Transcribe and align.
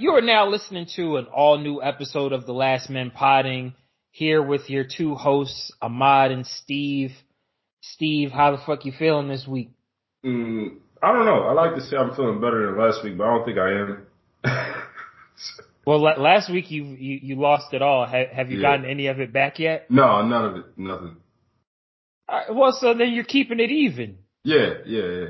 you 0.00 0.12
are 0.12 0.22
now 0.22 0.48
listening 0.48 0.86
to 0.96 1.18
an 1.18 1.26
all 1.26 1.58
new 1.58 1.82
episode 1.82 2.32
of 2.32 2.46
the 2.46 2.54
Last 2.54 2.88
Men 2.88 3.10
Podding 3.10 3.74
here 4.10 4.42
with 4.42 4.70
your 4.70 4.84
two 4.84 5.14
hosts, 5.14 5.70
Ahmad 5.82 6.30
and 6.30 6.46
Steve. 6.46 7.12
Steve, 7.82 8.30
how 8.30 8.52
the 8.52 8.62
fuck 8.64 8.86
you 8.86 8.92
feeling 8.98 9.28
this 9.28 9.46
week? 9.46 9.70
Mm, 10.24 10.78
I 11.02 11.12
don't 11.12 11.26
know. 11.26 11.42
I 11.42 11.52
like 11.52 11.74
to 11.74 11.82
say 11.82 11.98
I'm 11.98 12.14
feeling 12.14 12.40
better 12.40 12.66
than 12.66 12.78
last 12.78 13.04
week, 13.04 13.18
but 13.18 13.24
I 13.24 13.36
don't 13.36 13.44
think 13.44 13.58
I 13.58 13.72
am. 13.72 14.82
well, 15.86 16.00
last 16.00 16.50
week 16.50 16.70
you 16.70 16.84
you, 16.84 17.18
you 17.22 17.36
lost 17.36 17.74
it 17.74 17.82
all. 17.82 18.06
Have, 18.06 18.28
have 18.28 18.50
you 18.50 18.58
yeah. 18.58 18.70
gotten 18.70 18.90
any 18.90 19.08
of 19.08 19.20
it 19.20 19.34
back 19.34 19.58
yet? 19.58 19.90
No, 19.90 20.26
none 20.26 20.44
of 20.46 20.56
it. 20.56 20.64
Nothing. 20.78 21.16
well, 22.52 22.72
so 22.72 22.94
then 22.94 23.12
you're 23.12 23.24
keeping 23.24 23.60
it 23.60 23.70
even. 23.70 24.16
Yeah, 24.44 24.70
yeah, 24.86 25.02
yeah. 25.02 25.26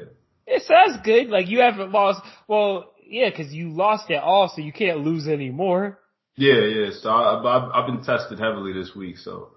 It 0.46 0.62
sounds 0.62 1.02
good. 1.04 1.28
Like 1.28 1.48
you 1.48 1.58
haven't 1.60 1.90
lost. 1.90 2.22
Well, 2.46 2.92
yeah, 3.10 3.28
because 3.28 3.52
you 3.52 3.70
lost 3.70 4.08
it 4.10 4.22
all, 4.22 4.48
so 4.54 4.62
you 4.62 4.72
can't 4.72 5.00
lose 5.00 5.26
anymore. 5.26 5.98
Yeah, 6.36 6.60
yeah. 6.60 6.90
So 7.00 7.10
I, 7.10 7.38
I've, 7.38 7.70
I've 7.74 7.86
been 7.86 8.04
tested 8.04 8.38
heavily 8.38 8.72
this 8.72 8.94
week, 8.94 9.18
so 9.18 9.50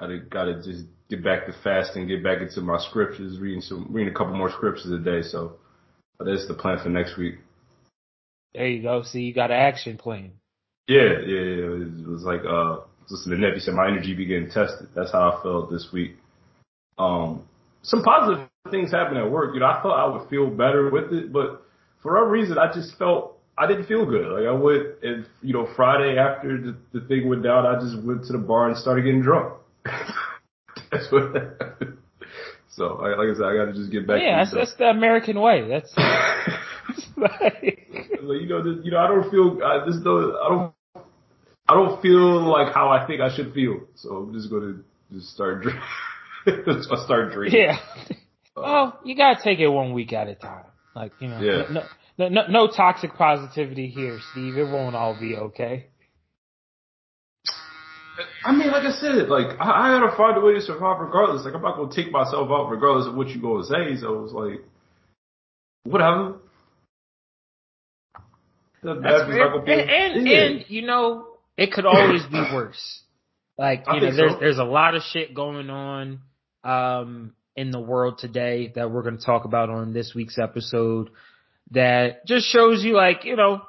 I 0.00 0.18
gotta 0.30 0.62
just 0.62 0.84
get 1.10 1.22
back 1.22 1.46
to 1.46 1.54
fasting, 1.64 2.06
get 2.06 2.22
back 2.22 2.40
into 2.40 2.60
my 2.60 2.78
scriptures, 2.78 3.38
reading 3.38 3.60
some, 3.60 3.88
reading 3.90 4.14
a 4.14 4.16
couple 4.16 4.34
more 4.34 4.50
scriptures 4.50 4.90
a 4.90 4.98
day. 4.98 5.22
So 5.22 5.56
that's 6.18 6.46
the 6.46 6.54
plan 6.54 6.78
for 6.82 6.88
next 6.88 7.18
week. 7.18 7.34
There 8.54 8.66
you 8.66 8.82
go. 8.82 9.02
See, 9.02 9.20
you 9.20 9.34
got 9.34 9.50
an 9.50 9.58
action 9.58 9.98
plan. 9.98 10.32
Yeah, 10.88 11.18
yeah, 11.26 11.40
yeah. 11.40 11.84
It 11.84 12.06
was 12.06 12.22
like, 12.22 12.40
uh, 12.48 12.86
listening 13.10 13.40
to 13.40 13.48
Nephi 13.48 13.60
said 13.60 13.74
my 13.74 13.88
energy 13.88 14.14
be 14.14 14.24
getting 14.24 14.50
tested. 14.50 14.88
That's 14.94 15.12
how 15.12 15.32
I 15.32 15.42
felt 15.42 15.70
this 15.70 15.88
week. 15.92 16.16
Um, 16.98 17.46
some 17.82 18.02
positive 18.02 18.48
things 18.70 18.92
happened 18.92 19.18
at 19.18 19.30
work. 19.30 19.54
You 19.54 19.60
know, 19.60 19.66
I 19.66 19.82
thought 19.82 19.98
I 19.98 20.06
would 20.06 20.30
feel 20.30 20.48
better 20.48 20.90
with 20.90 21.12
it, 21.12 21.32
but 21.32 21.65
for 22.06 22.12
whatever 22.12 22.30
reason, 22.30 22.56
I 22.56 22.72
just 22.72 22.96
felt 22.98 23.36
I 23.58 23.66
didn't 23.66 23.86
feel 23.86 24.06
good. 24.06 24.30
Like 24.30 24.46
I 24.46 24.52
went 24.52 25.02
and 25.02 25.26
you 25.42 25.52
know 25.52 25.68
Friday 25.74 26.16
after 26.18 26.56
the, 26.56 26.76
the 26.92 27.06
thing 27.08 27.28
went 27.28 27.42
down, 27.42 27.66
I 27.66 27.80
just 27.80 28.00
went 28.06 28.24
to 28.26 28.32
the 28.32 28.38
bar 28.38 28.68
and 28.68 28.76
started 28.78 29.02
getting 29.02 29.22
drunk. 29.22 29.54
that's 30.92 31.10
what. 31.10 31.34
Happened. 31.34 31.98
So 32.68 32.94
like 32.94 33.16
I 33.18 33.34
said, 33.34 33.44
I 33.44 33.56
got 33.56 33.64
to 33.64 33.72
just 33.72 33.90
get 33.90 34.06
back. 34.06 34.20
Yeah, 34.22 34.44
that's, 34.44 34.54
that's, 34.54 34.74
the 34.76 34.84
American 34.84 35.40
way. 35.40 35.66
That's. 35.66 35.92
like, 37.16 37.88
you 38.22 38.46
know, 38.46 38.62
this, 38.62 38.84
you 38.84 38.92
know, 38.92 38.98
I 38.98 39.08
don't 39.08 39.30
feel. 39.30 39.58
I 39.64 39.84
just 39.84 40.04
don't. 40.04 40.36
I 40.36 40.48
don't. 40.48 40.72
I 41.68 41.74
don't 41.74 42.00
feel 42.00 42.48
like 42.48 42.72
how 42.72 42.90
I 42.90 43.04
think 43.06 43.20
I 43.20 43.34
should 43.34 43.52
feel. 43.52 43.80
So 43.96 44.10
I'm 44.16 44.32
just 44.32 44.48
gonna 44.48 44.76
just 45.12 45.30
start 45.30 45.62
drinking. 45.62 45.82
I 46.92 47.04
start 47.04 47.32
drinking. 47.32 47.60
Yeah. 47.60 47.78
Uh, 48.56 48.62
well, 48.62 49.00
you 49.04 49.16
gotta 49.16 49.42
take 49.42 49.58
it 49.58 49.66
one 49.66 49.92
week 49.92 50.12
at 50.12 50.28
a 50.28 50.36
time. 50.36 50.66
Like 50.96 51.12
you 51.20 51.28
know, 51.28 51.40
yeah. 51.40 51.64
no, 51.70 51.82
no, 52.16 52.28
no, 52.28 52.46
no 52.48 52.66
toxic 52.68 53.12
positivity 53.14 53.88
here, 53.88 54.18
Steve. 54.32 54.56
It 54.56 54.64
won't 54.64 54.96
all 54.96 55.14
be 55.20 55.36
okay. 55.36 55.88
I 58.42 58.52
mean, 58.52 58.68
like 58.68 58.84
I 58.84 58.92
said, 58.92 59.28
like 59.28 59.58
I, 59.60 59.94
I 59.94 60.00
gotta 60.00 60.16
find 60.16 60.38
a 60.38 60.40
way 60.40 60.54
to 60.54 60.60
survive 60.62 60.98
regardless. 61.00 61.44
Like 61.44 61.54
I'm 61.54 61.60
not 61.60 61.76
gonna 61.76 61.94
take 61.94 62.10
myself 62.10 62.48
out 62.50 62.70
regardless 62.70 63.06
of 63.06 63.14
what 63.14 63.28
you 63.28 63.42
gonna 63.42 63.64
say. 63.64 64.00
So 64.00 64.24
it's 64.24 64.32
like, 64.32 64.64
whatever. 65.84 66.36
That's 68.82 69.28
and, 69.28 69.68
and, 69.68 70.26
yeah. 70.26 70.44
and 70.44 70.64
you 70.68 70.80
know, 70.80 71.26
it 71.58 71.72
could 71.72 71.84
always 71.84 72.24
be 72.24 72.40
worse. 72.54 73.02
Like 73.58 73.84
you 73.90 74.00
know, 74.00 74.14
there's 74.14 74.32
so. 74.32 74.38
there's 74.38 74.58
a 74.58 74.64
lot 74.64 74.94
of 74.94 75.02
shit 75.02 75.32
going 75.32 75.70
on 75.70 76.20
um, 76.62 77.32
in 77.56 77.70
the 77.70 77.80
world 77.80 78.18
today 78.18 78.72
that 78.74 78.90
we're 78.90 79.02
going 79.02 79.18
to 79.18 79.24
talk 79.24 79.44
about 79.44 79.70
on 79.70 79.92
this 79.92 80.12
week's 80.14 80.38
episode. 80.38 81.10
That 81.72 82.26
just 82.26 82.46
shows 82.46 82.84
you, 82.84 82.94
like 82.94 83.24
you 83.24 83.34
know, 83.34 83.62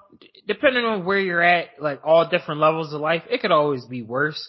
depending 0.48 0.86
on 0.86 1.04
where 1.04 1.20
you're 1.20 1.42
at, 1.42 1.70
like 1.80 2.02
all 2.04 2.30
different 2.30 2.62
levels 2.62 2.94
of 2.94 3.02
life, 3.02 3.24
it 3.30 3.42
could 3.42 3.52
always 3.52 3.86
be 3.86 4.04
worse. 4.04 4.48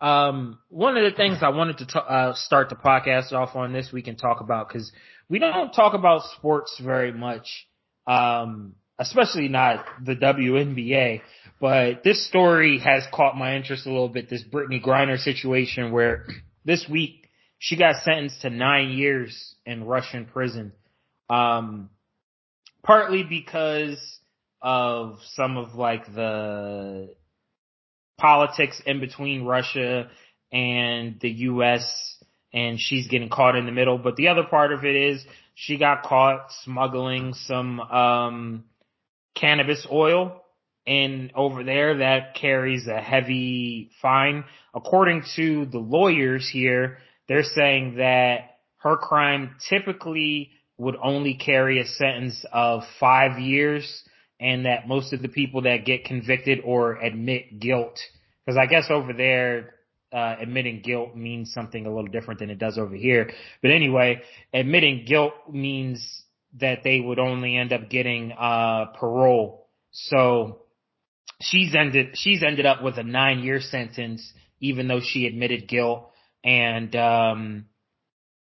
Um, 0.00 0.58
one 0.68 0.96
of 0.96 1.10
the 1.10 1.16
things 1.16 1.38
I 1.42 1.50
wanted 1.50 1.78
to 1.78 1.86
t- 1.86 1.98
uh, 2.08 2.34
start 2.34 2.68
the 2.68 2.76
podcast 2.76 3.32
off 3.32 3.56
on 3.56 3.72
this 3.72 3.90
week 3.92 4.06
and 4.06 4.18
talk 4.18 4.40
about 4.40 4.68
because 4.68 4.92
we 5.28 5.38
don't 5.38 5.72
talk 5.72 5.94
about 5.94 6.22
sports 6.36 6.80
very 6.82 7.12
much, 7.12 7.66
um, 8.06 8.74
especially 8.98 9.48
not 9.48 9.84
the 10.04 10.14
WNBA. 10.14 11.22
But 11.60 12.04
this 12.04 12.26
story 12.28 12.78
has 12.78 13.02
caught 13.12 13.36
my 13.36 13.56
interest 13.56 13.86
a 13.86 13.90
little 13.90 14.08
bit. 14.08 14.30
This 14.30 14.44
Brittney 14.44 14.82
Griner 14.82 15.18
situation 15.18 15.90
where 15.90 16.24
this 16.64 16.86
week 16.88 17.27
she 17.58 17.76
got 17.76 18.02
sentenced 18.02 18.42
to 18.42 18.50
nine 18.50 18.90
years 18.90 19.54
in 19.66 19.84
Russian 19.84 20.26
prison. 20.26 20.72
Um, 21.28 21.90
partly 22.82 23.22
because 23.22 23.98
of 24.62 25.18
some 25.34 25.56
of 25.56 25.74
like 25.74 26.06
the 26.14 27.14
politics 28.16 28.80
in 28.86 29.00
between 29.00 29.44
Russia 29.44 30.10
and 30.52 31.18
the 31.20 31.30
US 31.30 32.16
and 32.52 32.80
she's 32.80 33.08
getting 33.08 33.28
caught 33.28 33.56
in 33.56 33.66
the 33.66 33.72
middle. 33.72 33.98
But 33.98 34.16
the 34.16 34.28
other 34.28 34.44
part 34.44 34.72
of 34.72 34.84
it 34.84 34.96
is 34.96 35.24
she 35.54 35.76
got 35.76 36.02
caught 36.02 36.50
smuggling 36.62 37.34
some, 37.34 37.80
um, 37.80 38.64
cannabis 39.34 39.86
oil 39.90 40.42
and 40.86 41.30
over 41.34 41.62
there 41.62 41.98
that 41.98 42.34
carries 42.34 42.86
a 42.88 43.00
heavy 43.00 43.90
fine. 44.00 44.44
According 44.74 45.24
to 45.36 45.66
the 45.66 45.78
lawyers 45.78 46.48
here, 46.48 46.98
they're 47.28 47.42
saying 47.42 47.96
that 47.96 48.56
her 48.78 48.96
crime 48.96 49.56
typically 49.68 50.50
would 50.78 50.96
only 51.02 51.34
carry 51.34 51.80
a 51.80 51.86
sentence 51.86 52.44
of 52.52 52.82
five 53.00 53.38
years 53.38 54.02
and 54.40 54.66
that 54.66 54.86
most 54.86 55.12
of 55.12 55.20
the 55.20 55.28
people 55.28 55.62
that 55.62 55.84
get 55.84 56.04
convicted 56.04 56.60
or 56.64 56.94
admit 56.96 57.58
guilt, 57.58 57.98
because 58.46 58.56
I 58.56 58.66
guess 58.66 58.86
over 58.88 59.12
there, 59.12 59.74
uh, 60.12 60.36
admitting 60.40 60.80
guilt 60.80 61.14
means 61.16 61.52
something 61.52 61.84
a 61.84 61.94
little 61.94 62.10
different 62.10 62.40
than 62.40 62.48
it 62.48 62.58
does 62.58 62.78
over 62.78 62.94
here. 62.94 63.30
But 63.60 63.72
anyway, 63.72 64.22
admitting 64.54 65.04
guilt 65.06 65.34
means 65.50 66.22
that 66.60 66.78
they 66.82 67.00
would 67.00 67.18
only 67.18 67.56
end 67.56 67.72
up 67.72 67.90
getting, 67.90 68.32
uh, 68.32 68.86
parole. 68.98 69.68
So 69.90 70.62
she's 71.40 71.74
ended 71.74 72.16
she's 72.16 72.42
ended 72.42 72.66
up 72.66 72.82
with 72.82 72.96
a 72.98 73.02
nine 73.02 73.40
year 73.40 73.60
sentence, 73.60 74.32
even 74.60 74.88
though 74.88 75.00
she 75.00 75.26
admitted 75.26 75.68
guilt 75.68 76.10
and 76.44 76.94
um, 76.96 77.66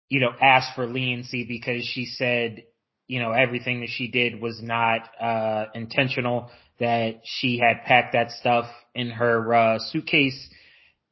you 0.08 0.20
know 0.20 0.30
asked 0.40 0.74
for 0.74 0.86
leniency 0.86 1.44
because 1.44 1.84
she 1.84 2.06
said 2.06 2.64
you 3.06 3.20
know 3.20 3.32
everything 3.32 3.80
that 3.80 3.90
she 3.90 4.08
did 4.08 4.40
was 4.40 4.60
not 4.62 5.02
uh, 5.20 5.66
intentional. 5.74 6.50
That 6.78 7.20
she 7.24 7.58
had 7.58 7.84
packed 7.84 8.14
that 8.14 8.30
stuff 8.30 8.64
in 8.94 9.10
her 9.10 9.54
uh, 9.54 9.78
suitcase, 9.90 10.48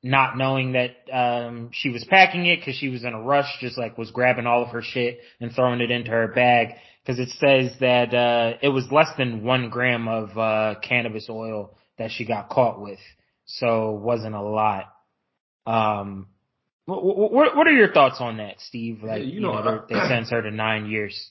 not 0.03 0.39
knowing 0.39 0.73
that 0.73 0.97
um, 1.13 1.69
she 1.73 1.91
was 1.91 2.07
packing 2.09 2.47
it 2.47 2.61
because 2.61 2.77
she 2.77 2.89
was 2.89 3.05
in 3.05 3.13
a 3.13 3.21
rush, 3.21 3.59
just 3.61 3.77
like 3.77 3.99
was 3.99 4.11
grabbing 4.11 4.47
all 4.47 4.63
of 4.63 4.71
her 4.71 4.81
shit 4.83 5.21
and 5.41 5.53
throwing 5.53 5.83
it 5.83 5.91
into 5.91 6.11
her 6.11 6.29
bag 6.29 6.69
because 7.09 7.21
it 7.21 7.31
says 7.39 7.73
that 7.81 8.13
uh, 8.13 8.59
it 8.61 8.69
was 8.69 8.85
less 8.91 9.09
than 9.17 9.43
one 9.43 9.71
gram 9.71 10.09
of 10.09 10.37
uh, 10.37 10.75
cannabis 10.87 11.27
oil 11.31 11.75
that 11.97 12.11
she 12.11 12.27
got 12.27 12.51
caught 12.51 12.81
with, 12.81 12.99
so 13.47 13.93
wasn't 13.93 14.35
a 14.35 14.43
lot. 14.43 14.85
Um, 15.67 16.27
what, 16.89 17.33
what, 17.33 17.57
what 17.57 17.67
are 17.67 17.73
your 17.73 17.93
thoughts 17.93 18.17
on 18.19 18.39
that, 18.39 18.61
Steve? 18.61 19.03
Like, 19.03 19.19
yeah, 19.21 19.25
you, 19.27 19.33
you 19.35 19.41
know, 19.41 19.61
know 19.61 19.85
they 19.87 19.95
sentenced 20.09 20.33
her 20.33 20.41
to 20.41 20.51
nine 20.51 20.87
years. 20.87 21.31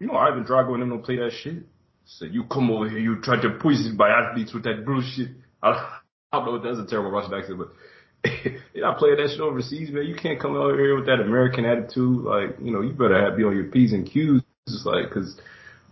You 0.00 0.08
know, 0.08 0.16
Ivan 0.16 0.44
Drago 0.44 0.72
and 0.72 0.82
them 0.82 0.90
don't 0.90 1.04
play 1.04 1.16
that 1.16 1.30
shit. 1.32 1.62
So 2.06 2.24
you 2.24 2.44
come 2.44 2.70
over 2.70 2.88
here, 2.88 2.98
you 2.98 3.20
try 3.22 3.40
to 3.40 3.50
poison 3.62 3.96
my 3.96 4.08
athletes 4.08 4.52
with 4.52 4.64
that 4.64 4.84
bullshit. 4.84 5.28
I, 5.62 5.70
I 6.32 6.38
don't 6.38 6.46
know 6.46 6.54
if 6.56 6.62
that's 6.64 6.84
a 6.84 6.90
terrible 6.90 7.12
Russian 7.12 7.34
accent, 7.34 7.58
but 7.58 7.68
you're 8.74 8.84
not 8.84 8.98
playing 8.98 9.16
that 9.16 9.30
shit 9.30 9.40
overseas, 9.40 9.90
man. 9.90 10.06
You 10.06 10.16
can't 10.16 10.40
come 10.40 10.56
over 10.56 10.76
here 10.76 10.96
with 10.96 11.06
that 11.06 11.20
American 11.20 11.64
attitude. 11.64 12.24
Like, 12.24 12.56
you 12.60 12.72
know, 12.72 12.80
you 12.80 12.92
better 12.92 13.24
have 13.24 13.36
be 13.36 13.44
on 13.44 13.54
your 13.54 13.70
P's 13.70 13.92
and 13.92 14.10
Q's 14.10 14.42
just 14.68 14.86
like, 14.86 15.08
cause, 15.12 15.38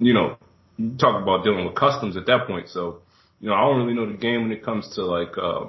you 0.01 0.13
know, 0.13 0.39
you 0.77 0.97
talk 0.99 1.23
about 1.23 1.45
dealing 1.45 1.67
with 1.67 1.77
customs 1.77 2.17
at 2.17 2.27
that 2.27 2.49
point. 2.49 2.69
So, 2.69 3.03
you 3.41 3.49
know, 3.49 3.55
I 3.55 3.61
don't 3.61 3.79
really 3.79 3.95
know 3.95 4.11
the 4.11 4.19
game 4.19 4.43
when 4.43 4.53
it 4.53 4.65
comes 4.65 4.93
to 4.97 5.05
like, 5.05 5.39
uh, 5.39 5.67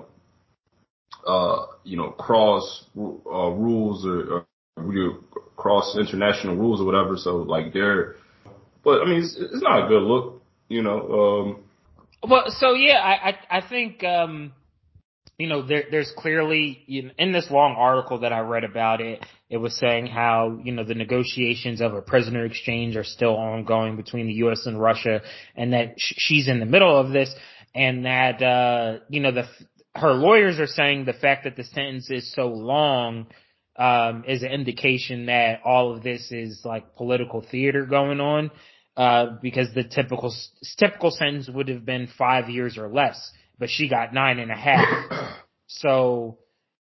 uh, 1.28 1.66
you 1.84 1.98
know, 1.98 2.12
cross, 2.12 2.86
uh, 2.98 3.50
rules 3.50 4.06
or, 4.06 4.46
or 4.78 5.20
cross 5.56 5.96
international 6.00 6.56
rules 6.56 6.82
or 6.82 6.86
whatever. 6.86 7.16
So 7.18 7.38
like 7.38 7.74
they're, 7.74 8.16
but 8.84 9.02
I 9.02 9.06
mean, 9.06 9.24
it's, 9.24 9.36
it's 9.38 9.64
not 9.64 9.86
a 9.86 9.88
good 9.88 10.04
look, 10.04 10.42
you 10.70 10.82
know, 10.82 11.00
um, 11.12 11.64
well, 12.28 12.46
so 12.48 12.74
yeah, 12.74 13.00
I, 13.00 13.30
I, 13.30 13.58
I 13.58 13.70
think, 13.70 14.04
um, 14.04 14.54
you 15.38 15.48
know, 15.48 15.66
there, 15.66 15.84
there's 15.92 16.12
clearly 16.16 17.12
in 17.18 17.32
this 17.34 17.48
long 17.52 17.76
article 17.78 18.20
that 18.20 18.32
I 18.32 18.40
read 18.40 18.64
about 18.64 19.02
it, 19.02 19.26
it 19.50 19.58
was 19.58 19.76
saying 19.78 20.08
how 20.08 20.60
you 20.64 20.72
know 20.72 20.84
the 20.84 20.94
negotiations 20.94 21.82
of 21.82 21.94
a 21.94 22.02
prisoner 22.02 22.46
exchange 22.46 22.96
are 22.96 23.04
still 23.04 23.36
ongoing 23.36 23.98
between 23.98 24.28
the 24.28 24.34
U.S. 24.34 24.66
and 24.66 24.80
Russia, 24.80 25.22
and 25.56 25.74
that 25.74 25.96
sh- 25.98 26.14
she's 26.18 26.48
in 26.48 26.60
the 26.60 26.66
middle 26.66 26.96
of 26.96 27.12
this, 27.12 27.34
and 27.74 28.06
that 28.06 28.42
uh, 28.42 29.00
you 29.10 29.20
know 29.20 29.32
the 29.32 29.46
her 29.96 30.14
lawyers 30.14 30.60
are 30.60 30.68
saying 30.68 31.06
the 31.06 31.14
fact 31.14 31.44
that 31.44 31.56
the 31.56 31.64
sentence 31.64 32.10
is 32.10 32.32
so 32.34 32.48
long 32.48 33.28
um, 33.78 34.24
is 34.28 34.44
an 34.44 34.52
indication 34.52 35.28
that 35.28 35.62
all 35.64 35.96
of 35.96 36.04
this 36.04 36.32
is 36.32 36.62
like 36.64 36.96
political 36.96 37.42
theater 37.50 37.86
going 37.86 38.20
on. 38.20 38.52
uh, 38.96 39.38
because 39.42 39.74
the 39.74 39.84
typical 39.84 40.34
typical 40.78 41.10
sentence 41.12 41.50
would 41.50 41.68
have 41.68 41.86
been 41.86 42.08
five 42.18 42.50
years 42.50 42.78
or 42.78 42.88
less, 42.88 43.32
but 43.58 43.70
she 43.70 43.90
got 43.90 44.14
nine 44.14 44.40
and 44.40 44.52
a 44.52 44.56
half. 44.56 44.88
so, 45.68 46.38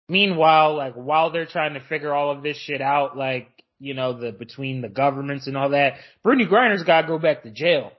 meanwhile, 0.09 0.77
like 0.77 0.95
while 0.95 1.31
they're 1.31 1.47
trying 1.47 1.75
to 1.75 1.81
figure 1.81 2.13
all 2.13 2.31
of 2.31 2.43
this 2.43 2.59
shit 2.59 2.83
out, 2.83 3.17
like 3.17 3.49
you 3.79 3.95
know 3.95 4.13
the 4.19 4.31
between 4.33 4.83
the 4.83 4.89
governments 4.89 5.47
and 5.47 5.57
all 5.57 5.71
that, 5.71 5.95
Brittney 6.25 6.49
Griner's 6.49 6.83
got 6.83 7.03
to 7.03 7.09
go 7.09 7.19
back 7.19 7.45
to 7.45 7.51
jail. 7.51 7.93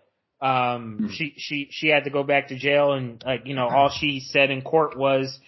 Um, 0.43 0.99
mm 1.01 1.11
she 1.11 1.33
she 1.37 1.69
she 1.71 1.87
had 1.87 2.03
to 2.03 2.09
go 2.09 2.23
back 2.23 2.49
to 2.49 2.57
jail, 2.57 2.93
and 2.93 3.23
like 3.25 3.43
you 3.45 3.55
know 3.55 3.67
all 3.67 3.89
she 3.89 4.19
said 4.19 4.51
in 4.51 4.61
court 4.61 4.97
was 4.97 5.39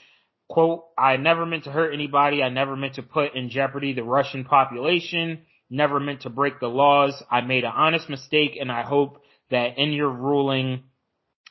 quote, 0.47 0.85
I 0.97 1.17
never 1.17 1.45
meant 1.45 1.63
to 1.65 1.71
hurt 1.71 1.93
anybody. 1.93 2.43
I 2.43 2.49
never 2.49 2.75
meant 2.75 2.95
to 2.95 3.03
put 3.03 3.35
in 3.35 3.49
jeopardy 3.49 3.93
the 3.93 4.03
Russian 4.03 4.43
population. 4.43 5.41
Never 5.69 5.99
meant 5.99 6.21
to 6.21 6.29
break 6.29 6.59
the 6.59 6.67
laws. 6.67 7.21
I 7.29 7.41
made 7.41 7.63
an 7.63 7.71
honest 7.75 8.09
mistake 8.09 8.57
and 8.59 8.71
I 8.71 8.83
hope 8.83 9.21
that 9.49 9.77
in 9.77 9.91
your 9.91 10.09
ruling 10.09 10.83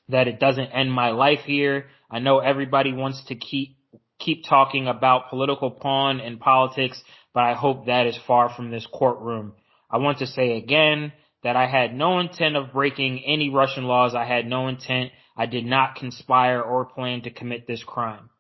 that 0.09 0.29
it 0.29 0.39
doesn't 0.39 0.67
end 0.67 0.93
my 0.93 1.11
life 1.11 1.41
here. 1.41 1.87
I 2.11 2.19
know 2.19 2.39
everybody 2.39 2.93
wants 2.93 3.25
to 3.27 3.35
keep, 3.35 3.77
keep 4.19 4.45
talking 4.45 4.87
about 4.87 5.31
political 5.31 5.71
pawn 5.71 6.21
and 6.21 6.39
politics, 6.39 7.03
but 7.33 7.43
I 7.43 7.55
hope 7.55 7.87
that 7.87 8.07
is 8.07 8.19
far 8.27 8.55
from 8.55 8.71
this 8.71 8.87
courtroom. 8.93 9.55
I 9.91 9.99
want 9.99 10.19
to 10.19 10.27
say 10.27 10.57
again 10.57 11.13
that 11.45 11.57
I 11.57 11.67
had 11.67 11.95
no 11.95 12.19
intent 12.19 12.57
of 12.57 12.73
breaking 12.73 13.23
any 13.25 13.51
Russian 13.51 13.85
laws. 13.85 14.15
I 14.15 14.25
had 14.25 14.47
no 14.47 14.67
intent. 14.67 15.13
I 15.37 15.47
did 15.47 15.67
not 15.67 15.95
conspire 15.95 16.61
or 16.61 16.87
plan 16.87 17.23
to 17.23 17.31
commit 17.31 17.67
this 17.67 17.85
crime. 17.85 18.31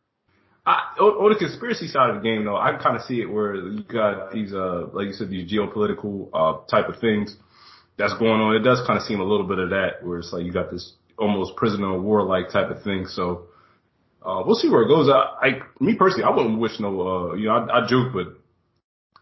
I, 0.66 0.96
on 0.98 1.30
the 1.30 1.38
conspiracy 1.38 1.86
side 1.88 2.08
of 2.08 2.16
the 2.16 2.22
game, 2.22 2.46
though, 2.46 2.56
I 2.56 2.78
kind 2.82 2.96
of 2.96 3.02
see 3.02 3.20
it 3.20 3.26
where 3.26 3.54
you 3.54 3.82
got 3.82 4.32
these, 4.32 4.54
uh, 4.54 4.86
like 4.94 5.08
you 5.08 5.12
said, 5.12 5.28
these 5.28 5.52
geopolitical 5.52 6.30
uh, 6.32 6.66
type 6.66 6.88
of 6.88 6.98
things 7.00 7.36
that's 7.98 8.14
going 8.14 8.40
on. 8.40 8.56
It 8.56 8.60
does 8.60 8.82
kind 8.86 8.98
of 8.98 9.04
seem 9.04 9.20
a 9.20 9.24
little 9.24 9.46
bit 9.46 9.58
of 9.58 9.70
that, 9.70 10.02
where 10.02 10.18
it's 10.18 10.32
like 10.32 10.44
you 10.44 10.52
got 10.52 10.70
this 10.70 10.94
almost 11.18 11.56
prisoner 11.56 11.94
of 11.94 12.02
war 12.02 12.22
like 12.22 12.50
type 12.50 12.70
of 12.70 12.82
thing. 12.82 13.06
So 13.06 13.48
uh, 14.24 14.42
we'll 14.46 14.56
see 14.56 14.70
where 14.70 14.82
it 14.82 14.88
goes. 14.88 15.10
I, 15.10 15.46
I, 15.46 15.50
me 15.80 15.96
personally, 15.96 16.24
I 16.24 16.34
wouldn't 16.34 16.58
wish 16.58 16.80
no, 16.80 16.88
uh, 16.88 17.34
you 17.34 17.48
know, 17.48 17.56
I, 17.56 17.82
I 17.82 17.86
joke, 17.86 18.14
but 18.14 18.28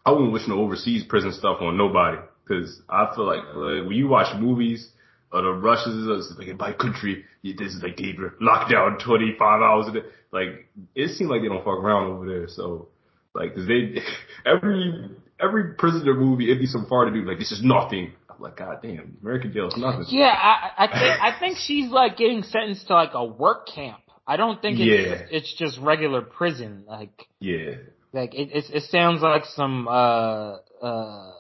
I 0.07 0.13
wouldn't 0.13 0.33
wish 0.33 0.47
no 0.47 0.61
overseas 0.61 1.03
prison 1.03 1.33
stuff 1.33 1.59
on 1.61 1.77
nobody 1.77 2.19
because 2.45 2.81
I 2.89 3.13
feel 3.15 3.27
like 3.27 3.45
uh, 3.55 3.87
when 3.87 3.93
you 3.93 4.09
watch 4.09 4.35
movies 4.39 4.89
or 5.33 5.43
the 5.43 5.53
Russians, 5.53 6.29
it's 6.31 6.39
like 6.39 6.57
by 6.59 6.73
country, 6.73 7.25
this 7.43 7.75
is 7.75 7.83
like 7.83 7.97
they 7.97 8.15
were 8.19 8.35
locked 8.41 8.71
down 8.71 8.99
25 8.99 9.41
hours 9.41 9.89
a 9.89 9.93
day. 9.93 10.07
Like 10.33 10.69
it 10.95 11.09
seems 11.17 11.31
like 11.31 11.43
they 11.43 11.49
don't 11.49 11.65
fuck 11.65 11.79
around 11.79 12.09
over 12.09 12.27
there. 12.27 12.49
So 12.49 12.89
like, 13.35 13.55
cause 13.55 13.67
they 13.67 14.03
every 14.47 15.11
every 15.41 15.75
prisoner 15.75 16.15
movie, 16.15 16.45
it'd 16.45 16.61
be 16.61 16.67
some 16.67 16.87
far 16.87 17.05
to 17.05 17.11
do 17.11 17.23
like 17.29 17.39
this 17.39 17.53
is 17.53 17.63
nothing. 17.63 18.13
I'm 18.29 18.41
like, 18.41 18.57
God 18.57 18.79
damn, 18.83 19.17
American 19.23 19.53
jail 19.53 19.69
is 19.69 19.77
nothing. 19.77 20.07
Yeah, 20.09 20.27
I, 20.27 20.85
I 20.85 20.87
think 20.87 21.23
I 21.23 21.39
think 21.39 21.59
she's 21.59 21.91
like 21.91 22.17
getting 22.17 22.43
sentenced 22.43 22.87
to 22.89 22.95
like 22.95 23.15
a 23.15 23.25
work 23.25 23.69
camp. 23.69 23.99
I 24.27 24.37
don't 24.37 24.63
think 24.63 24.79
it's 24.79 25.09
yeah. 25.09 25.37
it's 25.37 25.55
just 25.55 25.79
regular 25.79 26.23
prison. 26.23 26.85
Like 26.87 27.27
yeah, 27.41 27.75
like 28.13 28.35
it 28.35 28.51
it, 28.53 28.65
it 28.73 28.83
sounds 28.85 29.21
like 29.21 29.45
some 29.47 29.89
uh 29.89 30.57
uh 30.81 31.33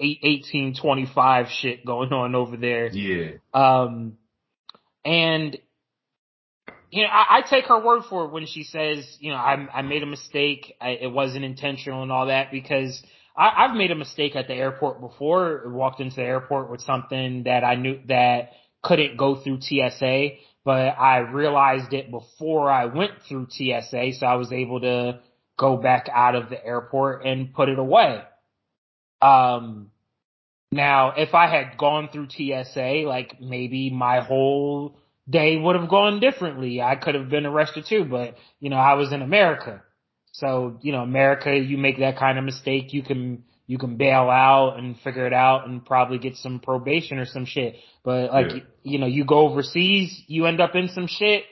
1825 0.00 1.46
shit 1.50 1.84
going 1.84 2.12
on 2.12 2.34
over 2.34 2.56
there. 2.56 2.88
Yeah. 2.88 3.32
Um, 3.52 4.18
and, 5.04 5.58
you 6.90 7.02
know, 7.02 7.08
I, 7.08 7.38
I, 7.38 7.42
take 7.42 7.66
her 7.66 7.84
word 7.84 8.02
for 8.08 8.24
it 8.24 8.32
when 8.32 8.46
she 8.46 8.64
says, 8.64 9.04
you 9.20 9.30
know, 9.30 9.36
I, 9.36 9.66
I 9.72 9.82
made 9.82 10.02
a 10.02 10.06
mistake. 10.06 10.74
I, 10.80 10.90
it 10.90 11.12
wasn't 11.12 11.44
intentional 11.44 12.02
and 12.02 12.10
all 12.10 12.26
that 12.26 12.50
because 12.50 13.02
I, 13.36 13.64
I've 13.64 13.76
made 13.76 13.90
a 13.90 13.94
mistake 13.94 14.36
at 14.36 14.48
the 14.48 14.54
airport 14.54 15.00
before. 15.00 15.62
Walked 15.66 16.00
into 16.00 16.16
the 16.16 16.22
airport 16.22 16.70
with 16.70 16.80
something 16.80 17.44
that 17.44 17.64
I 17.64 17.74
knew 17.76 18.00
that 18.08 18.52
couldn't 18.82 19.16
go 19.16 19.36
through 19.36 19.60
TSA, 19.60 20.28
but 20.64 20.98
I 20.98 21.18
realized 21.18 21.92
it 21.92 22.10
before 22.10 22.70
I 22.70 22.86
went 22.86 23.12
through 23.28 23.48
TSA. 23.50 24.12
So 24.18 24.26
I 24.26 24.36
was 24.36 24.52
able 24.52 24.80
to 24.80 25.20
go 25.58 25.76
back 25.76 26.08
out 26.12 26.34
of 26.34 26.48
the 26.48 26.64
airport 26.64 27.24
and 27.26 27.52
put 27.52 27.68
it 27.68 27.78
away. 27.78 28.22
Um, 29.20 29.89
now, 30.72 31.14
if 31.16 31.34
I 31.34 31.48
had 31.48 31.76
gone 31.76 32.08
through 32.12 32.28
TSA, 32.30 33.02
like 33.06 33.40
maybe 33.40 33.90
my 33.90 34.20
whole 34.20 34.96
day 35.28 35.56
would 35.56 35.76
have 35.76 35.88
gone 35.88 36.20
differently. 36.20 36.80
I 36.80 36.96
could 36.96 37.14
have 37.14 37.28
been 37.28 37.46
arrested 37.46 37.86
too, 37.88 38.04
but 38.04 38.36
you 38.60 38.70
know, 38.70 38.76
I 38.76 38.94
was 38.94 39.12
in 39.12 39.22
America. 39.22 39.82
So, 40.32 40.78
you 40.80 40.92
know, 40.92 41.02
America, 41.02 41.56
you 41.56 41.76
make 41.76 41.98
that 41.98 42.18
kind 42.18 42.38
of 42.38 42.44
mistake, 42.44 42.92
you 42.92 43.02
can, 43.02 43.44
you 43.66 43.78
can 43.78 43.96
bail 43.96 44.30
out 44.30 44.78
and 44.78 44.98
figure 45.00 45.26
it 45.26 45.32
out 45.32 45.66
and 45.66 45.84
probably 45.84 46.18
get 46.18 46.36
some 46.36 46.60
probation 46.60 47.18
or 47.18 47.26
some 47.26 47.46
shit. 47.46 47.76
But 48.04 48.32
like, 48.32 48.52
yeah. 48.52 48.60
you 48.84 48.98
know, 48.98 49.06
you 49.06 49.24
go 49.24 49.48
overseas, 49.48 50.22
you 50.28 50.46
end 50.46 50.60
up 50.60 50.76
in 50.76 50.88
some 50.88 51.08
shit 51.08 51.44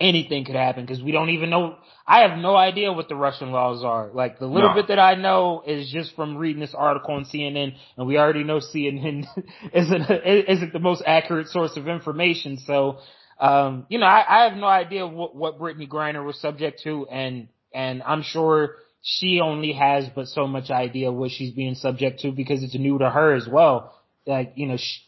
anything 0.00 0.44
could 0.44 0.56
happen 0.56 0.84
because 0.84 1.02
we 1.02 1.12
don't 1.12 1.30
even 1.30 1.50
know. 1.50 1.76
I 2.06 2.20
have 2.20 2.38
no 2.38 2.54
idea 2.54 2.92
what 2.92 3.08
the 3.08 3.16
Russian 3.16 3.50
laws 3.50 3.82
are. 3.82 4.10
Like 4.12 4.38
the 4.38 4.46
little 4.46 4.70
no. 4.70 4.74
bit 4.74 4.88
that 4.88 4.98
I 4.98 5.14
know 5.14 5.62
is 5.66 5.90
just 5.90 6.14
from 6.14 6.36
reading 6.36 6.60
this 6.60 6.74
article 6.74 7.14
on 7.14 7.24
CNN, 7.24 7.74
and 7.96 8.06
we 8.06 8.18
already 8.18 8.44
know 8.44 8.58
CNN 8.58 9.26
isn't 9.72 10.10
isn't 10.10 10.72
the 10.72 10.78
most 10.78 11.02
accurate 11.06 11.48
source 11.48 11.76
of 11.76 11.88
information. 11.88 12.58
So, 12.58 12.98
um, 13.40 13.86
you 13.88 13.98
know, 13.98 14.06
I, 14.06 14.24
I 14.28 14.48
have 14.48 14.58
no 14.58 14.66
idea 14.66 15.06
what 15.06 15.34
what 15.34 15.58
Brittney 15.58 15.88
Griner 15.88 16.24
was 16.24 16.40
subject 16.40 16.82
to, 16.84 17.06
and 17.08 17.48
and 17.72 18.02
I'm 18.02 18.22
sure 18.22 18.76
she 19.02 19.40
only 19.40 19.72
has 19.72 20.08
but 20.14 20.26
so 20.26 20.46
much 20.46 20.70
idea 20.70 21.12
what 21.12 21.30
she's 21.30 21.52
being 21.52 21.74
subject 21.74 22.20
to 22.20 22.32
because 22.32 22.62
it's 22.62 22.74
new 22.74 22.98
to 22.98 23.08
her 23.08 23.34
as 23.34 23.48
well. 23.48 23.94
Like 24.26 24.52
you 24.56 24.66
know, 24.66 24.76
she, 24.76 25.00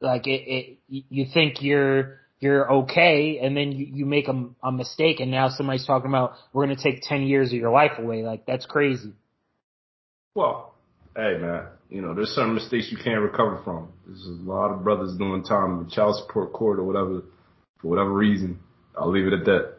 like 0.00 0.26
it, 0.26 0.42
it 0.48 0.78
you 0.88 1.26
think 1.32 1.62
you're 1.62 2.23
you're 2.44 2.70
okay, 2.70 3.40
and 3.42 3.56
then 3.56 3.72
you, 3.72 3.86
you 3.90 4.06
make 4.06 4.28
a, 4.28 4.48
a 4.62 4.70
mistake, 4.70 5.20
and 5.20 5.30
now 5.30 5.48
somebody's 5.48 5.86
talking 5.86 6.08
about 6.08 6.34
we're 6.52 6.66
going 6.66 6.76
to 6.76 6.82
take 6.82 7.02
ten 7.02 7.22
years 7.22 7.48
of 7.48 7.58
your 7.58 7.72
life 7.72 7.98
away. 7.98 8.22
Like 8.22 8.46
that's 8.46 8.66
crazy. 8.66 9.12
Well, 10.34 10.74
hey 11.16 11.38
man, 11.38 11.66
you 11.88 12.02
know 12.02 12.14
there's 12.14 12.34
some 12.34 12.54
mistakes 12.54 12.88
you 12.90 12.98
can't 12.98 13.20
recover 13.20 13.60
from. 13.64 13.88
There's 14.06 14.24
a 14.26 14.42
lot 14.42 14.70
of 14.70 14.84
brothers 14.84 15.16
doing 15.16 15.42
time 15.42 15.78
in 15.78 15.84
the 15.84 15.90
child 15.90 16.16
support 16.16 16.52
court 16.52 16.78
or 16.78 16.84
whatever 16.84 17.22
for 17.80 17.88
whatever 17.88 18.12
reason. 18.12 18.60
I'll 18.96 19.10
leave 19.10 19.26
it 19.26 19.32
at 19.32 19.44
that. 19.46 19.74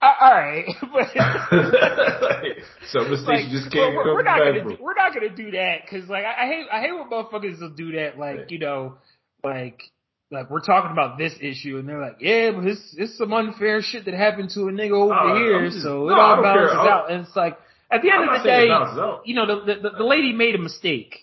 Uh, 0.00 0.12
all 0.20 0.30
right, 0.30 0.64
some 2.90 3.10
mistakes 3.10 3.26
like, 3.26 3.44
you 3.46 3.58
just 3.58 3.72
can't 3.72 3.96
we're, 3.96 4.14
we're 4.14 4.22
not 4.22 4.38
gonna 4.38 4.62
do, 4.62 4.76
we're 4.80 4.94
not 4.94 5.12
gonna 5.12 5.34
do 5.34 5.50
that 5.50 5.78
because 5.82 6.08
like 6.08 6.24
I, 6.24 6.44
I 6.44 6.46
hate 6.46 6.66
I 6.72 6.80
hate 6.80 6.92
when 6.92 7.10
motherfuckers 7.10 7.60
will 7.60 7.70
do 7.70 7.92
that. 7.92 8.16
Like 8.16 8.52
you 8.52 8.60
know, 8.60 8.94
like 9.42 9.82
like 10.30 10.50
we're 10.50 10.60
talking 10.60 10.90
about 10.90 11.18
this 11.18 11.32
issue 11.40 11.78
and 11.78 11.88
they're 11.88 12.00
like, 12.00 12.18
yeah, 12.20 12.50
but 12.52 12.64
it's 12.64 12.94
it's 12.96 13.16
some 13.16 13.32
unfair 13.32 13.80
shit 13.82 14.04
that 14.04 14.14
happened 14.14 14.50
to 14.50 14.68
a 14.68 14.72
nigga 14.72 14.92
over 14.92 15.14
uh, 15.14 15.36
here, 15.36 15.68
just, 15.68 15.82
so 15.82 16.06
no, 16.06 16.08
it 16.08 16.18
all 16.18 16.42
balances 16.42 16.76
out. 16.76 17.10
And 17.10 17.26
it's 17.26 17.36
like 17.36 17.58
at 17.90 18.02
the 18.02 18.10
end 18.10 18.24
I'm 18.24 18.36
of 18.36 18.42
the 18.42 18.48
day, 18.48 18.66
you 19.24 19.34
know, 19.34 19.46
the, 19.46 19.74
the 19.82 19.90
the 19.98 20.04
lady 20.04 20.32
made 20.32 20.54
a 20.54 20.58
mistake. 20.58 21.16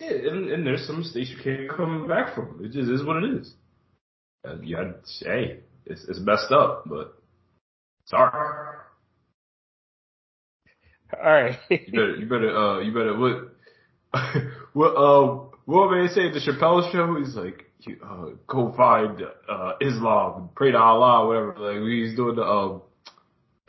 Yeah, 0.00 0.10
and, 0.10 0.50
and 0.50 0.66
there's 0.66 0.86
some 0.86 0.98
mistakes 0.98 1.30
you 1.30 1.42
can't 1.42 1.70
come 1.74 2.06
back 2.06 2.34
from. 2.34 2.60
It 2.62 2.72
just 2.72 2.90
is 2.90 3.02
what 3.02 3.22
it 3.22 3.30
is. 3.40 3.54
Uh, 4.46 4.56
yeah, 4.62 4.92
hey, 5.20 5.60
it's 5.84 6.04
it's 6.08 6.20
messed 6.20 6.52
up, 6.52 6.84
but 6.86 7.14
sorry. 8.04 8.76
All 11.12 11.32
right. 11.32 11.58
you 11.70 11.78
better, 11.92 12.16
you 12.16 12.26
better, 12.26 12.56
uh, 12.56 12.80
you 12.80 12.92
better, 12.92 13.16
what, 13.16 13.54
what, 14.72 14.90
uh, 14.96 15.56
what 15.64 15.90
man 15.90 16.08
say 16.08 16.30
the 16.32 16.40
Chappelle 16.40 16.90
show? 16.92 17.16
He's 17.18 17.34
like, 17.34 17.64
you, 17.80 17.98
uh, 18.02 18.36
go 18.46 18.72
find 18.76 19.22
uh, 19.48 19.72
Islam, 19.80 20.50
pray 20.54 20.72
to 20.72 20.78
Allah, 20.78 21.26
whatever. 21.26 21.54
Like 21.58 21.88
he's 21.88 22.16
doing 22.16 22.36
the 22.36 22.42
um, 22.42 22.82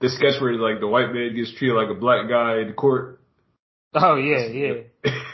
the 0.00 0.08
sketch 0.08 0.40
where 0.40 0.54
like 0.54 0.80
the 0.80 0.86
white 0.86 1.12
man 1.12 1.34
gets 1.34 1.52
treated 1.54 1.74
like 1.74 1.90
a 1.90 1.98
black 1.98 2.28
guy 2.28 2.60
in 2.60 2.72
court. 2.74 3.20
Oh 3.94 4.16
yeah, 4.16 4.46
yeah. 4.46 4.74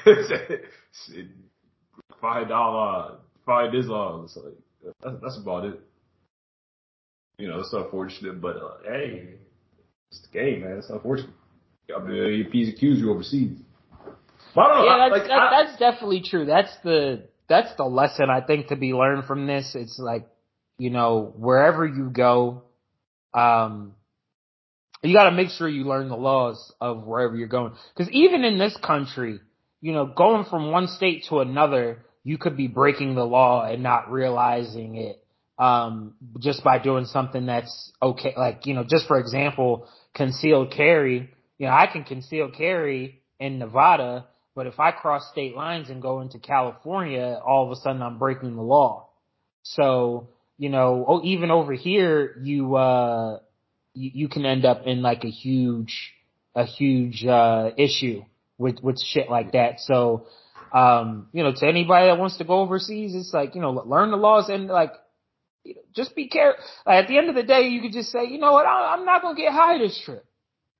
find 2.21 2.51
Allah, 2.53 3.19
find 3.45 3.75
Islam. 3.75 4.25
It's 4.25 4.37
like 4.37 4.55
that's, 5.03 5.17
that's 5.23 5.39
about 5.39 5.67
it. 5.67 5.81
You 7.39 7.49
know, 7.49 7.61
it's 7.61 7.73
unfortunate, 7.73 8.41
but 8.41 8.57
uh, 8.57 8.77
hey, 8.87 9.35
it's 10.11 10.21
the 10.23 10.29
game, 10.39 10.63
man. 10.63 10.79
It's 10.79 10.91
unfortunate. 10.91 11.31
I 11.95 12.03
mean, 12.03 12.49
he's 12.51 12.69
accused 12.69 13.01
you 13.01 13.11
overseas. 13.11 13.59
But 14.55 14.61
I 14.61 14.69
don't 14.69 14.79
know. 14.79 14.85
Yeah, 14.85 15.09
that's, 15.09 15.21
like, 15.21 15.29
that, 15.29 15.39
I, 15.39 15.65
that's 15.65 15.79
definitely 15.79 16.23
true. 16.23 16.47
That's 16.47 16.75
the 16.85 17.27
that's 17.49 17.75
the 17.77 17.85
lesson 17.85 18.31
I 18.31 18.41
think 18.41 18.69
to 18.69 18.77
be 18.77 18.93
learned 18.93 19.25
from 19.25 19.47
this. 19.47 19.75
It's 19.75 19.99
like, 19.99 20.27
you 20.79 20.91
know, 20.91 21.33
wherever 21.37 21.87
you 21.87 22.11
go, 22.11 22.63
um, 23.33 23.95
you 25.03 25.15
got 25.15 25.29
to 25.29 25.37
make 25.37 25.51
sure 25.51 25.69
you 25.69 25.85
learn 25.85 26.09
the 26.09 26.17
laws 26.17 26.73
of 26.81 27.05
wherever 27.05 27.37
you're 27.37 27.49
going. 27.49 27.75
Because 27.95 28.11
even 28.13 28.45
in 28.45 28.59
this 28.59 28.77
country, 28.83 29.39
you 29.81 29.93
know, 29.93 30.07
going 30.07 30.45
from 30.47 30.71
one 30.71 30.89
state 30.89 31.27
to 31.29 31.41
another, 31.41 32.05
you 32.23 32.39
could 32.39 32.57
be 32.57 32.69
breaking 32.69 33.15
the 33.15 33.25
law 33.25 33.65
and 33.65 33.83
not 33.83 34.11
realizing 34.11 34.97
it. 34.97 35.21
Um, 35.57 36.15
just 36.41 36.65
by 36.65 36.79
doing 36.81 37.05
something 37.05 37.47
that's 37.47 37.93
okay, 38.03 38.35
like, 38.37 38.67
you 38.67 38.75
know, 38.75 38.83
just 38.83 39.07
for 39.07 39.21
example, 39.21 39.87
concealed 40.15 40.73
carry, 40.73 41.31
you 41.59 41.67
know, 41.67 41.73
I 41.73 41.87
can 41.87 42.03
conceal 42.03 42.51
carry 42.51 43.23
in 43.39 43.61
Nevada, 43.61 44.27
But 44.55 44.67
if 44.67 44.79
I 44.79 44.93
cross 44.93 45.29
state 45.33 45.57
lines 45.57 45.91
and 45.91 46.01
go 46.01 46.21
into 46.21 46.39
California, 46.39 47.41
all 47.45 47.65
of 47.67 47.73
a 47.73 47.81
sudden 47.81 48.03
I'm 48.03 48.19
breaking 48.19 48.55
the 48.55 48.63
law. 48.63 49.09
So, 49.63 50.29
you 50.59 50.69
know, 50.69 51.05
oh, 51.09 51.21
even 51.25 51.51
over 51.51 51.73
here, 51.73 52.37
you, 52.41 52.77
uh, 52.77 53.41
you, 53.95 54.11
you 54.15 54.29
can 54.29 54.47
end 54.47 54.65
up 54.65 54.87
in 54.87 55.03
like 55.03 55.25
a 55.25 55.31
huge, 55.31 56.13
a 56.55 56.65
huge, 56.65 57.25
uh, 57.27 57.71
issue 57.77 58.23
with, 58.57 58.81
with 58.81 59.01
shit 59.01 59.29
like 59.29 59.53
that. 59.53 59.81
So, 59.81 60.27
um, 60.73 61.29
you 61.33 61.43
know, 61.43 61.53
to 61.53 61.67
anybody 61.67 62.07
that 62.07 62.19
wants 62.19 62.37
to 62.39 62.45
go 62.45 62.61
overseas, 62.61 63.15
it's 63.15 63.35
like, 63.35 63.57
you 63.57 63.61
know, 63.61 63.71
learn 63.71 64.13
the 64.13 64.17
laws 64.17 64.49
and 64.49 64.69
like, 64.69 64.93
just 65.97 66.15
be 66.15 66.29
careful. 66.29 66.63
Like, 66.87 67.05
at 67.05 67.09
the 67.09 67.19
end 67.19 67.29
of 67.29 67.35
the 67.35 67.43
day, 67.43 67.69
you 67.69 67.81
could 67.81 67.93
just 67.93 68.13
say, 68.13 68.27
you 68.29 68.39
know 68.39 68.53
what, 68.53 68.67
I'm 68.67 69.05
not 69.05 69.23
gonna 69.23 69.37
get 69.37 69.53
high 69.53 69.79
this 69.79 70.01
trip. 70.05 70.25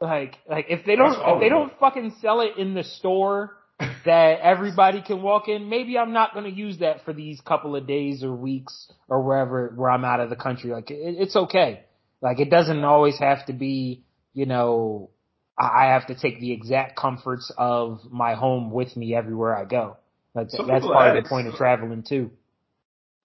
Like, 0.01 0.37
like 0.49 0.67
if 0.69 0.85
they 0.85 0.97
don't, 0.97 1.17
if 1.19 1.41
they 1.41 1.49
don't 1.49 1.73
fucking 1.81 2.17
sell 2.21 2.41
it 2.43 2.59
in 2.59 2.75
the 2.75 2.85
store 2.85 3.57
that 4.05 4.41
everybody 4.41 5.03
can 5.03 5.23
walk 5.23 5.49
in, 5.49 5.69
maybe 5.69 5.99
I'm 5.99 6.13
not 6.13 6.35
gonna 6.35 6.49
use 6.49 6.79
that 6.79 7.05
for 7.05 7.13
these 7.13 7.41
couple 7.41 7.77
of 7.77 7.87
days 7.87 8.23
or 8.23 8.35
weeks 8.35 8.91
or 9.09 9.23
wherever 9.23 9.73
where 9.75 9.91
I'm 9.91 10.05
out 10.05 10.21
of 10.21 10.31
the 10.31 10.37
country. 10.37 10.71
Like, 10.71 10.91
it, 10.91 11.17
it's 11.19 11.37
okay. 11.37 11.85
Like, 12.21 12.41
it 12.41 12.51
doesn't 12.51 12.85
always 12.85 13.19
have 13.19 13.47
to 13.47 13.53
be, 13.53 14.05
you 14.33 14.47
know, 14.47 15.11
I 15.57 15.87
have 15.93 16.09
to 16.09 16.15
take 16.15 16.41
the 16.41 16.53
exact 16.53 16.97
comforts 16.97 17.53
of 17.57 18.01
my 18.11 18.35
home 18.35 18.71
with 18.71 18.97
me 18.97 19.15
everywhere 19.15 19.57
I 19.57 19.65
go. 19.65 19.99
Like, 20.35 20.49
that's 20.51 20.85
part 20.85 21.17
of 21.17 21.23
the 21.23 21.29
point 21.29 21.47
of 21.47 21.55
traveling 21.55 22.03
too. 22.03 22.31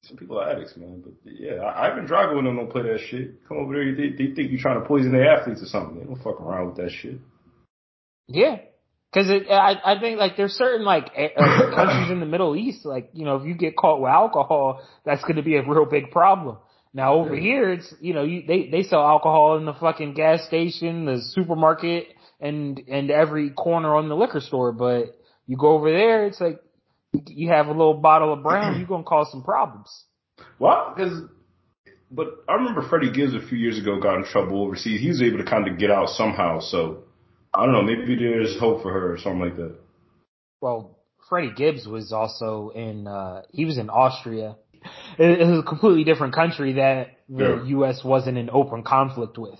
Some 0.03 0.15
people 0.15 0.39
are 0.39 0.49
addicts, 0.49 0.77
man. 0.77 1.03
But 1.03 1.13
yeah, 1.25 1.55
I, 1.55 1.91
Ivan 1.91 2.07
Drago 2.07 2.37
and 2.37 2.47
them 2.47 2.55
don't 2.55 2.71
play 2.71 2.83
that 2.83 2.99
shit. 3.09 3.45
Come 3.47 3.57
over 3.57 3.73
there, 3.73 3.95
they, 3.95 4.09
they 4.09 4.33
think 4.33 4.51
you're 4.51 4.61
trying 4.61 4.79
to 4.81 4.87
poison 4.87 5.11
their 5.11 5.33
athletes 5.33 5.61
or 5.61 5.65
something. 5.65 5.99
They 5.99 6.05
don't 6.05 6.23
fuck 6.23 6.39
around 6.39 6.67
with 6.67 6.77
that 6.77 6.91
shit. 6.91 7.17
Yeah. 8.27 8.59
Cause 9.11 9.27
it, 9.27 9.49
I, 9.49 9.73
I 9.83 9.99
think 9.99 10.19
like 10.19 10.37
there's 10.37 10.53
certain 10.53 10.85
like 10.85 11.11
uh, 11.17 11.71
countries 11.75 12.11
in 12.11 12.19
the 12.19 12.27
Middle 12.27 12.55
East, 12.55 12.85
like, 12.85 13.09
you 13.13 13.25
know, 13.25 13.37
if 13.37 13.45
you 13.45 13.55
get 13.55 13.75
caught 13.75 13.99
with 13.99 14.11
alcohol, 14.11 14.81
that's 15.03 15.23
going 15.23 15.37
to 15.37 15.41
be 15.41 15.55
a 15.55 15.63
real 15.63 15.85
big 15.85 16.11
problem. 16.11 16.57
Now 16.93 17.15
over 17.15 17.33
yeah. 17.33 17.41
here, 17.41 17.73
it's, 17.73 17.93
you 18.01 18.13
know, 18.13 18.23
you, 18.23 18.43
they, 18.47 18.69
they 18.69 18.83
sell 18.83 19.01
alcohol 19.01 19.57
in 19.57 19.65
the 19.65 19.73
fucking 19.73 20.13
gas 20.13 20.45
station, 20.45 21.05
the 21.05 21.21
supermarket, 21.21 22.07
and, 22.39 22.79
and 22.87 23.09
every 23.09 23.49
corner 23.49 23.95
on 23.95 24.09
the 24.09 24.15
liquor 24.15 24.41
store. 24.41 24.71
But 24.71 25.17
you 25.47 25.57
go 25.57 25.69
over 25.69 25.91
there, 25.91 26.27
it's 26.27 26.39
like, 26.39 26.59
you 27.11 27.49
have 27.49 27.65
a 27.65 27.71
little 27.71 27.95
bottle 27.95 28.33
of 28.33 28.43
brown, 28.43 28.77
you're 28.77 28.87
gonna 28.87 29.03
cause 29.03 29.31
some 29.31 29.43
problems. 29.43 29.89
Well, 30.59 30.93
because, 30.95 31.23
but 32.11 32.27
I 32.47 32.53
remember 32.53 32.87
Freddie 32.87 33.11
Gibbs 33.11 33.33
a 33.33 33.45
few 33.47 33.57
years 33.57 33.79
ago 33.79 33.99
got 33.99 34.17
in 34.17 34.25
trouble 34.25 34.63
overseas. 34.63 35.01
He 35.01 35.07
was 35.07 35.21
able 35.23 35.39
to 35.39 35.45
kind 35.45 35.67
of 35.67 35.79
get 35.79 35.89
out 35.89 36.09
somehow. 36.09 36.59
So 36.59 37.05
I 37.53 37.65
don't 37.65 37.73
know, 37.73 37.81
maybe 37.81 38.15
there's 38.15 38.59
hope 38.59 38.83
for 38.83 38.91
her 38.91 39.13
or 39.13 39.17
something 39.17 39.41
like 39.41 39.55
that. 39.57 39.75
Well, 40.61 40.97
Freddie 41.29 41.53
Gibbs 41.55 41.87
was 41.87 42.11
also 42.11 42.71
in, 42.75 43.07
uh, 43.07 43.43
he 43.51 43.65
was 43.65 43.77
in 43.77 43.89
Austria. 43.89 44.55
It, 45.17 45.41
it 45.41 45.47
was 45.47 45.59
a 45.59 45.67
completely 45.67 46.03
different 46.03 46.33
country 46.33 46.73
that 46.73 47.17
the 47.27 47.61
yeah. 47.63 47.69
U.S. 47.69 48.03
wasn't 48.03 48.37
in 48.37 48.49
open 48.49 48.83
conflict 48.83 49.37
with. 49.37 49.59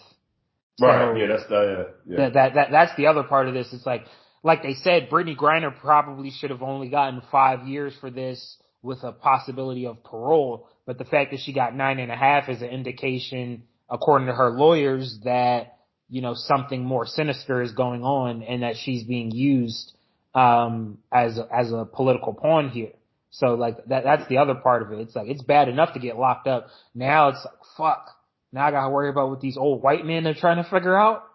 So 0.78 0.88
right. 0.88 1.18
Yeah, 1.18 1.28
that's 1.28 1.48
the, 1.50 1.94
yeah. 2.08 2.18
That, 2.18 2.34
that, 2.34 2.54
that, 2.56 2.68
that's 2.72 2.96
the 2.96 3.08
other 3.08 3.24
part 3.24 3.48
of 3.48 3.54
this. 3.54 3.68
It's 3.74 3.86
like, 3.86 4.06
like 4.44 4.64
they 4.64 4.76
said, 4.76 5.10
Brittney 5.10 5.36
Griner 5.36 5.78
probably 5.78 6.32
should 6.32 6.52
have 6.52 6.62
only 6.62 6.90
gotten 6.90 7.22
five 7.32 7.68
years 7.68 7.94
for 8.00 8.10
this 8.10 8.58
with 8.82 9.04
a 9.04 9.12
possibility 9.12 9.86
of 9.86 10.04
parole. 10.04 10.70
But 10.86 10.98
the 10.98 11.06
fact 11.06 11.32
that 11.32 11.42
she 11.42 11.54
got 11.54 11.76
nine 11.76 12.00
and 12.00 12.12
a 12.12 12.16
half 12.16 12.48
is 12.48 12.62
an 12.62 12.70
indication, 12.70 13.64
according 13.90 14.28
to 14.28 14.34
her 14.34 14.52
lawyers, 14.52 15.20
that, 15.26 15.79
you 16.10 16.22
know, 16.22 16.34
something 16.34 16.84
more 16.84 17.06
sinister 17.06 17.62
is 17.62 17.72
going 17.72 18.04
on 18.04 18.44
and 18.44 18.64
that 18.64 18.76
she's 18.78 19.04
being 19.04 19.32
used, 19.32 19.94
um, 20.34 20.98
as, 21.12 21.38
a, 21.38 21.48
as 21.54 21.72
a 21.72 21.86
political 21.86 22.34
pawn 22.34 22.70
here. 22.70 22.92
So 23.32 23.54
like 23.54 23.86
that, 23.86 24.04
that's 24.04 24.28
the 24.28 24.38
other 24.38 24.56
part 24.56 24.82
of 24.82 24.92
it. 24.92 25.00
It's 25.00 25.16
like, 25.16 25.28
it's 25.28 25.44
bad 25.44 25.70
enough 25.70 25.94
to 25.94 26.00
get 26.00 26.18
locked 26.18 26.48
up. 26.48 26.68
Now 26.96 27.30
it's 27.30 27.46
like, 27.46 27.60
fuck. 27.78 28.10
Now 28.52 28.66
I 28.66 28.72
gotta 28.72 28.90
worry 28.90 29.10
about 29.10 29.30
what 29.30 29.42
these 29.42 29.58
old 29.58 29.84
white 29.84 30.06
men 30.06 30.26
are 30.26 30.34
trying 30.34 30.64
to 30.64 30.70
figure 30.70 30.98
out. 30.98 31.26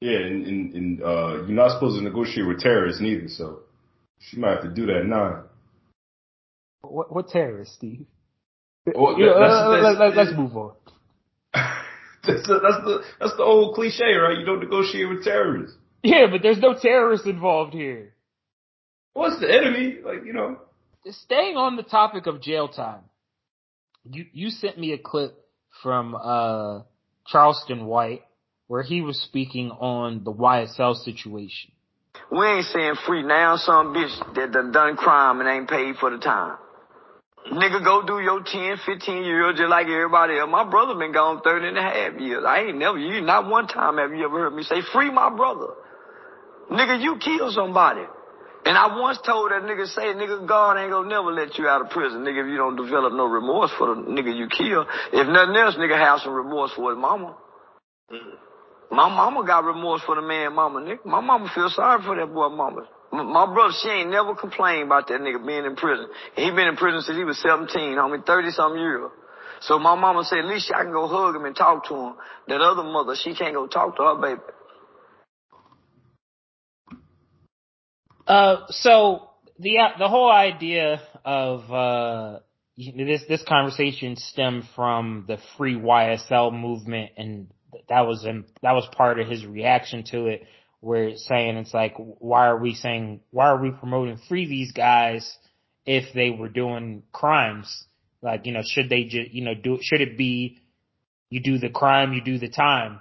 Yeah, 0.00 0.18
and, 0.18 0.46
and, 0.46 0.74
and 0.74 1.02
uh, 1.02 1.36
you're 1.46 1.48
not 1.48 1.70
supposed 1.70 1.98
to 1.98 2.04
negotiate 2.04 2.46
with 2.46 2.60
terrorists 2.60 3.00
neither, 3.00 3.28
so 3.28 3.60
she 4.18 4.36
might 4.36 4.56
have 4.56 4.62
to 4.64 4.68
do 4.68 4.84
that 4.86 5.04
now. 5.06 5.44
What, 6.82 7.10
what 7.14 7.28
terrorists, 7.28 7.76
Steve? 7.76 8.04
Well, 8.94 9.18
yeah, 9.18 9.30
uh, 9.30 9.96
let, 9.96 10.18
us 10.18 10.34
move 10.36 10.54
on. 10.54 10.74
that's, 12.34 12.46
the, 12.46 12.60
that's 12.60 12.84
the 12.84 13.02
that's 13.20 13.36
the 13.36 13.42
old 13.42 13.74
cliche, 13.74 14.14
right? 14.14 14.38
You 14.38 14.44
don't 14.44 14.60
negotiate 14.60 15.08
with 15.08 15.24
terrorists. 15.24 15.76
Yeah, 16.02 16.26
but 16.30 16.42
there's 16.42 16.58
no 16.58 16.74
terrorists 16.74 17.26
involved 17.26 17.72
here. 17.72 18.14
What's 19.12 19.40
the 19.40 19.52
enemy? 19.52 19.98
Like 20.04 20.24
you 20.24 20.32
know. 20.32 20.58
Staying 21.08 21.56
on 21.56 21.76
the 21.76 21.84
topic 21.84 22.26
of 22.26 22.42
jail 22.42 22.68
time, 22.68 23.02
you 24.04 24.26
you 24.32 24.50
sent 24.50 24.78
me 24.78 24.92
a 24.92 24.98
clip 24.98 25.36
from 25.82 26.14
uh 26.14 26.82
Charleston 27.26 27.86
White 27.86 28.22
where 28.66 28.82
he 28.82 29.00
was 29.00 29.20
speaking 29.20 29.70
on 29.70 30.24
the 30.24 30.32
YSL 30.32 30.96
situation. 30.96 31.72
We 32.30 32.44
ain't 32.44 32.64
saying 32.66 32.94
free 33.06 33.22
now 33.22 33.56
some 33.56 33.94
bitch 33.94 34.34
that 34.34 34.52
done 34.52 34.72
done 34.72 34.96
crime 34.96 35.40
and 35.40 35.48
ain't 35.48 35.68
paid 35.68 35.96
for 35.96 36.10
the 36.10 36.18
time. 36.18 36.58
Nigga, 37.52 37.84
go 37.84 38.02
do 38.04 38.18
your 38.18 38.42
10, 38.42 38.78
15 38.84 39.22
years 39.22 39.56
just 39.56 39.70
like 39.70 39.86
everybody 39.86 40.38
else. 40.38 40.50
My 40.50 40.68
brother 40.68 40.98
been 40.98 41.12
gone 41.12 41.40
30 41.42 41.68
and 41.68 41.78
a 41.78 41.82
half 41.82 42.20
years. 42.20 42.44
I 42.46 42.64
ain't 42.64 42.78
never, 42.78 42.98
you, 42.98 43.20
not 43.20 43.48
one 43.48 43.68
time 43.68 43.98
have 43.98 44.10
you 44.12 44.24
ever 44.24 44.38
heard 44.40 44.54
me 44.54 44.62
say, 44.64 44.82
free 44.92 45.10
my 45.10 45.30
brother. 45.30 45.68
Nigga, 46.70 47.00
you 47.00 47.18
killed 47.18 47.54
somebody. 47.54 48.02
And 48.64 48.76
I 48.76 48.98
once 48.98 49.18
told 49.24 49.52
that 49.52 49.62
nigga, 49.62 49.86
say, 49.86 50.02
nigga, 50.14 50.46
God 50.46 50.76
ain't 50.76 50.90
gonna 50.90 51.08
never 51.08 51.30
let 51.30 51.56
you 51.56 51.68
out 51.68 51.82
of 51.82 51.90
prison, 51.90 52.22
nigga, 52.22 52.42
if 52.42 52.50
you 52.50 52.56
don't 52.56 52.74
develop 52.74 53.12
no 53.12 53.26
remorse 53.26 53.70
for 53.78 53.94
the 53.94 54.02
nigga 54.02 54.36
you 54.36 54.48
kill. 54.48 54.84
If 55.12 55.28
nothing 55.28 55.54
else, 55.54 55.76
nigga, 55.76 55.96
have 55.96 56.20
some 56.22 56.34
remorse 56.34 56.72
for 56.74 56.90
his 56.90 56.98
mama. 56.98 57.36
Mm. 58.10 58.18
My 58.90 59.08
mama 59.08 59.44
got 59.46 59.64
remorse 59.64 60.02
for 60.06 60.14
the 60.14 60.22
man 60.22 60.54
mama, 60.54 60.80
nigga. 60.80 61.04
My 61.04 61.20
mama 61.20 61.50
feel 61.54 61.68
sorry 61.70 62.02
for 62.02 62.16
that 62.16 62.32
boy 62.32 62.48
mama. 62.48 62.86
My 63.12 63.46
brother, 63.46 63.72
she 63.82 63.88
ain't 63.88 64.10
never 64.10 64.34
complained 64.34 64.84
about 64.84 65.08
that 65.08 65.20
nigga 65.20 65.44
being 65.46 65.64
in 65.64 65.76
prison. 65.76 66.08
He 66.34 66.50
been 66.50 66.68
in 66.68 66.76
prison 66.76 67.02
since 67.02 67.16
he 67.16 67.24
was 67.24 67.40
17, 67.40 67.96
homie, 67.96 68.24
30 68.24 68.50
some 68.50 68.76
years. 68.76 69.10
So 69.60 69.78
my 69.78 69.94
mama 69.94 70.24
said, 70.24 70.40
at 70.40 70.46
least 70.46 70.70
I 70.74 70.82
can 70.82 70.92
go 70.92 71.06
hug 71.06 71.34
him 71.34 71.44
and 71.44 71.56
talk 71.56 71.88
to 71.88 71.94
him. 71.94 72.14
That 72.48 72.60
other 72.60 72.82
mother, 72.82 73.14
she 73.16 73.34
can't 73.34 73.54
go 73.54 73.66
talk 73.66 73.96
to 73.96 74.02
her 74.02 74.20
baby. 74.20 74.40
Uh, 78.26 78.66
so 78.68 79.30
the, 79.58 79.76
the 79.98 80.08
whole 80.08 80.30
idea 80.30 81.00
of, 81.24 81.70
uh, 81.70 82.40
this, 82.76 83.22
this 83.28 83.42
conversation 83.48 84.16
stemmed 84.16 84.64
from 84.74 85.24
the 85.26 85.38
free 85.56 85.76
YSL 85.76 86.52
movement 86.52 87.12
and 87.16 87.48
that 87.88 88.02
was 88.02 88.24
in, 88.24 88.44
that 88.62 88.72
was 88.72 88.86
part 88.96 89.20
of 89.20 89.28
his 89.28 89.44
reaction 89.44 90.04
to 90.10 90.26
it, 90.26 90.44
where 90.80 91.08
it's 91.08 91.26
saying 91.26 91.56
it's 91.56 91.74
like, 91.74 91.94
why 91.96 92.46
are 92.46 92.58
we 92.58 92.74
saying, 92.74 93.20
why 93.30 93.46
are 93.46 93.60
we 93.60 93.70
promoting 93.70 94.18
free 94.28 94.46
these 94.46 94.72
guys 94.72 95.36
if 95.84 96.12
they 96.14 96.30
were 96.30 96.48
doing 96.48 97.02
crimes? 97.12 97.86
Like, 98.22 98.46
you 98.46 98.52
know, 98.52 98.62
should 98.64 98.88
they 98.88 99.04
just, 99.04 99.30
you 99.32 99.44
know, 99.44 99.54
do, 99.54 99.78
should 99.80 100.00
it 100.00 100.16
be, 100.16 100.60
you 101.30 101.40
do 101.40 101.58
the 101.58 101.70
crime, 101.70 102.12
you 102.12 102.22
do 102.22 102.38
the 102.38 102.48
time, 102.48 103.00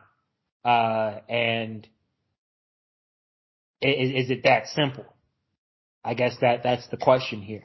uh, 0.63 1.19
and 1.29 1.87
is, 3.81 4.25
is 4.25 4.31
it 4.31 4.43
that 4.43 4.67
simple? 4.67 5.05
I 6.03 6.13
guess 6.13 6.35
that 6.41 6.63
that's 6.63 6.87
the 6.87 6.97
question 6.97 7.41
here. 7.41 7.63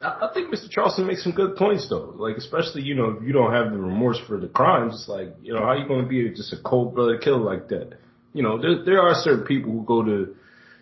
I 0.00 0.30
think 0.32 0.54
Mr. 0.54 0.70
Charleston 0.70 1.08
makes 1.08 1.24
some 1.24 1.32
good 1.32 1.56
points 1.56 1.88
though. 1.88 2.14
Like 2.16 2.36
especially, 2.36 2.82
you 2.82 2.94
know, 2.94 3.10
if 3.10 3.22
you 3.22 3.32
don't 3.32 3.52
have 3.52 3.72
the 3.72 3.78
remorse 3.78 4.18
for 4.28 4.38
the 4.38 4.46
crimes, 4.46 4.94
it's 4.94 5.08
like, 5.08 5.34
you 5.42 5.52
know, 5.52 5.60
how 5.60 5.72
you 5.72 5.88
gonna 5.88 6.06
be 6.06 6.30
just 6.30 6.52
a 6.52 6.56
cold 6.64 6.94
blooded 6.94 7.20
killer 7.20 7.38
like 7.38 7.68
that? 7.68 7.98
You 8.32 8.44
know, 8.44 8.60
there 8.60 8.84
there 8.84 9.02
are 9.02 9.14
certain 9.14 9.44
people 9.44 9.72
who 9.72 9.84
go 9.84 10.04
to 10.04 10.36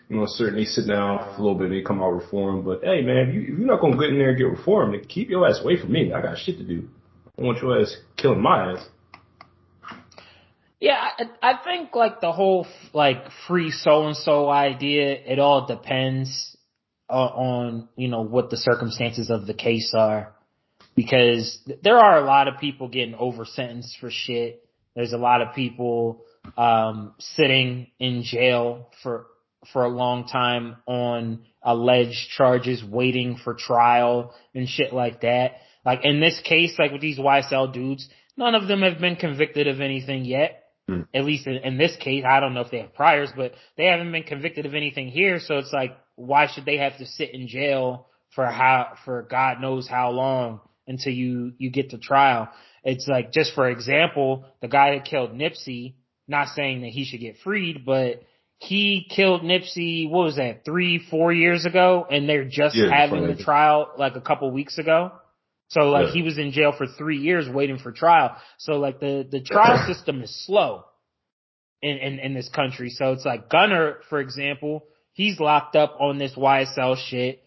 you 0.09 0.17
know, 0.17 0.27
certain 0.27 0.57
they 0.57 0.65
sit 0.65 0.87
down 0.87 1.19
for 1.19 1.43
a 1.43 1.45
little 1.45 1.59
bit, 1.59 1.71
they 1.71 1.83
come 1.83 2.01
out 2.01 2.11
reformed. 2.11 2.65
But 2.65 2.85
hey, 2.85 3.03
man, 3.03 3.29
if, 3.29 3.35
you, 3.35 3.41
if 3.41 3.49
you're 3.59 3.67
not 3.67 3.81
gonna 3.81 3.97
get 3.97 4.11
in 4.11 4.19
there 4.19 4.31
and 4.31 4.39
get 4.39 4.45
reformed, 4.45 4.95
then 4.95 5.05
keep 5.05 5.31
your 5.31 5.49
ass 5.49 5.61
away 5.63 5.81
from 5.81 5.93
me. 5.93 6.13
I 6.13 6.21
got 6.21 6.39
shit 6.39 6.59
to 6.59 6.65
do. 6.65 6.89
I 7.39 7.43
want 7.43 7.61
your 7.61 7.81
ass 7.81 7.97
killing 8.17 8.41
my 8.41 8.73
ass. 8.73 8.89
Yeah, 10.79 10.97
I, 11.19 11.25
I 11.43 11.65
think 11.65 11.95
like 11.95 12.21
the 12.21 12.33
whole 12.33 12.67
like 12.93 13.31
free 13.49 13.71
so 13.71 14.07
and 14.07 14.17
so 14.17 14.49
idea. 14.49 15.13
It 15.13 15.39
all 15.39 15.67
depends 15.67 16.56
uh, 17.09 17.13
on, 17.13 17.89
you 17.97 18.09
know, 18.09 18.23
what 18.23 18.51
the 18.51 18.57
circumstances 18.57 19.31
of 19.31 19.47
the 19.47 19.55
case 19.55 19.93
are. 19.97 20.33
Because 20.95 21.59
there 21.83 21.99
are 21.99 22.19
a 22.19 22.25
lot 22.25 22.49
of 22.49 22.59
people 22.59 22.89
getting 22.89 23.15
over 23.15 23.45
sentenced 23.45 23.99
for 24.01 24.11
shit. 24.11 24.67
There's 24.95 25.13
a 25.13 25.19
lot 25.19 25.43
of 25.43 25.55
people, 25.55 26.25
um, 26.57 27.15
sitting 27.19 27.89
in 27.99 28.23
jail 28.23 28.89
for, 29.03 29.27
for 29.73 29.85
a 29.85 29.89
long 29.89 30.27
time 30.27 30.77
on 30.87 31.45
alleged 31.63 32.31
charges 32.31 32.83
waiting 32.83 33.37
for 33.43 33.55
trial 33.55 34.35
and 34.55 34.69
shit 34.69 34.93
like 34.93 35.21
that. 35.21 35.57
Like 35.85 36.01
in 36.05 36.21
this 36.21 36.41
case, 36.45 36.75
like 36.79 36.93
with 36.93 37.01
these 37.01 37.19
YSL 37.19 37.73
dudes, 37.73 38.09
none 38.37 38.55
of 38.55 38.69
them 38.69 38.83
have 38.83 38.99
been 38.99 39.17
convicted 39.17 39.69
of 39.69 39.81
anything 39.81 40.25
yet. 40.25 40.63
Mm. 40.89 41.07
At 41.13 41.25
least 41.25 41.47
in, 41.47 41.57
in, 41.57 41.79
this 41.79 41.97
case, 41.97 42.25
I 42.27 42.41
don't 42.41 42.55
know 42.55 42.61
if 42.61 42.71
they 42.71 42.79
have 42.79 42.95
priors, 42.95 43.31
but 43.37 43.53
they 43.77 43.87
haven't 43.87 44.13
been 44.13 44.23
convicted 44.23 44.67
of 44.67 44.75
anything 44.75 45.09
here. 45.09 45.41
So 45.41 45.59
it's 45.59 45.73
like, 45.73 45.97
why 46.17 46.49
should 46.49 46.65
they 46.65 46.79
have 46.79 46.99
to 46.99 47.07
sit 47.07 47.33
in 47.33 47.47
jail 47.47 48.09
for 48.35 48.47
how 48.47 48.95
for 49.05 49.23
God 49.23 49.61
knows 49.61 49.87
how 49.87 50.11
long 50.11 50.61
until 50.87 51.13
you 51.13 51.53
you 51.59 51.71
get 51.71 51.91
to 51.91 51.99
trial? 51.99 52.49
It's 52.83 53.07
like 53.07 53.33
just 53.33 53.55
for 53.55 53.69
example, 53.69 54.45
the 54.61 54.69
guy 54.69 54.97
that 54.97 55.05
killed 55.05 55.33
Nipsey, 55.33 55.95
not 56.27 56.49
saying 56.49 56.83
that 56.83 56.91
he 56.91 57.05
should 57.05 57.21
get 57.21 57.39
freed, 57.39 57.85
but 57.85 58.23
he 58.59 59.07
killed 59.15 59.43
Nipsey, 59.43 60.09
what 60.09 60.25
was 60.25 60.37
that, 60.37 60.65
three, 60.65 60.99
four 61.11 61.33
years 61.33 61.67
ago, 61.67 62.07
and 62.11 62.29
they're 62.29 62.49
just 62.49 62.75
yeah, 62.75 62.91
having 62.91 63.27
the 63.27 63.37
trial 63.37 63.91
like 63.99 64.17
a 64.17 64.21
couple 64.21 64.51
weeks 64.51 64.79
ago. 64.79 65.13
So 65.69 65.91
like 65.91 66.07
yeah. 66.07 66.13
he 66.13 66.23
was 66.23 66.39
in 66.39 66.53
jail 66.53 66.73
for 66.77 66.87
three 66.87 67.19
years 67.19 67.49
waiting 67.49 67.79
for 67.79 67.93
trial. 67.93 68.37
So 68.59 68.75
like 68.75 69.01
the, 69.01 69.27
the 69.29 69.41
trial 69.41 69.85
system 69.93 70.23
is 70.23 70.47
slow 70.47 70.85
in, 71.83 71.99
in, 71.99 72.19
in 72.19 72.35
this 72.35 72.49
country. 72.49 72.91
So 72.91 73.13
it's 73.13 73.25
like 73.25 73.51
Gunna, 73.51 73.95
for 74.09 74.21
example, 74.21 74.85
he's 75.17 75.41
locked 75.41 75.75
up 75.75 75.97
on 75.99 76.19
this 76.19 76.35
YSL 76.37 76.97
shit. 77.09 77.43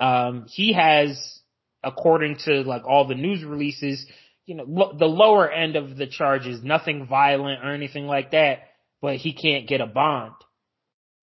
Um, 0.00 0.46
he 0.48 0.72
has, 0.72 1.40
according 1.84 2.38
to 2.46 2.62
like 2.62 2.84
all 2.86 3.06
the 3.06 3.14
news 3.14 3.44
releases, 3.44 4.04
you 4.46 4.54
know, 4.54 4.64
lo- 4.66 4.96
the 4.98 5.06
lower 5.06 5.48
end 5.48 5.76
of 5.76 5.96
the 5.96 6.06
charges, 6.06 6.64
nothing 6.64 7.06
violent 7.06 7.62
or 7.62 7.74
anything 7.74 8.06
like 8.06 8.30
that, 8.30 8.60
but 9.02 9.16
he 9.16 9.34
can't 9.34 9.68
get 9.68 9.82
a 9.82 9.86
bond. 9.86 10.32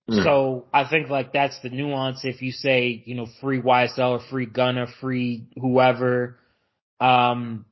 Mm. 0.07 0.23
So 0.23 0.65
I 0.71 0.87
think 0.87 1.09
like 1.09 1.33
that's 1.33 1.59
the 1.61 1.69
nuance 1.69 2.21
if 2.23 2.43
you 2.43 2.51
say, 2.51 3.01
you 3.05 3.15
know, 3.15 3.25
free 3.41 3.59
YSL 3.59 4.19
or 4.19 4.21
free 4.29 4.45
Gunna, 4.45 4.85
free 5.01 5.47
whoever, 5.59 6.37
um, 6.99 7.65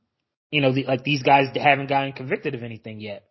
you 0.50 0.60
know, 0.60 0.72
the, 0.72 0.84
like 0.84 1.04
these 1.04 1.22
guys 1.22 1.46
haven't 1.54 1.88
gotten 1.88 2.12
convicted 2.12 2.56
of 2.56 2.64
anything 2.64 3.00
yet. 3.00 3.24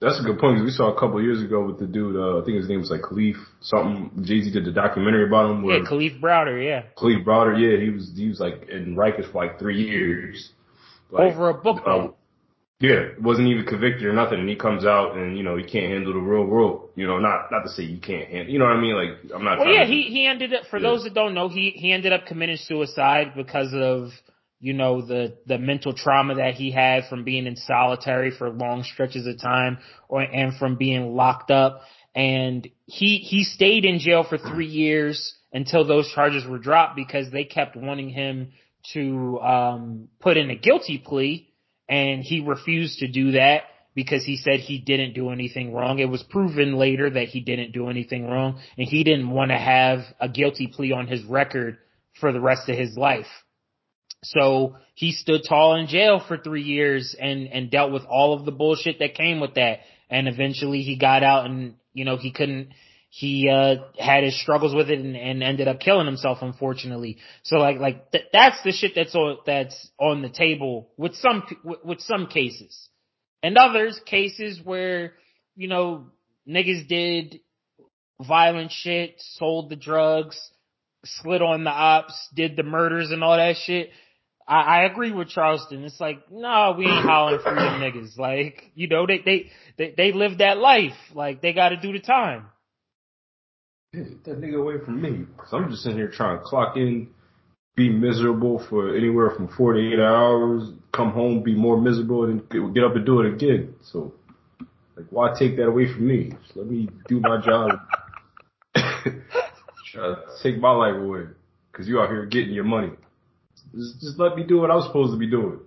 That's 0.00 0.20
a 0.20 0.22
good 0.22 0.38
point. 0.38 0.62
We 0.62 0.70
saw 0.70 0.94
a 0.94 1.00
couple 1.00 1.22
years 1.22 1.42
ago 1.42 1.64
with 1.64 1.78
the 1.78 1.86
dude, 1.86 2.16
uh, 2.16 2.42
I 2.42 2.44
think 2.44 2.58
his 2.58 2.68
name 2.68 2.80
was 2.80 2.90
like 2.90 3.00
Kalief 3.00 3.36
something. 3.62 4.10
Jay 4.24 4.42
Z 4.42 4.50
did 4.50 4.66
the 4.66 4.72
documentary 4.72 5.26
about 5.26 5.50
him. 5.50 5.64
yeah, 5.64 5.78
Kalief 5.88 6.20
Browder, 6.20 6.62
yeah. 6.62 6.82
Kalief 6.98 7.24
Browder, 7.24 7.56
yeah. 7.58 7.82
He 7.82 7.90
was, 7.90 8.12
he 8.14 8.28
was 8.28 8.38
like 8.38 8.68
in 8.68 8.94
Rikers 8.94 9.32
for 9.32 9.44
like 9.44 9.58
three 9.58 9.82
years. 9.82 10.50
Like, 11.10 11.32
Over 11.32 11.48
a 11.48 11.54
book 11.54 11.82
uh, 11.86 12.08
yeah, 12.78 13.08
wasn't 13.18 13.48
even 13.48 13.64
convicted 13.64 14.04
or 14.04 14.12
nothing, 14.12 14.38
and 14.38 14.48
he 14.48 14.54
comes 14.54 14.84
out 14.84 15.16
and 15.16 15.38
you 15.38 15.42
know 15.42 15.56
he 15.56 15.64
can't 15.64 15.90
handle 15.90 16.12
the 16.12 16.18
real 16.18 16.44
world. 16.44 16.90
You 16.94 17.06
know, 17.06 17.18
not 17.18 17.50
not 17.50 17.62
to 17.62 17.70
say 17.70 17.84
you 17.84 17.98
can't 17.98 18.28
handle. 18.28 18.52
You 18.52 18.58
know 18.58 18.66
what 18.66 18.76
I 18.76 18.80
mean? 18.80 18.94
Like 18.94 19.32
I'm 19.34 19.44
not. 19.44 19.58
Well, 19.58 19.72
yeah, 19.72 19.84
to, 19.84 19.90
he 19.90 20.02
he 20.02 20.26
ended 20.26 20.52
up. 20.52 20.66
For 20.66 20.78
yeah. 20.78 20.90
those 20.90 21.04
that 21.04 21.14
don't 21.14 21.32
know, 21.32 21.48
he 21.48 21.70
he 21.70 21.92
ended 21.92 22.12
up 22.12 22.26
committing 22.26 22.58
suicide 22.58 23.32
because 23.34 23.72
of 23.72 24.10
you 24.60 24.72
know 24.72 25.02
the 25.02 25.36
the 25.46 25.58
mental 25.58 25.92
trauma 25.92 26.36
that 26.36 26.54
he 26.54 26.70
had 26.70 27.04
from 27.08 27.24
being 27.24 27.46
in 27.46 27.56
solitary 27.56 28.30
for 28.30 28.50
long 28.50 28.82
stretches 28.82 29.26
of 29.26 29.40
time, 29.40 29.78
or 30.08 30.22
and 30.22 30.56
from 30.56 30.76
being 30.76 31.14
locked 31.14 31.50
up. 31.50 31.82
And 32.14 32.66
he 32.86 33.18
he 33.18 33.44
stayed 33.44 33.84
in 33.84 33.98
jail 33.98 34.24
for 34.24 34.38
three 34.38 34.66
years 34.66 35.34
until 35.52 35.86
those 35.86 36.10
charges 36.14 36.46
were 36.46 36.58
dropped 36.58 36.96
because 36.96 37.30
they 37.30 37.44
kept 37.44 37.76
wanting 37.76 38.08
him 38.10 38.52
to 38.94 39.38
um 39.40 40.08
put 40.20 40.36
in 40.36 40.50
a 40.50 40.56
guilty 40.56 40.98
plea 40.98 41.52
and 41.88 42.22
he 42.22 42.40
refused 42.40 43.00
to 43.00 43.08
do 43.08 43.32
that 43.32 43.62
because 43.94 44.24
he 44.24 44.36
said 44.36 44.60
he 44.60 44.78
didn't 44.78 45.14
do 45.14 45.30
anything 45.30 45.72
wrong. 45.72 45.98
It 45.98 46.08
was 46.08 46.22
proven 46.22 46.76
later 46.76 47.08
that 47.10 47.28
he 47.28 47.40
didn't 47.40 47.72
do 47.72 47.88
anything 47.88 48.26
wrong 48.26 48.60
and 48.78 48.86
he 48.88 49.04
didn't 49.04 49.30
want 49.30 49.50
to 49.50 49.58
have 49.58 50.00
a 50.20 50.28
guilty 50.28 50.66
plea 50.66 50.92
on 50.92 51.06
his 51.06 51.24
record 51.24 51.78
for 52.20 52.32
the 52.32 52.40
rest 52.40 52.68
of 52.68 52.76
his 52.76 52.96
life. 52.96 53.26
So 54.34 54.76
he 54.94 55.12
stood 55.12 55.42
tall 55.48 55.76
in 55.76 55.86
jail 55.86 56.22
for 56.26 56.36
three 56.36 56.62
years 56.62 57.14
and, 57.18 57.48
and 57.48 57.70
dealt 57.70 57.92
with 57.92 58.04
all 58.04 58.34
of 58.34 58.44
the 58.44 58.52
bullshit 58.52 58.98
that 58.98 59.14
came 59.14 59.40
with 59.40 59.54
that. 59.54 59.80
And 60.10 60.28
eventually 60.28 60.82
he 60.82 60.96
got 60.96 61.22
out 61.22 61.46
and, 61.46 61.74
you 61.92 62.04
know, 62.04 62.16
he 62.16 62.32
couldn't, 62.32 62.70
he 63.08 63.48
uh 63.48 63.76
had 63.98 64.24
his 64.24 64.38
struggles 64.38 64.74
with 64.74 64.90
it 64.90 64.98
and, 64.98 65.16
and 65.16 65.42
ended 65.42 65.68
up 65.68 65.80
killing 65.80 66.06
himself 66.06 66.38
unfortunately. 66.42 67.18
So 67.44 67.56
like 67.56 67.78
like 67.78 68.10
th- 68.10 68.26
that's 68.32 68.62
the 68.62 68.72
shit 68.72 68.92
that's 68.94 69.14
on 69.14 69.38
that's 69.46 69.90
on 69.98 70.22
the 70.22 70.28
table 70.28 70.90
with 70.98 71.14
some 71.14 71.44
with, 71.64 71.84
with 71.84 72.00
some 72.00 72.26
cases. 72.26 72.88
And 73.42 73.56
others 73.56 73.98
cases 74.04 74.60
where 74.62 75.14
you 75.54 75.68
know 75.68 76.08
niggas 76.46 76.88
did 76.88 77.40
violent 78.20 78.72
shit 78.72 79.14
sold 79.18 79.70
the 79.70 79.76
drugs 79.76 80.38
slid 81.04 81.40
on 81.40 81.64
the 81.64 81.70
ops 81.70 82.28
did 82.34 82.56
the 82.56 82.62
murders 82.62 83.12
and 83.12 83.22
all 83.22 83.36
that 83.36 83.56
shit 83.56 83.90
I, 84.48 84.60
I 84.60 84.84
agree 84.84 85.12
with 85.12 85.28
Charleston. 85.28 85.84
It's 85.84 86.00
like, 86.00 86.30
no, 86.30 86.74
we 86.78 86.86
ain't 86.86 87.04
hollering 87.04 87.40
for 87.42 87.54
them 87.54 87.80
niggas. 87.80 88.16
Like, 88.16 88.70
you 88.74 88.88
know, 88.88 89.06
they, 89.06 89.18
they, 89.24 89.50
they, 89.76 89.94
they 89.96 90.12
live 90.12 90.38
that 90.38 90.58
life. 90.58 90.96
Like, 91.14 91.42
they 91.42 91.52
gotta 91.52 91.76
do 91.76 91.92
the 91.92 91.98
time. 91.98 92.46
Get 93.92 94.24
that 94.24 94.40
nigga 94.40 94.60
away 94.60 94.74
from 94.84 95.00
me. 95.00 95.24
Cause 95.36 95.48
I'm 95.52 95.70
just 95.70 95.82
sitting 95.82 95.98
here 95.98 96.10
trying 96.10 96.38
to 96.38 96.44
clock 96.44 96.76
in, 96.76 97.08
be 97.76 97.88
miserable 97.88 98.64
for 98.68 98.96
anywhere 98.96 99.30
from 99.30 99.48
48 99.48 99.98
hours, 99.98 100.70
come 100.92 101.10
home, 101.12 101.42
be 101.42 101.54
more 101.54 101.80
miserable, 101.80 102.24
and 102.24 102.48
get 102.48 102.84
up 102.84 102.94
and 102.94 103.04
do 103.04 103.20
it 103.20 103.34
again. 103.34 103.74
So, 103.82 104.14
like, 104.96 105.06
why 105.10 105.34
take 105.38 105.56
that 105.56 105.66
away 105.66 105.92
from 105.92 106.06
me? 106.06 106.32
Just 106.42 106.56
let 106.56 106.66
me 106.66 106.88
do 107.08 107.20
my 107.20 107.40
job. 107.44 107.70
Try 108.74 110.14
to 110.14 110.16
take 110.42 110.58
my 110.58 110.70
life 110.70 110.96
away. 110.96 111.24
Cause 111.72 111.86
you 111.86 112.00
out 112.00 112.08
here 112.08 112.24
getting 112.24 112.54
your 112.54 112.64
money. 112.64 112.92
Just, 113.74 114.00
just 114.00 114.18
let 114.18 114.36
me 114.36 114.44
do 114.44 114.58
what 114.58 114.70
I 114.70 114.74
was 114.74 114.86
supposed 114.86 115.12
to 115.12 115.18
be 115.18 115.28
doing. 115.28 115.60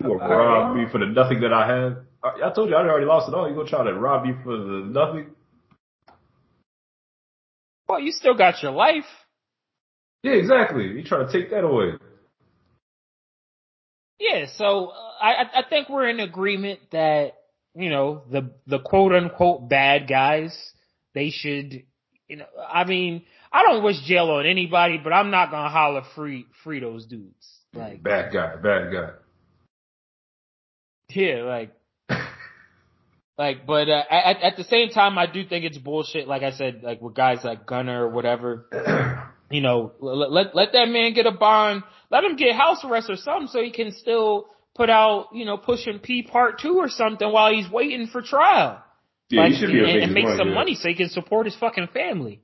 You 0.00 0.18
gonna 0.18 0.28
rob 0.28 0.76
me 0.76 0.84
for 0.90 0.98
the 0.98 1.06
nothing 1.06 1.40
that 1.40 1.52
I 1.52 1.66
have? 1.66 1.98
I, 2.22 2.48
I 2.48 2.52
told 2.52 2.70
you 2.70 2.76
I 2.76 2.80
already 2.80 3.06
lost 3.06 3.28
it 3.28 3.34
all. 3.34 3.48
You 3.48 3.54
gonna 3.54 3.68
try 3.68 3.84
to 3.84 3.94
rob 3.94 4.24
me 4.24 4.32
for 4.44 4.56
the 4.56 4.86
nothing? 4.86 5.30
Well, 7.88 8.00
you 8.00 8.12
still 8.12 8.34
got 8.34 8.62
your 8.62 8.72
life. 8.72 9.06
Yeah, 10.22 10.32
exactly. 10.32 10.84
You 10.84 11.04
trying 11.04 11.26
to 11.26 11.32
take 11.32 11.50
that 11.50 11.64
away. 11.64 11.92
Yeah, 14.20 14.46
so 14.56 14.88
uh, 14.88 15.24
I 15.24 15.44
I 15.54 15.62
think 15.68 15.88
we're 15.88 16.08
in 16.08 16.20
agreement 16.20 16.80
that 16.92 17.34
you 17.74 17.90
know 17.90 18.22
the 18.30 18.50
the 18.66 18.80
quote 18.80 19.12
unquote 19.12 19.68
bad 19.68 20.08
guys 20.08 20.56
they 21.14 21.30
should 21.30 21.84
you 22.28 22.36
know 22.36 22.46
I 22.68 22.84
mean 22.84 23.24
I 23.52 23.62
don't 23.62 23.82
wish 23.82 24.00
jail 24.04 24.30
on 24.30 24.46
anybody, 24.46 24.98
but 25.02 25.12
I'm 25.12 25.30
not 25.30 25.50
gonna 25.50 25.70
holler 25.70 26.02
free 26.14 26.46
free 26.62 26.80
those 26.80 27.06
dudes. 27.06 27.58
Like 27.74 28.02
bad 28.02 28.32
guy, 28.32 28.56
bad 28.56 28.92
guy. 28.92 29.10
Yeah, 31.10 31.42
like 31.44 31.72
like, 33.38 33.66
but 33.66 33.88
uh, 33.88 34.02
at 34.10 34.42
at 34.42 34.56
the 34.56 34.64
same 34.64 34.90
time, 34.90 35.16
I 35.16 35.26
do 35.26 35.44
think 35.44 35.64
it's 35.64 35.78
bullshit. 35.78 36.26
Like 36.26 36.42
I 36.42 36.50
said, 36.50 36.82
like 36.82 37.00
with 37.00 37.14
guys 37.14 37.38
like 37.44 37.66
Gunna 37.66 38.02
or 38.02 38.08
whatever, 38.08 38.66
you 39.50 39.60
know, 39.60 39.92
let, 40.00 40.32
let 40.32 40.54
let 40.56 40.72
that 40.72 40.88
man 40.88 41.14
get 41.14 41.26
a 41.26 41.30
bond, 41.30 41.84
let 42.10 42.24
him 42.24 42.34
get 42.34 42.56
house 42.56 42.84
arrest 42.84 43.08
or 43.08 43.16
something, 43.16 43.46
so 43.46 43.62
he 43.62 43.70
can 43.70 43.92
still 43.92 44.48
put 44.74 44.90
out, 44.90 45.28
you 45.32 45.44
know, 45.44 45.56
pushing 45.56 46.00
P 46.00 46.22
part 46.24 46.60
two 46.60 46.78
or 46.78 46.88
something 46.88 47.30
while 47.30 47.52
he's 47.52 47.70
waiting 47.70 48.08
for 48.08 48.22
trial. 48.22 48.82
Yeah, 49.30 49.42
like, 49.42 49.52
he 49.52 49.60
should 49.60 49.70
be 49.70 49.78
and, 49.78 50.02
and 50.02 50.12
make 50.12 50.26
some 50.36 50.48
yeah. 50.48 50.54
money 50.54 50.74
so 50.74 50.88
he 50.88 50.96
can 50.96 51.08
support 51.08 51.46
his 51.46 51.54
fucking 51.54 51.88
family. 51.94 52.42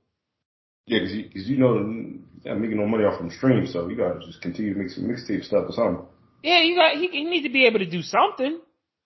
Yeah, 0.87 0.99
because 1.01 1.15
you, 1.15 1.25
cause 1.25 1.49
you 1.49 1.57
know 1.59 1.79
not 2.45 2.61
making 2.61 2.77
no 2.77 2.87
money 2.87 3.05
off 3.05 3.19
from 3.19 3.31
streams, 3.31 3.73
so 3.73 3.89
you 3.89 3.97
gotta 3.97 4.21
just 4.21 4.43
continue 4.43 4.75
to 4.75 4.79
make 4.79 4.91
some 4.91 5.05
mixtape 5.05 5.45
stuff 5.45 5.65
or 5.69 5.73
something. 5.73 6.07
Yeah, 6.43 6.63
you 6.63 6.77
got 6.77 6.97
he, 6.97 7.09
he 7.09 7.25
need 7.25 7.43
to 7.43 7.51
be 7.53 7.67
able 7.67 7.79
to 7.79 7.91
do 7.91 8.03
something. 8.03 8.61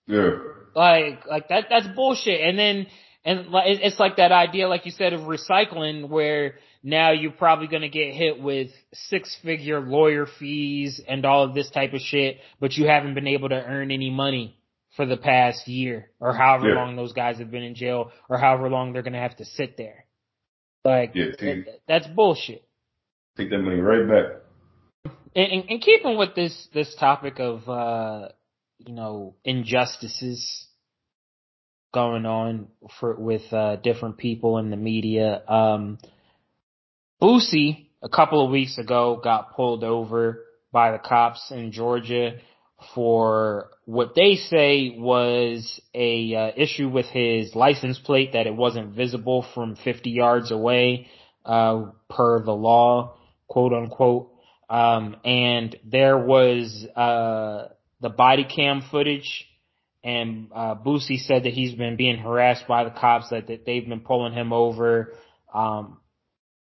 Yeah. 0.09 0.31
Like, 0.75 1.27
like 1.27 1.49
that, 1.49 1.67
that's 1.71 1.87
bullshit. 1.95 2.41
And 2.41 2.59
then, 2.59 2.87
and 3.25 3.49
it's 3.53 3.99
like 4.01 4.17
that 4.17 4.33
idea, 4.33 4.69
like 4.69 4.87
you 4.87 4.93
said, 4.93 5.12
of 5.12 5.21
recycling 5.23 6.09
where 6.09 6.55
now 6.83 7.12
you're 7.12 7.31
probably 7.31 7.67
going 7.67 7.83
to 7.83 7.88
get 7.88 8.14
hit 8.14 8.41
with 8.41 8.71
six 8.93 9.37
figure 9.43 9.81
lawyer 9.81 10.27
fees 10.27 11.01
and 11.07 11.25
all 11.25 11.45
of 11.45 11.55
this 11.55 11.71
type 11.71 11.93
of 11.93 12.01
shit, 12.01 12.38
but 12.61 12.73
you 12.73 12.87
haven't 12.87 13.14
been 13.14 13.27
able 13.27 13.49
to 13.51 13.62
earn 13.62 13.91
any 13.91 14.11
money 14.11 14.57
for 14.97 15.05
the 15.05 15.17
past 15.17 15.69
year 15.69 16.11
or 16.19 16.35
however 16.35 16.69
yeah. 16.69 16.75
long 16.75 16.97
those 16.97 17.12
guys 17.12 17.38
have 17.38 17.51
been 17.51 17.62
in 17.62 17.75
jail 17.75 18.11
or 18.29 18.38
however 18.38 18.69
long 18.69 18.93
they're 18.93 19.03
going 19.03 19.12
to 19.12 19.19
have 19.19 19.37
to 19.37 19.45
sit 19.45 19.77
there. 19.77 20.07
Like, 20.85 21.12
yeah, 21.14 21.27
that, 21.38 21.64
that's 21.87 22.07
bullshit. 22.07 22.67
Take 23.37 23.51
that 23.51 23.59
money 23.59 23.81
right 23.81 24.09
back. 24.09 25.12
And, 25.35 25.53
and, 25.53 25.64
and 25.71 25.81
keeping 25.81 26.17
with 26.17 26.35
this, 26.35 26.69
this 26.73 26.95
topic 26.99 27.38
of, 27.38 27.69
uh, 27.69 28.29
you 28.79 28.95
know, 28.95 29.35
injustices 29.45 30.67
going 31.93 32.27
on 32.27 32.69
for 33.01 33.14
with 33.14 33.53
uh, 33.53 33.77
different 33.77 34.19
people 34.19 34.59
in 34.59 34.71
the 34.71 34.77
media. 34.77 35.43
Um, 35.49 35.99
Boosie 37.21 37.88
a 38.03 38.09
couple 38.09 38.45
of 38.45 38.51
weeks 38.51 38.79
ago 38.79 39.21
got 39.23 39.55
pulled 39.57 39.85
over 39.85 40.45
by 40.71 40.93
the 40.93 40.99
cops 40.99 41.51
in 41.51 41.73
Georgia 41.73 42.38
for 42.95 43.71
what 43.88 44.14
they 44.14 44.35
say 44.35 44.94
was 44.98 45.81
a 45.94 46.35
uh, 46.35 46.51
issue 46.59 46.90
with 46.90 47.07
his 47.07 47.55
license 47.55 47.98
plate 47.98 48.35
that 48.35 48.46
it 48.46 48.55
wasn't 48.55 48.94
visible 48.94 49.46
from 49.55 49.77
50 49.77 50.11
yards 50.11 50.51
away 50.51 51.09
uh, 51.46 51.87
per 52.11 52.44
the 52.44 52.53
law, 52.53 53.16
quote 53.46 53.72
unquote. 53.72 54.31
Um, 54.68 55.16
and 55.24 55.74
there 55.87 56.18
was 56.18 56.87
uh, 56.94 57.68
the 58.03 58.11
body 58.11 58.44
cam 58.44 58.83
footage 58.90 59.46
and 60.05 60.51
uh, 60.55 60.74
Boosie 60.74 61.24
said 61.24 61.44
that 61.44 61.55
he's 61.55 61.74
been 61.74 61.96
being 61.96 62.18
harassed 62.18 62.68
by 62.68 62.85
the 62.85 62.90
cops, 62.90 63.31
that, 63.31 63.46
that 63.46 63.64
they've 63.64 63.88
been 63.88 64.01
pulling 64.01 64.35
him 64.35 64.53
over 64.53 65.14
um, 65.55 65.96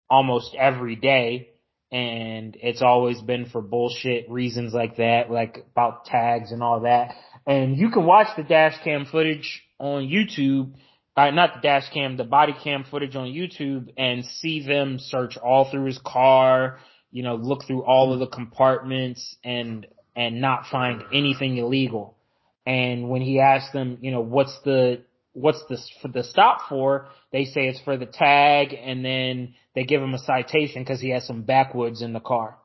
almost 0.09 0.57
every 0.59 0.97
day, 0.97 1.51
and 1.93 2.57
it's 2.59 2.81
always 2.81 3.21
been 3.21 3.45
for 3.45 3.61
bullshit 3.61 4.29
reasons 4.29 4.73
like 4.73 4.97
that, 4.97 5.29
like 5.29 5.63
about 5.71 6.05
tags 6.05 6.51
and 6.51 6.63
all 6.63 6.81
that. 6.81 7.13
And 7.45 7.77
you 7.77 7.91
can 7.91 8.03
watch 8.05 8.35
the 8.35 8.41
dash 8.41 8.73
cam 8.83 9.05
footage 9.05 9.61
on 9.77 10.07
YouTube, 10.07 10.73
uh, 11.15 11.29
not 11.29 11.53
the 11.53 11.61
dash 11.61 11.87
cam, 11.93 12.17
the 12.17 12.23
body 12.23 12.55
cam 12.63 12.83
footage 12.83 13.15
on 13.15 13.27
YouTube, 13.27 13.93
and 13.95 14.25
see 14.25 14.65
them 14.65 14.97
search 14.99 15.37
all 15.37 15.69
through 15.69 15.85
his 15.85 15.99
car, 16.03 16.79
you 17.11 17.21
know, 17.21 17.35
look 17.35 17.65
through 17.65 17.83
all 17.83 18.11
of 18.11 18.19
the 18.19 18.27
compartments 18.27 19.35
and 19.43 19.85
and 20.15 20.41
not 20.41 20.65
find 20.71 21.03
anything 21.13 21.57
illegal. 21.57 22.17
And 22.65 23.09
when 23.09 23.21
he 23.21 23.39
asked 23.39 23.71
them, 23.71 23.99
you 24.01 24.09
know, 24.09 24.21
what's 24.21 24.57
the 24.65 25.03
what's 25.33 25.63
the 25.67 25.77
for 26.01 26.07
the 26.07 26.23
stop 26.23 26.69
for? 26.69 27.07
They 27.31 27.45
say 27.45 27.67
it's 27.67 27.81
for 27.81 27.97
the 27.97 28.05
tag, 28.05 28.73
and 28.73 29.03
then 29.03 29.55
they 29.75 29.83
give 29.83 30.01
him 30.01 30.13
a 30.13 30.19
citation 30.19 30.83
because 30.83 31.01
he 31.01 31.09
has 31.09 31.25
some 31.25 31.43
backwoods 31.43 32.01
in 32.01 32.13
the 32.13 32.19
car. 32.19 32.57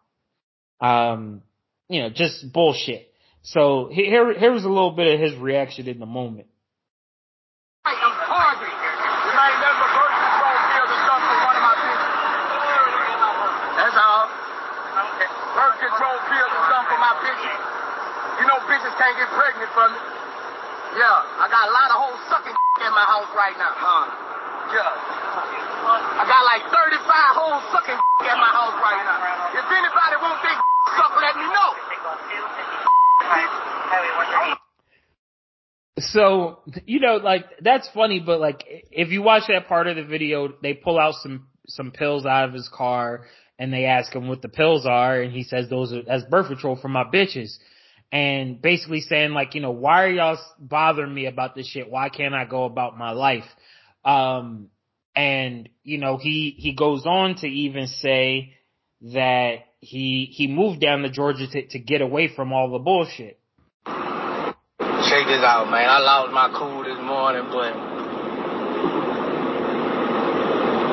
Um, 0.80 1.42
you 1.88 2.02
know, 2.02 2.10
just 2.10 2.52
bullshit. 2.52 3.12
So 3.42 3.88
here 3.90 4.38
here's 4.38 4.64
a 4.64 4.68
little 4.68 4.92
bit 4.92 5.14
of 5.14 5.20
his 5.20 5.34
reaction 5.38 5.88
in 5.88 5.98
the 5.98 6.06
moment. 6.06 6.46
bitches 18.68 18.94
can't 19.00 19.16
get 19.16 19.28
pregnant 19.32 19.72
from 19.72 19.94
it. 19.94 20.17
Yeah, 20.96 21.44
I 21.44 21.46
got 21.52 21.68
a 21.68 21.72
lot 21.72 21.88
of 21.92 21.96
hoes 22.00 22.20
sucking 22.32 22.56
in 22.86 22.92
my 22.96 23.04
house 23.04 23.28
right 23.36 23.56
now. 23.60 23.72
Huh. 23.76 24.08
Yeah. 24.72 24.92
I 25.88 26.24
got 26.24 26.44
like 26.48 26.64
35 26.68 27.04
hoes 27.36 27.62
sucking 27.72 28.00
in 28.24 28.38
my 28.40 28.52
house 28.52 28.76
right 28.80 29.02
now. 29.04 29.18
If 29.52 29.66
anybody 29.68 30.16
wants 30.20 30.40
their 30.44 30.56
suck, 30.96 31.12
let 31.20 31.36
me 31.36 31.46
know. 31.52 31.70
So, 35.98 36.60
you 36.86 37.00
know, 37.00 37.16
like, 37.16 37.44
that's 37.60 37.88
funny, 37.92 38.20
but 38.20 38.40
like, 38.40 38.64
if 38.90 39.10
you 39.10 39.22
watch 39.22 39.44
that 39.48 39.66
part 39.68 39.88
of 39.88 39.96
the 39.96 40.04
video, 40.04 40.52
they 40.62 40.72
pull 40.72 40.98
out 40.98 41.14
some, 41.22 41.48
some 41.66 41.90
pills 41.90 42.24
out 42.24 42.48
of 42.48 42.54
his 42.54 42.70
car 42.72 43.26
and 43.58 43.72
they 43.72 43.84
ask 43.84 44.14
him 44.14 44.28
what 44.28 44.40
the 44.40 44.48
pills 44.48 44.86
are 44.86 45.20
and 45.20 45.32
he 45.32 45.42
says 45.42 45.68
those 45.68 45.92
are, 45.92 46.02
as 46.08 46.22
birth 46.24 46.46
control 46.46 46.76
for 46.80 46.88
my 46.88 47.04
bitches 47.04 47.58
and 48.10 48.60
basically 48.60 49.00
saying 49.00 49.32
like, 49.32 49.54
you 49.54 49.60
know, 49.60 49.70
why 49.70 50.04
are 50.04 50.10
y'all 50.10 50.38
bothering 50.58 51.12
me 51.12 51.26
about 51.26 51.54
this 51.54 51.66
shit? 51.66 51.90
Why 51.90 52.08
can't 52.08 52.34
I 52.34 52.44
go 52.44 52.64
about 52.64 52.96
my 52.96 53.10
life? 53.10 53.44
Um, 54.04 54.68
and 55.14 55.68
you 55.82 55.98
know, 55.98 56.16
he, 56.16 56.54
he 56.56 56.72
goes 56.74 57.04
on 57.06 57.36
to 57.36 57.46
even 57.46 57.86
say 57.86 58.54
that 59.02 59.64
he, 59.80 60.28
he 60.32 60.48
moved 60.48 60.80
down 60.80 61.02
to 61.02 61.10
Georgia 61.10 61.46
to, 61.46 61.66
to 61.68 61.78
get 61.78 62.00
away 62.00 62.28
from 62.34 62.52
all 62.52 62.70
the 62.70 62.78
bullshit. 62.78 63.38
Check 63.86 65.24
this 65.26 65.44
out, 65.44 65.68
man. 65.70 65.88
I 65.88 65.98
lost 66.00 66.32
my 66.32 66.52
cool 66.58 66.82
this 66.82 66.98
morning, 67.00 67.48
but 67.50 67.72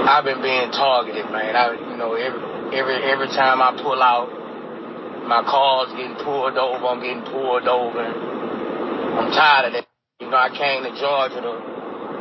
I've 0.08 0.24
been 0.24 0.42
being 0.42 0.72
targeted, 0.72 1.26
man. 1.32 1.56
I, 1.56 1.74
you 1.74 1.98
know, 1.98 2.14
every, 2.14 2.40
every, 2.78 2.96
every 3.04 3.28
time 3.28 3.62
I 3.62 3.76
pull 3.82 4.02
out, 4.02 4.45
my 5.26 5.42
car's 5.42 5.90
getting 5.98 6.16
pulled 6.22 6.58
over. 6.58 6.86
I'm 6.86 7.02
getting 7.02 7.26
pulled 7.26 7.68
over. 7.68 8.06
I'm 8.06 9.32
tired 9.34 9.66
of 9.68 9.74
that. 9.74 9.86
You 10.22 10.30
know, 10.30 10.38
I 10.38 10.54
came 10.54 10.86
to 10.86 10.94
Georgia 10.94 11.42
to 11.42 11.54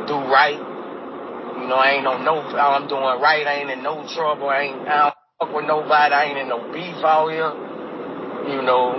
do 0.09 0.17
right. 0.25 0.57
You 0.57 1.67
know, 1.69 1.77
I 1.77 1.95
ain't 1.95 2.03
no 2.03 2.17
no. 2.17 2.41
I'm 2.41 2.89
doing 2.89 3.21
right. 3.21 3.45
I 3.45 3.61
ain't 3.61 3.69
in 3.69 3.83
no 3.83 4.03
trouble. 4.09 4.49
I 4.49 4.73
ain't. 4.73 4.87
I 4.89 5.13
don't 5.13 5.15
fuck 5.39 5.55
with 5.55 5.65
nobody. 5.65 6.13
I 6.13 6.25
ain't 6.25 6.37
in 6.37 6.49
no 6.49 6.65
beef 6.73 6.97
out 7.05 7.29
here. 7.29 7.53
You 8.49 8.61
know, 8.65 8.97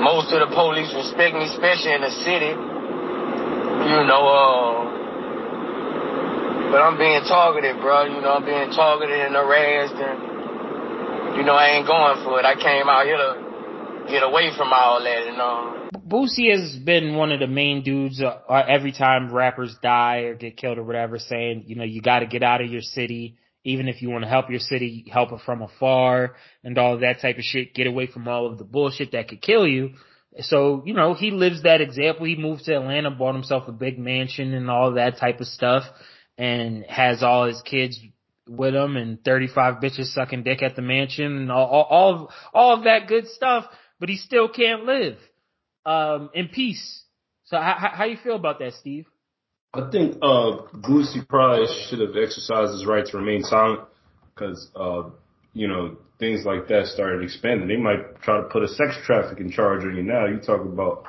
most 0.00 0.32
of 0.32 0.40
the 0.46 0.54
police 0.54 0.94
respect 0.94 1.34
me, 1.34 1.50
especially 1.50 1.92
in 1.98 2.02
the 2.02 2.14
city. 2.22 2.54
You 3.90 4.00
know, 4.06 4.22
uh, 4.22 4.74
but 6.70 6.80
I'm 6.80 6.96
being 6.96 7.22
targeted, 7.26 7.76
bro. 7.82 8.06
You 8.06 8.22
know, 8.22 8.38
I'm 8.38 8.46
being 8.46 8.70
targeted 8.70 9.18
and 9.18 9.34
harassed 9.34 9.98
and 9.98 10.33
you 11.36 11.42
know, 11.42 11.54
I 11.54 11.76
ain't 11.76 11.86
going 11.86 12.24
for 12.24 12.38
it. 12.38 12.44
I 12.44 12.54
came 12.54 12.88
out 12.88 13.04
here 13.04 13.16
to 13.16 14.10
get 14.10 14.22
away 14.22 14.50
from 14.56 14.72
all 14.72 15.02
that, 15.02 15.26
you 15.26 15.36
know. 15.36 15.88
Boosie 16.06 16.50
has 16.50 16.76
been 16.76 17.16
one 17.16 17.32
of 17.32 17.40
the 17.40 17.46
main 17.46 17.82
dudes 17.82 18.22
uh, 18.22 18.38
uh, 18.48 18.62
every 18.68 18.92
time 18.92 19.32
rappers 19.32 19.74
die 19.82 20.20
or 20.20 20.34
get 20.34 20.56
killed 20.56 20.78
or 20.78 20.84
whatever, 20.84 21.18
saying, 21.18 21.64
you 21.66 21.76
know, 21.76 21.84
you 21.84 22.02
got 22.02 22.20
to 22.20 22.26
get 22.26 22.42
out 22.42 22.60
of 22.60 22.70
your 22.70 22.82
city. 22.82 23.36
Even 23.64 23.88
if 23.88 24.02
you 24.02 24.10
want 24.10 24.22
to 24.22 24.28
help 24.28 24.50
your 24.50 24.60
city, 24.60 25.06
help 25.10 25.32
it 25.32 25.40
from 25.46 25.62
afar 25.62 26.36
and 26.62 26.76
all 26.76 26.98
that 26.98 27.20
type 27.20 27.38
of 27.38 27.44
shit. 27.44 27.74
Get 27.74 27.86
away 27.86 28.06
from 28.06 28.28
all 28.28 28.46
of 28.46 28.58
the 28.58 28.64
bullshit 28.64 29.12
that 29.12 29.28
could 29.28 29.40
kill 29.40 29.66
you. 29.66 29.94
So, 30.40 30.82
you 30.84 30.92
know, 30.92 31.14
he 31.14 31.30
lives 31.30 31.62
that 31.62 31.80
example. 31.80 32.26
He 32.26 32.36
moved 32.36 32.64
to 32.64 32.76
Atlanta, 32.76 33.10
bought 33.10 33.34
himself 33.34 33.66
a 33.66 33.72
big 33.72 33.98
mansion 33.98 34.52
and 34.52 34.70
all 34.70 34.92
that 34.94 35.18
type 35.18 35.40
of 35.40 35.46
stuff 35.46 35.84
and 36.36 36.84
has 36.88 37.22
all 37.22 37.46
his 37.46 37.62
kids 37.62 37.98
with 38.48 38.74
him 38.74 38.96
and 38.96 39.22
35 39.24 39.76
bitches 39.76 40.12
sucking 40.12 40.42
dick 40.42 40.62
at 40.62 40.76
the 40.76 40.82
mansion 40.82 41.36
and 41.36 41.52
all, 41.52 41.66
all, 41.66 41.82
all 41.84 42.14
of, 42.14 42.30
all 42.52 42.74
of 42.76 42.84
that 42.84 43.08
good 43.08 43.26
stuff, 43.28 43.64
but 43.98 44.08
he 44.08 44.16
still 44.16 44.48
can't 44.48 44.84
live, 44.84 45.16
um, 45.86 46.30
in 46.34 46.48
peace. 46.48 47.02
So 47.44 47.56
how, 47.56 47.90
how 47.92 48.04
you 48.04 48.16
feel 48.22 48.36
about 48.36 48.58
that, 48.58 48.74
Steve? 48.74 49.06
I 49.72 49.90
think, 49.90 50.16
uh, 50.22 50.62
Boosie 50.74 51.26
probably 51.26 51.66
should 51.88 52.00
have 52.00 52.16
exercised 52.16 52.72
his 52.72 52.86
right 52.86 53.04
to 53.06 53.16
remain 53.16 53.42
silent 53.42 53.80
because, 54.34 54.68
uh, 54.76 55.04
you 55.52 55.66
know, 55.66 55.96
things 56.18 56.44
like 56.44 56.68
that 56.68 56.86
started 56.86 57.22
expanding. 57.22 57.68
They 57.68 57.76
might 57.76 58.20
try 58.22 58.40
to 58.40 58.44
put 58.44 58.62
a 58.62 58.68
sex 58.68 58.96
trafficking 59.04 59.50
charge 59.50 59.84
on 59.84 59.96
you 59.96 60.02
now. 60.02 60.26
You 60.26 60.38
talk 60.38 60.60
about, 60.60 61.04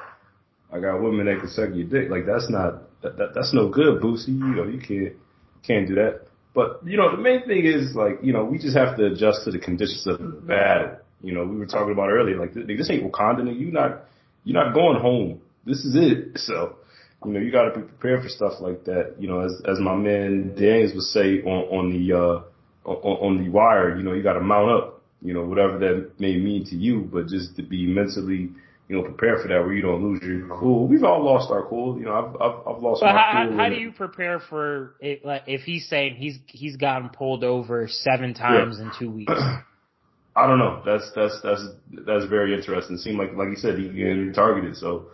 I 0.71 0.79
got 0.79 1.01
women 1.01 1.27
that 1.27 1.39
can 1.39 1.49
suck 1.49 1.69
your 1.73 1.87
dick. 1.87 2.09
Like 2.09 2.25
that's 2.25 2.49
not, 2.49 3.01
that, 3.01 3.17
that 3.17 3.33
that's 3.35 3.53
no 3.53 3.69
good, 3.69 4.01
Boosie. 4.01 4.29
You 4.29 4.55
know, 4.55 4.63
you 4.63 4.79
can't, 4.79 5.15
can't 5.63 5.87
do 5.87 5.95
that. 5.95 6.27
But 6.55 6.79
you 6.85 6.95
know, 6.95 7.13
the 7.13 7.21
main 7.21 7.45
thing 7.45 7.65
is 7.65 7.95
like, 7.95 8.19
you 8.23 8.31
know, 8.31 8.45
we 8.45 8.57
just 8.57 8.77
have 8.77 8.95
to 8.97 9.07
adjust 9.07 9.43
to 9.43 9.51
the 9.51 9.59
conditions 9.59 10.07
of 10.07 10.19
the 10.19 10.25
battle. 10.27 10.97
You 11.21 11.33
know, 11.33 11.43
we 11.43 11.57
were 11.57 11.65
talking 11.65 11.91
about 11.91 12.09
earlier, 12.09 12.39
like 12.39 12.53
this 12.53 12.89
ain't 12.89 13.03
Wakanda, 13.03 13.41
and 13.41 13.59
you 13.59 13.71
not 13.71 14.05
you're 14.45 14.63
not 14.63 14.73
going 14.73 14.99
home. 15.01 15.41
This 15.65 15.83
is 15.83 15.95
it. 15.95 16.37
So, 16.37 16.77
you 17.25 17.31
know, 17.31 17.39
you 17.39 17.51
got 17.51 17.73
to 17.73 17.79
be 17.79 17.85
prepared 17.85 18.21
for 18.23 18.29
stuff 18.29 18.53
like 18.61 18.85
that. 18.85 19.15
You 19.19 19.27
know, 19.27 19.41
as 19.41 19.61
as 19.67 19.79
my 19.79 19.95
man 19.95 20.55
Daniels 20.55 20.93
would 20.93 21.03
say 21.03 21.41
on 21.41 21.63
on 21.77 21.89
the 21.91 22.13
uh 22.13 22.89
on, 22.89 23.37
on 23.37 23.43
the 23.43 23.49
wire, 23.49 23.97
you 23.97 24.03
know, 24.03 24.13
you 24.13 24.23
got 24.23 24.33
to 24.33 24.41
mount 24.41 24.71
up. 24.71 25.01
You 25.21 25.33
know, 25.33 25.43
whatever 25.45 25.79
that 25.79 26.11
may 26.19 26.37
mean 26.37 26.65
to 26.65 26.75
you, 26.75 27.09
but 27.11 27.27
just 27.27 27.55
to 27.55 27.63
be 27.63 27.87
mentally 27.87 28.51
you 28.87 28.95
know, 28.95 29.03
prepare 29.03 29.39
for 29.41 29.47
that 29.47 29.59
where 29.61 29.73
you 29.73 29.81
don't 29.81 30.03
lose 30.03 30.21
your 30.21 30.47
cool. 30.59 30.87
We've 30.87 31.03
all 31.03 31.23
lost 31.23 31.49
our 31.49 31.67
cool. 31.67 31.97
You 31.97 32.05
know, 32.05 32.13
I've 32.13 32.35
I've, 32.41 32.67
I've 32.67 32.83
lost 32.83 33.01
but 33.01 33.13
my 33.13 33.21
how, 33.21 33.45
cool. 33.47 33.57
How 33.57 33.69
do 33.69 33.75
you 33.75 33.91
prepare 33.91 34.39
for 34.39 34.95
it? 34.99 35.25
Like, 35.25 35.43
if 35.47 35.61
he's 35.61 35.87
saying 35.89 36.15
he's 36.15 36.37
he's 36.47 36.75
gotten 36.75 37.09
pulled 37.09 37.43
over 37.43 37.87
seven 37.87 38.33
times 38.33 38.77
yeah. 38.77 38.85
in 38.85 38.91
two 38.99 39.11
weeks? 39.11 39.33
I 40.35 40.47
don't 40.47 40.59
know. 40.59 40.83
That's 40.85 41.09
that's 41.15 41.39
that's 41.41 41.61
that's 42.05 42.25
very 42.25 42.53
interesting. 42.53 42.97
It 42.97 42.99
seemed 42.99 43.17
like 43.17 43.33
like 43.35 43.49
you 43.49 43.55
said, 43.55 43.79
he 43.79 43.87
getting 43.87 44.33
targeted. 44.33 44.75
So, 44.75 45.07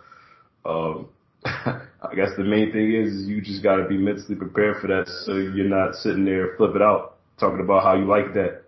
um, 0.66 1.08
I 1.44 2.14
guess 2.14 2.30
the 2.36 2.44
main 2.44 2.72
thing 2.72 2.92
is 2.92 3.26
you 3.26 3.40
just 3.40 3.62
got 3.62 3.76
to 3.76 3.88
be 3.88 3.96
mentally 3.96 4.34
prepared 4.34 4.80
for 4.80 4.88
that, 4.88 5.06
so 5.24 5.34
you're 5.36 5.68
not 5.68 5.94
sitting 5.94 6.24
there 6.24 6.56
flipping 6.56 6.82
out 6.82 7.16
talking 7.38 7.60
about 7.60 7.84
how 7.84 7.94
you 7.94 8.04
like 8.04 8.34
that. 8.34 8.62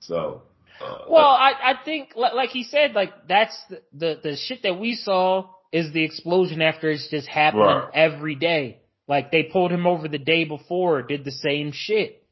So 0.00 0.42
uh, 0.80 0.98
well, 1.08 1.28
I, 1.28 1.52
I 1.62 1.74
think, 1.84 2.10
like 2.16 2.50
he 2.50 2.64
said, 2.64 2.92
like 2.92 3.28
that's 3.28 3.56
the, 3.68 3.82
the, 3.92 4.20
the 4.22 4.36
shit 4.36 4.62
that 4.62 4.78
we 4.78 4.94
saw 4.94 5.50
is 5.72 5.92
the 5.92 6.04
explosion 6.04 6.62
after 6.62 6.90
it's 6.90 7.08
just 7.10 7.28
happening 7.28 7.64
right. 7.64 7.90
every 7.94 8.34
day. 8.34 8.78
Like 9.06 9.30
they 9.30 9.44
pulled 9.44 9.72
him 9.72 9.86
over 9.86 10.08
the 10.08 10.18
day 10.18 10.44
before, 10.44 11.02
did 11.02 11.24
the 11.24 11.30
same 11.30 11.72
shit. 11.72 12.22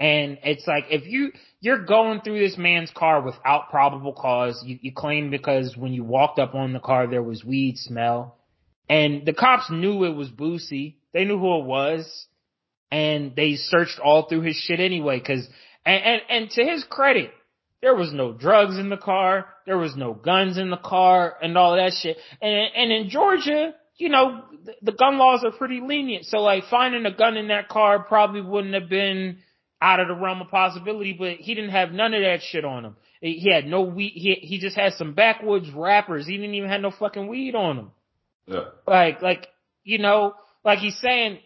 And 0.00 0.38
it's 0.44 0.66
like, 0.66 0.84
if 0.90 1.06
you, 1.06 1.32
you're 1.60 1.84
going 1.84 2.20
through 2.20 2.38
this 2.38 2.56
man's 2.56 2.90
car 2.90 3.20
without 3.20 3.70
probable 3.70 4.12
cause, 4.12 4.62
you, 4.64 4.78
you 4.80 4.92
claim 4.94 5.30
because 5.30 5.76
when 5.76 5.92
you 5.92 6.04
walked 6.04 6.38
up 6.38 6.54
on 6.54 6.72
the 6.72 6.78
car, 6.78 7.08
there 7.08 7.22
was 7.22 7.44
weed 7.44 7.78
smell. 7.78 8.36
And 8.88 9.26
the 9.26 9.32
cops 9.32 9.70
knew 9.70 10.04
it 10.04 10.14
was 10.14 10.28
Boosie. 10.30 10.96
They 11.12 11.24
knew 11.24 11.38
who 11.38 11.58
it 11.58 11.64
was. 11.64 12.26
And 12.92 13.34
they 13.34 13.56
searched 13.56 13.98
all 13.98 14.28
through 14.28 14.42
his 14.42 14.56
shit 14.56 14.80
anyway, 14.80 15.20
cause, 15.20 15.46
and, 15.84 16.04
and, 16.04 16.22
and 16.30 16.50
to 16.50 16.64
his 16.64 16.84
credit, 16.88 17.32
there 17.80 17.94
was 17.94 18.12
no 18.12 18.32
drugs 18.32 18.76
in 18.76 18.88
the 18.88 18.96
car. 18.96 19.46
There 19.66 19.78
was 19.78 19.94
no 19.96 20.12
guns 20.12 20.58
in 20.58 20.70
the 20.70 20.76
car 20.76 21.36
and 21.40 21.56
all 21.56 21.76
that 21.76 21.92
shit. 21.92 22.16
And, 22.42 22.70
and 22.74 22.92
in 22.92 23.08
Georgia, 23.08 23.74
you 23.96 24.08
know, 24.08 24.44
the, 24.64 24.74
the 24.82 24.92
gun 24.92 25.18
laws 25.18 25.44
are 25.44 25.52
pretty 25.52 25.80
lenient. 25.80 26.24
So 26.24 26.38
like 26.38 26.64
finding 26.70 27.06
a 27.06 27.14
gun 27.14 27.36
in 27.36 27.48
that 27.48 27.68
car 27.68 28.02
probably 28.02 28.40
wouldn't 28.40 28.74
have 28.74 28.88
been 28.88 29.38
out 29.80 30.00
of 30.00 30.08
the 30.08 30.14
realm 30.14 30.40
of 30.40 30.48
possibility, 30.48 31.12
but 31.12 31.36
he 31.36 31.54
didn't 31.54 31.70
have 31.70 31.92
none 31.92 32.14
of 32.14 32.22
that 32.22 32.40
shit 32.42 32.64
on 32.64 32.84
him. 32.84 32.96
He 33.20 33.50
had 33.52 33.66
no 33.66 33.82
weed. 33.82 34.12
He, 34.14 34.34
he 34.34 34.58
just 34.58 34.76
had 34.76 34.94
some 34.94 35.14
backwoods 35.14 35.70
wrappers. 35.70 36.26
He 36.26 36.36
didn't 36.36 36.54
even 36.54 36.70
have 36.70 36.80
no 36.80 36.90
fucking 36.90 37.26
weed 37.26 37.54
on 37.54 37.78
him. 37.78 37.90
Yeah. 38.46 38.64
Like, 38.86 39.22
like, 39.22 39.48
you 39.84 39.98
know, 39.98 40.34
like 40.64 40.78
he's 40.78 40.98
saying, 41.00 41.38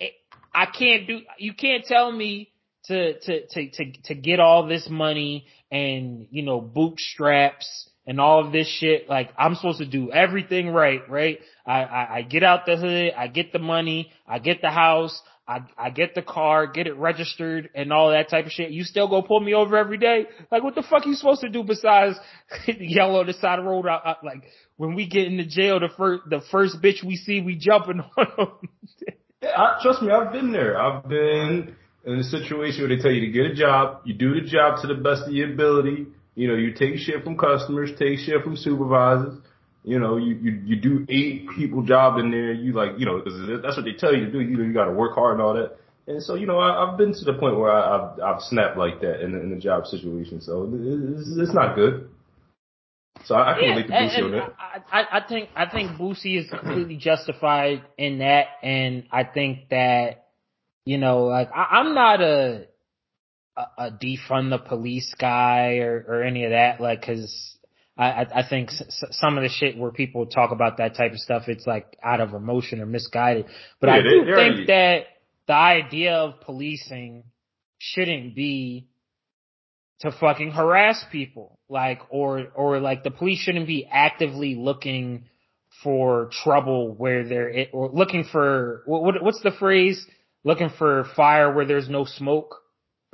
eh, 0.00 0.08
I 0.54 0.66
can't 0.66 1.06
do, 1.06 1.20
you 1.38 1.54
can't 1.54 1.84
tell 1.84 2.10
me 2.10 2.50
to, 2.86 3.18
to, 3.20 3.46
to, 3.46 3.70
to, 3.70 3.92
to 4.04 4.14
get 4.14 4.40
all 4.40 4.66
this 4.66 4.88
money 4.88 5.46
and, 5.70 6.26
you 6.30 6.42
know, 6.42 6.60
bootstraps 6.60 7.90
and 8.06 8.20
all 8.20 8.44
of 8.44 8.52
this 8.52 8.68
shit. 8.68 9.08
Like 9.08 9.30
I'm 9.38 9.54
supposed 9.54 9.78
to 9.78 9.86
do 9.86 10.10
everything 10.10 10.70
right, 10.70 11.08
right? 11.08 11.38
I, 11.66 11.82
I, 11.82 12.14
I 12.16 12.22
get 12.22 12.42
out 12.42 12.66
the 12.66 12.76
hood, 12.76 13.12
I 13.16 13.28
get 13.28 13.52
the 13.52 13.58
money, 13.58 14.10
I 14.26 14.38
get 14.38 14.60
the 14.62 14.70
house, 14.70 15.20
I, 15.46 15.60
I 15.76 15.90
get 15.90 16.14
the 16.14 16.22
car, 16.22 16.66
get 16.66 16.86
it 16.86 16.96
registered 16.96 17.70
and 17.74 17.92
all 17.92 18.10
that 18.10 18.28
type 18.28 18.46
of 18.46 18.52
shit. 18.52 18.70
You 18.70 18.84
still 18.84 19.08
go 19.08 19.22
pull 19.22 19.40
me 19.40 19.54
over 19.54 19.76
every 19.76 19.98
day? 19.98 20.26
Like 20.50 20.62
what 20.62 20.74
the 20.74 20.82
fuck 20.82 21.06
you 21.06 21.14
supposed 21.14 21.40
to 21.42 21.48
do 21.48 21.64
besides 21.64 22.16
yell 22.66 23.16
on 23.16 23.26
the 23.26 23.32
side 23.34 23.58
of 23.58 23.64
the 23.64 23.70
road? 23.70 23.86
I, 23.86 23.96
I, 24.10 24.16
like 24.24 24.44
when 24.76 24.94
we 24.94 25.08
get 25.08 25.26
into 25.26 25.44
jail, 25.44 25.80
the 25.80 25.88
first, 25.96 26.22
the 26.30 26.40
first 26.50 26.82
bitch 26.82 27.04
we 27.04 27.16
see, 27.16 27.40
we 27.40 27.56
jumping 27.56 28.00
on 28.16 28.26
them. 28.36 28.48
I, 29.42 29.78
trust 29.82 30.02
me, 30.02 30.10
I've 30.10 30.32
been 30.32 30.52
there. 30.52 30.80
I've 30.80 31.08
been 31.08 31.76
in 32.04 32.18
a 32.18 32.24
situation 32.24 32.80
where 32.80 32.96
they 32.96 33.02
tell 33.02 33.10
you 33.10 33.20
to 33.20 33.32
get 33.32 33.46
a 33.46 33.54
job, 33.54 34.00
you 34.04 34.14
do 34.14 34.34
the 34.34 34.46
job 34.46 34.80
to 34.82 34.86
the 34.86 34.94
best 34.94 35.24
of 35.26 35.32
your 35.32 35.52
ability. 35.52 36.06
You 36.34 36.48
know, 36.48 36.54
you 36.54 36.72
take 36.72 36.98
shit 36.98 37.22
from 37.24 37.36
customers, 37.36 37.90
take 37.98 38.18
shit 38.20 38.42
from 38.42 38.56
supervisors. 38.56 39.38
You 39.84 39.98
know, 39.98 40.16
you, 40.16 40.34
you, 40.34 40.62
you 40.64 40.76
do 40.76 41.06
eight 41.08 41.48
people 41.56 41.82
job 41.82 42.18
in 42.18 42.30
there. 42.30 42.52
You 42.52 42.72
like, 42.72 42.98
you 42.98 43.06
know, 43.06 43.20
cause 43.20 43.32
that's 43.62 43.76
what 43.76 43.84
they 43.84 43.92
tell 43.92 44.14
you 44.14 44.26
to 44.26 44.30
do. 44.30 44.40
You 44.40 44.56
know, 44.56 44.64
you 44.64 44.72
got 44.72 44.86
to 44.86 44.92
work 44.92 45.14
hard 45.14 45.34
and 45.34 45.42
all 45.42 45.54
that. 45.54 45.76
And 46.06 46.22
so, 46.22 46.34
you 46.34 46.46
know, 46.46 46.58
I, 46.58 46.84
I've 46.84 46.98
been 46.98 47.12
to 47.12 47.24
the 47.24 47.34
point 47.34 47.58
where 47.58 47.70
I, 47.70 47.96
I've, 47.96 48.20
I've 48.20 48.42
snapped 48.42 48.76
like 48.76 49.00
that 49.00 49.22
in, 49.22 49.34
in 49.34 49.50
the 49.50 49.56
job 49.56 49.86
situation. 49.86 50.40
So 50.40 50.70
it's, 50.72 51.38
it's 51.38 51.54
not 51.54 51.76
good. 51.76 52.08
So 53.24 53.34
I, 53.34 53.52
I 53.52 53.54
can 53.54 53.64
yeah, 53.64 53.70
relate 53.70 53.86
to 53.86 53.92
Boosie 53.92 54.24
on 54.24 54.30
that. 54.32 54.54
I, 54.90 55.04
I 55.18 55.20
think, 55.28 55.50
I 55.54 55.66
think 55.66 55.90
Boosie 55.92 56.38
is 56.38 56.48
completely 56.48 56.96
justified 56.96 57.82
in 57.98 58.18
that. 58.18 58.46
And 58.62 59.04
I 59.10 59.24
think 59.24 59.68
that, 59.70 60.19
you 60.90 60.98
know, 60.98 61.26
like 61.26 61.50
I, 61.54 61.78
I'm 61.78 61.94
not 61.94 62.20
a, 62.20 62.66
a, 63.56 63.62
a 63.78 63.90
defund 63.92 64.50
the 64.50 64.58
police 64.58 65.14
guy 65.16 65.76
or, 65.76 66.04
or 66.08 66.22
any 66.24 66.44
of 66.44 66.50
that. 66.50 66.80
Like, 66.80 67.02
cause 67.06 67.56
I, 67.96 68.26
I 68.34 68.42
think 68.48 68.70
some 68.72 69.38
of 69.38 69.44
the 69.44 69.48
shit 69.48 69.78
where 69.78 69.92
people 69.92 70.26
talk 70.26 70.50
about 70.50 70.78
that 70.78 70.96
type 70.96 71.12
of 71.12 71.20
stuff, 71.20 71.44
it's 71.46 71.64
like 71.64 71.96
out 72.02 72.20
of 72.20 72.34
emotion 72.34 72.80
or 72.80 72.86
misguided. 72.86 73.46
But 73.80 73.86
yeah, 73.86 73.94
I 73.94 74.02
do 74.02 74.24
they, 74.24 74.34
think 74.34 74.66
that 74.66 75.02
the 75.46 75.52
idea 75.54 76.14
of 76.14 76.40
policing 76.40 77.22
shouldn't 77.78 78.34
be 78.34 78.88
to 80.00 80.10
fucking 80.10 80.50
harass 80.50 81.04
people. 81.12 81.60
Like, 81.68 82.00
or, 82.10 82.48
or 82.56 82.80
like 82.80 83.04
the 83.04 83.12
police 83.12 83.38
shouldn't 83.38 83.68
be 83.68 83.86
actively 83.88 84.56
looking 84.56 85.26
for 85.84 86.30
trouble 86.42 86.94
where 86.96 87.22
they're, 87.22 87.66
or 87.72 87.90
looking 87.92 88.24
for, 88.24 88.82
what, 88.86 89.22
what's 89.22 89.40
the 89.42 89.52
phrase? 89.52 90.04
Looking 90.44 90.70
for 90.78 91.04
fire 91.16 91.52
where 91.52 91.66
there's 91.66 91.88
no 91.88 92.04
smoke. 92.04 92.56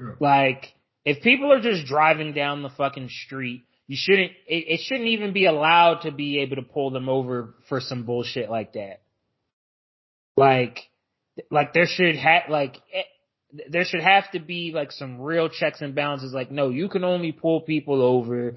Yeah. 0.00 0.10
Like, 0.20 0.74
if 1.04 1.22
people 1.22 1.52
are 1.52 1.60
just 1.60 1.86
driving 1.86 2.32
down 2.32 2.62
the 2.62 2.70
fucking 2.70 3.08
street 3.10 3.66
you 3.86 3.96
shouldn't, 3.98 4.32
it, 4.46 4.64
it 4.68 4.80
shouldn't 4.82 5.08
even 5.08 5.32
be 5.32 5.46
allowed 5.46 6.00
to 6.02 6.10
be 6.10 6.40
able 6.40 6.56
to 6.56 6.62
pull 6.62 6.90
them 6.90 7.08
over 7.08 7.54
for 7.68 7.80
some 7.80 8.02
bullshit 8.02 8.50
like 8.50 8.72
that. 8.72 9.00
Like, 10.36 10.78
like 11.50 11.72
there 11.72 11.86
should 11.86 12.16
have, 12.16 12.44
like, 12.48 12.76
it, 12.92 13.06
eh, 13.52 13.62
there 13.70 13.84
should 13.84 14.02
have 14.02 14.30
to 14.32 14.40
be 14.40 14.72
like 14.74 14.90
some 14.90 15.20
real 15.20 15.48
checks 15.48 15.80
and 15.80 15.94
balances. 15.94 16.32
Like, 16.34 16.50
no, 16.50 16.68
you 16.68 16.88
can 16.88 17.04
only 17.04 17.30
pull 17.30 17.60
people 17.60 18.02
over 18.02 18.56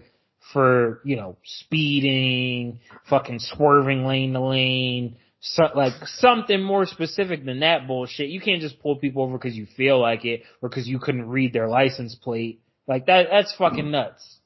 for, 0.51 0.99
you 1.05 1.15
know, 1.15 1.38
speeding, 1.43 2.79
fucking 3.08 3.39
swerving 3.39 4.05
lane 4.05 4.34
to 4.34 4.41
lane, 4.41 5.17
so, 5.41 5.69
like 5.75 5.93
something 6.06 6.62
more 6.62 6.86
specific 6.86 7.45
than 7.45 7.62
that 7.62 7.88
bullshit. 7.88 8.30
You 8.30 8.41
can't 8.41 8.62
just 8.62 8.82
pull 8.82 8.97
people 8.97 9.23
over 9.23 9.38
because 9.38 9.56
you 9.56 9.67
feel 9.78 9.99
like 9.99 10.25
it 10.25 10.43
or 10.62 10.69
because 10.69 10.88
you 10.88 10.99
couldn't 10.99 11.30
read 11.30 11.54
their 11.54 11.67
license 11.67 12.15
plate. 12.15 12.62
Like 12.88 13.06
that, 13.06 13.28
that's 13.32 13.56
fucking 13.56 13.89
nuts. 13.91 14.39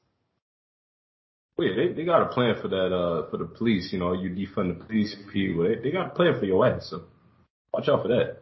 Well, 1.56 1.68
yeah, 1.68 1.74
they, 1.76 1.92
they 1.94 2.04
got 2.04 2.22
a 2.22 2.26
plan 2.26 2.56
for 2.60 2.68
that, 2.68 2.92
uh, 2.92 3.30
for 3.30 3.38
the 3.38 3.44
police, 3.44 3.92
you 3.92 3.98
know, 3.98 4.12
you 4.12 4.30
defund 4.30 4.76
the 4.76 4.84
police 4.84 5.16
people. 5.32 5.64
They, 5.64 5.76
they 5.76 5.90
got 5.92 6.08
a 6.08 6.10
plan 6.10 6.38
for 6.38 6.44
your 6.46 6.66
ass, 6.66 6.88
so 6.90 7.04
watch 7.72 7.88
out 7.88 8.02
for 8.02 8.08
that. 8.08 8.38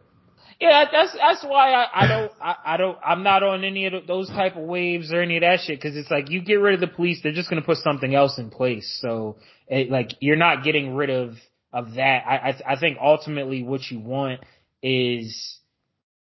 Yeah, 0.59 0.85
that's, 0.91 1.15
that's 1.15 1.43
why 1.43 1.73
I, 1.73 2.03
I 2.03 2.07
don't, 2.07 2.31
I, 2.41 2.55
I 2.65 2.77
don't, 2.77 2.97
I'm 3.05 3.23
not 3.23 3.43
on 3.43 3.63
any 3.63 3.85
of 3.85 4.07
those 4.07 4.29
type 4.29 4.55
of 4.55 4.63
waves 4.63 5.13
or 5.13 5.21
any 5.21 5.37
of 5.37 5.41
that 5.41 5.59
shit, 5.63 5.81
cause 5.81 5.95
it's 5.95 6.09
like, 6.09 6.29
you 6.29 6.41
get 6.41 6.55
rid 6.55 6.73
of 6.73 6.79
the 6.79 6.87
police, 6.87 7.19
they're 7.21 7.33
just 7.33 7.49
gonna 7.49 7.61
put 7.61 7.77
something 7.77 8.13
else 8.15 8.37
in 8.37 8.49
place. 8.49 8.99
So, 9.01 9.37
it, 9.67 9.89
like, 9.89 10.11
you're 10.19 10.35
not 10.35 10.63
getting 10.63 10.95
rid 10.95 11.09
of, 11.09 11.35
of 11.73 11.95
that. 11.95 12.23
I, 12.25 12.35
I, 12.35 12.73
I 12.73 12.79
think 12.79 12.97
ultimately 13.01 13.63
what 13.63 13.81
you 13.89 13.99
want 13.99 14.41
is, 14.81 15.57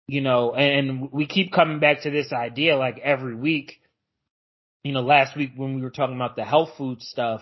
you 0.07 0.21
know, 0.21 0.53
and 0.55 1.11
we 1.11 1.27
keep 1.27 1.51
coming 1.51 1.79
back 1.79 2.01
to 2.03 2.09
this 2.09 2.31
idea 2.31 2.77
like 2.77 2.99
every 2.99 3.35
week 3.35 3.79
you 4.83 4.91
know, 4.91 5.01
last 5.01 5.35
week 5.35 5.53
when 5.55 5.75
we 5.75 5.81
were 5.81 5.89
talking 5.89 6.15
about 6.15 6.35
the 6.35 6.43
health 6.43 6.71
food 6.77 7.01
stuff, 7.01 7.41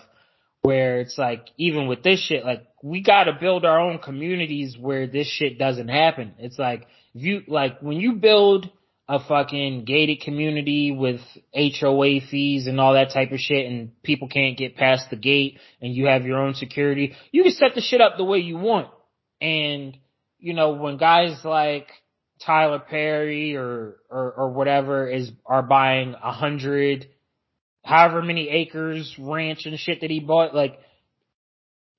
where 0.62 1.00
it's 1.00 1.18
like, 1.18 1.48
even 1.56 1.88
with 1.88 2.02
this 2.04 2.20
shit, 2.20 2.44
like, 2.44 2.64
we 2.82 3.02
gotta 3.02 3.32
build 3.38 3.64
our 3.64 3.80
own 3.80 3.98
communities 3.98 4.76
where 4.78 5.08
this 5.08 5.26
shit 5.26 5.58
doesn't 5.58 5.88
happen. 5.88 6.34
It's 6.38 6.58
like, 6.58 6.86
you, 7.12 7.42
like, 7.48 7.80
when 7.80 7.98
you 7.98 8.14
build 8.14 8.70
a 9.12 9.20
fucking 9.28 9.84
gated 9.84 10.22
community 10.22 10.90
with 10.90 11.20
HOA 11.54 12.22
fees 12.30 12.66
and 12.66 12.80
all 12.80 12.94
that 12.94 13.12
type 13.12 13.30
of 13.30 13.38
shit 13.38 13.70
and 13.70 14.02
people 14.02 14.26
can't 14.26 14.56
get 14.56 14.74
past 14.74 15.10
the 15.10 15.16
gate 15.16 15.58
and 15.82 15.94
you 15.94 16.06
have 16.06 16.24
your 16.24 16.38
own 16.38 16.54
security, 16.54 17.14
you 17.30 17.42
can 17.42 17.52
set 17.52 17.74
the 17.74 17.82
shit 17.82 18.00
up 18.00 18.16
the 18.16 18.24
way 18.24 18.38
you 18.38 18.56
want. 18.56 18.88
And, 19.38 19.98
you 20.38 20.54
know, 20.54 20.72
when 20.72 20.96
guys 20.96 21.44
like 21.44 21.88
Tyler 22.40 22.78
Perry 22.78 23.54
or, 23.54 23.96
or, 24.08 24.32
or 24.32 24.50
whatever 24.52 25.06
is, 25.06 25.30
are 25.44 25.62
buying 25.62 26.14
a 26.14 26.32
hundred 26.32 27.06
however 27.84 28.22
many 28.22 28.48
acres, 28.48 29.14
ranch 29.18 29.66
and 29.66 29.78
shit 29.78 30.00
that 30.00 30.10
he 30.10 30.20
bought, 30.20 30.54
like, 30.54 30.78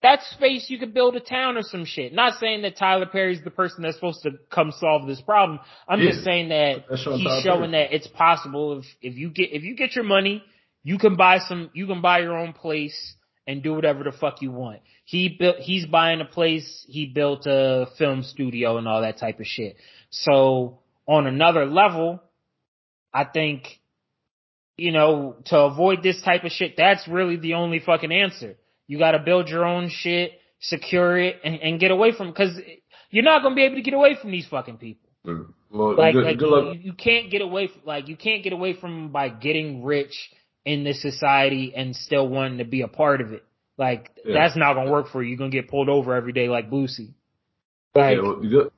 that 0.04 0.22
space 0.32 0.70
you 0.70 0.78
could 0.78 0.94
build 0.94 1.16
a 1.16 1.20
town 1.20 1.58
or 1.58 1.64
some 1.64 1.86
shit. 1.86 2.14
Not 2.14 2.40
saying 2.40 2.62
that 2.62 2.78
Tyler 2.78 3.08
Perry's 3.08 3.42
the 3.44 3.50
person 3.50 3.82
that's 3.82 3.96
supposed 3.96 4.22
to 4.24 4.32
come 4.52 4.72
solve 4.78 5.08
this 5.08 5.22
problem. 5.22 5.60
I'm 5.88 6.02
yeah. 6.02 6.12
just 6.12 6.24
saying 6.24 6.50
that 6.50 6.86
he's 6.90 7.04
Tyler 7.06 7.42
showing 7.42 7.72
Perry. 7.72 7.88
that 7.88 7.96
it's 7.96 8.08
possible 8.08 8.80
if, 8.80 8.86
if 9.02 9.16
you 9.16 9.30
get, 9.30 9.52
if 9.54 9.64
you 9.64 9.76
get 9.76 9.96
your 9.96 10.04
money, 10.04 10.44
you 10.84 10.98
can 10.98 11.16
buy 11.16 11.40
some, 11.40 11.72
you 11.74 11.88
can 11.88 12.02
buy 12.02 12.20
your 12.20 12.38
own 12.38 12.52
place 12.52 13.16
and 13.48 13.64
do 13.64 13.74
whatever 13.74 14.04
the 14.04 14.12
fuck 14.12 14.42
you 14.42 14.52
want. 14.52 14.82
He 15.06 15.36
built, 15.40 15.58
he's 15.60 15.86
buying 15.86 16.22
a 16.22 16.26
place, 16.26 16.86
he 16.88 17.06
built 17.06 17.46
a 17.46 17.88
film 17.98 18.24
studio 18.24 18.78
and 18.78 18.88
all 18.88 19.02
that 19.02 19.20
type 19.20 19.40
of 19.40 19.46
shit. 19.46 19.78
So 20.10 20.80
on 21.08 21.28
another 21.28 21.66
level, 21.66 22.22
I 23.14 23.24
think 23.24 23.80
you 24.76 24.92
know, 24.92 25.36
to 25.46 25.58
avoid 25.60 26.02
this 26.02 26.22
type 26.24 26.44
of 26.44 26.52
shit, 26.52 26.76
that's 26.78 27.08
really 27.08 27.38
the 27.38 27.54
only 27.54 27.80
fucking 27.80 28.12
answer. 28.12 28.56
You 28.88 29.00
gotta 29.00 29.20
build 29.20 29.50
your 29.50 29.66
own 29.66 29.90
shit, 29.90 30.32
secure 30.60 31.18
it, 31.18 31.40
and, 31.44 31.56
and 31.56 31.80
get 31.80 31.92
away 31.92 32.12
from, 32.16 32.34
cause 32.34 32.52
you're 33.10 33.24
not 33.24 33.44
gonna 33.44 33.56
be 33.56 33.64
able 33.64 33.76
to 33.76 33.82
get 33.82 33.94
away 33.94 34.18
from 34.20 34.32
these 34.32 34.48
fucking 34.48 34.78
people. 34.78 35.10
Mm. 35.26 35.54
Well, 35.72 35.96
like, 35.98 36.14
good, 36.14 36.24
like 36.24 36.38
good 36.38 36.76
you, 36.76 36.82
you, 36.82 36.94
can't 36.94 37.32
get 37.32 37.42
away, 37.42 37.68
from, 37.68 37.82
like, 37.86 38.08
you 38.08 38.16
can't 38.16 38.44
get 38.44 38.54
away 38.54 38.74
from 38.74 39.12
by 39.12 39.30
getting 39.30 39.84
rich 39.84 40.14
in 40.66 40.84
this 40.84 41.02
society 41.02 41.74
and 41.76 41.96
still 41.96 42.28
wanting 42.28 42.60
to 42.60 42.66
be 42.66 42.82
a 42.82 42.88
part 42.88 43.22
of 43.22 43.34
it. 43.34 43.44
Like, 43.78 44.12
yeah. 44.24 44.34
that's 44.34 44.56
not 44.56 44.76
gonna 44.76 44.92
work 44.92 45.10
for 45.10 45.24
you. 45.24 45.30
You're 45.30 45.38
gonna 45.38 45.50
get 45.50 45.70
pulled 45.70 45.90
over 45.90 46.14
every 46.14 46.34
day 46.34 46.48
like 46.48 46.70
Boosie. 46.70 47.14
Like, 47.96 48.18
yeah, 48.18 48.22
well, 48.22 48.36
good, 48.36 48.72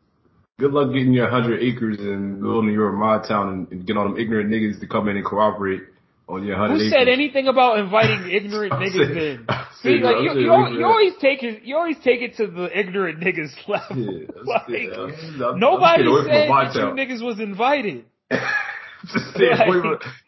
good 0.58 0.72
luck 0.72 0.94
getting 0.94 1.14
your 1.14 1.30
hundred 1.30 1.62
acres 1.62 2.00
and 2.00 2.42
going 2.42 2.68
to 2.68 2.74
your 2.74 2.92
my 2.94 3.26
town 3.28 3.50
and, 3.50 3.72
and 3.72 3.88
get 3.88 3.98
all 3.98 4.06
them 4.06 4.18
ignorant 4.18 4.50
niggas 4.50 4.80
to 4.80 4.88
come 4.88 5.10
in 5.10 5.18
and 5.18 5.26
cooperate 5.26 5.82
on 6.28 6.44
your 6.46 6.58
hundred 6.58 6.76
acres. 6.76 6.92
Who 6.92 6.98
said 6.98 7.08
anything 7.08 7.48
about 7.48 7.80
inviting 7.80 8.30
ignorant 8.32 8.74
niggas 8.74 9.18
in? 9.18 9.48
See, 9.82 10.00
like 10.02 10.24
you, 10.24 10.40
you, 10.40 10.78
you, 10.80 10.86
always 10.86 11.14
take 11.22 11.44
it, 11.44 11.64
you 11.64 11.76
always 11.76 11.98
take 12.04 12.22
it 12.22 12.38
to 12.38 12.48
the 12.48 12.78
ignorant 12.78 13.20
niggas 13.20 13.52
level. 13.68 13.98
Yeah, 13.98 14.28
like, 14.44 14.70
yeah, 14.70 15.48
I'm, 15.48 15.60
nobody 15.60 16.04
I'm 16.04 16.26
said 16.26 16.50
that 16.50 16.74
you 16.76 16.82
niggas 16.82 17.24
was 17.24 17.40
invited. 17.40 18.06
like, 18.32 18.40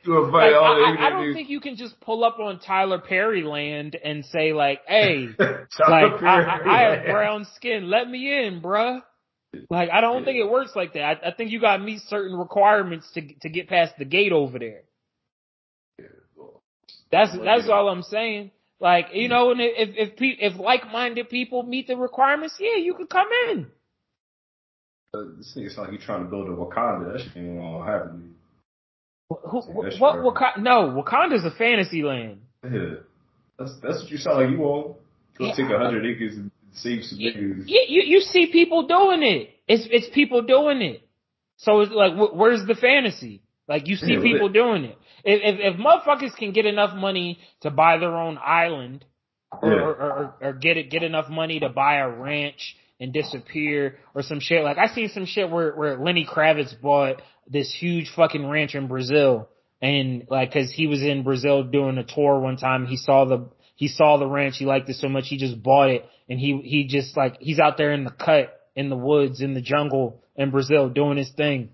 you 0.03 0.23
invite 0.25 0.51
like, 0.51 0.55
all 0.55 0.75
the 0.75 0.99
I, 0.99 1.07
I, 1.07 1.09
don't 1.09 1.33
think 1.33 1.49
you 1.49 1.59
can 1.59 1.77
just 1.77 1.99
pull 1.99 2.23
up 2.23 2.37
on 2.39 2.59
Tyler 2.59 2.99
Perry 2.99 3.41
land 3.41 3.97
and 4.03 4.23
say 4.25 4.53
like, 4.53 4.81
"Hey, 4.87 5.29
like 5.39 6.21
I, 6.21 6.59
I, 6.63 6.81
have 6.81 7.05
brown 7.05 7.47
skin, 7.55 7.89
let 7.89 8.07
me 8.07 8.45
in, 8.45 8.61
bruh." 8.61 9.01
Like 9.71 9.89
I 9.89 10.01
don't 10.01 10.19
yeah. 10.19 10.25
think 10.25 10.37
it 10.37 10.49
works 10.49 10.73
like 10.75 10.93
that. 10.93 11.01
I, 11.01 11.29
I 11.29 11.33
think 11.33 11.51
you 11.51 11.59
got 11.59 11.77
to 11.77 11.83
meet 11.83 12.01
certain 12.07 12.37
requirements 12.37 13.09
to 13.15 13.21
to 13.41 13.49
get 13.49 13.67
past 13.67 13.93
the 13.97 14.05
gate 14.05 14.31
over 14.31 14.59
there. 14.59 14.83
That's 17.11 17.31
that's 17.43 17.69
all 17.69 17.89
I'm 17.89 18.03
saying. 18.03 18.51
Like 18.79 19.07
you 19.13 19.27
know, 19.27 19.51
and 19.51 19.59
if 19.61 19.89
if 19.95 20.13
if 20.19 20.59
like-minded 20.59 21.29
people 21.29 21.63
meet 21.63 21.87
the 21.87 21.97
requirements, 21.97 22.55
yeah, 22.59 22.77
you 22.77 22.93
could 22.93 23.09
come 23.09 23.27
in. 23.49 23.67
Uh, 25.13 25.19
this 25.37 25.53
nigga 25.57 25.73
sound 25.73 25.91
like 25.91 25.99
you 25.99 26.05
trying 26.05 26.23
to 26.23 26.29
build 26.29 26.47
a 26.47 26.51
Wakanda. 26.51 27.13
That 27.13 27.21
shit 27.21 27.37
ain't 27.37 27.59
gonna 27.59 27.85
happen. 27.85 28.35
Who, 29.29 29.61
what, 29.61 29.99
what 29.99 30.15
Wakanda? 30.17 30.59
No, 30.59 31.03
Wakanda's 31.03 31.45
a 31.45 31.51
fantasy 31.57 32.03
land. 32.03 32.41
Yeah, 32.63 32.95
that's 33.57 33.73
that's 33.81 34.03
what 34.03 34.11
you 34.11 34.17
sound 34.17 34.37
like 34.41 34.51
you 34.51 34.59
want. 34.59 34.97
You 35.39 35.47
yeah, 35.47 35.53
take 35.55 35.71
a 35.71 35.77
hundred 35.77 36.05
acres 36.05 36.35
and 36.35 36.51
Save 36.77 37.03
some 37.05 37.19
you, 37.19 37.65
you, 37.65 38.03
you 38.05 38.19
see 38.19 38.51
people 38.51 38.85
doing 38.85 39.23
it. 39.23 39.49
It's 39.67 39.87
it's 39.89 40.13
people 40.13 40.43
doing 40.43 40.81
it. 40.81 41.01
So 41.57 41.81
it's 41.81 41.91
like, 41.91 42.13
where's 42.33 42.65
the 42.67 42.75
fantasy? 42.75 43.41
Like 43.67 43.87
you 43.87 43.95
see 43.95 44.13
yeah, 44.13 44.21
people 44.21 44.49
doing 44.49 44.85
it. 44.85 44.97
If, 45.23 45.59
if, 45.59 45.73
if 45.73 45.79
motherfuckers 45.79 46.35
can 46.35 46.53
get 46.53 46.65
enough 46.65 46.95
money 46.95 47.39
to 47.61 47.69
buy 47.69 47.97
their 47.97 48.15
own 48.15 48.37
island, 48.43 49.03
or, 49.51 49.69
yeah. 49.69 49.79
or, 49.79 49.91
or, 49.91 50.35
or 50.41 50.53
get 50.53 50.77
it 50.77 50.89
get 50.89 51.03
enough 51.03 51.29
money 51.29 51.59
to 51.59 51.69
buy 51.69 51.97
a 51.97 52.09
ranch 52.09 52.75
and 52.99 53.13
disappear, 53.13 53.97
or 54.15 54.21
some 54.21 54.39
shit 54.39 54.63
like 54.63 54.77
I 54.77 54.87
seen 54.87 55.09
some 55.09 55.25
shit 55.25 55.49
where 55.49 55.75
where 55.75 55.97
Lenny 55.97 56.25
Kravitz 56.25 56.79
bought 56.81 57.21
this 57.49 57.73
huge 57.73 58.11
fucking 58.15 58.47
ranch 58.47 58.73
in 58.73 58.87
Brazil, 58.87 59.49
and 59.81 60.25
like 60.29 60.53
because 60.53 60.71
he 60.71 60.87
was 60.87 61.01
in 61.01 61.23
Brazil 61.23 61.63
doing 61.63 61.97
a 61.97 62.03
tour 62.03 62.39
one 62.39 62.57
time, 62.57 62.85
he 62.85 62.97
saw 62.97 63.25
the 63.25 63.49
he 63.75 63.89
saw 63.89 64.17
the 64.17 64.27
ranch, 64.27 64.57
he 64.57 64.65
liked 64.65 64.89
it 64.89 64.95
so 64.95 65.09
much, 65.09 65.25
he 65.27 65.37
just 65.37 65.61
bought 65.61 65.89
it, 65.89 66.05
and 66.29 66.39
he 66.39 66.61
he 66.63 66.87
just 66.87 67.17
like 67.17 67.37
he's 67.39 67.59
out 67.59 67.77
there 67.77 67.91
in 67.91 68.05
the 68.05 68.11
cut 68.11 68.53
in 68.75 68.89
the 68.89 68.97
woods 68.97 69.41
in 69.41 69.53
the 69.53 69.61
jungle 69.61 70.23
in 70.37 70.51
Brazil 70.51 70.89
doing 70.89 71.17
his 71.17 71.31
thing. 71.31 71.69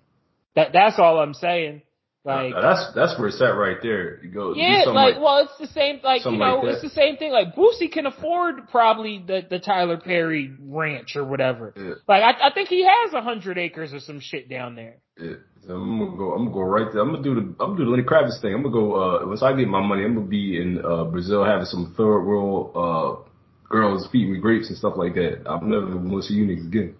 That 0.55 0.73
that's 0.73 0.97
all 0.97 1.19
I'm 1.19 1.33
saying. 1.33 1.82
Like 2.25 2.53
that's 2.53 2.93
that's 2.95 3.19
where 3.19 3.27
it's 3.27 3.41
at 3.41 3.47
right 3.47 3.75
there. 3.81 4.23
You 4.23 4.29
go. 4.29 4.53
Yeah, 4.55 4.85
like, 4.87 5.15
like, 5.15 5.21
well, 5.21 5.39
it's 5.39 5.57
the 5.59 5.67
same. 5.67 5.99
Like 6.01 6.23
you 6.23 6.31
know, 6.31 6.61
like 6.63 6.75
it's 6.75 6.81
the 6.81 6.89
same 6.89 7.17
thing. 7.17 7.33
Like 7.33 7.53
Boosie 7.53 7.91
can 7.91 8.05
afford 8.05 8.69
probably 8.69 9.21
the 9.25 9.41
the 9.49 9.59
Tyler 9.59 9.97
Perry 9.97 10.49
ranch 10.61 11.17
or 11.17 11.25
whatever. 11.25 11.73
Yeah. 11.75 11.95
Like 12.07 12.23
I 12.23 12.47
I 12.47 12.53
think 12.53 12.69
he 12.69 12.85
has 12.85 13.13
a 13.13 13.21
hundred 13.21 13.57
acres 13.57 13.93
or 13.93 13.99
some 13.99 14.21
shit 14.21 14.49
down 14.49 14.75
there. 14.75 14.97
Yeah. 15.19 15.33
So 15.67 15.75
I'm 15.75 15.99
gonna 15.99 16.17
go. 16.17 16.31
I'm 16.31 16.45
gonna 16.45 16.53
go 16.53 16.61
right 16.61 16.87
there. 16.93 17.01
I'm 17.01 17.11
gonna 17.11 17.23
do 17.23 17.35
the. 17.35 17.41
I'm 17.41 17.55
gonna 17.57 17.77
do 17.77 17.85
the 17.85 17.91
Lenny 17.91 18.03
Kravitz 18.03 18.41
thing. 18.41 18.53
I'm 18.53 18.63
gonna 18.63 18.73
go. 18.73 18.95
Uh, 18.95 19.27
once 19.27 19.43
I 19.43 19.53
get 19.53 19.67
my 19.67 19.85
money, 19.85 20.05
I'm 20.05 20.15
gonna 20.15 20.25
be 20.25 20.61
in 20.61 20.79
uh 20.85 21.03
Brazil 21.03 21.43
having 21.43 21.65
some 21.65 21.93
third 21.97 22.23
world 22.23 22.71
uh 22.75 23.29
girls 23.69 24.07
feeding 24.13 24.31
me 24.31 24.39
grapes 24.39 24.69
and 24.69 24.77
stuff 24.77 24.93
like 24.95 25.15
that. 25.15 25.43
I'm 25.45 25.69
never 25.69 25.87
gonna 25.87 26.21
see 26.21 26.35
you 26.35 26.45
niggas 26.45 26.67
again. 26.67 26.95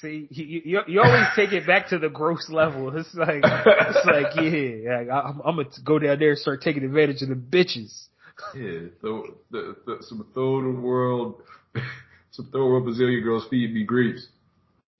See, 0.00 0.28
you, 0.30 0.62
you, 0.64 0.80
you 0.86 1.00
always 1.02 1.26
take 1.34 1.52
it 1.52 1.66
back 1.66 1.88
to 1.88 1.98
the 1.98 2.08
gross 2.08 2.48
level. 2.52 2.96
It's 2.96 3.12
like, 3.14 3.42
it's 3.42 4.06
like, 4.06 4.36
yeah, 4.36 4.98
like, 4.98 5.08
I'm, 5.10 5.40
I'm 5.44 5.56
gonna 5.56 5.68
go 5.84 5.98
down 5.98 6.20
there 6.20 6.30
and 6.30 6.38
start 6.38 6.62
taking 6.62 6.84
advantage 6.84 7.22
of 7.22 7.30
the 7.30 7.34
bitches. 7.34 8.06
Yeah, 8.54 8.90
so 9.02 9.38
the, 9.50 9.76
the, 9.84 9.96
some 10.02 10.24
third 10.34 10.80
world, 10.80 11.42
some 12.30 12.46
third 12.46 12.64
world 12.64 12.84
Brazilian 12.84 13.24
girls 13.24 13.46
feed 13.50 13.74
me 13.74 13.82
grapes. 13.82 14.28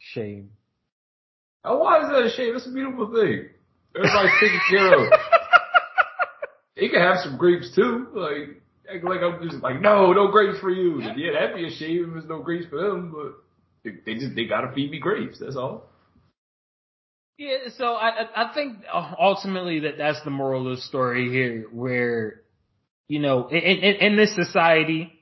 Shame. 0.00 0.50
Oh, 1.64 1.78
why 1.78 2.02
is 2.02 2.08
that 2.11 2.24
a 2.24 2.30
shame? 2.37 2.54
That's 2.54 2.66
a 2.66 2.72
beautiful 2.72 3.06
thing. 3.06 3.50
Everybody's 3.94 4.32
taken 4.40 4.61
care 4.70 4.94
of. 4.94 5.12
He 6.74 6.88
can 6.88 7.00
have 7.00 7.16
some 7.24 7.37
grapes 7.37 7.74
too. 7.74 8.06
Like, 8.14 8.62
like 9.02 9.20
I'm 9.20 9.42
just 9.42 9.61
like, 9.64 9.80
no, 9.80 10.12
no 10.12 10.30
grapes 10.30 10.61
for 10.61 10.70
you. 10.70 11.02
Yeah, 11.16 11.32
that'd 11.32 11.56
be 11.56 11.66
a 11.66 11.70
shame 11.76 12.04
if 12.06 12.12
there's 12.12 12.28
no 12.28 12.40
grapes 12.40 12.66
for 12.70 12.80
them, 12.80 13.11
but. 13.12 13.42
They 14.05 14.14
just 14.14 14.35
they 14.35 14.46
gotta 14.46 14.72
feed 14.74 14.90
me 14.90 14.98
grapes. 14.98 15.38
That's 15.38 15.57
all. 15.57 15.90
Yeah, 17.37 17.68
so 17.77 17.94
I 17.94 18.27
I 18.35 18.55
think 18.55 18.79
uh, 18.92 19.14
ultimately 19.18 19.81
that 19.81 19.98
that's 19.98 20.22
the 20.24 20.31
moral 20.31 20.70
of 20.70 20.77
the 20.77 20.83
story 20.83 21.31
here, 21.31 21.66
where 21.72 22.42
you 23.07 23.20
know 23.20 23.48
in 23.48 23.59
in, 23.59 23.94
in 23.96 24.16
this 24.16 24.35
society 24.35 25.12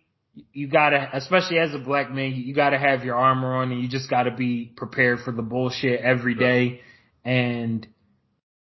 you 0.52 0.68
gotta, 0.68 1.08
especially 1.14 1.58
as 1.58 1.74
a 1.74 1.78
black 1.78 2.10
man, 2.10 2.32
you 2.34 2.54
gotta 2.54 2.78
have 2.78 3.04
your 3.04 3.16
armor 3.16 3.54
on, 3.54 3.72
and 3.72 3.82
you 3.82 3.88
just 3.88 4.10
gotta 4.10 4.30
be 4.30 4.72
prepared 4.76 5.20
for 5.20 5.32
the 5.32 5.42
bullshit 5.42 6.00
every 6.00 6.34
day. 6.34 6.80
And 7.24 7.86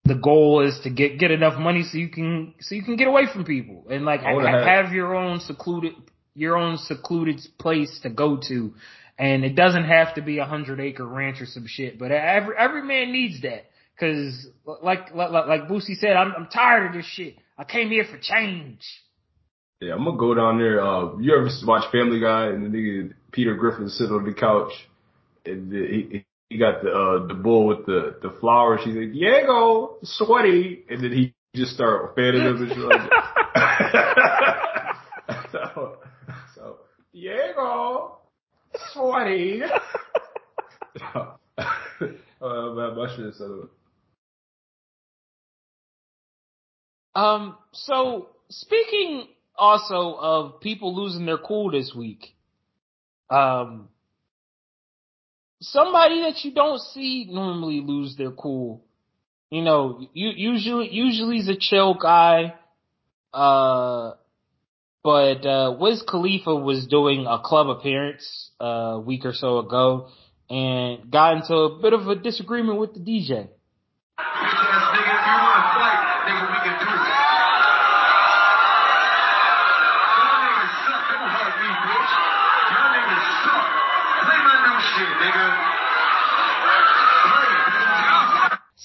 the 0.03 0.15
goal 0.15 0.61
is 0.61 0.79
to 0.83 0.89
get 0.89 1.17
get 1.17 1.31
enough 1.31 1.59
money 1.59 1.83
so 1.83 1.97
you 1.97 2.09
can 2.09 2.53
so 2.61 2.75
you 2.75 2.83
can 2.83 2.95
get 2.95 3.07
away 3.07 3.23
from 3.33 3.43
people 3.43 3.85
and 3.89 4.05
like 4.05 4.21
have, 4.21 4.85
have 4.85 4.93
your 4.93 5.15
own 5.15 5.39
secluded 5.39 5.93
your 6.35 6.57
own 6.57 6.77
secluded 6.77 7.41
place 7.57 7.99
to 8.03 8.09
go 8.09 8.37
to 8.47 8.73
and 9.17 9.45
it 9.45 9.55
doesn't 9.55 9.85
have 9.85 10.15
to 10.15 10.21
be 10.21 10.39
a 10.39 10.45
hundred 10.45 10.79
acre 10.79 11.05
ranch 11.05 11.41
or 11.41 11.45
some 11.45 11.65
shit, 11.67 11.97
but 11.97 12.11
every, 12.11 12.55
every 12.57 12.83
man 12.83 13.11
needs 13.11 13.41
that. 13.41 13.65
Cause 13.99 14.47
like, 14.83 15.13
like, 15.13 15.31
like 15.31 15.67
Boosie 15.69 15.95
said, 15.97 16.17
I'm, 16.17 16.33
I'm 16.35 16.47
tired 16.47 16.87
of 16.87 16.93
this 16.93 17.05
shit. 17.05 17.37
I 17.57 17.63
came 17.63 17.89
here 17.89 18.03
for 18.03 18.17
change. 18.17 18.81
Yeah, 19.79 19.93
I'm 19.93 20.03
gonna 20.03 20.17
go 20.17 20.33
down 20.33 20.57
there. 20.57 20.81
Uh, 20.81 21.17
you 21.19 21.33
ever 21.35 21.49
watch 21.65 21.89
Family 21.91 22.19
Guy 22.19 22.47
and 22.47 22.65
the 22.65 22.77
nigga 22.77 23.13
Peter 23.31 23.55
Griffin 23.55 23.87
sit 23.89 24.11
on 24.11 24.25
the 24.25 24.33
couch 24.33 24.71
and 25.45 25.71
he, 25.71 26.25
he 26.49 26.57
got 26.57 26.83
the, 26.83 26.89
uh, 26.89 27.27
the 27.27 27.33
bull 27.33 27.67
with 27.67 27.85
the, 27.85 28.17
the 28.21 28.31
flowers. 28.39 28.81
She's 28.83 28.95
like, 28.95 29.13
Diego, 29.13 29.97
sweaty. 30.03 30.83
And 30.89 31.03
then 31.03 31.11
he 31.11 31.33
just 31.55 31.73
start 31.73 32.15
fanning 32.15 32.41
him 32.41 32.63
and 32.63 32.69
shit 32.69 32.77
like 32.79 33.09
so, 35.51 35.97
so, 36.55 36.77
Diego, 37.13 38.17
sweaty. 38.93 39.61
uh, 41.15 41.37
my 42.41 43.15
shit 43.15 43.33
so. 43.35 43.69
Um, 47.15 47.57
so 47.71 48.29
speaking 48.49 49.27
also 49.55 50.17
of 50.19 50.59
people 50.59 50.95
losing 50.95 51.25
their 51.25 51.37
cool 51.37 51.71
this 51.71 51.93
week, 51.95 52.35
um, 53.29 53.87
somebody 55.61 56.21
that 56.21 56.43
you 56.43 56.53
don't 56.53 56.79
see 56.79 57.27
normally 57.29 57.81
lose 57.81 58.15
their 58.17 58.31
cool. 58.31 58.83
You 59.49 59.61
know, 59.61 60.05
you 60.13 60.29
usually 60.35 60.89
usually 60.91 61.37
is 61.37 61.47
a 61.47 61.55
chill 61.57 61.93
guy. 61.93 62.55
Uh, 63.33 64.13
but 65.05 65.45
uh, 65.45 65.77
Wiz 65.79 66.01
Khalifa 66.01 66.55
was 66.55 66.87
doing 66.87 67.27
a 67.27 67.37
club 67.37 67.69
appearance 67.69 68.49
uh, 68.59 68.65
a 68.65 68.99
week 68.99 69.23
or 69.23 69.33
so 69.33 69.59
ago 69.59 70.07
and 70.49 71.11
got 71.11 71.37
into 71.37 71.53
a 71.53 71.79
bit 71.79 71.93
of 71.93 72.07
a 72.07 72.15
disagreement 72.15 72.79
with 72.79 72.95
the 72.95 72.99
DJ. 72.99 73.49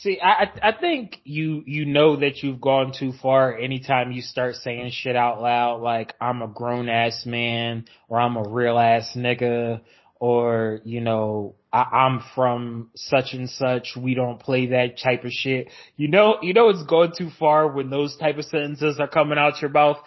See, 0.02 0.18
I 0.18 0.50
I 0.62 0.72
think 0.72 1.20
you 1.24 1.62
you 1.66 1.84
know 1.84 2.16
that 2.16 2.42
you've 2.42 2.60
gone 2.60 2.92
too 2.98 3.12
far 3.20 3.54
anytime 3.54 4.12
you 4.12 4.22
start 4.22 4.54
saying 4.54 4.92
shit 4.92 5.14
out 5.14 5.42
loud 5.42 5.82
like 5.82 6.14
I'm 6.18 6.40
a 6.40 6.48
grown 6.48 6.88
ass 6.88 7.26
man 7.26 7.84
or 8.08 8.18
I'm 8.18 8.38
a 8.38 8.48
real 8.48 8.78
ass 8.78 9.12
nigga 9.14 9.82
or 10.18 10.80
you 10.84 11.02
know 11.02 11.56
I, 11.70 11.82
I'm 11.82 12.22
from 12.34 12.88
such 12.96 13.34
and 13.34 13.50
such. 13.50 13.94
We 13.94 14.14
don't 14.14 14.40
play 14.40 14.68
that 14.68 14.98
type 14.98 15.24
of 15.24 15.32
shit. 15.32 15.68
You 15.96 16.08
know 16.08 16.38
you 16.40 16.54
know 16.54 16.70
it's 16.70 16.84
going 16.84 17.12
too 17.16 17.28
far 17.38 17.68
when 17.68 17.90
those 17.90 18.16
type 18.16 18.38
of 18.38 18.46
sentences 18.46 18.98
are 19.00 19.08
coming 19.08 19.36
out 19.36 19.60
your 19.60 19.70
mouth. 19.70 19.98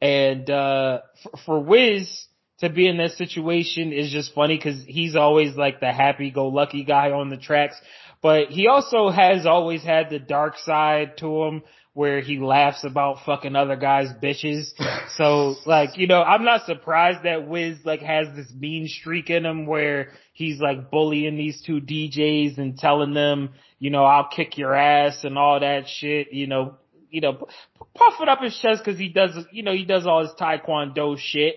And 0.00 0.48
uh 0.48 1.00
for, 1.24 1.38
for 1.44 1.60
Wiz 1.60 2.28
to 2.60 2.68
be 2.68 2.86
in 2.86 2.98
that 2.98 3.12
situation 3.12 3.92
is 3.92 4.12
just 4.12 4.34
funny 4.34 4.56
because 4.56 4.84
he's 4.86 5.16
always 5.16 5.56
like 5.56 5.80
the 5.80 5.92
happy 5.92 6.30
go 6.30 6.48
lucky 6.48 6.84
guy 6.84 7.10
on 7.10 7.30
the 7.30 7.36
tracks. 7.36 7.74
But 8.22 8.48
he 8.48 8.66
also 8.66 9.08
has 9.08 9.46
always 9.46 9.82
had 9.82 10.10
the 10.10 10.18
dark 10.18 10.58
side 10.58 11.16
to 11.18 11.42
him 11.44 11.62
where 11.92 12.20
he 12.20 12.38
laughs 12.38 12.84
about 12.84 13.24
fucking 13.24 13.56
other 13.56 13.76
guys' 13.76 14.12
bitches. 14.22 14.72
So 15.16 15.56
like, 15.66 15.98
you 15.98 16.06
know, 16.06 16.22
I'm 16.22 16.44
not 16.44 16.64
surprised 16.64 17.24
that 17.24 17.46
Wiz 17.46 17.78
like 17.84 18.00
has 18.00 18.28
this 18.34 18.50
mean 18.54 18.86
streak 18.88 19.28
in 19.28 19.44
him 19.44 19.66
where 19.66 20.12
he's 20.32 20.60
like 20.60 20.90
bullying 20.90 21.36
these 21.36 21.60
two 21.60 21.80
DJs 21.80 22.56
and 22.56 22.78
telling 22.78 23.12
them, 23.12 23.50
you 23.78 23.90
know, 23.90 24.04
I'll 24.04 24.28
kick 24.28 24.56
your 24.56 24.74
ass 24.74 25.24
and 25.24 25.36
all 25.36 25.60
that 25.60 25.88
shit, 25.88 26.32
you 26.32 26.46
know, 26.46 26.76
you 27.10 27.20
know, 27.20 27.48
puffing 27.94 28.28
up 28.28 28.40
his 28.40 28.56
chest 28.56 28.84
cause 28.84 28.96
he 28.96 29.08
does, 29.08 29.36
you 29.52 29.62
know, 29.62 29.74
he 29.74 29.84
does 29.84 30.06
all 30.06 30.22
his 30.22 30.32
taekwondo 30.40 31.18
shit. 31.18 31.56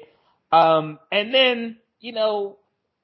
Um, 0.51 0.99
and 1.11 1.33
then, 1.33 1.77
you 1.99 2.11
know, 2.11 2.57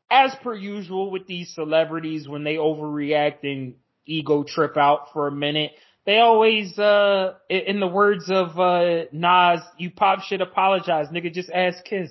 as 0.10 0.36
per 0.42 0.56
usual 0.56 1.12
with 1.12 1.28
these 1.28 1.54
celebrities 1.54 2.28
when 2.28 2.44
they 2.44 2.56
overreact 2.56 3.44
and 3.44 3.76
ego 4.06 4.44
trip 4.44 4.78
out 4.78 5.14
for 5.14 5.28
a 5.28 5.32
minute, 5.32 5.72
they 6.06 6.18
always, 6.18 6.78
uh, 6.80 7.36
in 7.50 7.80
the 7.80 7.88
words 7.88 8.32
of, 8.32 8.60
uh, 8.60 9.06
Nas, 9.12 9.62
you 9.78 9.92
pop 9.92 10.22
shit 10.22 10.42
apologize, 10.42 11.08
nigga, 11.10 11.32
just 11.32 11.52
ask 11.52 11.84
Kiss. 11.84 12.10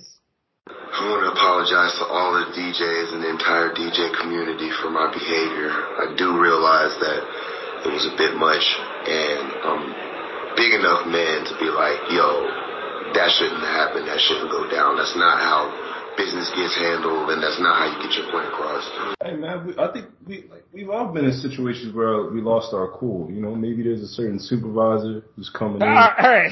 I 0.69 1.05
want 1.09 1.25
to 1.25 1.31
apologize 1.33 1.97
to 1.97 2.05
all 2.05 2.33
the 2.37 2.53
DJs 2.53 3.13
and 3.13 3.23
the 3.25 3.29
entire 3.29 3.73
DJ 3.73 4.13
community 4.21 4.69
for 4.81 4.89
my 4.89 5.09
behavior. 5.09 5.73
I 5.73 6.13
do 6.15 6.37
realize 6.37 6.93
that 7.01 7.21
it 7.85 7.91
was 7.91 8.05
a 8.05 8.15
bit 8.15 8.37
much 8.37 8.63
and 9.07 9.43
I'm 9.65 9.83
big 10.55 10.75
enough 10.75 11.07
man 11.07 11.47
to 11.49 11.53
be 11.57 11.71
like, 11.71 11.99
yo, 12.13 12.29
that 13.15 13.33
shouldn't 13.33 13.65
happen. 13.65 14.05
That 14.05 14.19
shouldn't 14.21 14.51
go 14.51 14.69
down. 14.69 14.97
That's 14.97 15.15
not 15.15 15.41
how 15.41 15.71
business 16.19 16.51
gets 16.53 16.75
handled, 16.75 17.29
and 17.31 17.41
that's 17.41 17.59
not 17.61 17.79
how 17.79 17.87
you 17.87 18.03
get 18.03 18.11
your 18.19 18.29
point 18.31 18.47
across. 18.47 18.83
Hey 19.23 19.35
man, 19.35 19.65
we, 19.65 19.77
I 19.77 19.91
think 19.93 20.07
we 20.27 20.45
like, 20.51 20.65
we've 20.73 20.89
all 20.89 21.13
been 21.13 21.23
in 21.25 21.31
situations 21.31 21.95
where 21.95 22.29
we 22.29 22.41
lost 22.41 22.73
our 22.73 22.89
cool. 22.99 23.31
You 23.31 23.39
know, 23.41 23.55
maybe 23.55 23.83
there's 23.83 24.01
a 24.01 24.07
certain 24.07 24.39
supervisor 24.39 25.23
who's 25.35 25.49
coming 25.49 25.81
in. 25.81 25.87
All 25.87 26.11
right. 26.19 26.51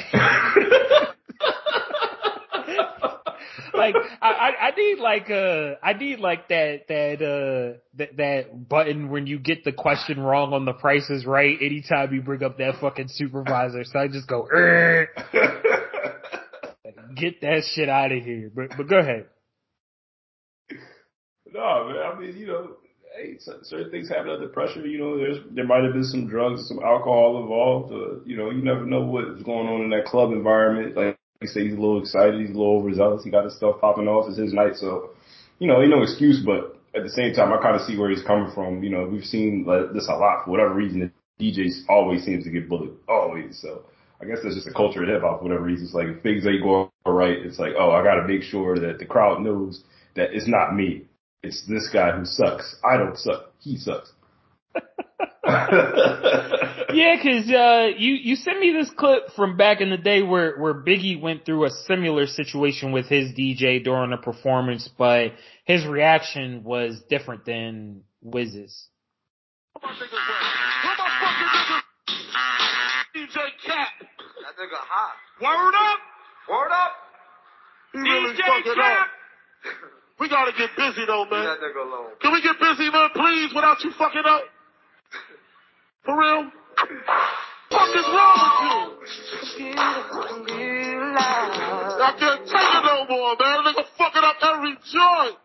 like 3.74 3.96
I, 4.22 4.54
I 4.62 4.72
need 4.76 5.00
like 5.00 5.30
uh 5.30 5.76
I 5.84 5.94
need 5.94 6.20
like 6.20 6.48
that 6.48 6.88
that 6.88 7.22
uh 7.22 7.78
that 7.98 8.16
that 8.18 8.70
button 8.70 9.10
when 9.10 9.28
you 9.28 9.38
get 9.38 9.66
the 9.66 9.74
question 9.74 10.20
wrong 10.20 10.54
on 10.54 10.64
the 10.64 10.74
prices 10.74 11.26
right 11.26 11.58
anytime 11.62 12.14
you 12.14 12.22
bring 12.22 12.42
up 12.42 12.58
that 12.60 12.76
fucking 12.80 13.10
supervisor. 13.10 13.84
So 13.84 14.00
I 14.00 14.08
just 14.08 14.28
go 14.30 14.48
get 17.16 17.42
that 17.42 17.64
shit 17.74 17.90
out 17.90 18.14
of 18.14 18.24
here. 18.24 18.50
But 18.54 18.78
but 18.78 18.88
go 18.88 19.00
ahead. 19.00 19.26
No, 21.54 21.88
man. 21.88 21.98
I 21.98 22.20
mean, 22.20 22.38
you 22.38 22.48
know, 22.48 22.72
hey, 23.16 23.38
certain 23.40 23.92
things 23.92 24.10
happen 24.10 24.30
under 24.30 24.48
pressure. 24.48 24.86
You 24.86 25.00
know, 25.00 25.18
there's 25.18 25.38
there 25.52 25.66
might 25.66 25.84
have 25.84 25.94
been 25.94 26.04
some 26.04 26.28
drugs, 26.28 26.68
some 26.68 26.80
alcohol 26.80 27.42
involved. 27.42 27.92
Uh, 27.92 28.24
you 28.26 28.38
know, 28.38 28.50
you 28.50 28.64
never 28.64 28.86
know 28.86 29.02
what's 29.02 29.42
going 29.44 29.68
on 29.68 29.82
in 29.82 29.90
that 29.92 30.06
club 30.06 30.32
environment. 30.32 30.96
Like 30.96 31.18
you 31.42 31.48
say, 31.48 31.64
he's 31.64 31.74
a 31.74 31.82
little 31.82 32.02
excited, 32.02 32.40
he's 32.40 32.50
a 32.50 32.58
little 32.58 32.78
overzealous. 32.78 33.24
He 33.24 33.32
got 33.32 33.46
his 33.46 33.56
stuff 33.56 33.80
popping 33.82 34.08
off. 34.08 34.30
It's 34.30 34.38
his 34.38 34.54
night, 34.54 34.76
so 34.76 35.12
you 35.60 35.68
know, 35.68 35.82
ain't 35.82 35.92
no 35.92 36.04
excuse. 36.04 36.42
But 36.46 36.78
at 36.96 37.04
the 37.04 37.10
same 37.10 37.34
time, 37.34 37.54
I 37.54 37.62
kind 37.62 37.76
of 37.76 37.82
see 37.84 37.98
where 37.98 38.10
he's 38.10 38.24
coming 38.24 38.52
from. 38.54 38.84
You 38.84 38.90
know, 38.90 39.08
we've 39.08 39.26
seen 39.26 39.66
like, 39.66 39.94
this 39.94 40.08
a 40.10 40.16
lot 40.16 40.46
for 40.46 40.52
whatever 40.52 40.74
reason. 40.74 41.12
The 41.38 41.52
DJs 41.52 41.90
always 41.90 42.24
seems 42.24 42.44
to 42.46 42.50
get 42.50 42.68
bullied, 42.68 42.94
always. 43.08 43.60
So 43.62 43.84
I 44.22 44.26
guess 44.26 44.40
that's 44.44 44.56
just 44.56 44.68
a 44.68 44.74
culture 44.74 45.04
of 45.04 45.10
hip 45.10 45.22
hop 45.22 45.40
for 45.40 45.44
whatever 45.46 45.64
reason. 45.64 45.86
It's 45.86 45.94
like 45.94 46.08
if 46.08 46.24
things 46.24 46.46
ain't 46.48 46.64
going 46.64 46.90
right, 47.06 47.38
it's 47.38 47.60
like, 47.60 47.74
oh, 47.78 47.92
I 47.92 48.04
got 48.04 48.16
to 48.16 48.28
make 48.28 48.42
sure 48.42 48.78
that 48.80 49.00
the 49.00 49.06
crowd 49.06 49.42
knows 49.42 49.84
that 50.16 50.34
it's 50.34 50.48
not 50.48 50.76
me. 50.76 51.06
It's 51.48 51.64
this 51.66 51.88
guy 51.94 52.12
who 52.12 52.26
sucks. 52.26 52.76
I 52.84 52.98
don't 52.98 53.18
suck. 53.18 53.54
He 53.62 53.78
sucks. 53.78 54.12
yeah, 54.76 54.82
cause, 57.24 57.50
uh, 57.50 57.88
you, 57.98 58.16
you 58.16 58.36
sent 58.36 58.60
me 58.60 58.74
this 58.74 58.90
clip 58.90 59.32
from 59.34 59.56
back 59.56 59.80
in 59.80 59.90
the 59.90 59.98
day 59.98 60.24
where, 60.24 60.58
where 60.58 60.74
Biggie 60.74 61.22
went 61.22 61.46
through 61.46 61.64
a 61.64 61.70
similar 61.70 62.28
situation 62.28 62.92
with 62.92 63.06
his 63.06 63.32
DJ 63.32 63.82
during 63.82 64.12
a 64.12 64.18
performance, 64.18 64.90
but 64.98 65.32
his 65.64 65.86
reaction 65.86 66.66
was 66.66 67.02
different 67.10 67.46
than 67.46 68.02
Wiz's. 68.22 68.90
DJ 73.16 73.38
Cat. 73.66 73.88
That 74.02 74.58
nigga 74.60 74.76
hot. 74.76 75.16
Word 75.42 75.76
up. 75.76 76.00
Word 76.50 76.72
up. 76.74 76.92
He 77.94 78.00
really 78.00 78.34
DJ 78.36 78.76
Cat. 78.76 79.08
We 80.20 80.30
gotta 80.30 80.52
get 80.58 80.70
busy 80.76 81.06
though, 81.06 81.26
man. 81.30 81.46
Leave 81.46 81.50
that 81.50 81.62
nigga 81.62 81.86
alone. 81.86 82.12
Can 82.22 82.34
we 82.34 82.42
get 82.42 82.58
busy, 82.60 82.90
man, 82.90 83.10
please, 83.14 83.54
without 83.54 83.84
you 83.84 83.92
fucking 83.98 84.24
up? 84.26 84.42
For 86.06 86.18
real? 86.18 86.52
What 87.70 87.98
is 87.98 88.06
wrong 88.08 88.38
with 88.42 88.58
you? 88.62 89.78
I 92.00 92.14
can't 92.18 92.46
take 92.46 92.56
it 92.56 92.84
no 92.86 93.06
more, 93.10 93.36
man. 93.40 93.64
Nigga 93.66 93.84
fucking 93.98 94.24
up 94.24 94.38
every 94.42 94.78
joint. 94.92 95.38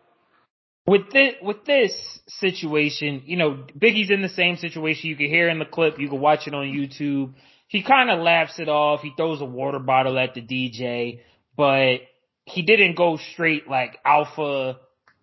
With 0.85 1.11
this, 1.11 1.35
with 1.41 1.65
this 1.65 2.19
situation, 2.27 3.23
you 3.25 3.37
know, 3.37 3.65
Biggie's 3.77 4.09
in 4.09 4.21
the 4.21 4.29
same 4.29 4.57
situation. 4.57 5.09
You 5.09 5.15
can 5.15 5.27
hear 5.27 5.49
in 5.49 5.59
the 5.59 5.65
clip, 5.65 5.99
you 5.99 6.09
can 6.09 6.19
watch 6.19 6.47
it 6.47 6.53
on 6.53 6.65
YouTube. 6.65 7.33
He 7.67 7.83
kind 7.83 8.09
of 8.09 8.19
laughs 8.19 8.59
it 8.59 8.69
off. 8.69 9.01
He 9.01 9.13
throws 9.15 9.41
a 9.41 9.45
water 9.45 9.79
bottle 9.79 10.19
at 10.19 10.33
the 10.33 10.41
DJ, 10.41 11.21
but 11.55 11.99
he 12.45 12.61
didn't 12.61 12.95
go 12.95 13.17
straight 13.33 13.67
like 13.67 13.97
alpha 14.05 14.77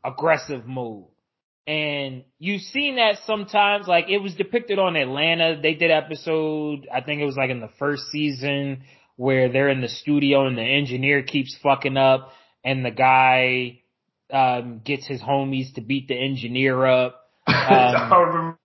aggressive 0.05 0.67
mode. 0.67 1.07
And 1.67 2.25
you've 2.39 2.63
seen 2.63 2.97
that 2.97 3.19
sometimes, 3.27 3.87
like 3.87 4.09
it 4.09 4.19
was 4.19 4.35
depicted 4.35 4.79
on 4.79 4.97
Atlanta. 4.97 5.61
They 5.63 5.75
did 5.75 5.91
episode, 5.91 6.89
I 6.93 7.01
think 7.01 7.21
it 7.21 7.27
was 7.27 7.37
like 7.37 7.51
in 7.51 7.61
the 7.61 7.71
first 7.79 8.05
season 8.11 8.83
where 9.17 9.53
they're 9.53 9.69
in 9.69 9.81
the 9.81 9.89
studio 9.89 10.47
and 10.47 10.57
the 10.57 10.63
engineer 10.63 11.23
keeps 11.23 11.57
fucking 11.63 11.97
up 11.97 12.33
and 12.65 12.85
the 12.85 12.91
guy, 12.91 13.83
um, 14.33 14.81
gets 14.85 15.07
his 15.07 15.21
homies 15.21 15.75
to 15.75 15.81
beat 15.81 16.09
the 16.09 16.17
engineer 16.17 16.85
up. 16.87 17.27
Um, 17.51 18.57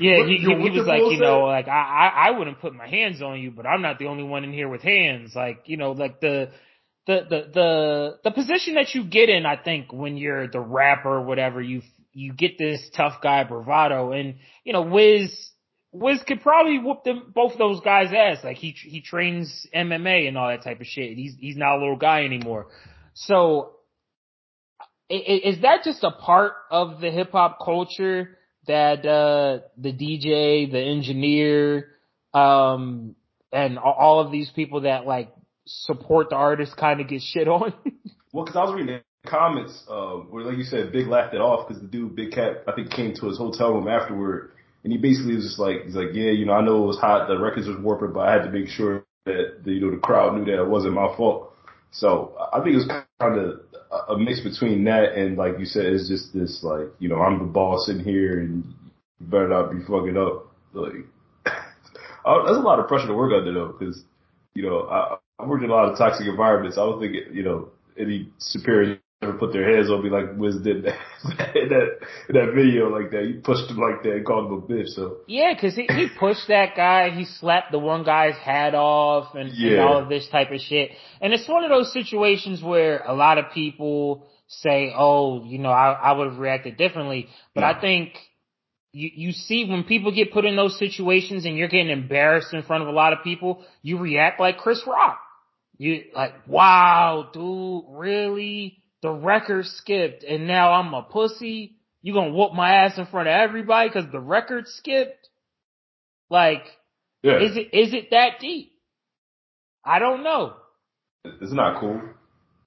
Yeah, 0.00 0.24
he, 0.24 0.36
he, 0.36 0.46
he 0.46 0.70
was 0.70 0.86
like, 0.86 1.00
you 1.00 1.18
know, 1.18 1.40
like 1.40 1.68
I, 1.68 2.28
I 2.28 2.30
wouldn't 2.38 2.60
put 2.60 2.74
my 2.74 2.88
hands 2.88 3.20
on 3.20 3.40
you, 3.40 3.50
but 3.50 3.66
I'm 3.66 3.82
not 3.82 3.98
the 3.98 4.06
only 4.06 4.24
one 4.24 4.44
in 4.44 4.52
here 4.52 4.68
with 4.68 4.82
hands. 4.82 5.32
Like, 5.34 5.64
you 5.66 5.76
know, 5.76 5.92
like 5.92 6.20
the 6.20 6.50
the 7.06 7.20
the 7.28 7.50
the 7.52 8.18
the 8.24 8.30
position 8.30 8.74
that 8.74 8.94
you 8.94 9.04
get 9.04 9.28
in, 9.28 9.46
I 9.46 9.56
think, 9.56 9.92
when 9.92 10.16
you're 10.16 10.48
the 10.48 10.60
rapper 10.60 11.20
whatever, 11.20 11.60
you 11.60 11.82
you 12.12 12.32
get 12.32 12.58
this 12.58 12.80
tough 12.96 13.20
guy 13.22 13.44
bravado, 13.44 14.12
and 14.12 14.36
you 14.64 14.72
know, 14.72 14.82
Wiz 14.82 15.30
Wiz 15.92 16.22
could 16.26 16.42
probably 16.42 16.78
whoop 16.78 17.04
them 17.04 17.32
both 17.34 17.58
those 17.58 17.80
guys' 17.80 18.12
ass. 18.12 18.42
Like 18.42 18.56
he 18.56 18.70
he 18.70 19.00
trains 19.00 19.66
MMA 19.74 20.26
and 20.28 20.38
all 20.38 20.48
that 20.48 20.64
type 20.64 20.80
of 20.80 20.86
shit. 20.86 21.16
He's 21.16 21.34
he's 21.38 21.56
not 21.56 21.76
a 21.76 21.80
little 21.80 21.96
guy 21.96 22.24
anymore. 22.24 22.68
So 23.14 23.74
is 25.10 25.60
that 25.62 25.84
just 25.84 26.02
a 26.02 26.10
part 26.10 26.54
of 26.70 27.00
the 27.00 27.10
hip 27.10 27.32
hop 27.32 27.58
culture 27.64 28.38
that 28.66 29.04
uh 29.04 29.60
the 29.76 29.92
DJ, 29.92 30.70
the 30.70 30.80
engineer, 30.80 31.90
um, 32.32 33.14
and 33.52 33.78
all 33.78 34.20
of 34.20 34.32
these 34.32 34.50
people 34.50 34.82
that 34.82 35.06
like 35.06 35.33
support 35.66 36.30
the 36.30 36.36
artist 36.36 36.76
kind 36.76 37.00
of 37.00 37.08
get 37.08 37.22
shit 37.22 37.48
on. 37.48 37.72
well, 38.32 38.44
because 38.44 38.56
I 38.56 38.64
was 38.64 38.74
reading 38.74 39.00
the 39.22 39.30
comments 39.30 39.82
uh, 39.88 40.14
where, 40.30 40.44
like 40.44 40.58
you 40.58 40.64
said, 40.64 40.92
Big 40.92 41.06
laughed 41.06 41.34
it 41.34 41.40
off 41.40 41.68
because 41.68 41.82
the 41.82 41.88
dude, 41.88 42.16
Big 42.16 42.32
Cat, 42.32 42.64
I 42.68 42.72
think 42.72 42.90
came 42.90 43.14
to 43.14 43.26
his 43.26 43.38
hotel 43.38 43.72
room 43.72 43.88
afterward, 43.88 44.52
and 44.82 44.92
he 44.92 44.98
basically 44.98 45.34
was 45.34 45.44
just 45.44 45.58
like, 45.58 45.84
he's 45.84 45.94
like, 45.94 46.12
yeah, 46.12 46.30
you 46.30 46.46
know, 46.46 46.52
I 46.52 46.64
know 46.64 46.84
it 46.84 46.86
was 46.86 46.98
hot, 46.98 47.28
the 47.28 47.38
records 47.38 47.66
was 47.66 47.78
warping, 47.78 48.12
but 48.12 48.28
I 48.28 48.32
had 48.32 48.44
to 48.44 48.50
make 48.50 48.68
sure 48.68 49.04
that 49.24 49.64
the, 49.64 49.72
you 49.72 49.80
know 49.80 49.90
the 49.90 49.96
crowd 49.96 50.34
knew 50.34 50.44
that 50.44 50.60
it 50.60 50.68
wasn't 50.68 50.94
my 50.94 51.14
fault. 51.16 51.52
So 51.90 52.36
I 52.52 52.60
think 52.60 52.74
it 52.74 52.84
was 52.84 53.02
kind 53.20 53.38
of 53.38 53.60
a 54.08 54.18
mix 54.18 54.40
between 54.40 54.84
that 54.84 55.14
and 55.14 55.38
like 55.38 55.58
you 55.58 55.64
said, 55.64 55.86
it's 55.86 56.08
just 56.08 56.34
this 56.34 56.62
like, 56.62 56.88
you 56.98 57.08
know, 57.08 57.20
I'm 57.20 57.38
the 57.38 57.44
boss 57.44 57.88
in 57.88 58.00
here 58.00 58.40
and 58.40 58.64
you 59.20 59.26
better 59.26 59.48
not 59.48 59.70
be 59.70 59.80
fucking 59.80 60.16
up. 60.16 60.52
Like, 60.72 60.92
that's 61.44 62.26
a 62.26 62.60
lot 62.60 62.80
of 62.80 62.88
pressure 62.88 63.06
to 63.06 63.14
work 63.14 63.32
under 63.32 63.52
though, 63.52 63.76
because 63.78 64.02
you 64.54 64.64
know, 64.64 64.88
I, 64.90 65.16
I 65.38 65.46
worked 65.46 65.64
in 65.64 65.70
a 65.70 65.72
lot 65.72 65.90
of 65.90 65.98
toxic 65.98 66.26
environments. 66.26 66.78
I 66.78 66.82
don't 66.82 67.00
think, 67.00 67.16
you 67.32 67.42
know, 67.42 67.68
any 67.98 68.30
superior 68.38 68.98
ever 69.24 69.38
put 69.38 69.52
their 69.52 69.74
hands 69.74 69.90
on 69.90 70.02
me 70.02 70.10
like 70.10 70.36
Wiz 70.36 70.56
did 70.62 70.84
that, 70.84 70.98
in 71.56 71.68
that 71.68 71.88
in 72.28 72.34
that 72.34 72.52
video 72.54 72.88
like 72.88 73.10
that. 73.10 73.24
He 73.24 73.34
pushed 73.34 73.70
him 73.70 73.78
like 73.78 74.02
that 74.02 74.12
and 74.12 74.26
called 74.26 74.46
him 74.46 74.58
a 74.58 74.60
bitch. 74.60 74.88
So 74.88 75.18
yeah, 75.26 75.52
because 75.54 75.74
he, 75.74 75.86
he 75.86 76.08
pushed 76.18 76.48
that 76.48 76.76
guy. 76.76 77.10
He 77.10 77.24
slapped 77.24 77.72
the 77.72 77.78
one 77.78 78.04
guy's 78.04 78.36
hat 78.36 78.74
off 78.74 79.34
and, 79.34 79.50
yeah. 79.54 79.72
and 79.72 79.80
all 79.80 80.02
of 80.02 80.08
this 80.08 80.28
type 80.28 80.50
of 80.50 80.60
shit. 80.60 80.90
And 81.20 81.32
it's 81.32 81.48
one 81.48 81.64
of 81.64 81.70
those 81.70 81.92
situations 81.92 82.62
where 82.62 83.02
a 83.06 83.14
lot 83.14 83.38
of 83.38 83.46
people 83.52 84.26
say, 84.48 84.92
"Oh, 84.96 85.44
you 85.44 85.58
know, 85.58 85.70
I, 85.70 85.92
I 85.92 86.12
would 86.12 86.28
have 86.28 86.38
reacted 86.38 86.76
differently," 86.76 87.28
but 87.54 87.62
yeah. 87.62 87.70
I 87.70 87.80
think. 87.80 88.12
You, 88.96 89.10
you 89.12 89.32
see 89.32 89.68
when 89.68 89.82
people 89.82 90.14
get 90.14 90.32
put 90.32 90.44
in 90.44 90.54
those 90.54 90.78
situations 90.78 91.44
and 91.44 91.56
you're 91.56 91.66
getting 91.66 91.90
embarrassed 91.90 92.54
in 92.54 92.62
front 92.62 92.84
of 92.84 92.88
a 92.88 92.92
lot 92.92 93.12
of 93.12 93.24
people, 93.24 93.64
you 93.82 93.98
react 93.98 94.38
like 94.38 94.58
Chris 94.58 94.80
Rock. 94.86 95.18
You 95.78 96.04
like, 96.14 96.46
wow, 96.46 97.30
dude, 97.32 97.84
really? 97.88 98.82
The 99.02 99.10
record 99.10 99.66
skipped 99.66 100.24
and 100.24 100.46
now 100.46 100.72
I'm 100.72 100.94
a 100.94 101.02
pussy? 101.02 101.76
You 102.02 102.14
gonna 102.14 102.32
whoop 102.32 102.52
my 102.52 102.84
ass 102.84 102.98
in 102.98 103.06
front 103.06 103.28
of 103.28 103.32
everybody 103.32 103.90
cause 103.90 104.04
the 104.12 104.20
record 104.20 104.68
skipped? 104.68 105.28
Like, 106.30 106.64
yeah. 107.22 107.40
is 107.40 107.56
it, 107.56 107.74
is 107.74 107.94
it 107.94 108.10
that 108.10 108.40
deep? 108.40 108.72
I 109.84 109.98
don't 109.98 110.22
know. 110.22 110.54
It's 111.24 111.52
not 111.52 111.80
cool, 111.80 112.00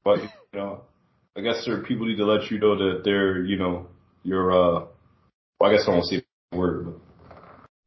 but 0.04 0.20
you 0.22 0.30
know, 0.54 0.82
I 1.36 1.42
guess 1.42 1.58
certain 1.64 1.86
people 1.86 2.08
need 2.08 2.18
to 2.18 2.26
let 2.26 2.52
you 2.52 2.60
know 2.60 2.76
that 2.76 3.04
they're, 3.04 3.44
you 3.44 3.58
know, 3.58 3.88
you're, 4.24 4.52
uh, 4.52 4.86
well, 5.60 5.72
I 5.72 5.76
guess 5.76 5.86
I 5.88 5.92
won't 5.92 6.06
say 6.06 6.24
the 6.52 6.58
word, 6.58 6.86
but. 6.86 7.02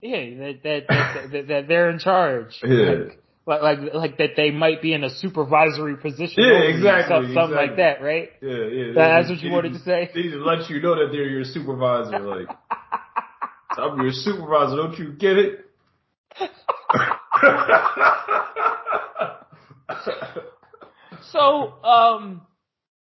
Yeah, 0.03 0.17
that, 0.39 0.63
that, 0.63 0.87
that, 0.89 1.33
that, 1.33 1.49
that 1.49 1.69
they're 1.69 1.91
in 1.91 1.99
charge. 1.99 2.59
Yeah. 2.63 2.91
Like, 2.91 3.20
like 3.47 3.63
like 3.63 3.79
like 3.95 4.19
that 4.19 4.31
they 4.37 4.51
might 4.51 4.83
be 4.83 4.93
in 4.93 5.03
a 5.05 5.11
supervisory 5.11 5.97
position. 5.97 6.45
Yeah, 6.45 6.61
exactly. 6.61 7.15
Something, 7.15 7.31
exactly. 7.31 7.57
like 7.57 7.77
that, 7.77 8.03
right? 8.03 8.31
Yeah, 8.43 8.67
yeah. 8.67 8.93
That's 8.95 9.31
what 9.31 9.41
you 9.41 9.51
wanted 9.51 9.73
to 9.73 9.79
say. 9.81 10.11
They 10.15 10.23
to 10.25 10.45
let 10.45 10.69
you 10.69 10.81
know 10.81 10.95
that 10.97 11.11
they're 11.13 11.29
your 11.29 11.45
supervisor. 11.45 12.19
Like, 12.21 12.49
I'm 13.79 14.01
your 14.01 14.13
supervisor. 14.13 14.77
Don't 14.77 14.99
you 14.99 15.13
get 15.13 15.39
it? 15.39 15.67
so, 21.33 21.73
um, 21.83 22.43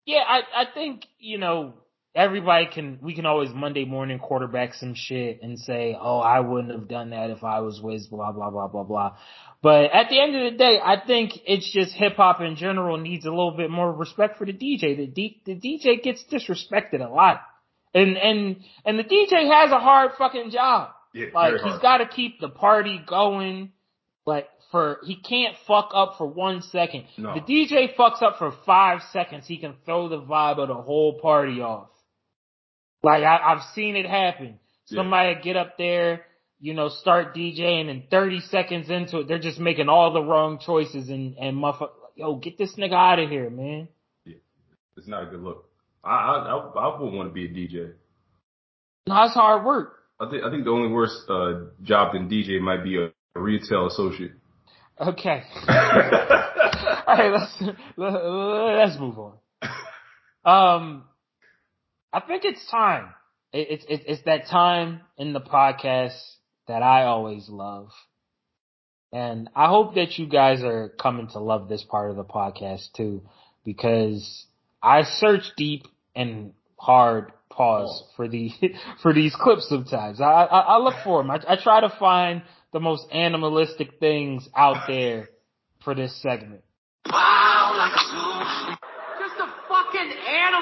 yeah, 0.05 0.23
I 0.27 0.41
I 0.55 0.65
think 0.73 1.05
you 1.19 1.37
know 1.37 1.73
everybody 2.15 2.67
can 2.73 2.99
we 3.01 3.13
can 3.15 3.25
always 3.25 3.49
Monday 3.53 3.85
morning 3.85 4.19
quarterback 4.19 4.73
some 4.73 4.93
shit 4.95 5.39
and 5.41 5.59
say, 5.59 5.95
oh, 5.99 6.19
I 6.19 6.39
wouldn't 6.39 6.73
have 6.73 6.87
done 6.87 7.11
that 7.11 7.29
if 7.29 7.43
I 7.43 7.59
was 7.59 7.81
Wiz, 7.81 8.07
blah 8.07 8.31
blah 8.31 8.49
blah 8.49 8.67
blah 8.67 8.83
blah. 8.83 9.17
But 9.61 9.91
at 9.91 10.09
the 10.09 10.19
end 10.19 10.35
of 10.35 10.51
the 10.51 10.57
day, 10.57 10.79
I 10.83 11.05
think 11.05 11.33
it's 11.45 11.71
just 11.71 11.93
hip 11.93 12.15
hop 12.15 12.41
in 12.41 12.55
general 12.55 12.97
needs 12.97 13.25
a 13.25 13.29
little 13.29 13.55
bit 13.55 13.69
more 13.69 13.91
respect 13.91 14.37
for 14.37 14.45
the 14.45 14.53
DJ. 14.53 14.95
The, 14.95 15.07
D, 15.07 15.41
the 15.45 15.55
DJ 15.55 16.01
gets 16.01 16.23
disrespected 16.31 17.05
a 17.05 17.11
lot. 17.11 17.41
And, 17.93 18.17
and, 18.17 18.57
and 18.85 18.99
the 18.99 19.03
DJ 19.03 19.51
has 19.51 19.71
a 19.71 19.79
hard 19.79 20.11
fucking 20.17 20.51
job. 20.51 20.91
Yeah, 21.13 21.27
like 21.33 21.55
he's 21.55 21.79
got 21.79 21.97
to 21.97 22.07
keep 22.07 22.39
the 22.39 22.49
party 22.49 23.01
going, 23.05 23.71
like 24.27 24.47
for 24.71 24.99
he 25.03 25.15
can't 25.15 25.55
fuck 25.67 25.89
up 25.93 26.15
for 26.19 26.27
one 26.27 26.61
second. 26.61 27.05
No. 27.17 27.33
The 27.33 27.41
DJ 27.41 27.95
fucks 27.95 28.21
up 28.21 28.37
for 28.37 28.53
five 28.65 29.01
seconds, 29.11 29.47
he 29.47 29.57
can 29.57 29.73
throw 29.85 30.07
the 30.07 30.21
vibe 30.21 30.59
of 30.59 30.67
the 30.67 30.75
whole 30.75 31.19
party 31.19 31.61
off. 31.61 31.89
Like 33.03 33.23
I, 33.23 33.53
have 33.55 33.63
seen 33.73 33.95
it 33.95 34.05
happen. 34.05 34.59
Somebody 34.85 35.33
yeah. 35.33 35.41
get 35.41 35.55
up 35.55 35.77
there, 35.77 36.25
you 36.59 36.73
know, 36.73 36.89
start 36.89 37.35
DJing 37.35 37.89
and 37.89 38.09
30 38.09 38.41
seconds 38.41 38.89
into 38.89 39.19
it, 39.19 39.27
they're 39.27 39.39
just 39.39 39.59
making 39.59 39.87
all 39.87 40.11
the 40.11 40.21
wrong 40.21 40.59
choices 40.59 41.09
and, 41.09 41.37
and 41.37 41.57
motherfucker, 41.57 41.89
yo, 42.15 42.35
get 42.35 42.57
this 42.57 42.75
nigga 42.75 42.93
out 42.93 43.19
of 43.19 43.29
here, 43.29 43.49
man. 43.49 43.87
Yeah. 44.25 44.35
It's 44.97 45.07
not 45.07 45.23
a 45.23 45.25
good 45.27 45.41
look. 45.41 45.69
I, 46.03 46.09
I, 46.09 46.37
I, 46.37 46.57
I 46.57 46.99
wouldn't 46.99 47.15
want 47.15 47.29
to 47.29 47.33
be 47.33 47.45
a 47.45 47.49
DJ. 47.49 47.93
No, 49.07 49.15
that's 49.15 49.33
hard 49.33 49.65
work. 49.65 49.95
I 50.19 50.29
think, 50.29 50.43
I 50.43 50.49
think 50.49 50.65
the 50.65 50.71
only 50.71 50.91
worse, 50.91 51.15
uh, 51.29 51.67
job 51.83 52.13
than 52.13 52.29
DJ 52.29 52.59
might 52.59 52.83
be 52.83 52.97
a, 52.97 53.11
a 53.35 53.41
retail 53.41 53.87
associate. 53.87 54.33
Okay. 54.99 55.43
all 55.67 57.17
right, 57.17 57.31
let's, 57.31 57.63
let's 57.95 58.99
move 58.99 59.17
on. 59.17 59.33
Um, 60.43 61.03
I 62.11 62.19
think 62.21 62.43
it's 62.43 62.65
time. 62.69 63.13
It's 63.53 63.85
it, 63.87 64.03
it's 64.07 64.23
that 64.23 64.47
time 64.47 65.01
in 65.17 65.33
the 65.33 65.41
podcast 65.41 66.17
that 66.67 66.81
I 66.81 67.03
always 67.03 67.49
love. 67.49 67.89
And 69.11 69.49
I 69.55 69.67
hope 69.67 69.95
that 69.95 70.17
you 70.17 70.27
guys 70.27 70.63
are 70.63 70.89
coming 70.89 71.27
to 71.29 71.39
love 71.39 71.67
this 71.67 71.83
part 71.83 72.11
of 72.11 72.15
the 72.15 72.23
podcast 72.23 72.93
too, 72.95 73.23
because 73.65 74.45
I 74.81 75.03
search 75.03 75.51
deep 75.57 75.87
and 76.15 76.53
hard 76.77 77.31
pause 77.49 78.03
oh. 78.03 78.09
for 78.15 78.27
the 78.27 78.51
for 79.01 79.13
these 79.13 79.35
clips 79.35 79.69
sometimes. 79.69 80.21
I 80.21 80.25
I, 80.25 80.59
I 80.59 80.77
look 80.77 80.95
for 81.03 81.21
them. 81.21 81.31
I, 81.31 81.39
I 81.47 81.57
try 81.61 81.81
to 81.81 81.93
find 81.99 82.43
the 82.71 82.79
most 82.79 83.07
animalistic 83.11 83.99
things 83.99 84.47
out 84.55 84.87
there 84.87 85.29
for 85.83 85.95
this 85.95 86.19
segment. 86.21 86.61
Wow, 87.05 87.73
like 87.77 87.93
a 87.93 88.77
just 89.19 89.39
a 89.39 89.47
fucking 89.67 90.11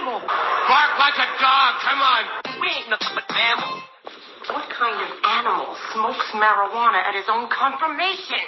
animal. 0.08 0.28
Bark 0.28 1.00
like 1.00 1.16
a 1.16 1.28
dog. 1.42 1.76
Come 1.84 2.00
on. 2.02 2.24
We 2.62 2.68
ain't 2.68 2.90
nothing 2.90 3.16
but 3.16 3.24
mammals. 3.30 3.84
What 4.50 4.70
kind 4.70 4.96
of 5.02 5.10
animal 5.26 5.76
smokes 5.94 6.32
marijuana 6.34 7.04
at 7.04 7.16
his 7.16 7.26
own 7.30 7.50
confirmation? 7.50 8.48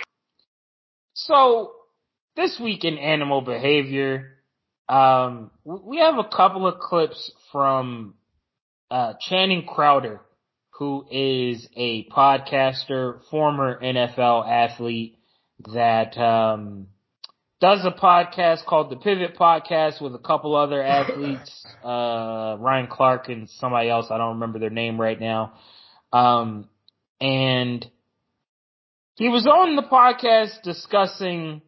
So, 1.14 1.72
this 2.36 2.60
week 2.60 2.86
in 2.86 2.98
animal 2.98 3.42
behavior, 3.42 4.38
um, 4.88 5.52
we 5.66 5.98
have 5.98 6.18
a 6.18 6.24
couple 6.24 6.66
of 6.68 6.80
clips 6.80 7.32
from 7.52 8.14
uh, 8.90 9.14
Channing 9.20 9.66
Crowder, 9.66 10.22
who 10.72 11.06
is 11.12 11.68
a 11.76 12.08
podcaster, 12.10 13.20
former 13.30 13.80
NFL 13.82 14.48
athlete 14.48 15.18
that 15.74 16.18
um, 16.18 16.88
does 17.60 17.84
a 17.84 17.92
podcast 17.92 18.66
called 18.66 18.90
the 18.90 18.96
Pivot 18.96 19.36
Podcast 19.36 20.02
with 20.02 20.16
a 20.16 20.20
couple 20.20 20.56
other 20.56 20.82
athletes, 20.84 21.66
uh, 21.84 22.56
Ryan 22.60 22.88
Clark 22.88 23.30
and 23.30 23.50
somebody 23.50 23.90
else. 23.90 24.08
I 24.10 24.18
don't 24.18 24.36
remember 24.36 24.60
their 24.60 24.70
name 24.70 25.00
right 25.00 25.20
now. 25.20 25.54
Um, 26.14 26.70
and 27.20 27.86
he 29.16 29.28
was 29.28 29.46
on 29.46 29.76
the 29.76 29.84
podcast 29.84 30.62
discussing, 30.64 31.62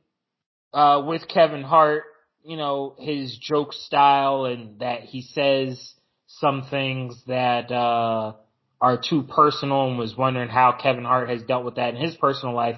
uh, 0.73 1.03
with 1.05 1.27
Kevin 1.27 1.63
Hart, 1.63 2.03
you 2.43 2.55
know, 2.55 2.95
his 2.97 3.37
joke 3.37 3.73
style 3.73 4.45
and 4.45 4.79
that 4.79 5.01
he 5.01 5.21
says 5.21 5.93
some 6.27 6.63
things 6.69 7.21
that, 7.27 7.71
uh, 7.71 8.33
are 8.79 8.97
too 8.97 9.23
personal 9.23 9.89
and 9.89 9.99
was 9.99 10.15
wondering 10.17 10.49
how 10.49 10.71
Kevin 10.71 11.03
Hart 11.03 11.29
has 11.29 11.43
dealt 11.43 11.65
with 11.65 11.75
that 11.75 11.93
in 11.93 12.01
his 12.01 12.15
personal 12.15 12.55
life. 12.55 12.77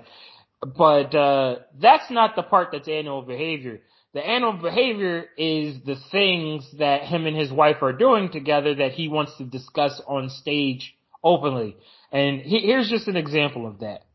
But 0.65 1.15
uh, 1.15 1.55
that's 1.79 2.09
not 2.09 2.35
the 2.35 2.43
part 2.43 2.69
that's 2.71 2.87
animal 2.87 3.21
behavior. 3.21 3.81
The 4.13 4.21
animal 4.21 4.61
behavior 4.61 5.25
is 5.37 5.83
the 5.85 5.95
things 6.11 6.69
that 6.77 7.01
him 7.01 7.25
and 7.25 7.35
his 7.35 7.51
wife 7.51 7.77
are 7.81 7.93
doing 7.93 8.29
together 8.31 8.75
that 8.75 8.91
he 8.91 9.07
wants 9.07 9.35
to 9.37 9.43
discuss 9.43 9.99
on 10.07 10.29
stage 10.29 10.95
openly. 11.23 11.75
And 12.11 12.41
he, 12.41 12.59
here's 12.59 12.89
just 12.89 13.07
an 13.07 13.17
example 13.17 13.65
of 13.65 13.79
that. 13.79 14.05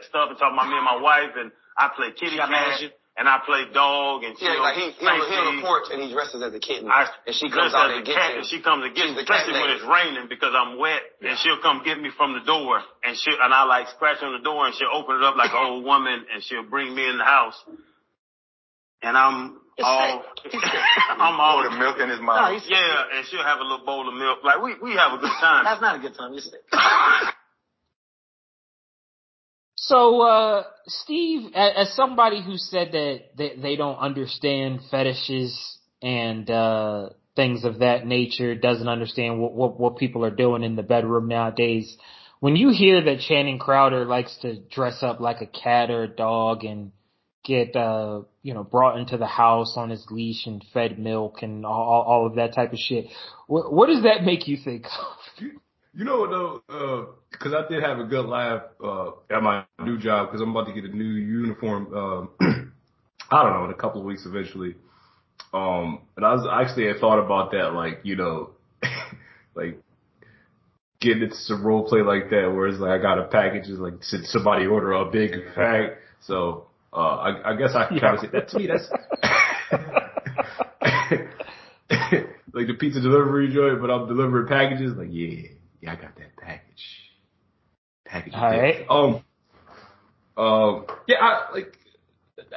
Stuff 0.00 0.28
and 0.28 0.38
talking 0.38 0.54
about 0.54 0.68
me 0.68 0.76
and 0.76 0.84
my 0.84 1.00
wife, 1.00 1.32
and 1.36 1.50
I 1.78 1.90
play 1.96 2.08
kitty 2.12 2.36
cat 2.36 2.92
and 3.16 3.24
I 3.24 3.40
play 3.48 3.64
dog, 3.72 4.24
and 4.28 4.36
yeah, 4.36 4.60
like 4.60 4.76
he 4.76 4.92
he 4.92 5.06
on, 5.08 5.24
he 5.24 5.36
on 5.40 5.56
the 5.56 5.64
porch 5.64 5.88
and 5.88 6.04
he 6.04 6.12
dresses 6.12 6.44
as 6.44 6.52
a 6.52 6.60
kitten, 6.60 6.92
I 6.92 7.08
and 7.24 7.32
she 7.32 7.48
comes 7.48 7.72
out 7.72 7.88
and 7.88 8.04
gets 8.04 8.20
him. 8.20 8.44
And 8.44 8.46
she 8.46 8.60
comes 8.60 8.84
and 8.84 8.92
gets 8.92 9.16
me, 9.16 9.24
especially 9.24 9.56
when 9.56 9.72
it's 9.72 9.88
raining 9.88 10.28
because 10.28 10.52
I'm 10.52 10.76
wet, 10.76 11.00
yeah. 11.24 11.32
and 11.32 11.34
she'll 11.40 11.60
come 11.64 11.80
get 11.80 11.96
me 11.96 12.12
from 12.12 12.36
the 12.36 12.44
door, 12.44 12.84
and 13.04 13.16
she 13.16 13.32
and 13.32 13.52
I 13.56 13.64
like 13.64 13.88
scratch 13.96 14.20
on 14.20 14.36
the 14.36 14.44
door, 14.44 14.68
and 14.68 14.76
she'll 14.76 14.92
open 14.92 15.16
it 15.16 15.24
up 15.24 15.32
like 15.40 15.48
an 15.48 15.64
old 15.64 15.84
woman, 15.88 16.28
and 16.28 16.44
she'll 16.44 16.68
bring 16.68 16.92
me 16.92 17.08
in 17.08 17.16
the 17.16 17.24
house, 17.24 17.56
and 19.00 19.16
I'm 19.16 19.64
all 19.80 20.24
I'm 21.16 21.40
all 21.40 21.64
the 21.64 21.72
milk 21.72 21.96
in 21.96 22.12
his 22.12 22.20
mouth. 22.20 22.52
No, 22.52 22.60
yeah, 22.68 23.16
and 23.16 23.24
she'll 23.32 23.48
have 23.48 23.60
a 23.60 23.64
little 23.64 23.84
bowl 23.84 24.08
of 24.08 24.14
milk. 24.14 24.44
Like 24.44 24.60
we 24.60 24.76
we 24.84 24.92
have 24.92 25.16
a 25.16 25.18
good 25.18 25.36
time. 25.40 25.64
That's 25.64 25.80
not 25.80 25.96
a 25.96 26.00
good 26.04 26.16
time. 26.16 26.36
You 26.36 26.40
say. 26.44 26.60
So, 29.88 30.20
uh, 30.22 30.64
Steve, 30.88 31.52
as 31.54 31.94
somebody 31.94 32.42
who 32.42 32.56
said 32.56 32.90
that 32.90 33.20
they 33.36 33.76
don't 33.76 33.98
understand 33.98 34.80
fetishes 34.90 35.78
and, 36.02 36.50
uh, 36.50 37.10
things 37.36 37.64
of 37.64 37.78
that 37.78 38.04
nature, 38.04 38.56
doesn't 38.56 38.88
understand 38.88 39.40
what, 39.40 39.52
what, 39.52 39.78
what 39.78 39.96
people 39.96 40.24
are 40.24 40.30
doing 40.32 40.64
in 40.64 40.74
the 40.74 40.82
bedroom 40.82 41.28
nowadays, 41.28 41.96
when 42.40 42.56
you 42.56 42.70
hear 42.70 43.04
that 43.04 43.20
Channing 43.20 43.60
Crowder 43.60 44.04
likes 44.04 44.36
to 44.38 44.58
dress 44.58 45.04
up 45.04 45.20
like 45.20 45.40
a 45.40 45.46
cat 45.46 45.90
or 45.90 46.02
a 46.02 46.08
dog 46.08 46.64
and 46.64 46.90
get, 47.44 47.76
uh, 47.76 48.22
you 48.42 48.54
know, 48.54 48.64
brought 48.64 48.98
into 48.98 49.16
the 49.16 49.26
house 49.26 49.74
on 49.76 49.90
his 49.90 50.04
leash 50.10 50.46
and 50.46 50.64
fed 50.74 50.98
milk 50.98 51.42
and 51.42 51.64
all, 51.64 52.04
all 52.08 52.26
of 52.26 52.34
that 52.34 52.54
type 52.56 52.72
of 52.72 52.78
shit, 52.80 53.06
what, 53.46 53.72
what 53.72 53.86
does 53.86 54.02
that 54.02 54.24
make 54.24 54.48
you 54.48 54.56
think 54.56 54.84
of? 54.86 55.16
You 55.96 56.04
know 56.04 56.26
though, 56.28 56.62
uh, 56.68 57.38
cause 57.38 57.54
I 57.54 57.66
did 57.72 57.82
have 57.82 57.98
a 57.98 58.04
good 58.04 58.26
laugh, 58.26 58.64
uh, 58.84 59.12
at 59.30 59.42
my 59.42 59.64
new 59.82 59.96
job 59.96 60.30
cause 60.30 60.42
I'm 60.42 60.50
about 60.50 60.66
to 60.66 60.74
get 60.74 60.84
a 60.84 60.94
new 60.94 61.04
uniform, 61.04 61.94
um, 61.94 62.28
I 63.30 63.42
don't 63.42 63.52
know, 63.54 63.64
in 63.64 63.70
a 63.70 63.74
couple 63.74 64.02
of 64.02 64.06
weeks 64.06 64.26
eventually. 64.26 64.74
Um, 65.54 66.02
and 66.18 66.26
I 66.26 66.34
was 66.34 66.46
actually, 66.52 66.90
I 66.90 67.00
thought 67.00 67.18
about 67.18 67.52
that, 67.52 67.72
like, 67.72 68.00
you 68.02 68.14
know, 68.14 68.50
like 69.54 69.80
getting 71.00 71.22
into 71.22 71.34
some 71.34 71.64
role 71.64 71.88
play 71.88 72.02
like 72.02 72.28
that 72.28 72.52
where 72.54 72.68
it's 72.68 72.78
like 72.78 72.90
I 72.90 72.98
got 73.00 73.18
a 73.18 73.28
package, 73.28 73.70
is 73.70 73.78
like 73.78 74.02
somebody 74.02 74.66
order 74.66 74.92
a 74.92 75.10
big 75.10 75.32
pack. 75.54 75.92
So, 76.20 76.66
uh, 76.92 76.96
I, 76.96 77.52
I 77.52 77.56
guess 77.56 77.70
I 77.74 77.86
can 77.88 78.00
kind 78.00 78.16
of 78.16 78.20
say 78.20 78.28
that 78.34 78.50
to 78.50 78.58
me, 78.58 78.66
that's, 78.66 78.90
like 82.52 82.66
the 82.66 82.74
pizza 82.74 83.00
delivery 83.00 83.50
joint, 83.50 83.80
but 83.80 83.90
I'm 83.90 84.06
delivering 84.08 84.46
packages, 84.46 84.92
like, 84.94 85.08
yeah 85.10 85.55
yeah, 85.80 85.92
I 85.92 85.96
got 85.96 86.16
that 86.16 86.36
package. 86.36 86.84
Package. 88.04 88.34
All 88.34 88.50
right. 88.50 88.86
Um. 88.88 89.24
Um. 90.36 90.86
Yeah. 91.06 91.16
I, 91.20 91.52
like 91.52 91.76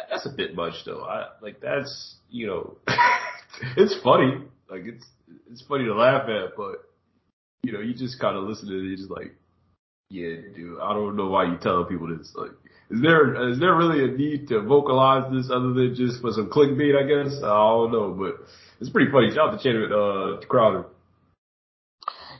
that's 0.09 0.25
a 0.25 0.29
bit 0.35 0.55
much 0.55 0.73
though. 0.85 1.03
I 1.03 1.27
like 1.41 1.61
that's 1.61 2.15
you 2.29 2.47
know, 2.47 2.77
it's 3.77 3.95
funny. 4.03 4.43
Like 4.69 4.81
it's 4.85 5.05
it's 5.51 5.63
funny 5.67 5.85
to 5.85 5.95
laugh 5.95 6.29
at, 6.29 6.55
but 6.55 6.89
you 7.63 7.73
know, 7.73 7.79
you 7.79 7.93
just 7.93 8.19
kind 8.19 8.37
of 8.37 8.43
listen 8.43 8.67
to 8.67 8.77
it. 8.79 8.83
You're 8.83 8.97
just 8.97 9.11
like, 9.11 9.35
yeah, 10.09 10.35
dude. 10.55 10.79
I 10.81 10.93
don't 10.93 11.15
know 11.15 11.27
why 11.27 11.45
you 11.45 11.57
telling 11.61 11.85
people 11.85 12.15
this. 12.15 12.31
Like, 12.35 12.51
is 12.89 13.01
there 13.01 13.49
is 13.51 13.59
there 13.59 13.75
really 13.75 14.03
a 14.03 14.17
need 14.17 14.47
to 14.49 14.61
vocalize 14.61 15.31
this 15.31 15.49
other 15.51 15.73
than 15.73 15.95
just 15.95 16.21
for 16.21 16.31
some 16.31 16.49
clickbait? 16.49 16.95
I 16.95 17.07
guess 17.07 17.37
I 17.43 17.47
don't 17.47 17.91
know, 17.91 18.15
but 18.17 18.45
it's 18.79 18.89
pretty 18.89 19.11
funny. 19.11 19.31
Shout 19.31 19.53
out 19.53 19.57
to 19.57 19.63
Channing 19.63 19.91
uh, 19.91 20.45
Crowder. 20.47 20.85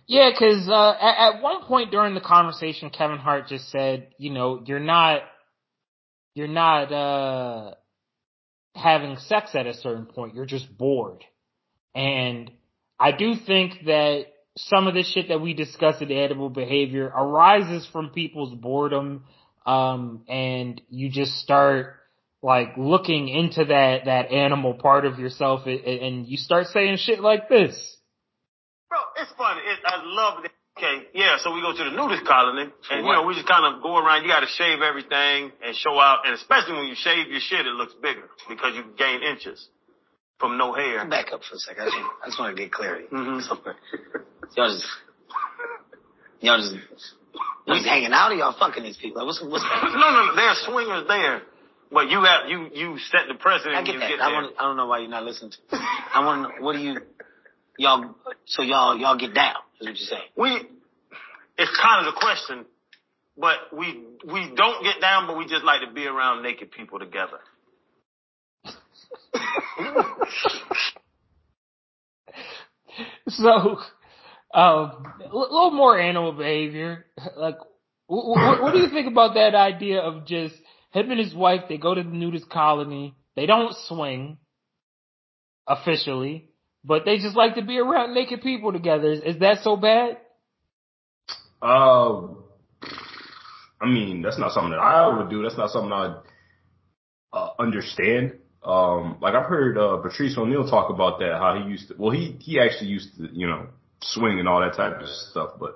Yeah, 0.09 0.31
because 0.31 0.67
uh, 0.67 0.95
at, 0.99 1.35
at 1.35 1.41
one 1.43 1.61
point 1.65 1.91
during 1.91 2.15
the 2.15 2.19
conversation, 2.19 2.89
Kevin 2.89 3.19
Hart 3.19 3.47
just 3.47 3.69
said, 3.69 4.07
you 4.17 4.31
know, 4.31 4.59
you're 4.65 4.79
not, 4.79 5.21
you're 6.33 6.47
not 6.47 6.91
uh, 6.91 7.75
having 8.73 9.17
sex 9.17 9.51
at 9.53 9.67
a 9.67 9.75
certain 9.75 10.07
point. 10.07 10.33
You're 10.33 10.47
just 10.47 10.75
bored, 10.75 11.23
and 11.93 12.49
I 12.99 13.11
do 13.11 13.35
think 13.35 13.85
that 13.85 14.25
some 14.57 14.87
of 14.87 14.95
the 14.95 15.03
shit 15.03 15.27
that 15.27 15.41
we 15.41 15.53
discuss 15.53 16.01
in 16.01 16.11
animal 16.11 16.49
behavior 16.49 17.05
arises 17.05 17.87
from 17.91 18.09
people's 18.09 18.55
boredom, 18.55 19.25
um, 19.67 20.23
and 20.27 20.81
you 20.89 21.11
just 21.11 21.33
start 21.33 21.97
like 22.41 22.69
looking 22.77 23.27
into 23.27 23.65
that 23.65 24.05
that 24.05 24.31
animal 24.31 24.73
part 24.73 25.05
of 25.05 25.19
yourself, 25.19 25.67
and, 25.67 25.81
and 25.81 26.27
you 26.27 26.37
start 26.37 26.65
saying 26.65 26.97
shit 26.97 27.19
like 27.19 27.47
this. 27.47 27.97
It's 29.21 29.31
funny. 29.37 29.61
It, 29.61 29.79
I 29.85 30.01
love 30.03 30.45
it. 30.45 30.51
Okay, 30.77 31.07
yeah, 31.13 31.35
so 31.43 31.51
we 31.53 31.59
go 31.59 31.75
to 31.75 31.83
the 31.83 31.91
nudist 31.91 32.23
colony, 32.23 32.71
and 32.89 33.05
you 33.05 33.11
know, 33.11 33.27
we 33.27 33.35
just 33.35 33.47
kind 33.47 33.67
of 33.67 33.83
go 33.83 33.97
around. 33.97 34.23
You 34.23 34.29
got 34.29 34.39
to 34.39 34.47
shave 34.47 34.79
everything 34.79 35.51
and 35.59 35.75
show 35.75 35.99
out, 35.99 36.23
and 36.23 36.33
especially 36.35 36.75
when 36.79 36.87
you 36.87 36.95
shave 36.95 37.27
your 37.27 37.41
shit, 37.41 37.67
it 37.67 37.75
looks 37.75 37.93
bigger 38.01 38.29
because 38.47 38.75
you 38.75 38.85
gain 38.97 39.21
inches 39.21 39.67
from 40.39 40.57
no 40.57 40.71
hair. 40.71 41.03
Back 41.05 41.33
up 41.33 41.41
for 41.43 41.55
a 41.55 41.59
second. 41.59 41.83
I 41.83 41.85
just, 41.85 41.97
I 41.97 42.25
just 42.27 42.39
want 42.39 42.55
to 42.55 42.63
get 42.63 42.71
clarity. 42.71 43.07
Mm-hmm. 43.11 43.39
So, 43.43 43.59
y'all 44.55 44.71
just, 44.71 44.87
y'all 46.39 46.61
just 46.61 46.75
He's 47.65 47.85
hanging 47.85 48.13
out 48.13 48.31
or 48.31 48.35
y'all 48.35 48.55
fucking 48.57 48.83
these 48.83 48.97
people? 48.97 49.25
What's, 49.25 49.41
what's 49.43 49.63
no, 49.63 49.99
no, 49.99 50.25
no. 50.25 50.35
There 50.35 50.47
are 50.47 50.55
swingers 50.65 51.07
there. 51.07 51.41
But 51.91 52.09
you 52.09 52.23
have 52.23 52.47
you 52.47 52.69
you 52.73 52.97
set 53.11 53.21
the 53.27 53.33
precedent. 53.33 53.75
I 53.75 53.83
get 53.83 53.99
that. 53.99 54.09
Get 54.09 54.21
I 54.21 54.31
want. 54.31 54.53
I 54.59 54.63
don't 54.63 54.77
know 54.77 54.85
why 54.85 54.99
you're 54.99 55.09
not 55.09 55.23
listening 55.23 55.51
to. 55.51 55.57
I 55.71 56.23
want 56.23 56.61
what 56.61 56.73
do 56.73 56.79
you 56.79 56.97
y'all? 57.79 58.15
So 58.45 58.61
y'all 58.61 58.97
y'all 58.97 59.17
get 59.17 59.33
down? 59.33 59.55
Is 59.81 59.87
what 59.87 59.97
you're 59.97 60.07
saying? 60.07 60.21
We. 60.37 60.69
It's 61.57 61.77
kind 61.81 62.07
of 62.07 62.13
the 62.13 62.19
question, 62.21 62.65
but 63.37 63.57
we 63.77 64.01
we 64.25 64.51
don't 64.55 64.83
get 64.83 65.01
down, 65.01 65.27
but 65.27 65.37
we 65.37 65.45
just 65.45 65.65
like 65.65 65.81
to 65.81 65.91
be 65.93 66.05
around 66.05 66.43
naked 66.43 66.71
people 66.71 66.99
together. 66.99 67.39
so, 73.27 73.79
um, 74.53 75.13
a 75.25 75.35
little 75.35 75.71
more 75.71 75.99
animal 75.99 76.31
behavior. 76.31 77.05
Like, 77.35 77.57
what, 78.07 78.61
what 78.61 78.71
do 78.73 78.79
you 78.79 78.89
think 78.89 79.07
about 79.07 79.33
that 79.33 79.53
idea 79.53 79.99
of 79.99 80.25
just 80.25 80.55
him 80.91 81.11
and 81.11 81.19
his 81.19 81.33
wife, 81.33 81.63
they 81.69 81.77
go 81.77 81.93
to 81.93 82.03
the 82.03 82.09
nudist 82.09 82.49
colony. 82.49 83.15
They 83.35 83.45
don't 83.45 83.75
swing 83.87 84.37
officially, 85.67 86.49
but 86.83 87.05
they 87.05 87.17
just 87.17 87.35
like 87.35 87.55
to 87.55 87.61
be 87.61 87.77
around 87.77 88.13
naked 88.13 88.41
people 88.41 88.71
together. 88.71 89.11
Is, 89.11 89.21
is 89.21 89.39
that 89.39 89.63
so 89.63 89.75
bad? 89.75 90.17
Um, 91.61 92.43
I 93.81 93.87
mean, 93.87 94.21
that's 94.21 94.39
not 94.39 94.51
something 94.51 94.71
that 94.71 94.79
I 94.79 95.17
would 95.17 95.29
do. 95.29 95.43
That's 95.43 95.57
not 95.57 95.71
something 95.71 95.91
I'd 95.91 96.15
uh, 97.33 97.49
understand. 97.59 98.33
Um, 98.63 99.17
like 99.21 99.35
I've 99.35 99.45
heard 99.45 99.77
uh, 99.77 99.97
Patrice 99.97 100.37
O'Neal 100.37 100.67
talk 100.67 100.89
about 100.89 101.19
that, 101.19 101.37
how 101.37 101.61
he 101.61 101.69
used 101.69 101.87
to. 101.89 101.95
Well, 101.97 102.11
he 102.11 102.37
he 102.39 102.59
actually 102.59 102.89
used 102.89 103.15
to, 103.17 103.29
you 103.31 103.47
know, 103.47 103.67
swing 104.01 104.39
and 104.39 104.47
all 104.47 104.59
that 104.61 104.75
type 104.75 104.99
of 104.99 105.07
stuff. 105.07 105.51
But 105.59 105.75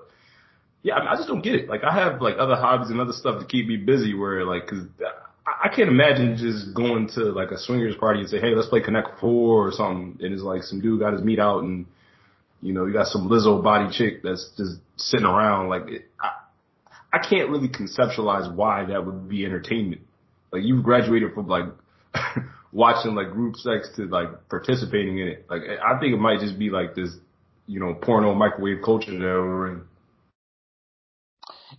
yeah, 0.82 0.94
I, 0.94 1.00
mean, 1.00 1.08
I 1.08 1.16
just 1.16 1.28
don't 1.28 1.42
get 1.42 1.54
it. 1.54 1.68
Like 1.68 1.82
I 1.82 1.94
have 1.94 2.20
like 2.20 2.36
other 2.38 2.56
hobbies 2.56 2.90
and 2.90 3.00
other 3.00 3.12
stuff 3.12 3.40
to 3.40 3.46
keep 3.46 3.66
me 3.66 3.76
busy 3.78 4.14
where 4.14 4.44
like, 4.44 4.66
cause 4.66 4.86
I, 5.46 5.68
can't 5.68 5.88
imagine 5.88 6.36
just 6.36 6.74
going 6.74 7.08
to 7.14 7.32
like 7.32 7.50
a 7.50 7.58
swingers 7.58 7.96
party 7.96 8.20
and 8.20 8.28
say, 8.28 8.40
Hey, 8.40 8.54
let's 8.54 8.68
play 8.68 8.80
Connect 8.80 9.20
Four 9.20 9.68
or 9.68 9.72
something. 9.72 10.18
And 10.24 10.32
it's 10.32 10.42
like 10.42 10.62
some 10.62 10.80
dude 10.80 11.00
got 11.00 11.12
his 11.12 11.22
meat 11.22 11.38
out 11.38 11.62
and, 11.62 11.86
you 12.62 12.72
know, 12.72 12.86
you 12.86 12.92
got 12.92 13.08
some 13.08 13.28
Lizzo 13.28 13.62
body 13.62 13.94
chick 13.96 14.22
that's 14.22 14.50
just 14.56 14.78
sitting 14.96 15.26
around. 15.26 15.68
Like 15.68 15.82
it, 15.88 16.06
I, 16.20 16.30
I 17.12 17.18
can't 17.18 17.50
really 17.50 17.68
conceptualize 17.68 18.52
why 18.54 18.86
that 18.86 19.04
would 19.04 19.28
be 19.28 19.44
entertainment. 19.44 20.02
Like 20.50 20.62
you've 20.64 20.82
graduated 20.82 21.34
from 21.34 21.46
like 21.46 21.66
watching 22.72 23.14
like 23.14 23.30
group 23.30 23.56
sex 23.56 23.88
to 23.96 24.06
like 24.06 24.48
participating 24.48 25.18
in 25.18 25.28
it. 25.28 25.46
Like 25.48 25.62
I 25.62 25.98
think 26.00 26.14
it 26.14 26.18
might 26.18 26.40
just 26.40 26.58
be 26.58 26.70
like 26.70 26.94
this, 26.94 27.10
you 27.66 27.80
know, 27.80 27.94
porno 27.94 28.34
microwave 28.34 28.82
culture 28.84 29.12
that 29.12 29.18
we're 29.20 29.72
in. 29.72 29.82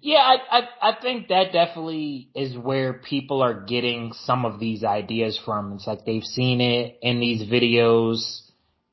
Yeah, 0.01 0.17
I, 0.19 0.59
I, 0.59 0.67
I 0.81 1.01
think 1.01 1.29
that 1.29 1.51
definitely 1.51 2.29
is 2.35 2.57
where 2.57 2.93
people 2.93 3.41
are 3.41 3.65
getting 3.65 4.13
some 4.13 4.45
of 4.45 4.59
these 4.59 4.83
ideas 4.83 5.39
from. 5.43 5.73
It's 5.73 5.87
like 5.87 6.05
they've 6.05 6.23
seen 6.23 6.61
it 6.61 6.99
in 7.01 7.19
these 7.19 7.49
videos 7.49 8.41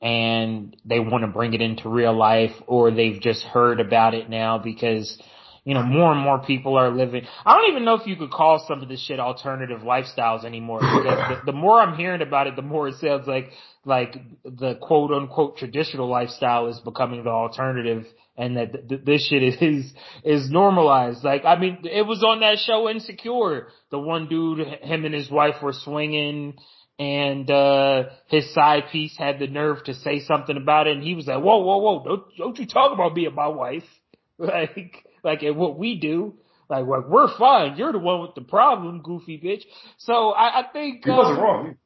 and 0.01 0.75
they 0.85 0.99
want 0.99 1.23
to 1.23 1.27
bring 1.27 1.53
it 1.53 1.61
into 1.61 1.89
real 1.89 2.17
life 2.17 2.51
or 2.67 2.91
they've 2.91 3.21
just 3.21 3.43
heard 3.43 3.79
about 3.79 4.13
it 4.13 4.29
now 4.29 4.57
because 4.57 5.17
you 5.65 5.73
know, 5.73 5.83
more 5.83 6.11
and 6.11 6.19
more 6.19 6.39
people 6.39 6.77
are 6.77 6.89
living. 6.89 7.25
I 7.45 7.55
don't 7.55 7.71
even 7.71 7.85
know 7.85 7.93
if 7.93 8.05
you 8.05 8.17
could 8.17 8.31
call 8.31 8.65
some 8.67 8.81
of 8.81 8.89
this 8.89 9.01
shit 9.01 9.19
alternative 9.19 9.81
lifestyles 9.81 10.43
anymore. 10.43 10.81
the, 10.81 11.41
the 11.45 11.51
more 11.53 11.79
I'm 11.79 11.95
hearing 11.95 12.21
about 12.21 12.47
it, 12.47 12.57
the 12.57 12.61
more 12.61 12.89
it 12.89 12.95
sounds 12.95 13.27
like 13.27 13.51
like 13.85 14.15
the 14.43 14.75
quote 14.75 15.11
unquote 15.11 15.57
traditional 15.57 16.09
lifestyle 16.09 16.67
is 16.67 16.79
becoming 16.79 17.23
the 17.23 17.29
alternative 17.29 18.05
and 18.35 18.57
that 18.57 18.89
th- 18.89 19.01
this 19.05 19.27
shit 19.27 19.43
is 19.61 19.93
is 20.23 20.49
normalized. 20.49 21.23
Like, 21.23 21.45
I 21.45 21.59
mean, 21.59 21.79
it 21.83 22.05
was 22.05 22.23
on 22.23 22.39
that 22.39 22.59
show 22.59 22.89
Insecure. 22.89 23.67
The 23.91 23.99
one 23.99 24.27
dude, 24.27 24.67
him 24.81 25.05
and 25.05 25.13
his 25.13 25.29
wife 25.29 25.61
were 25.61 25.73
swinging, 25.73 26.55
and 26.99 27.49
uh 27.49 28.03
his 28.27 28.53
side 28.53 28.83
piece 28.91 29.15
had 29.17 29.39
the 29.39 29.47
nerve 29.47 29.83
to 29.85 29.93
say 29.93 30.19
something 30.21 30.57
about 30.57 30.87
it, 30.87 30.95
and 30.95 31.03
he 31.03 31.15
was 31.15 31.27
like, 31.27 31.41
"Whoa, 31.41 31.57
whoa, 31.57 31.77
whoa! 31.77 32.03
Don't 32.03 32.23
don't 32.37 32.59
you 32.59 32.65
talk 32.65 32.93
about 32.93 33.13
me 33.13 33.25
and 33.25 33.35
my 33.35 33.47
wife 33.47 33.83
like 34.37 35.05
like 35.23 35.43
at 35.43 35.55
what 35.55 35.77
we 35.77 35.99
do." 35.99 36.35
Like, 36.69 36.87
like 36.87 37.07
we're 37.07 37.37
fine. 37.37 37.75
You're 37.77 37.91
the 37.91 37.99
one 37.99 38.21
with 38.21 38.35
the 38.35 38.41
problem, 38.41 39.01
goofy 39.03 39.37
bitch. 39.37 39.63
So 39.97 40.29
I, 40.29 40.61
I 40.61 40.63
think 40.71 41.03
he 41.03 41.11
wasn't 41.11 41.37
um, 41.37 41.43
wrong. 41.43 41.77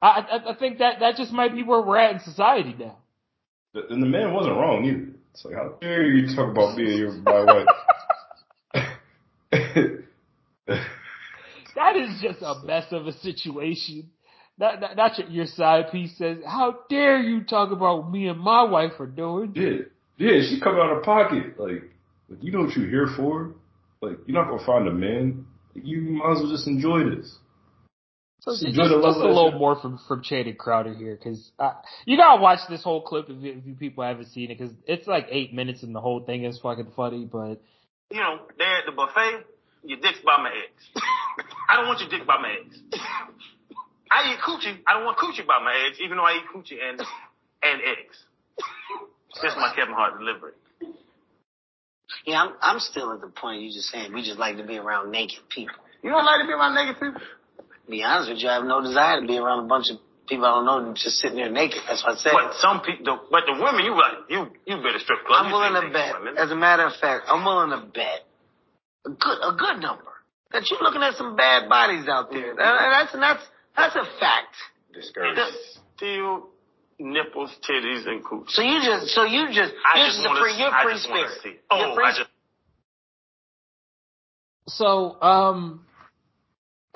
I, 0.00 0.06
I 0.06 0.50
I 0.50 0.54
think 0.54 0.78
that 0.78 1.00
that 1.00 1.16
just 1.16 1.30
might 1.30 1.54
be 1.54 1.62
where 1.62 1.82
we're 1.82 1.98
at 1.98 2.14
in 2.14 2.20
society 2.20 2.74
now. 2.76 2.96
And 3.74 4.02
the 4.02 4.06
man 4.06 4.32
wasn't 4.32 4.56
wrong 4.56 4.84
either. 4.84 5.17
It's 5.38 5.44
like, 5.44 5.54
how 5.54 5.74
dare 5.80 6.04
you 6.04 6.34
talk 6.34 6.50
about 6.50 6.76
me 6.76 6.90
and 6.90 6.98
your 6.98 7.12
my 7.12 7.44
wife? 7.44 7.66
that 11.76 11.96
is 11.96 12.20
just 12.20 12.42
a 12.42 12.56
mess 12.64 12.86
of 12.90 13.06
a 13.06 13.12
situation. 13.12 14.10
That, 14.58 14.80
that, 14.80 14.96
that's 14.96 15.20
your 15.28 15.46
side 15.46 15.92
piece 15.92 16.18
says, 16.18 16.38
how 16.44 16.80
dare 16.90 17.20
you 17.20 17.44
talk 17.44 17.70
about 17.70 18.10
me 18.10 18.26
and 18.26 18.40
my 18.40 18.64
wife 18.64 18.98
are 18.98 19.06
doing? 19.06 19.52
Yeah. 19.54 19.84
Yeah, 20.16 20.40
she 20.40 20.60
come 20.60 20.74
out 20.74 20.96
of 20.96 21.04
pocket. 21.04 21.56
Like, 21.56 21.84
like, 22.28 22.42
you 22.42 22.50
know 22.50 22.62
what 22.62 22.76
you're 22.76 22.90
here 22.90 23.06
for? 23.16 23.54
Like, 24.00 24.18
you're 24.26 24.42
not 24.42 24.50
gonna 24.50 24.66
find 24.66 24.88
a 24.88 24.92
man. 24.92 25.46
You 25.74 26.00
might 26.00 26.32
as 26.32 26.38
well 26.42 26.50
just 26.50 26.66
enjoy 26.66 27.08
this. 27.14 27.38
So 28.40 28.52
just, 28.52 28.64
just, 28.64 28.76
just 28.76 29.18
a 29.18 29.26
little 29.26 29.52
more 29.52 29.80
from 29.80 29.98
from 30.06 30.22
Channing 30.22 30.54
Crowder 30.54 30.94
here, 30.94 31.16
because 31.16 31.50
uh, 31.58 31.72
you 32.04 32.16
gotta 32.16 32.40
watch 32.40 32.60
this 32.68 32.84
whole 32.84 33.02
clip 33.02 33.26
if, 33.28 33.36
if 33.42 33.66
you 33.66 33.74
people 33.74 34.04
haven't 34.04 34.28
seen 34.28 34.50
it, 34.50 34.58
because 34.58 34.72
it's 34.86 35.08
like 35.08 35.26
eight 35.30 35.52
minutes 35.52 35.82
and 35.82 35.94
the 35.94 36.00
whole 36.00 36.20
thing 36.24 36.44
is 36.44 36.58
fucking 36.60 36.92
funny. 36.94 37.24
But 37.24 37.60
you 38.10 38.20
know, 38.20 38.38
there 38.56 38.78
at 38.78 38.86
the 38.86 38.92
buffet, 38.92 39.44
your 39.82 39.98
dick's 39.98 40.20
by 40.24 40.40
my 40.40 40.50
eggs. 40.50 41.02
I 41.68 41.76
don't 41.76 41.88
want 41.88 42.00
your 42.00 42.08
dick 42.08 42.26
by 42.26 42.38
my 42.40 42.56
eggs. 42.64 42.78
I 44.10 44.32
eat 44.32 44.38
coochie. 44.40 44.78
I 44.86 44.94
don't 44.94 45.04
want 45.04 45.18
coochie 45.18 45.46
by 45.46 45.58
my 45.62 45.86
eggs, 45.88 45.98
even 46.00 46.16
though 46.16 46.24
I 46.24 46.38
eat 46.38 46.46
coochie 46.54 46.78
and 46.80 47.00
and 47.62 47.82
eggs. 47.82 48.24
That's 49.42 49.56
my 49.56 49.72
Kevin 49.74 49.94
Hart 49.94 50.18
delivery. 50.18 50.52
Yeah, 52.24 52.42
I'm 52.44 52.52
I'm 52.62 52.78
still 52.78 53.12
at 53.12 53.20
the 53.20 53.28
point 53.28 53.62
you 53.62 53.72
just 53.72 53.88
saying 53.88 54.12
we 54.14 54.22
just 54.22 54.38
like 54.38 54.56
to 54.58 54.64
be 54.64 54.78
around 54.78 55.10
naked 55.10 55.48
people. 55.48 55.74
You 56.02 56.10
don't 56.10 56.24
like 56.24 56.40
to 56.40 56.46
be 56.46 56.52
around 56.52 56.74
naked 56.74 57.00
people? 57.00 57.20
Be 57.88 58.02
honest 58.02 58.30
with 58.30 58.42
you, 58.42 58.48
I 58.48 58.54
have 58.54 58.64
no 58.64 58.82
desire 58.82 59.20
to 59.20 59.26
be 59.26 59.38
around 59.38 59.64
a 59.64 59.68
bunch 59.68 59.90
of 59.90 59.98
people 60.28 60.44
I 60.44 60.60
don't 60.60 60.66
know 60.66 60.92
just 60.92 61.18
sitting 61.18 61.36
there 61.36 61.50
naked. 61.50 61.80
That's 61.88 62.04
what 62.04 62.16
I 62.16 62.20
said. 62.20 62.32
But 62.32 62.54
some 62.60 62.80
people, 62.82 63.20
but 63.30 63.44
the 63.46 63.54
women, 63.54 63.84
you 63.84 63.96
like, 63.96 64.28
you, 64.28 64.46
you 64.66 64.76
better 64.76 65.00
strip 65.00 65.24
club. 65.26 65.46
I'm 65.46 65.52
willing 65.52 65.74
to 65.74 65.88
bet. 65.92 66.20
Women. 66.20 66.36
As 66.36 66.50
a 66.50 66.56
matter 66.56 66.86
of 66.86 66.92
fact, 67.00 67.24
I'm 67.28 67.44
willing 67.44 67.70
to 67.70 67.86
bet 67.88 68.28
a 69.06 69.10
good, 69.10 69.38
a 69.42 69.56
good 69.56 69.80
number 69.80 70.12
that 70.52 70.68
you're 70.70 70.82
looking 70.82 71.02
at 71.02 71.14
some 71.14 71.36
bad 71.36 71.68
bodies 71.68 72.08
out 72.08 72.30
there. 72.30 72.50
And 72.50 72.58
that's, 72.58 73.14
and 73.14 73.22
that's, 73.22 73.42
that's 73.76 73.96
a 73.96 74.04
fact. 74.20 74.54
Discouraged. 74.92 75.40
Still 75.96 76.48
nipples, 76.98 77.50
titties, 77.68 78.06
and 78.06 78.24
cooch. 78.24 78.48
So 78.48 78.62
you 78.62 78.80
just, 78.82 79.08
so 79.14 79.24
you 79.24 79.48
just, 79.48 79.72
I 79.84 79.98
you're 79.98 80.06
just, 80.08 80.22
just 80.22 80.40
free, 80.40 80.54
you're 80.58 80.72
free 80.82 80.98
spirit. 80.98 81.60
Oh, 81.70 81.94
free 81.94 82.04
I 82.04 82.12
just. 82.16 82.30
So, 84.68 85.20
um, 85.22 85.86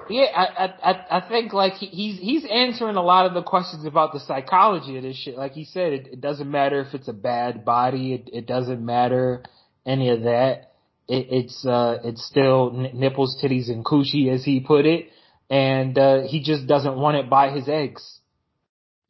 yeah, 0.08 0.26
I, 0.34 0.64
I, 0.82 1.18
I 1.18 1.28
think 1.28 1.52
like 1.52 1.74
he, 1.74 1.86
he's, 1.86 2.18
he's 2.18 2.44
answering 2.50 2.96
a 2.96 3.02
lot 3.02 3.26
of 3.26 3.34
the 3.34 3.42
questions 3.42 3.84
about 3.84 4.12
the 4.12 4.20
psychology 4.20 4.96
of 4.96 5.02
this 5.02 5.16
shit. 5.16 5.36
Like 5.36 5.52
he 5.52 5.64
said, 5.64 5.92
it, 5.92 6.06
it 6.12 6.20
doesn't 6.20 6.50
matter 6.50 6.80
if 6.80 6.94
it's 6.94 7.08
a 7.08 7.12
bad 7.12 7.64
body. 7.64 8.14
It, 8.14 8.30
it 8.32 8.46
doesn't 8.46 8.84
matter 8.84 9.42
any 9.86 10.10
of 10.10 10.22
that. 10.22 10.72
It, 11.08 11.26
it's, 11.30 11.66
uh, 11.66 11.98
it's 12.04 12.24
still 12.26 12.70
nipples, 12.70 13.36
titties, 13.42 13.68
and 13.68 13.84
coochie 13.84 14.32
as 14.32 14.44
he 14.44 14.60
put 14.60 14.86
it. 14.86 15.08
And, 15.50 15.98
uh, 15.98 16.22
he 16.22 16.42
just 16.42 16.66
doesn't 16.66 16.96
want 16.96 17.16
it 17.16 17.28
by 17.28 17.50
his 17.50 17.68
eggs. 17.68 18.20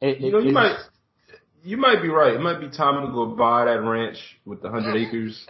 It, 0.01 0.19
you 0.19 0.31
know, 0.31 0.39
you 0.39 0.51
might, 0.51 0.77
you 1.63 1.77
might 1.77 2.01
be 2.01 2.09
right. 2.09 2.33
It 2.33 2.41
might 2.41 2.59
be 2.59 2.69
time 2.69 3.05
to 3.05 3.13
go 3.13 3.27
buy 3.27 3.65
that 3.65 3.81
ranch 3.81 4.17
with 4.45 4.61
the 4.61 4.69
hundred 4.69 4.97
acres. 4.97 5.45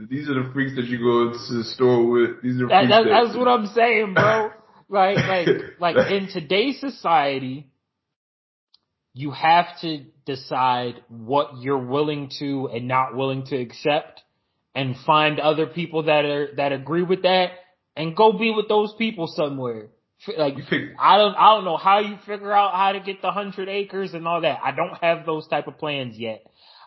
These 0.08 0.28
are 0.28 0.34
the 0.34 0.50
freaks 0.52 0.76
that 0.76 0.84
you 0.84 0.98
go 0.98 1.32
to 1.32 1.54
the 1.54 1.64
store 1.64 2.06
with. 2.06 2.42
These 2.42 2.60
are 2.60 2.68
that, 2.68 2.88
that, 2.88 3.04
that's 3.08 3.36
what 3.36 3.48
I'm 3.48 3.66
saying, 3.68 4.12
bro. 4.12 4.50
like, 4.88 5.16
like, 5.16 5.48
like 5.80 6.10
in 6.10 6.28
today's 6.28 6.78
society, 6.80 7.70
you 9.14 9.30
have 9.30 9.66
to 9.80 10.04
decide 10.26 11.02
what 11.08 11.58
you're 11.60 11.86
willing 11.86 12.30
to 12.40 12.68
and 12.72 12.86
not 12.86 13.16
willing 13.16 13.46
to 13.46 13.56
accept 13.56 14.20
and 14.74 14.94
find 15.06 15.40
other 15.40 15.66
people 15.66 16.02
that 16.02 16.26
are, 16.26 16.48
that 16.56 16.72
agree 16.72 17.02
with 17.02 17.22
that 17.22 17.52
and 17.96 18.14
go 18.14 18.32
be 18.32 18.52
with 18.54 18.68
those 18.68 18.92
people 18.98 19.26
somewhere. 19.26 19.88
Like, 20.36 20.54
I 20.98 21.16
don't, 21.16 21.34
I 21.34 21.54
don't 21.54 21.64
know 21.64 21.78
how 21.78 22.00
you 22.00 22.18
figure 22.26 22.52
out 22.52 22.74
how 22.74 22.92
to 22.92 23.00
get 23.00 23.22
the 23.22 23.30
hundred 23.30 23.70
acres 23.70 24.12
and 24.12 24.28
all 24.28 24.42
that. 24.42 24.60
I 24.62 24.72
don't 24.72 24.96
have 25.00 25.24
those 25.24 25.48
type 25.48 25.66
of 25.66 25.78
plans 25.78 26.18
yet. 26.18 26.44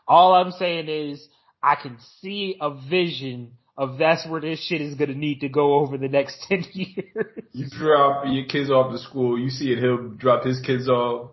All 0.08 0.34
I'm 0.34 0.52
saying 0.52 0.88
is 0.88 1.28
I 1.62 1.76
can 1.76 1.98
see 2.22 2.58
a 2.60 2.74
vision 2.90 3.52
of 3.78 3.98
that's 3.98 4.28
where 4.28 4.42
this 4.42 4.62
shit 4.66 4.82
is 4.82 4.96
gonna 4.96 5.14
need 5.14 5.42
to 5.42 5.50
go 5.50 5.76
over 5.76 5.98
the 5.98 6.10
next 6.10 6.46
ten 6.48 6.66
years. 6.74 7.44
You 7.54 7.68
drop 7.70 8.26
your 8.28 8.46
kids 8.46 8.70
off 8.70 8.92
to 8.92 9.00
school, 9.00 9.40
you 9.40 9.50
see 9.50 9.76
he'll 9.76 10.10
drop 10.10 10.44
his 10.44 10.60
kids 10.62 10.90
off, 10.90 11.32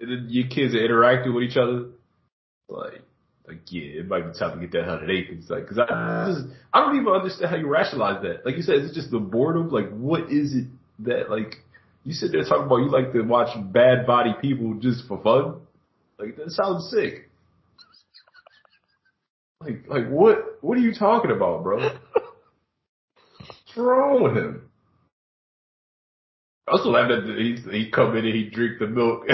and 0.00 0.10
then 0.10 0.26
your 0.30 0.48
kids 0.48 0.74
are 0.74 0.84
interacting 0.84 1.34
with 1.34 1.44
each 1.44 1.56
other. 1.56 1.86
Like, 2.68 3.02
like, 3.46 3.60
yeah, 3.70 4.00
it 4.00 4.08
might 4.08 4.32
be 4.32 4.38
time 4.38 4.58
to 4.58 4.66
get 4.66 4.72
that 4.72 4.88
hundred 4.88 5.10
acres. 5.10 5.50
Like, 5.50 5.68
cause 5.68 5.78
I 5.78 6.32
just, 6.32 6.46
I 6.72 6.80
don't 6.80 6.96
even 6.96 7.08
understand 7.08 7.50
how 7.50 7.56
you 7.56 7.68
rationalize 7.68 8.22
that. 8.22 8.46
Like 8.46 8.56
you 8.56 8.62
said, 8.62 8.76
it's 8.76 8.94
just 8.94 9.10
the 9.10 9.18
boredom. 9.18 9.68
Like, 9.68 9.90
what 9.90 10.30
is 10.30 10.54
it 10.54 10.66
that 11.00 11.30
like 11.30 11.56
you 12.04 12.14
sit 12.14 12.32
there 12.32 12.44
talking 12.44 12.64
about 12.66 12.76
you 12.78 12.90
like 12.90 13.12
to 13.12 13.22
watch 13.22 13.48
bad 13.72 14.06
body 14.06 14.34
people 14.40 14.74
just 14.80 15.06
for 15.08 15.22
fun? 15.22 15.60
Like 16.18 16.36
that 16.36 16.50
sounds 16.50 16.90
sick. 16.90 17.28
Like, 19.64 19.88
like 19.88 20.08
what? 20.08 20.58
What 20.60 20.78
are 20.78 20.80
you 20.80 20.94
talking 20.94 21.30
about, 21.30 21.62
bro? 21.62 21.78
What's 21.78 23.76
wrong 23.76 24.22
with 24.22 24.36
him? 24.36 24.68
I 26.68 26.72
also 26.72 26.90
laugh 26.90 27.08
that 27.08 27.24
he 27.38 27.56
he 27.78 27.90
come 27.90 28.16
in 28.16 28.24
and 28.24 28.34
he 28.34 28.50
drink 28.50 28.78
the 28.78 28.86
milk. 28.86 29.24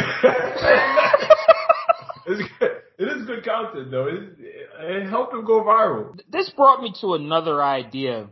it's 2.27 2.51
good. 2.59 2.71
It 2.99 3.05
is 3.05 3.27
good 3.27 3.45
content 3.45 3.91
though. 3.91 4.09
It, 4.09 4.23
it 4.81 5.09
helped 5.09 5.35
him 5.35 5.45
go 5.45 5.63
viral. 5.63 6.19
This 6.31 6.51
brought 6.51 6.83
me 6.83 6.93
to 7.01 7.15
another 7.15 7.63
idea. 7.63 8.29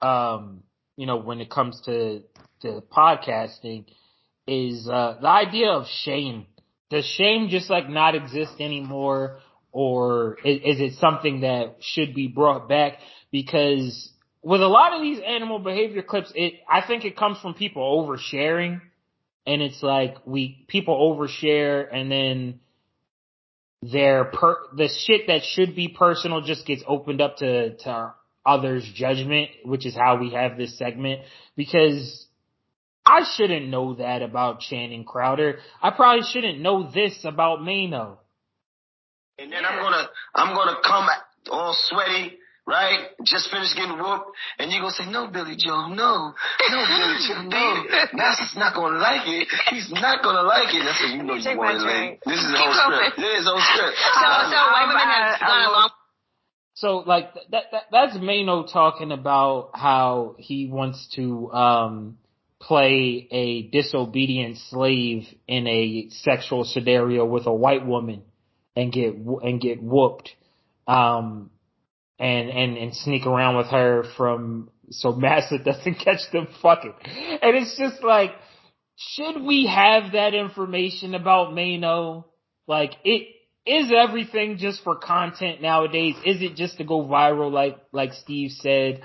Um, 0.00 0.62
you 0.96 1.06
know, 1.06 1.16
when 1.16 1.40
it 1.40 1.50
comes 1.50 1.80
to 1.86 2.22
to 2.62 2.82
podcasting, 2.92 3.86
is 4.46 4.88
uh, 4.88 5.18
the 5.20 5.28
idea 5.28 5.70
of 5.70 5.86
shame. 5.86 6.46
Does 6.90 7.06
shame 7.06 7.48
just 7.48 7.70
like 7.70 7.88
not 7.88 8.14
exist 8.14 8.54
anymore, 8.60 9.38
or 9.72 10.38
is, 10.44 10.76
is 10.76 10.80
it 10.80 10.98
something 10.98 11.40
that 11.40 11.76
should 11.80 12.14
be 12.14 12.28
brought 12.28 12.68
back? 12.68 12.98
Because 13.30 14.10
with 14.42 14.62
a 14.62 14.68
lot 14.68 14.92
of 14.92 15.02
these 15.02 15.20
animal 15.24 15.58
behavior 15.58 16.02
clips, 16.02 16.32
it 16.34 16.54
I 16.68 16.86
think 16.86 17.04
it 17.04 17.16
comes 17.16 17.38
from 17.38 17.54
people 17.54 17.82
oversharing, 17.82 18.80
and 19.46 19.62
it's 19.62 19.82
like 19.82 20.16
we 20.24 20.64
people 20.68 20.96
overshare, 21.16 21.86
and 21.92 22.10
then 22.10 22.60
their 23.82 24.24
per 24.24 24.56
the 24.76 24.88
shit 24.88 25.26
that 25.28 25.42
should 25.42 25.74
be 25.74 25.88
personal 25.88 26.40
just 26.40 26.66
gets 26.66 26.82
opened 26.86 27.20
up 27.20 27.38
to 27.38 27.76
to 27.78 28.14
others' 28.44 28.90
judgment, 28.94 29.50
which 29.64 29.86
is 29.86 29.94
how 29.94 30.18
we 30.18 30.30
have 30.30 30.56
this 30.56 30.76
segment. 30.78 31.20
Because 31.56 32.26
I 33.04 33.24
shouldn't 33.36 33.68
know 33.68 33.94
that 33.94 34.22
about 34.22 34.60
Channing 34.60 35.04
Crowder. 35.04 35.58
I 35.82 35.90
probably 35.90 36.24
shouldn't 36.30 36.60
know 36.60 36.90
this 36.90 37.24
about 37.24 37.60
Maino. 37.60 38.18
And 39.40 39.50
then 39.50 39.64
I'm 39.64 39.80
gonna 39.80 40.04
I'm 40.34 40.54
gonna 40.54 40.76
come 40.84 41.08
all 41.50 41.74
sweaty 41.88 42.36
right? 42.66 43.10
Just 43.24 43.50
finished 43.50 43.74
getting 43.74 43.98
whooped, 43.98 44.30
and 44.58 44.70
you're 44.70 44.80
gonna 44.80 44.94
say, 44.94 45.10
no, 45.10 45.26
Billy 45.26 45.56
Joe, 45.58 45.88
no, 45.88 46.32
no, 46.70 46.78
Billy 46.86 47.18
Joe, 47.26 47.42
no. 47.42 47.84
Master's 48.14 48.54
not 48.56 48.74
gonna 48.74 48.98
like 48.98 49.26
it. 49.26 49.48
He's 49.70 49.90
not 49.90 50.22
gonna 50.22 50.46
like 50.46 50.72
it. 50.72 50.84
That's 50.84 51.00
what 51.02 51.10
you 51.10 51.22
know 51.22 51.34
you 51.34 51.58
want 51.58 51.80
to 51.80 52.30
This 52.30 52.38
is 52.38 52.46
the 52.46 52.58
whole 52.58 52.74
script. 52.74 53.16
This 53.16 53.38
is 53.40 53.44
the 53.44 53.50
whole 53.50 53.66
script. 53.74 53.96
So, 53.98 54.22
so 54.22 54.60
white 54.70 54.86
women 54.86 55.08
have 55.08 55.40
gone 55.40 55.64
along. 55.68 55.90
So 56.74 56.96
like 56.98 57.34
that, 57.50 57.64
that 57.72 57.82
that's 57.90 58.16
Maino 58.16 58.70
talking 58.70 59.10
about 59.10 59.70
how 59.74 60.36
he 60.38 60.66
wants 60.66 61.08
to 61.16 61.50
um 61.52 62.18
play 62.60 63.26
a 63.30 63.62
disobedient 63.70 64.58
slave 64.68 65.24
in 65.48 65.66
a 65.66 66.08
sexual 66.10 66.64
scenario 66.64 67.24
with 67.24 67.46
a 67.46 67.52
white 67.52 67.86
woman 67.86 68.22
and 68.76 68.92
get 68.92 69.14
and 69.14 69.60
get 69.60 69.82
whooped. 69.82 70.30
Um 70.86 71.50
and 72.18 72.50
and 72.50 72.76
and 72.76 72.94
sneak 72.94 73.26
around 73.26 73.56
with 73.56 73.68
her 73.68 74.04
from 74.16 74.70
so 74.90 75.12
Massa 75.16 75.58
doesn't 75.58 75.94
catch 75.96 76.20
them 76.32 76.48
fucking. 76.62 76.94
And 77.42 77.56
it's 77.56 77.76
just 77.78 78.02
like, 78.02 78.32
should 78.96 79.42
we 79.42 79.66
have 79.66 80.12
that 80.12 80.34
information 80.34 81.14
about 81.14 81.52
Maino? 81.52 82.24
Like 82.66 82.92
it 83.04 83.28
is 83.66 83.92
everything 83.96 84.56
just 84.58 84.82
for 84.82 84.96
content 84.96 85.60
nowadays? 85.62 86.16
Is 86.24 86.42
it 86.42 86.56
just 86.56 86.78
to 86.78 86.84
go 86.84 87.02
viral 87.04 87.50
like 87.50 87.78
like 87.92 88.12
Steve 88.12 88.50
said? 88.50 89.02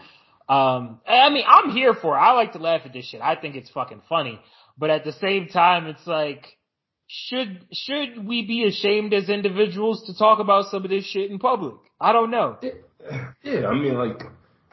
Um 0.50 1.00
I 1.08 1.30
mean 1.30 1.46
I'm 1.48 1.72
here 1.72 1.94
for 1.94 2.16
it. 2.16 2.20
I 2.20 2.34
like 2.34 2.54
to 2.54 2.60
laugh 2.60 2.82
at 2.86 2.94
this 2.94 3.06
shit. 3.06 3.22
I 3.22 3.36
think 3.36 3.56
it's 3.56 3.70
fucking 3.70 4.02
funny. 4.10 4.40
But 4.78 4.90
at 4.90 5.06
the 5.06 5.14
same 5.14 5.48
time 5.48 5.88
it's 5.88 6.06
like 6.06 6.46
should 7.08 7.62
should 7.72 8.26
we 8.26 8.46
be 8.46 8.66
ashamed 8.66 9.14
as 9.14 9.30
individuals 9.30 10.06
to 10.08 10.18
talk 10.18 10.40
about 10.40 10.66
some 10.72 10.84
of 10.84 10.90
this 10.90 11.06
shit 11.06 11.30
in 11.30 11.40
public? 11.40 11.76
I 12.00 12.14
don't 12.14 12.32
know. 12.32 12.58
Yeah, 13.44 13.68
I 13.68 13.74
mean, 13.74 13.94
like, 13.94 14.24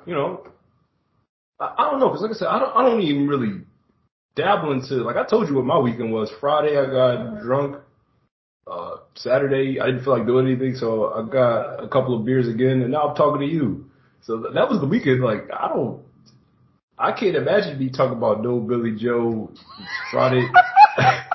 you 0.06 0.14
know, 0.14 0.46
I, 1.60 1.74
I 1.78 1.90
don't 1.90 2.00
know, 2.00 2.08
cause 2.08 2.22
like 2.22 2.30
I 2.30 2.34
said, 2.34 2.48
I 2.48 2.58
don't, 2.58 2.74
I 2.74 2.82
don't 2.82 3.02
even 3.02 3.28
really 3.28 3.60
dabble 4.34 4.72
into, 4.72 4.94
like 4.94 5.16
I 5.16 5.24
told 5.24 5.48
you 5.48 5.56
what 5.56 5.66
my 5.66 5.78
weekend 5.78 6.12
was. 6.12 6.32
Friday 6.40 6.78
I 6.78 6.86
got 6.86 7.42
drunk. 7.42 7.76
Uh, 8.66 8.96
Saturday 9.14 9.80
I 9.80 9.86
didn't 9.86 10.04
feel 10.04 10.16
like 10.16 10.26
doing 10.26 10.46
anything, 10.46 10.74
so 10.76 11.12
I 11.12 11.28
got 11.28 11.84
a 11.84 11.88
couple 11.88 12.18
of 12.18 12.24
beers 12.24 12.48
again, 12.48 12.80
and 12.80 12.92
now 12.92 13.08
I'm 13.08 13.16
talking 13.16 13.46
to 13.46 13.54
you. 13.54 13.86
So 14.22 14.38
that 14.54 14.70
was 14.70 14.80
the 14.80 14.86
weekend. 14.86 15.22
Like 15.22 15.50
I 15.52 15.68
don't, 15.68 16.00
I 16.96 17.12
can't 17.12 17.36
imagine 17.36 17.78
me 17.78 17.90
talking 17.90 18.16
about 18.16 18.42
no 18.42 18.58
Billy 18.60 18.96
Joe. 18.96 19.50
Friday. 20.10 20.48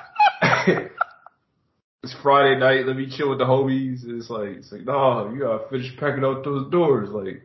it's 2.03 2.15
Friday 2.21 2.59
night. 2.59 2.85
Let 2.85 2.95
me 2.95 3.09
chill 3.09 3.29
with 3.29 3.39
the 3.39 3.45
homies. 3.45 4.01
it's 4.05 4.29
like, 4.29 4.57
it's 4.57 4.71
like, 4.71 4.85
no, 4.85 5.31
you 5.33 5.41
gotta 5.41 5.69
finish 5.69 5.95
packing 5.97 6.23
out 6.23 6.43
those 6.43 6.69
doors. 6.71 7.09
Like, 7.09 7.43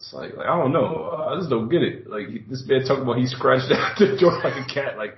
it's 0.00 0.12
like, 0.12 0.36
like 0.36 0.46
I 0.46 0.56
don't 0.56 0.72
know. 0.72 1.26
I 1.28 1.36
just 1.38 1.50
don't 1.50 1.68
get 1.68 1.82
it. 1.82 2.08
Like 2.08 2.48
this 2.48 2.64
man 2.66 2.84
talking 2.84 3.02
about 3.02 3.18
he 3.18 3.26
scratched 3.26 3.72
out 3.72 3.98
the 3.98 4.16
door 4.18 4.40
like 4.44 4.54
a 4.54 4.72
cat. 4.72 4.96
Like, 4.96 5.16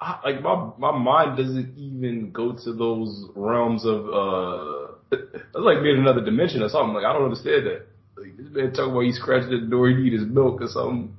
I, 0.00 0.18
like 0.24 0.42
my 0.42 0.70
my 0.78 0.96
mind 0.96 1.36
doesn't 1.36 1.76
even 1.76 2.32
go 2.32 2.52
to 2.52 2.72
those 2.72 3.28
realms 3.36 3.84
of 3.84 4.06
uh. 4.06 4.88
It's 5.54 5.60
like 5.60 5.82
being 5.82 5.98
another 5.98 6.24
dimension 6.24 6.62
or 6.62 6.70
something. 6.70 6.94
Like 6.94 7.04
I 7.04 7.12
don't 7.12 7.24
understand 7.24 7.66
that. 7.66 7.86
Like 8.16 8.36
this 8.38 8.46
man 8.50 8.72
talking 8.72 8.92
about 8.92 9.04
he 9.04 9.12
scratched 9.12 9.52
at 9.52 9.60
the 9.60 9.66
door. 9.66 9.90
He 9.90 9.94
need 9.94 10.14
his 10.14 10.24
milk 10.24 10.62
or 10.62 10.68
something. 10.68 11.14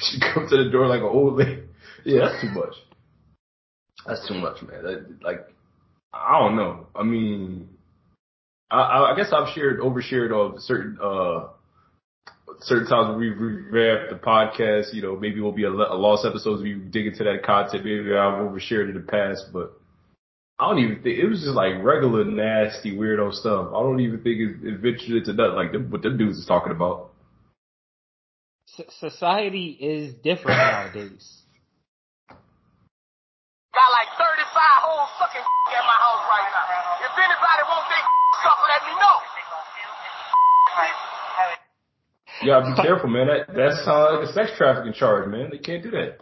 She 0.00 0.18
comes 0.20 0.48
to 0.50 0.64
the 0.64 0.70
door 0.70 0.86
like 0.86 1.00
an 1.00 1.06
old 1.06 1.36
lady. 1.36 1.67
Yeah, 2.04 2.28
that's 2.28 2.40
too 2.40 2.50
much. 2.50 2.74
That's 4.06 4.26
too 4.28 4.34
much, 4.34 4.62
man. 4.62 4.82
That, 4.82 5.22
like, 5.22 5.46
I 6.12 6.38
don't 6.40 6.56
know. 6.56 6.86
I 6.94 7.02
mean, 7.02 7.68
I, 8.70 9.12
I 9.12 9.14
guess 9.16 9.32
I've 9.32 9.54
shared, 9.54 9.80
overshared 9.80 10.32
of 10.32 10.60
certain, 10.60 10.98
uh, 11.02 11.48
certain 12.60 12.88
times 12.88 13.10
when 13.10 13.18
we 13.18 13.28
revamp 13.28 14.10
the 14.10 14.16
podcast, 14.24 14.94
you 14.94 15.02
know, 15.02 15.16
maybe 15.16 15.40
we'll 15.40 15.52
be 15.52 15.64
a, 15.64 15.70
a 15.70 15.98
lost 15.98 16.24
episodes. 16.24 16.62
We 16.62 16.74
dig 16.74 17.06
into 17.06 17.24
that 17.24 17.42
content. 17.44 17.84
Maybe 17.84 18.12
I've 18.14 18.40
overshared 18.40 18.88
in 18.88 18.94
the 18.94 19.06
past, 19.06 19.46
but 19.52 19.78
I 20.58 20.68
don't 20.68 20.82
even 20.82 21.02
think 21.02 21.18
it 21.18 21.26
was 21.26 21.40
just 21.40 21.54
like 21.54 21.82
regular 21.82 22.24
nasty 22.24 22.96
weirdo 22.96 23.32
stuff. 23.32 23.68
I 23.68 23.80
don't 23.82 24.00
even 24.00 24.22
think 24.22 24.38
it, 24.40 24.66
it 24.66 24.80
ventured 24.80 25.16
into 25.16 25.32
nothing 25.32 25.56
like 25.56 25.72
them, 25.72 25.90
what 25.90 26.02
them 26.02 26.18
dudes 26.18 26.38
is 26.38 26.46
talking 26.46 26.72
about. 26.72 27.10
society 29.00 29.76
is 29.80 30.14
different 30.14 30.58
nowadays 30.94 31.42
35 35.18 35.26
whole 35.26 35.26
fucking 35.26 35.42
at 35.74 35.84
my 35.84 35.98
house 35.98 36.22
right 36.30 36.48
now. 36.54 36.66
If 37.02 37.14
anybody 37.18 37.62
want 37.66 37.84
they 37.90 38.02
stuff, 38.42 38.58
let 38.62 38.80
me 38.86 38.94
know. 38.98 39.16
You 42.40 42.46
gotta 42.54 42.70
be 42.70 42.82
careful, 42.82 43.10
man. 43.10 43.26
That 43.26 43.54
that 43.54 43.82
sounds 43.84 44.14
like 44.14 44.28
a 44.28 44.32
sex 44.32 44.52
trafficking 44.56 44.92
charge, 44.92 45.28
man. 45.28 45.48
They 45.50 45.58
can't 45.58 45.82
do 45.82 45.90
that. 45.90 46.18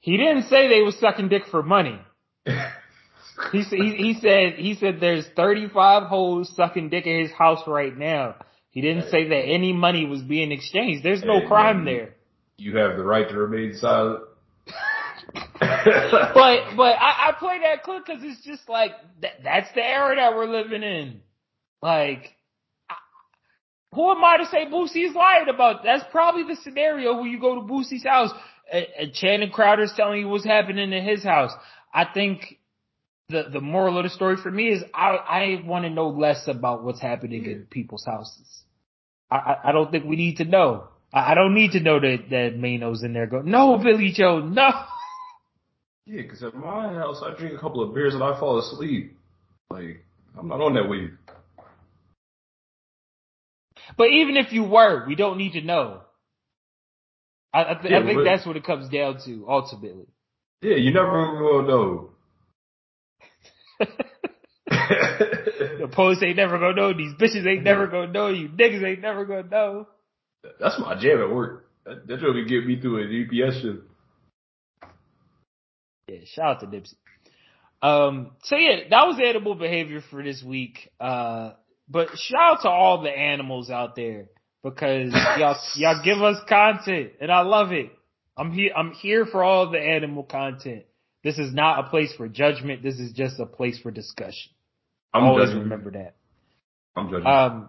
He 0.00 0.16
didn't 0.16 0.44
say 0.44 0.68
they 0.68 0.82
was 0.82 0.98
sucking 0.98 1.28
dick 1.28 1.44
for 1.50 1.62
money. 1.62 1.98
he, 2.44 3.62
he 3.62 3.94
he 3.96 4.18
said 4.20 4.54
he 4.54 4.74
said 4.74 4.98
there's 5.00 5.26
35 5.36 6.04
hoes 6.04 6.52
sucking 6.56 6.90
dick 6.90 7.06
at 7.06 7.20
his 7.20 7.32
house 7.32 7.62
right 7.66 7.96
now. 7.96 8.36
He 8.70 8.82
didn't 8.82 9.10
say 9.10 9.28
that 9.28 9.42
any 9.46 9.72
money 9.72 10.06
was 10.06 10.22
being 10.22 10.52
exchanged. 10.52 11.02
There's 11.02 11.24
no 11.24 11.40
hey, 11.40 11.46
crime 11.48 11.84
man, 11.84 11.84
there. 11.84 12.14
You 12.58 12.76
have 12.76 12.96
the 12.96 13.04
right 13.04 13.28
to 13.28 13.36
remain 13.36 13.74
silent. 13.74 14.24
but 15.34 16.76
but 16.76 16.96
I, 16.98 17.28
I 17.28 17.34
play 17.38 17.60
that 17.62 17.82
clip 17.82 18.04
because 18.06 18.22
it's 18.24 18.44
just 18.44 18.68
like 18.68 18.92
that, 19.22 19.32
that's 19.44 19.68
the 19.74 19.82
era 19.82 20.16
that 20.16 20.34
we're 20.34 20.46
living 20.46 20.82
in. 20.82 21.20
Like, 21.82 22.34
I, 22.88 22.94
who 23.94 24.10
am 24.10 24.24
I 24.24 24.38
to 24.38 24.46
say 24.46 24.66
Boosie's 24.66 25.14
lying 25.14 25.48
about? 25.48 25.84
That's 25.84 26.04
probably 26.10 26.42
the 26.42 26.60
scenario 26.62 27.14
where 27.14 27.26
you 27.26 27.40
go 27.40 27.56
to 27.56 27.60
Boosie's 27.62 28.04
house 28.04 28.30
and, 28.72 28.86
and 28.98 29.12
Channing 29.12 29.50
Crowder's 29.50 29.92
telling 29.96 30.20
you 30.20 30.28
what's 30.28 30.44
happening 30.44 30.92
in 30.92 31.04
his 31.04 31.22
house. 31.22 31.52
I 31.92 32.06
think 32.12 32.58
the 33.28 33.44
the 33.52 33.60
moral 33.60 33.98
of 33.98 34.04
the 34.04 34.10
story 34.10 34.36
for 34.36 34.50
me 34.50 34.68
is 34.68 34.82
I 34.94 35.10
I 35.10 35.62
want 35.64 35.84
to 35.84 35.90
know 35.90 36.08
less 36.08 36.48
about 36.48 36.82
what's 36.82 37.00
happening 37.00 37.44
in 37.44 37.66
people's 37.70 38.04
houses. 38.04 38.46
I, 39.30 39.36
I, 39.36 39.68
I 39.68 39.72
don't 39.72 39.90
think 39.90 40.04
we 40.04 40.16
need 40.16 40.38
to 40.38 40.44
know. 40.44 40.88
I, 41.12 41.32
I 41.32 41.34
don't 41.34 41.54
need 41.54 41.72
to 41.72 41.80
know 41.80 42.00
that 42.00 42.30
that 42.30 42.56
Maino's 42.56 43.02
in 43.02 43.12
there. 43.12 43.26
Go 43.26 43.40
no, 43.42 43.78
Billy 43.78 44.12
Joe, 44.14 44.40
no. 44.40 44.70
Yeah, 46.06 46.22
because 46.22 46.42
at 46.42 46.54
my 46.54 46.92
house, 46.94 47.22
I 47.24 47.34
drink 47.38 47.54
a 47.54 47.60
couple 47.60 47.82
of 47.82 47.94
beers 47.94 48.14
and 48.14 48.22
I 48.22 48.38
fall 48.38 48.58
asleep. 48.58 49.16
Like, 49.70 50.04
I'm 50.38 50.48
not 50.48 50.60
on 50.60 50.74
that 50.74 50.88
weed. 50.88 51.10
But 53.96 54.08
even 54.10 54.36
if 54.36 54.52
you 54.52 54.64
were, 54.64 55.06
we 55.06 55.14
don't 55.14 55.38
need 55.38 55.52
to 55.52 55.60
know. 55.60 56.00
I, 57.52 57.62
I, 57.62 57.74
th- 57.74 57.92
yeah, 57.92 57.98
I 57.98 58.06
think 58.06 58.24
that's 58.24 58.46
what 58.46 58.56
it 58.56 58.64
comes 58.64 58.88
down 58.88 59.18
to, 59.24 59.46
ultimately. 59.48 60.06
Yeah, 60.62 60.76
you 60.76 60.92
never 60.92 61.42
will 61.42 61.62
know. 61.62 62.10
the 64.70 65.88
post 65.90 66.22
ain't 66.22 66.36
never 66.36 66.58
gonna 66.58 66.74
know. 66.74 66.92
These 66.92 67.14
bitches 67.14 67.46
ain't 67.46 67.64
never 67.64 67.86
gonna 67.86 68.12
know. 68.12 68.28
You 68.28 68.48
niggas 68.48 68.84
ain't 68.84 69.00
never 69.00 69.24
gonna 69.24 69.48
know. 69.48 69.88
That's 70.60 70.78
my 70.78 71.00
jam 71.00 71.20
at 71.20 71.30
work. 71.30 71.66
That, 71.84 72.06
that's 72.06 72.22
what 72.22 72.34
get 72.46 72.66
me 72.66 72.80
through 72.80 73.02
an 73.02 73.46
UPS 73.46 73.62
shift. 73.62 73.89
Yeah, 76.10 76.24
shout 76.24 76.56
out 76.56 76.60
to 76.60 76.66
Nipsey. 76.66 76.94
Um, 77.82 78.32
so 78.42 78.56
yeah, 78.56 78.80
that 78.90 79.06
was 79.06 79.20
animal 79.24 79.54
behavior 79.54 80.02
for 80.10 80.22
this 80.22 80.42
week. 80.42 80.90
Uh, 80.98 81.52
but 81.88 82.08
shout 82.16 82.58
out 82.58 82.62
to 82.62 82.68
all 82.68 83.02
the 83.02 83.10
animals 83.10 83.70
out 83.70 83.96
there 83.96 84.26
because 84.62 85.12
y'all, 85.38 85.56
y'all 85.76 86.02
give 86.04 86.20
us 86.22 86.36
content 86.48 87.12
and 87.20 87.30
I 87.30 87.40
love 87.42 87.72
it. 87.72 87.90
I'm 88.36 88.52
here, 88.52 88.72
I'm 88.76 88.92
here 88.92 89.26
for 89.26 89.42
all 89.42 89.70
the 89.70 89.78
animal 89.78 90.22
content. 90.22 90.84
This 91.22 91.38
is 91.38 91.52
not 91.52 91.86
a 91.86 91.90
place 91.90 92.12
for 92.16 92.28
judgment. 92.28 92.82
This 92.82 92.98
is 92.98 93.12
just 93.12 93.38
a 93.38 93.46
place 93.46 93.78
for 93.78 93.90
discussion. 93.90 94.52
I'm 95.12 95.24
Always 95.24 95.48
judging. 95.48 95.60
remember 95.62 95.90
that. 95.92 96.14
I'm 96.96 97.10
judging. 97.10 97.26
Um, 97.26 97.68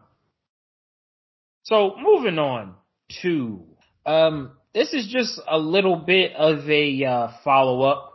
so 1.63 1.95
moving 2.01 2.39
on 2.39 2.75
to, 3.21 3.63
um, 4.05 4.51
this 4.73 4.93
is 4.93 5.07
just 5.11 5.39
a 5.49 5.57
little 5.57 5.97
bit 5.97 6.33
of 6.33 6.69
a 6.69 7.03
uh, 7.03 7.27
follow 7.43 7.81
up 7.81 8.10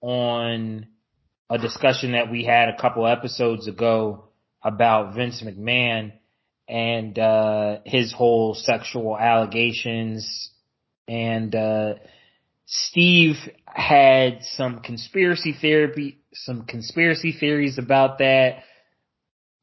on 0.00 0.86
a 1.48 1.58
discussion 1.58 2.12
that 2.12 2.30
we 2.30 2.44
had 2.44 2.68
a 2.68 2.80
couple 2.80 3.06
episodes 3.06 3.66
ago 3.66 4.24
about 4.62 5.14
Vince 5.14 5.42
McMahon 5.42 6.12
and 6.68 7.18
uh, 7.18 7.78
his 7.84 8.12
whole 8.12 8.54
sexual 8.54 9.18
allegations 9.18 10.50
and 11.10 11.52
uh, 11.56 11.94
Steve 12.66 13.34
had 13.64 14.44
some 14.44 14.78
conspiracy 14.78 15.52
theory, 15.60 16.18
some 16.32 16.66
conspiracy 16.66 17.32
theories 17.32 17.78
about 17.78 18.18
that. 18.18 18.62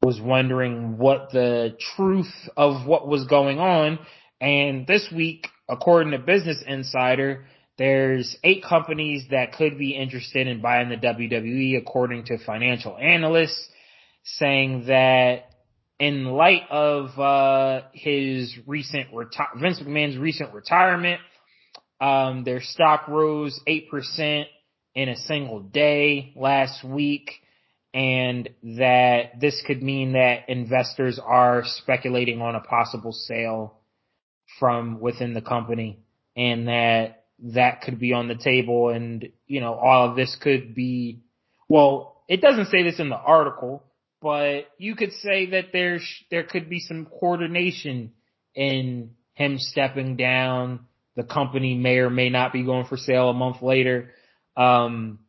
Was 0.02 0.20
wondering 0.20 0.96
what 0.96 1.30
the 1.32 1.76
truth 1.96 2.32
of 2.56 2.86
what 2.86 3.08
was 3.08 3.24
going 3.24 3.58
on. 3.58 3.98
And 4.40 4.86
this 4.86 5.08
week, 5.12 5.48
according 5.68 6.12
to 6.12 6.18
Business 6.18 6.62
Insider, 6.64 7.46
there's 7.78 8.36
eight 8.42 8.64
companies 8.64 9.26
that 9.30 9.52
could 9.52 9.78
be 9.78 9.94
interested 9.94 10.46
in 10.48 10.60
buying 10.60 10.88
the 10.88 10.96
WWE 10.96 11.78
according 11.78 12.24
to 12.24 12.38
financial 12.44 12.96
analysts 12.98 13.68
saying 14.24 14.86
that 14.86 15.44
in 16.00 16.26
light 16.26 16.62
of, 16.70 17.18
uh, 17.18 17.86
his 17.92 18.54
recent 18.66 19.10
reti- 19.12 19.60
Vince 19.60 19.80
McMahon's 19.80 20.18
recent 20.18 20.52
retirement, 20.52 21.20
um, 22.00 22.44
their 22.44 22.60
stock 22.60 23.08
rose 23.08 23.58
8% 23.66 24.46
in 24.94 25.08
a 25.08 25.16
single 25.16 25.60
day 25.60 26.32
last 26.36 26.84
week 26.84 27.30
and 27.94 28.48
that 28.62 29.40
this 29.40 29.62
could 29.66 29.82
mean 29.82 30.12
that 30.12 30.48
investors 30.48 31.18
are 31.24 31.62
speculating 31.64 32.40
on 32.42 32.54
a 32.54 32.60
possible 32.60 33.12
sale 33.12 33.78
from 34.58 35.00
within 35.00 35.34
the 35.34 35.40
company 35.40 35.98
and 36.36 36.68
that 36.68 37.17
that 37.40 37.82
could 37.82 37.98
be 37.98 38.12
on 38.12 38.28
the 38.28 38.34
table 38.34 38.90
and, 38.90 39.28
you 39.46 39.60
know, 39.60 39.74
all 39.74 40.10
of 40.10 40.16
this 40.16 40.36
could 40.40 40.74
be, 40.74 41.22
well, 41.68 42.22
it 42.28 42.40
doesn't 42.40 42.66
say 42.68 42.82
this 42.82 42.98
in 42.98 43.08
the 43.08 43.16
article, 43.16 43.84
but 44.20 44.62
you 44.78 44.96
could 44.96 45.12
say 45.12 45.50
that 45.50 45.66
there's, 45.72 46.06
there 46.30 46.42
could 46.42 46.68
be 46.68 46.80
some 46.80 47.06
coordination 47.06 48.12
in 48.54 49.10
him 49.34 49.58
stepping 49.58 50.16
down 50.16 50.80
the 51.14 51.22
company 51.24 51.74
may 51.74 51.98
or 51.98 52.10
may 52.10 52.28
not 52.28 52.52
be 52.52 52.64
going 52.64 52.86
for 52.86 52.96
sale 52.96 53.30
a 53.30 53.34
month 53.34 53.62
later. 53.62 54.10
Um, 54.56 55.20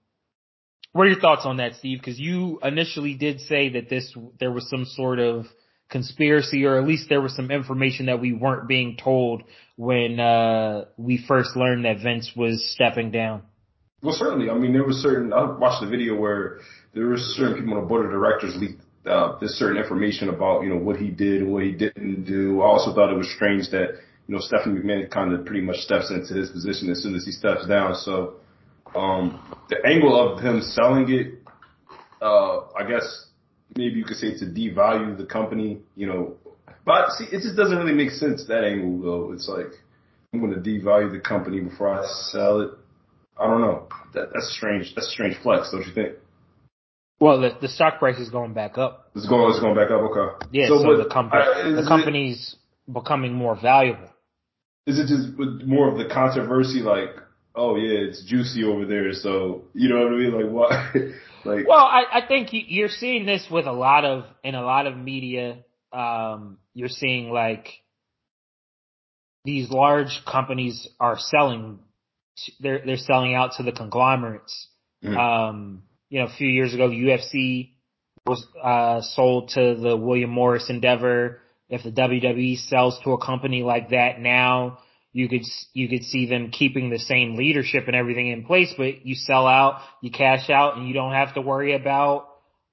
what 0.91 1.03
are 1.03 1.11
your 1.11 1.19
thoughts 1.19 1.45
on 1.45 1.57
that, 1.57 1.75
Steve? 1.75 1.99
Because 1.99 2.19
you 2.19 2.59
initially 2.63 3.13
did 3.13 3.41
say 3.41 3.69
that 3.69 3.89
this 3.89 4.15
there 4.39 4.51
was 4.51 4.69
some 4.69 4.85
sort 4.85 5.19
of 5.19 5.45
conspiracy, 5.89 6.65
or 6.65 6.77
at 6.77 6.87
least 6.87 7.09
there 7.09 7.21
was 7.21 7.35
some 7.35 7.51
information 7.51 8.07
that 8.07 8.21
we 8.21 8.33
weren't 8.33 8.67
being 8.67 8.97
told 8.97 9.43
when 9.75 10.19
uh, 10.19 10.85
we 10.97 11.23
first 11.27 11.55
learned 11.55 11.85
that 11.85 11.97
Vince 12.01 12.31
was 12.35 12.71
stepping 12.73 13.11
down. 13.11 13.43
Well, 14.01 14.15
certainly. 14.15 14.49
I 14.49 14.57
mean, 14.57 14.73
there 14.73 14.85
was 14.85 14.97
certain. 14.97 15.33
I 15.33 15.43
watched 15.57 15.83
the 15.83 15.89
video 15.89 16.15
where 16.15 16.59
there 16.93 17.07
were 17.07 17.17
certain 17.17 17.55
people 17.55 17.73
on 17.73 17.81
the 17.81 17.87
board 17.87 18.05
of 18.05 18.11
directors 18.11 18.55
leaked 18.55 18.81
uh, 19.05 19.37
this 19.39 19.57
certain 19.57 19.77
information 19.77 20.29
about 20.29 20.63
you 20.63 20.69
know 20.69 20.77
what 20.77 20.97
he 20.97 21.09
did 21.09 21.41
and 21.41 21.51
what 21.51 21.63
he 21.63 21.71
didn't 21.71 22.23
do. 22.23 22.61
I 22.61 22.65
also 22.65 22.93
thought 22.93 23.11
it 23.11 23.17
was 23.17 23.29
strange 23.35 23.69
that 23.71 23.99
you 24.29 24.35
know, 24.35 24.41
Stephanie 24.41 24.79
McMahon 24.79 25.09
kind 25.09 25.33
of 25.33 25.43
pretty 25.43 25.61
much 25.61 25.77
steps 25.77 26.11
into 26.11 26.35
his 26.35 26.51
position 26.51 26.91
as 26.91 27.01
soon 27.01 27.15
as 27.15 27.25
he 27.25 27.31
steps 27.31 27.65
down. 27.65 27.95
So, 27.95 28.35
um, 28.95 29.41
the 29.69 29.77
angle 29.83 30.15
of 30.15 30.39
him 30.39 30.61
selling 30.61 31.09
it, 31.09 31.39
uh, 32.21 32.59
I 32.77 32.87
guess 32.87 33.25
maybe 33.75 33.95
you 33.95 34.05
could 34.05 34.17
say 34.17 34.37
to 34.37 34.45
devalue 34.45 35.17
the 35.17 35.25
company, 35.25 35.79
you 35.95 36.07
know, 36.07 36.35
but 36.85 37.11
see, 37.11 37.25
it 37.25 37.41
just 37.41 37.55
doesn't 37.55 37.77
really 37.77 37.93
make 37.93 38.11
sense 38.11 38.45
that 38.47 38.63
angle 38.63 39.01
though. 39.01 39.33
It's 39.33 39.47
like, 39.47 39.67
I'm 40.33 40.39
going 40.39 40.53
to 40.53 40.59
devalue 40.59 41.11
the 41.11 41.19
company 41.19 41.59
before 41.59 41.89
I 41.89 42.05
sell 42.31 42.61
it. 42.61 42.71
I 43.39 43.47
don't 43.47 43.61
know. 43.61 43.87
That, 44.13 44.29
that's 44.33 44.53
strange. 44.55 44.93
That's 44.95 45.07
a 45.07 45.11
strange 45.11 45.37
flex, 45.41 45.71
don't 45.71 45.85
you 45.85 45.93
think? 45.93 46.15
Well, 47.19 47.41
the, 47.41 47.51
the 47.61 47.67
stock 47.67 47.99
price 47.99 48.17
is 48.17 48.29
going 48.29 48.53
back 48.53 48.77
up. 48.77 49.09
It's 49.15 49.27
going. 49.27 49.49
It's 49.49 49.59
going 49.59 49.75
back 49.75 49.91
up. 49.91 50.01
Okay. 50.01 50.47
Yeah. 50.51 50.67
So, 50.67 50.81
so 50.81 50.97
the 50.97 51.09
company, 51.09 51.75
the 51.75 51.85
company's 51.87 52.55
it, 52.87 52.93
becoming 52.93 53.33
more 53.33 53.59
valuable. 53.59 54.09
Is 54.87 54.99
it 54.99 55.07
just 55.07 55.37
more 55.67 55.91
of 55.91 55.97
the 55.97 56.05
controversy, 56.13 56.79
like, 56.79 57.09
oh 57.55 57.75
yeah, 57.75 58.07
it's 58.07 58.23
juicy 58.23 58.63
over 58.63 58.85
there, 58.85 59.13
so 59.13 59.63
you 59.73 59.89
know 59.89 60.03
what 60.03 60.13
I 60.13 60.17
mean? 60.17 60.33
Like 60.33 60.51
why? 60.51 60.93
like, 61.45 61.67
well, 61.67 61.85
I, 61.85 62.03
I 62.11 62.27
think 62.27 62.49
you're 62.51 62.89
seeing 62.89 63.25
this 63.25 63.47
with 63.49 63.65
a 63.65 63.71
lot 63.71 64.05
of 64.05 64.25
in 64.43 64.55
a 64.55 64.61
lot 64.61 64.87
of 64.87 64.97
media. 64.97 65.63
Um, 65.91 66.57
you're 66.73 66.89
seeing 66.89 67.31
like 67.31 67.67
these 69.45 69.69
large 69.69 70.21
companies 70.29 70.87
are 70.99 71.17
selling. 71.17 71.79
They're 72.59 72.81
they're 72.85 72.97
selling 72.97 73.35
out 73.35 73.53
to 73.57 73.63
the 73.63 73.71
conglomerates. 73.71 74.67
Mm-hmm. 75.03 75.17
Um, 75.17 75.83
you 76.09 76.19
know, 76.19 76.25
a 76.25 76.35
few 76.37 76.47
years 76.47 76.73
ago, 76.73 76.89
UFC 76.89 77.71
was 78.25 78.45
uh, 78.61 79.01
sold 79.01 79.49
to 79.49 79.75
the 79.75 79.95
William 79.95 80.29
Morris 80.29 80.69
Endeavor 80.69 81.41
if 81.69 81.83
the 81.83 81.91
WWE 81.91 82.57
sells 82.57 82.99
to 83.03 83.11
a 83.11 83.23
company 83.23 83.63
like 83.63 83.89
that 83.91 84.19
now, 84.19 84.79
you 85.11 85.27
could 85.27 85.43
you 85.73 85.89
could 85.89 86.03
see 86.03 86.27
them 86.27 86.51
keeping 86.51 86.89
the 86.89 86.99
same 86.99 87.35
leadership 87.35 87.85
and 87.87 87.95
everything 87.95 88.27
in 88.27 88.45
place, 88.45 88.73
but 88.77 89.05
you 89.05 89.15
sell 89.15 89.47
out, 89.47 89.81
you 90.01 90.11
cash 90.11 90.49
out, 90.49 90.77
and 90.77 90.87
you 90.87 90.93
don't 90.93 91.13
have 91.13 91.33
to 91.33 91.41
worry 91.41 91.73
about 91.75 92.27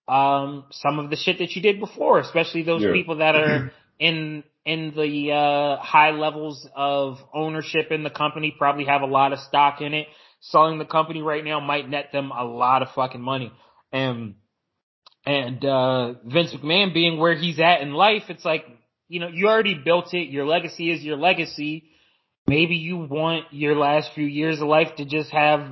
um 0.08 0.64
some 0.70 0.98
of 0.98 1.10
the 1.10 1.16
shit 1.16 1.38
that 1.38 1.52
you 1.52 1.62
did 1.62 1.80
before, 1.80 2.20
especially 2.20 2.62
those 2.62 2.82
yeah. 2.82 2.92
people 2.92 3.16
that 3.16 3.34
are 3.34 3.72
in 3.98 4.44
in 4.64 4.92
the 4.94 5.32
uh 5.32 5.82
high 5.82 6.10
levels 6.10 6.68
of 6.76 7.18
ownership 7.32 7.90
in 7.90 8.02
the 8.02 8.10
company, 8.10 8.54
probably 8.56 8.84
have 8.84 9.02
a 9.02 9.06
lot 9.06 9.32
of 9.32 9.38
stock 9.40 9.80
in 9.80 9.94
it. 9.94 10.06
Selling 10.40 10.78
the 10.78 10.84
company 10.84 11.22
right 11.22 11.42
now 11.42 11.60
might 11.60 11.88
net 11.88 12.10
them 12.12 12.30
a 12.30 12.44
lot 12.44 12.82
of 12.82 12.88
fucking 12.94 13.22
money. 13.22 13.50
And 13.92 14.34
and 15.24 15.64
uh 15.64 16.14
Vince 16.24 16.52
McMahon 16.52 16.92
being 16.92 17.18
where 17.18 17.34
he's 17.34 17.58
at 17.58 17.80
in 17.80 17.92
life, 17.92 18.24
it's 18.28 18.44
like 18.44 18.66
you 19.08 19.20
know, 19.20 19.28
you 19.28 19.48
already 19.48 19.74
built 19.74 20.12
it. 20.12 20.28
Your 20.28 20.44
legacy 20.44 20.90
is 20.90 21.02
your 21.02 21.16
legacy. 21.16 21.90
Maybe 22.48 22.76
you 22.76 22.96
want 22.96 23.46
your 23.50 23.74
last 23.76 24.10
few 24.14 24.26
years 24.26 24.60
of 24.60 24.68
life 24.68 24.88
to 24.98 25.04
just 25.04 25.30
have 25.30 25.62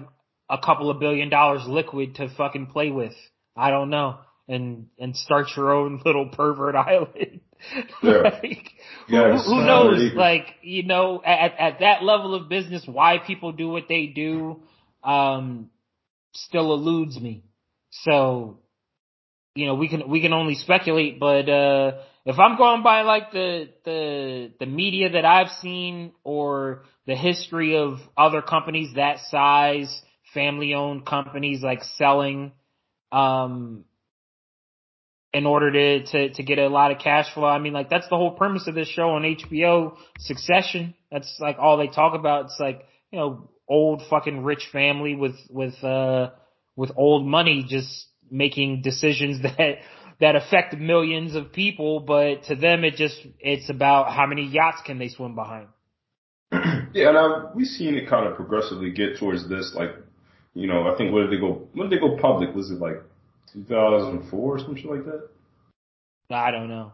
a 0.50 0.58
couple 0.58 0.90
of 0.90 0.98
billion 0.98 1.28
dollars 1.28 1.62
liquid 1.66 2.16
to 2.16 2.28
fucking 2.36 2.66
play 2.66 2.90
with. 2.90 3.14
I 3.56 3.70
don't 3.70 3.90
know. 3.90 4.18
And, 4.48 4.88
and 4.98 5.16
start 5.16 5.46
your 5.56 5.72
own 5.72 6.02
little 6.04 6.28
pervert 6.28 6.74
island. 6.74 7.40
Yeah. 8.02 8.12
like, 8.42 8.70
yeah, 9.08 9.36
who, 9.36 9.54
who 9.54 9.64
knows? 9.64 10.12
Like, 10.14 10.46
you 10.62 10.82
know, 10.82 11.22
at, 11.24 11.58
at 11.58 11.80
that 11.80 12.02
level 12.02 12.34
of 12.34 12.48
business, 12.48 12.82
why 12.86 13.18
people 13.24 13.52
do 13.52 13.68
what 13.68 13.84
they 13.88 14.06
do, 14.06 14.60
um, 15.02 15.70
still 16.34 16.74
eludes 16.74 17.18
me. 17.18 17.44
So, 17.90 18.58
you 19.54 19.66
know, 19.66 19.76
we 19.76 19.88
can, 19.88 20.08
we 20.08 20.20
can 20.20 20.32
only 20.32 20.56
speculate, 20.56 21.20
but, 21.20 21.48
uh, 21.48 21.92
if 22.26 22.38
I'm 22.38 22.56
going 22.56 22.82
by 22.82 23.02
like 23.02 23.32
the, 23.32 23.68
the, 23.84 24.52
the 24.58 24.66
media 24.66 25.10
that 25.10 25.24
I've 25.24 25.50
seen 25.60 26.12
or 26.22 26.84
the 27.06 27.14
history 27.14 27.76
of 27.76 27.98
other 28.16 28.40
companies 28.40 28.94
that 28.96 29.18
size, 29.28 30.02
family 30.32 30.72
owned 30.74 31.04
companies 31.04 31.62
like 31.62 31.82
selling, 31.96 32.52
um, 33.12 33.84
in 35.34 35.46
order 35.46 35.72
to, 35.72 36.06
to, 36.06 36.34
to 36.34 36.42
get 36.42 36.58
a 36.58 36.68
lot 36.68 36.92
of 36.92 36.98
cash 36.98 37.26
flow. 37.34 37.44
I 37.44 37.58
mean, 37.58 37.72
like 37.72 37.90
that's 37.90 38.08
the 38.08 38.16
whole 38.16 38.30
premise 38.30 38.68
of 38.68 38.74
this 38.74 38.88
show 38.88 39.10
on 39.10 39.22
HBO, 39.22 39.96
Succession. 40.20 40.94
That's 41.10 41.36
like 41.40 41.58
all 41.58 41.76
they 41.76 41.88
talk 41.88 42.14
about. 42.14 42.46
It's 42.46 42.56
like, 42.58 42.86
you 43.10 43.18
know, 43.18 43.50
old 43.68 44.02
fucking 44.08 44.44
rich 44.44 44.68
family 44.72 45.14
with, 45.14 45.36
with, 45.50 45.82
uh, 45.84 46.30
with 46.76 46.92
old 46.96 47.26
money 47.26 47.66
just 47.68 48.06
making 48.30 48.82
decisions 48.82 49.42
that 49.42 49.78
that 50.20 50.36
affect 50.36 50.74
millions 50.76 51.34
of 51.34 51.52
people, 51.52 52.00
but 52.00 52.44
to 52.44 52.54
them 52.54 52.84
it 52.84 52.94
just 52.94 53.20
it's 53.40 53.68
about 53.70 54.12
how 54.12 54.26
many 54.26 54.46
yachts 54.46 54.82
can 54.84 54.98
they 54.98 55.08
swim 55.08 55.34
behind. 55.34 55.68
yeah, 56.52 57.08
and 57.08 57.16
uh, 57.16 57.48
we've 57.54 57.66
seen 57.66 57.94
it 57.94 58.08
kind 58.08 58.26
of 58.26 58.36
progressively 58.36 58.90
get 58.90 59.18
towards 59.18 59.48
this. 59.48 59.72
Like, 59.74 59.90
you 60.54 60.66
know, 60.66 60.88
I 60.88 60.96
think 60.96 61.12
where 61.12 61.24
did 61.24 61.32
they 61.36 61.40
go? 61.40 61.66
When 61.72 61.88
did 61.88 61.98
they 61.98 62.00
go 62.00 62.16
public? 62.16 62.54
Was 62.54 62.70
it 62.70 62.78
like 62.78 63.02
2004 63.54 64.40
or 64.40 64.58
something 64.58 64.86
like 64.86 65.04
that. 65.04 65.28
I 66.30 66.50
don't 66.50 66.68
know. 66.68 66.92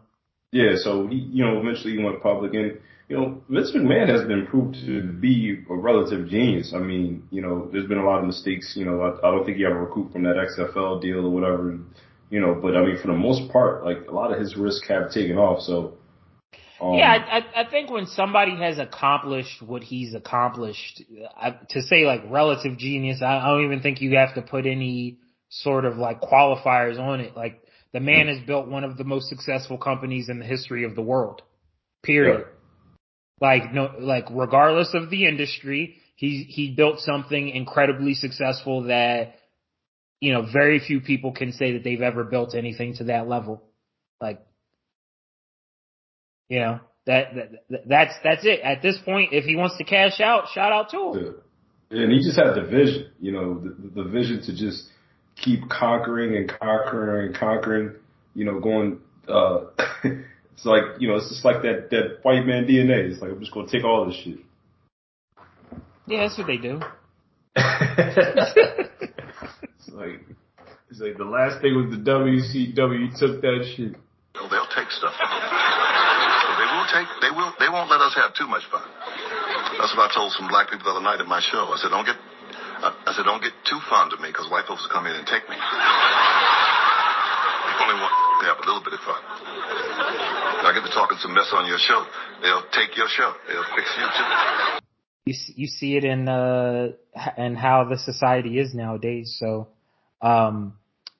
Yeah, 0.51 0.75
so 0.75 1.07
he, 1.07 1.15
you 1.15 1.45
know, 1.45 1.59
eventually 1.59 1.93
he 1.93 2.03
went 2.03 2.21
public, 2.21 2.53
and 2.53 2.77
you 3.07 3.17
know, 3.17 3.41
Vince 3.49 3.71
McMahon 3.71 4.09
has 4.09 4.27
been 4.27 4.45
proved 4.47 4.75
to 4.85 5.01
be 5.01 5.63
a 5.69 5.75
relative 5.75 6.27
genius. 6.27 6.73
I 6.75 6.79
mean, 6.79 7.23
you 7.31 7.41
know, 7.41 7.69
there's 7.71 7.87
been 7.87 7.97
a 7.97 8.05
lot 8.05 8.19
of 8.19 8.25
mistakes. 8.25 8.73
You 8.75 8.85
know, 8.85 9.01
I, 9.01 9.27
I 9.27 9.31
don't 9.31 9.45
think 9.45 9.57
he 9.57 9.65
ever 9.65 9.85
recouped 9.85 10.13
from 10.13 10.23
that 10.23 10.35
XFL 10.35 11.01
deal 11.01 11.25
or 11.25 11.29
whatever. 11.29 11.79
You 12.31 12.39
know, 12.39 12.55
but 12.55 12.77
I 12.77 12.85
mean, 12.85 12.97
for 12.97 13.07
the 13.07 13.13
most 13.13 13.51
part, 13.51 13.83
like 13.83 14.07
a 14.07 14.11
lot 14.11 14.31
of 14.31 14.39
his 14.39 14.55
risks 14.55 14.87
have 14.87 15.11
taken 15.11 15.37
off. 15.37 15.61
So. 15.61 15.97
Um, 16.81 16.93
yeah, 16.93 17.11
I, 17.11 17.61
I 17.61 17.69
think 17.69 17.91
when 17.91 18.07
somebody 18.07 18.55
has 18.55 18.79
accomplished 18.79 19.61
what 19.61 19.83
he's 19.83 20.15
accomplished, 20.15 21.03
I, 21.35 21.57
to 21.69 21.81
say 21.81 22.05
like 22.05 22.21
relative 22.27 22.77
genius, 22.77 23.21
I, 23.21 23.37
I 23.37 23.47
don't 23.49 23.65
even 23.65 23.81
think 23.81 24.01
you 24.01 24.15
have 24.15 24.33
to 24.35 24.41
put 24.41 24.65
any 24.65 25.19
sort 25.49 25.83
of 25.83 25.97
like 25.97 26.21
qualifiers 26.21 26.97
on 26.97 27.19
it. 27.19 27.35
Like 27.35 27.61
the 27.91 27.99
man 27.99 28.27
has 28.27 28.39
built 28.47 28.67
one 28.67 28.85
of 28.85 28.97
the 28.97 29.03
most 29.03 29.27
successful 29.27 29.77
companies 29.77 30.29
in 30.29 30.39
the 30.39 30.45
history 30.45 30.85
of 30.85 30.95
the 30.95 31.01
world. 31.01 31.41
Period. 32.01 32.45
Yeah. 32.45 33.47
Like 33.47 33.73
no, 33.73 33.91
like 33.99 34.25
regardless 34.31 34.93
of 34.93 35.09
the 35.09 35.27
industry, 35.27 35.97
he 36.15 36.45
he 36.47 36.71
built 36.71 37.01
something 37.01 37.49
incredibly 37.49 38.13
successful 38.13 38.83
that 38.83 39.35
you 40.21 40.31
know 40.31 40.45
very 40.51 40.79
few 40.79 41.01
people 41.01 41.33
can 41.33 41.51
say 41.51 41.73
that 41.73 41.83
they've 41.83 42.01
ever 42.01 42.23
built 42.23 42.55
anything 42.55 42.95
to 42.95 43.05
that 43.05 43.27
level. 43.27 43.61
Like 44.21 44.41
you 46.47 46.59
know 46.59 46.79
that, 47.05 47.35
that 47.69 47.83
that's 47.87 48.13
that's 48.23 48.45
it. 48.45 48.61
At 48.61 48.81
this 48.81 48.97
point, 49.03 49.33
if 49.33 49.43
he 49.43 49.57
wants 49.57 49.77
to 49.79 49.83
cash 49.83 50.21
out, 50.21 50.45
shout 50.53 50.71
out 50.71 50.91
to 50.91 50.97
him. 50.97 51.25
Yeah. 51.25 51.31
And 51.91 52.11
he 52.11 52.19
just 52.19 52.37
had 52.39 52.55
the 52.55 52.61
vision, 52.61 53.11
you 53.19 53.33
know, 53.33 53.59
the, 53.59 54.03
the 54.03 54.09
vision 54.09 54.41
to 54.43 54.55
just 54.55 54.87
keep 55.35 55.67
conquering 55.69 56.37
and 56.37 56.47
conquering 56.47 57.27
and 57.27 57.35
conquering, 57.35 57.95
you 58.33 58.45
know, 58.45 58.61
going, 58.61 58.99
uh, 59.27 59.65
it's 60.03 60.65
like, 60.65 60.83
you 60.99 61.09
know, 61.09 61.15
it's 61.15 61.27
just 61.27 61.43
like 61.43 61.63
that, 61.63 61.89
that 61.91 62.19
white 62.21 62.45
man 62.45 62.65
DNA. 62.65 63.11
It's 63.11 63.21
like, 63.21 63.31
I'm 63.31 63.41
just 63.41 63.53
going 63.53 63.67
to 63.67 63.71
take 63.71 63.83
all 63.83 64.05
this 64.05 64.15
shit. 64.23 64.37
Yeah, 66.07 66.27
that's 66.27 66.37
what 66.37 66.47
they 66.47 66.57
do. 66.57 66.79
it's 69.91 69.99
like, 69.99 70.23
it's 70.87 71.03
like 71.03 71.17
the 71.19 71.27
last 71.27 71.59
thing 71.59 71.75
was 71.75 71.91
the 71.91 71.99
WCW 71.99 73.11
took 73.19 73.43
that 73.43 73.67
shit. 73.75 73.99
Oh, 74.39 74.47
they'll 74.47 74.71
take 74.71 74.87
stuff. 74.87 75.11
they 75.19 76.67
will 76.71 76.87
take, 76.87 77.11
they 77.19 77.31
will, 77.35 77.51
they 77.59 77.67
won't 77.67 77.91
let 77.91 77.99
us 77.99 78.15
have 78.15 78.31
too 78.31 78.47
much 78.47 78.63
fun. 78.71 78.87
That's 79.75 79.91
what 79.91 80.07
I 80.07 80.11
told 80.15 80.31
some 80.39 80.47
black 80.47 80.71
people 80.71 80.87
the 80.87 80.95
other 80.95 81.03
night 81.03 81.19
at 81.19 81.27
my 81.27 81.43
show. 81.43 81.75
I 81.75 81.75
said, 81.75 81.91
don't 81.91 82.07
get 82.07 82.15
I 82.81 83.13
said, 83.13 83.29
don't 83.29 83.43
get 83.43 83.53
too 83.69 83.77
fond 83.91 84.09
of 84.13 84.19
me 84.23 84.29
because 84.29 84.49
white 84.49 84.65
folks 84.65 84.81
will 84.81 84.89
come 84.89 85.05
in 85.05 85.13
and 85.13 85.27
take 85.27 85.45
me. 85.45 85.53
You 85.53 85.61
only 87.77 87.99
want 88.01 88.15
to 88.41 88.45
have 88.49 88.57
a 88.57 88.65
little 88.65 88.81
bit 88.81 88.97
of 88.97 89.03
fun. 89.05 89.21
I 90.65 90.73
get 90.73 90.81
to 90.87 90.93
talking 90.93 91.19
some 91.19 91.35
mess 91.35 91.51
on 91.53 91.67
your 91.67 91.77
show. 91.77 92.01
They'll 92.41 92.65
take 92.73 92.97
your 92.97 93.05
show. 93.07 93.33
They'll 93.45 93.69
fix 93.75 93.85
you 93.99 94.07
too. 94.07 94.25
You 95.25 95.35
you 95.61 95.67
see 95.67 95.95
it 95.95 96.03
in 96.03 96.27
uh 96.27 96.93
and 97.37 97.55
how 97.55 97.85
the 97.85 97.97
society 97.97 98.57
is 98.57 98.73
nowadays. 98.73 99.37
So, 99.39 99.67
um, 100.21 100.73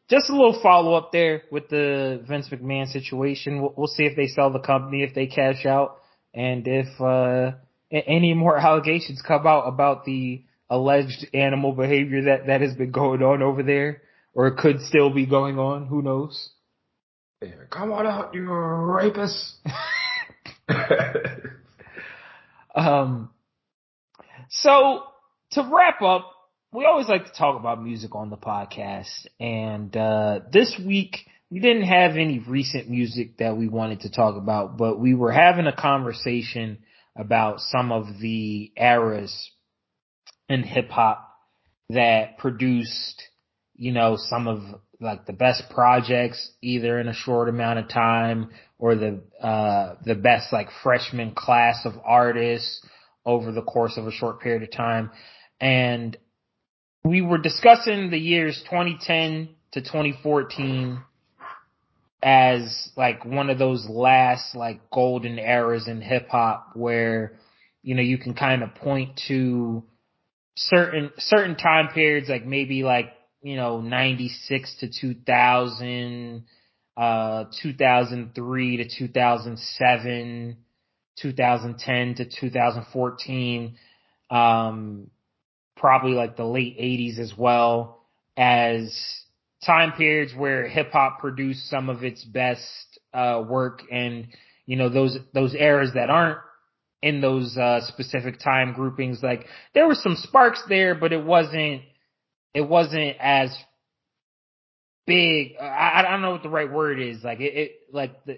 just 0.10 0.30
a 0.30 0.34
little 0.34 0.60
follow 0.62 0.94
up 0.94 1.12
there 1.12 1.44
with 1.52 1.70
the 1.70 2.24
Vince 2.28 2.50
McMahon 2.50 2.92
situation. 2.92 3.62
We'll, 3.62 3.74
we'll 3.76 3.88
see 3.88 4.04
if 4.04 4.16
they 4.16 4.28
sell 4.28 4.52
the 4.52 4.60
company, 4.60 5.04
if 5.04 5.16
they 5.16 5.28
cash 5.28 5.66
out, 5.66 5.98
and 6.34 6.68
if 6.68 7.02
uh 7.02 7.58
any 7.92 8.34
more 8.34 8.58
allegations 8.68 9.22
come 9.22 9.48
out 9.48 9.68
about 9.68 10.06
the 10.06 10.44
alleged 10.70 11.28
animal 11.34 11.74
behavior 11.74 12.24
that, 12.24 12.48
that 12.48 12.62
has 12.62 12.74
been 12.76 12.92
going 12.92 13.22
on 13.22 13.42
over 13.42 13.62
there, 13.62 14.02
or 14.34 14.48
it 14.48 14.58
could 14.58 14.80
still 14.82 15.10
be 15.10 15.26
going 15.26 15.60
on. 15.60 15.88
Who 15.88 16.02
knows? 16.02 16.52
Yeah, 17.42 17.50
come 17.70 17.92
on 17.92 18.08
out, 18.08 18.34
you 18.34 18.50
rapist. 18.50 19.56
um, 22.76 23.32
so 24.50 25.04
to 25.52 25.70
wrap 25.74 26.02
up, 26.02 26.32
we 26.74 26.86
always 26.86 27.10
like 27.10 27.26
to 27.26 27.34
talk 27.34 27.60
about 27.60 27.84
music 27.84 28.16
on 28.16 28.30
the 28.30 28.38
podcast, 28.38 29.28
and 29.40 29.96
uh, 29.96 30.40
this 30.54 30.80
week 30.86 31.18
we 31.50 31.60
didn't 31.60 31.84
have 31.84 32.12
any 32.12 32.40
recent 32.40 32.90
music 32.90 33.38
that 33.38 33.58
we 33.58 33.68
wanted 33.68 34.02
to 34.02 34.10
talk 34.10 34.38
about, 34.38 34.78
but 34.78 34.98
we 34.98 35.14
were 35.14 35.34
having 35.34 35.68
a 35.68 35.76
conversation 35.76 36.78
about 37.18 37.60
some 37.60 37.92
of 37.92 38.06
the 38.22 38.72
eras 38.78 39.52
in 40.48 40.64
hip 40.64 40.90
hop 40.90 41.28
that 41.90 42.38
produced, 42.38 43.22
you 43.76 43.92
know, 43.92 44.16
some 44.18 44.48
of 44.48 44.62
like 45.02 45.26
the 45.26 45.34
best 45.34 45.64
projects 45.72 46.52
either 46.62 47.00
in 47.00 47.10
a 47.10 47.14
short 47.14 47.50
amount 47.50 47.80
of 47.80 47.90
time 47.90 48.50
or 48.78 48.96
the 48.96 49.22
uh 49.42 49.96
the 50.06 50.16
best 50.16 50.54
like 50.54 50.70
freshman 50.84 51.34
class 51.34 51.86
of 51.86 51.94
artists 52.06 52.86
over 53.26 53.52
the 53.52 53.64
course 53.64 53.98
of 53.98 54.08
a 54.08 54.12
short 54.12 54.40
period 54.40 54.64
of 54.64 54.72
time. 54.72 55.12
And 55.60 56.18
we 57.04 57.22
were 57.22 57.38
discussing 57.38 58.10
the 58.10 58.18
years 58.18 58.62
2010 58.70 59.50
to 59.74 59.82
2014 59.82 61.02
as 62.24 62.92
like 62.96 63.26
one 63.26 63.50
of 63.50 63.58
those 63.58 63.88
last 63.90 64.56
like 64.56 64.90
golden 64.92 65.40
eras 65.40 65.88
in 65.88 66.02
hip 66.02 66.30
hop 66.30 66.72
where 66.76 67.34
you 67.82 67.96
know 67.96 68.02
you 68.02 68.18
can 68.18 68.34
kind 68.36 68.62
of 68.62 68.76
point 68.76 69.20
to 69.28 69.84
certain 70.56 71.12
certain 71.18 71.56
time 71.56 71.90
periods, 71.90 72.30
like 72.30 72.46
maybe 72.46 72.84
like 72.84 73.14
you 73.42 73.56
know 73.56 73.82
ninety 73.82 74.30
six 74.30 74.76
to 74.80 74.90
two 74.90 75.16
thousand, 75.26 76.46
uh, 76.98 77.46
two 77.62 77.74
thousand 77.74 78.36
three 78.36 78.78
to 78.78 78.90
two 78.98 79.08
thousand 79.08 79.58
seven, 79.60 80.58
two 81.20 81.34
thousand 81.34 81.80
ten 81.80 82.16
to 82.16 82.26
two 82.26 82.50
thousand 82.50 82.86
fourteen, 82.94 83.76
um, 84.30 85.10
probably 85.82 86.14
like 86.14 86.38
the 86.38 86.46
late 86.46 86.76
eighties 86.78 87.20
as 87.20 87.34
well 87.38 88.06
as 88.38 88.96
time 89.66 89.92
periods 89.92 90.34
where 90.34 90.68
hip 90.68 90.92
hop 90.92 91.20
produced 91.20 91.70
some 91.70 91.90
of 91.90 92.04
its 92.04 92.24
best 92.24 92.62
uh, 93.14 93.44
work 93.46 93.82
and 93.92 94.28
you 94.66 94.78
know 94.78 94.88
those 94.88 95.18
those 95.34 95.54
eras 95.54 95.92
that 95.96 96.10
aren't 96.10 96.38
in 97.02 97.20
those 97.20 97.58
uh, 97.58 97.82
specific 97.88 98.40
time 98.40 98.74
groupings. 98.74 99.22
Like 99.22 99.46
there 99.74 99.88
were 99.88 99.96
some 99.96 100.16
sparks 100.16 100.64
there, 100.70 100.96
but 100.96 101.12
it 101.12 101.26
wasn't 101.26 101.82
it 102.54 102.62
wasn't 102.62 103.18
as 103.20 103.54
big. 105.08 105.54
I, 105.60 106.04
I 106.06 106.12
don't 106.12 106.22
know 106.22 106.32
what 106.32 106.44
the 106.44 106.50
right 106.50 106.72
word 106.72 107.02
is. 107.02 107.24
Like 107.24 107.40
it, 107.40 107.56
it 107.56 107.72
like 107.92 108.24
the, 108.26 108.38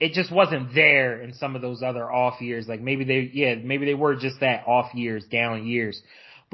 it 0.00 0.12
just 0.12 0.32
wasn't 0.32 0.74
there 0.74 1.20
in 1.22 1.34
some 1.34 1.56
of 1.56 1.62
those 1.62 1.82
other 1.82 2.10
off 2.10 2.40
years. 2.40 2.66
Like 2.68 2.80
maybe 2.80 3.04
they, 3.04 3.30
yeah, 3.32 3.54
maybe 3.56 3.86
they 3.86 3.94
were 3.94 4.16
just 4.16 4.40
that 4.40 4.66
off 4.66 4.94
years, 4.94 5.24
down 5.24 5.66
years. 5.66 6.00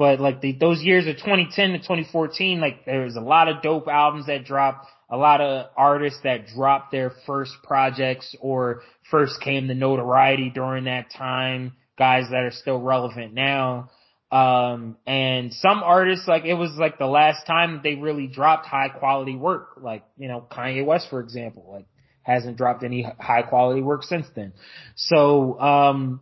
But 0.01 0.19
like 0.19 0.41
the, 0.41 0.53
those 0.53 0.81
years 0.81 1.05
of 1.05 1.17
2010 1.17 1.73
to 1.73 1.77
2014, 1.77 2.59
like 2.59 2.85
there 2.85 3.01
was 3.01 3.15
a 3.15 3.21
lot 3.21 3.47
of 3.47 3.61
dope 3.61 3.87
albums 3.87 4.25
that 4.25 4.45
dropped, 4.45 4.87
a 5.11 5.15
lot 5.15 5.41
of 5.41 5.67
artists 5.77 6.21
that 6.23 6.47
dropped 6.47 6.91
their 6.91 7.11
first 7.27 7.53
projects 7.61 8.35
or 8.41 8.81
first 9.11 9.39
came 9.41 9.67
to 9.67 9.75
notoriety 9.75 10.49
during 10.49 10.85
that 10.85 11.11
time, 11.15 11.73
guys 11.99 12.23
that 12.31 12.41
are 12.41 12.51
still 12.51 12.79
relevant 12.79 13.35
now. 13.35 13.91
Um, 14.31 14.97
and 15.05 15.53
some 15.53 15.83
artists, 15.83 16.27
like 16.27 16.45
it 16.45 16.55
was 16.55 16.71
like 16.79 16.97
the 16.97 17.05
last 17.05 17.45
time 17.45 17.81
they 17.83 17.93
really 17.93 18.25
dropped 18.25 18.65
high 18.65 18.89
quality 18.89 19.35
work, 19.35 19.73
like, 19.79 20.03
you 20.17 20.27
know, 20.27 20.47
Kanye 20.51 20.83
West, 20.83 21.11
for 21.11 21.19
example, 21.19 21.69
like 21.71 21.85
hasn't 22.23 22.57
dropped 22.57 22.83
any 22.83 23.05
high 23.19 23.43
quality 23.43 23.81
work 23.81 24.01
since 24.01 24.25
then. 24.35 24.53
So, 24.95 25.59
um, 25.59 26.21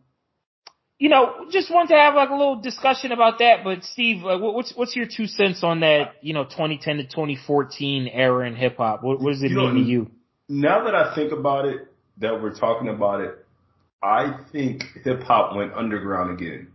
you 1.00 1.08
know, 1.08 1.48
just 1.50 1.72
want 1.72 1.90
to 1.90 1.96
have 1.96 2.14
like 2.14 2.30
a 2.30 2.36
little 2.36 2.58
discussion 2.58 3.14
about 3.14 3.40
that. 3.40 3.64
But 3.64 3.86
Steve, 3.86 4.26
uh, 4.26 4.38
what's 4.38 4.74
what's 4.76 4.96
your 4.98 5.06
two 5.06 5.28
cents 5.28 5.64
on 5.64 5.80
that? 5.80 6.16
You 6.22 6.34
know, 6.34 6.44
2010 6.44 6.98
to 6.98 7.04
2014 7.04 8.10
era 8.10 8.46
in 8.46 8.56
hip 8.56 8.78
hop. 8.78 9.02
What, 9.02 9.22
what, 9.22 9.32
does 9.32 9.42
it 9.42 9.52
you 9.52 9.58
mean 9.58 9.66
know, 9.66 9.74
to 9.74 9.80
you? 9.80 10.12
Now 10.50 10.84
that 10.84 10.96
I 10.96 11.16
think 11.16 11.32
about 11.32 11.66
it, 11.66 11.88
that 12.18 12.42
we're 12.42 12.54
talking 12.54 12.90
about 12.90 13.22
it, 13.22 13.46
I 14.04 14.40
think 14.52 14.84
hip 15.06 15.24
hop 15.24 15.56
went 15.56 15.74
underground 15.74 16.38
again. 16.38 16.68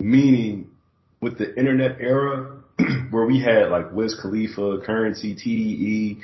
Meaning, 0.00 0.70
with 1.20 1.38
the 1.38 1.56
internet 1.56 2.00
era, 2.00 2.62
where 3.10 3.26
we 3.26 3.40
had 3.40 3.70
like 3.70 3.92
Wiz 3.92 4.18
Khalifa, 4.20 4.78
Currency, 4.84 5.36
TDE, 5.36 6.22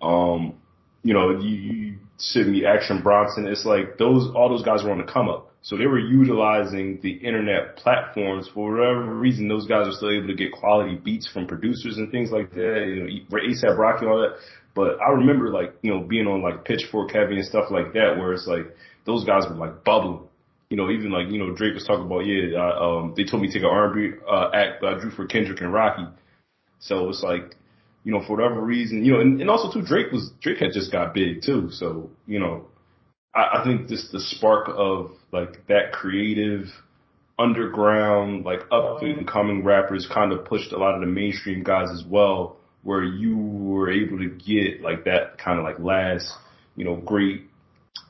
um, 0.00 0.54
you 1.02 1.12
know, 1.12 1.38
you, 1.38 1.48
you 1.50 1.94
Sydney 2.16 2.64
Action 2.64 3.02
Bronson. 3.02 3.46
It's 3.46 3.66
like 3.66 3.98
those 3.98 4.34
all 4.34 4.48
those 4.48 4.62
guys 4.62 4.82
were 4.82 4.90
on 4.92 4.98
the 4.98 5.04
come 5.04 5.28
up. 5.28 5.45
So 5.66 5.76
they 5.76 5.86
were 5.86 5.98
utilizing 5.98 7.00
the 7.02 7.10
internet 7.10 7.74
platforms 7.74 8.48
for 8.54 8.76
whatever 8.76 9.12
reason. 9.16 9.48
Those 9.48 9.66
guys 9.66 9.88
are 9.88 9.92
still 9.92 10.12
able 10.12 10.28
to 10.28 10.34
get 10.36 10.52
quality 10.52 10.94
beats 10.94 11.26
from 11.26 11.48
producers 11.48 11.96
and 11.98 12.08
things 12.12 12.30
like 12.30 12.52
that. 12.52 12.84
You 12.86 13.02
know, 13.02 13.36
ASAP 13.36 13.76
Rocky 13.76 14.04
and 14.04 14.14
all 14.14 14.20
that. 14.20 14.36
But 14.76 15.00
I 15.00 15.10
remember 15.10 15.50
like 15.50 15.74
you 15.82 15.92
know 15.92 16.04
being 16.04 16.28
on 16.28 16.40
like 16.40 16.64
Pitchfork 16.64 17.10
Heavy 17.10 17.38
and 17.38 17.44
stuff 17.44 17.72
like 17.72 17.94
that, 17.94 18.14
where 18.16 18.32
it's 18.32 18.46
like 18.46 18.76
those 19.06 19.24
guys 19.24 19.42
were 19.50 19.56
like 19.56 19.82
bubbling. 19.82 20.28
You 20.70 20.76
know, 20.76 20.88
even 20.88 21.10
like 21.10 21.32
you 21.32 21.38
know 21.40 21.52
Drake 21.52 21.74
was 21.74 21.84
talking 21.84 22.06
about 22.06 22.20
yeah. 22.20 22.56
I, 22.60 23.00
um, 23.00 23.14
they 23.16 23.24
told 23.24 23.42
me 23.42 23.48
to 23.48 23.54
take 23.54 23.64
an 23.64 23.68
R&B 23.68 24.22
uh, 24.22 24.50
act, 24.54 24.80
but 24.80 24.94
I 24.94 25.00
drew 25.00 25.10
for 25.10 25.26
Kendrick 25.26 25.60
and 25.62 25.72
Rocky. 25.72 26.06
So 26.78 27.08
it's 27.08 27.24
like 27.24 27.56
you 28.04 28.12
know, 28.12 28.22
for 28.24 28.36
whatever 28.36 28.60
reason, 28.60 29.04
you 29.04 29.14
know, 29.14 29.20
and, 29.20 29.40
and 29.40 29.50
also 29.50 29.72
too, 29.72 29.84
Drake 29.84 30.12
was 30.12 30.30
Drake 30.40 30.58
had 30.58 30.70
just 30.72 30.92
got 30.92 31.12
big 31.12 31.42
too, 31.42 31.70
so 31.72 32.10
you 32.24 32.38
know, 32.38 32.68
I, 33.36 33.60
I 33.60 33.64
think 33.64 33.88
just 33.88 34.10
the 34.10 34.20
spark 34.20 34.68
of 34.74 35.10
like 35.30 35.66
that 35.68 35.92
creative 35.92 36.68
underground, 37.38 38.44
like 38.44 38.60
up 38.72 39.02
and 39.02 39.28
coming 39.28 39.62
rappers 39.62 40.08
kind 40.12 40.32
of 40.32 40.46
pushed 40.46 40.72
a 40.72 40.78
lot 40.78 40.94
of 40.94 41.00
the 41.02 41.06
mainstream 41.06 41.62
guys 41.62 41.90
as 41.92 42.02
well, 42.08 42.56
where 42.82 43.04
you 43.04 43.36
were 43.36 43.90
able 43.90 44.18
to 44.18 44.30
get 44.30 44.80
like 44.80 45.04
that 45.04 45.36
kind 45.38 45.58
of 45.58 45.64
like 45.64 45.78
last, 45.78 46.32
you 46.76 46.84
know, 46.84 46.96
great 46.96 47.42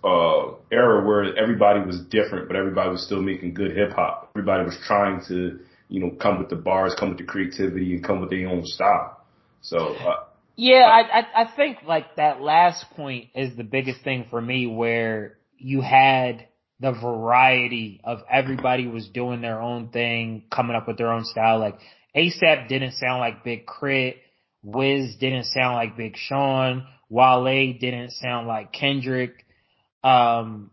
uh 0.05 0.53
era 0.70 1.05
where 1.05 1.37
everybody 1.37 1.81
was 1.81 2.01
different, 2.11 2.47
but 2.47 2.57
everybody 2.57 2.91
was 2.91 3.05
still 3.05 3.22
making 3.22 3.53
good 3.53 3.77
hip 3.77 3.93
hop. 3.93 4.31
Everybody 4.37 4.64
was 4.64 4.79
trying 4.87 5.20
to, 5.27 5.59
you 5.89 6.01
know, 6.01 6.11
come 6.11 6.39
with 6.39 6.49
the 6.49 6.57
bars, 6.57 6.95
come 6.99 7.09
with 7.11 7.18
the 7.18 7.24
creativity, 7.24 7.95
and 7.95 8.05
come 8.05 8.20
with 8.20 8.31
their 8.31 8.49
own 8.49 8.64
style. 8.64 9.20
So. 9.61 9.79
Uh, 9.97 10.26
yeah, 10.57 10.84
I, 10.84 11.20
I 11.20 11.42
I 11.42 11.57
think 11.57 11.78
like 11.86 12.16
that 12.16 12.40
last 12.40 12.84
point 12.96 13.26
is 13.34 13.57
the 13.57 13.64
biggest 13.64 14.02
thing 14.02 14.26
for 14.30 14.40
me, 14.40 14.66
where 14.66 15.38
you 15.59 15.80
had 15.80 16.46
the 16.80 16.92
variety 16.92 18.00
of 18.04 18.18
everybody 18.30 18.86
was 18.86 19.09
doing 19.09 19.40
their 19.40 19.61
own 19.61 19.88
thing, 19.88 20.44
coming 20.50 20.76
up 20.76 20.88
with 20.88 20.98
their 20.98 21.12
own 21.12 21.24
style. 21.24 21.59
Like 21.59 21.78
ASAP 22.16 22.68
didn't 22.68 22.92
sound 22.92 23.20
like 23.20 23.44
Big 23.44 23.66
K.R.I.T., 23.66 24.16
Wiz 24.62 25.14
didn't 25.20 25.44
sound 25.44 25.76
like 25.76 25.96
Big 25.96 26.16
Sean, 26.16 26.86
Wale 27.09 27.74
didn't 27.78 28.11
sound 28.11 28.48
like 28.48 28.72
Kendrick. 28.72 29.44
Um, 30.02 30.70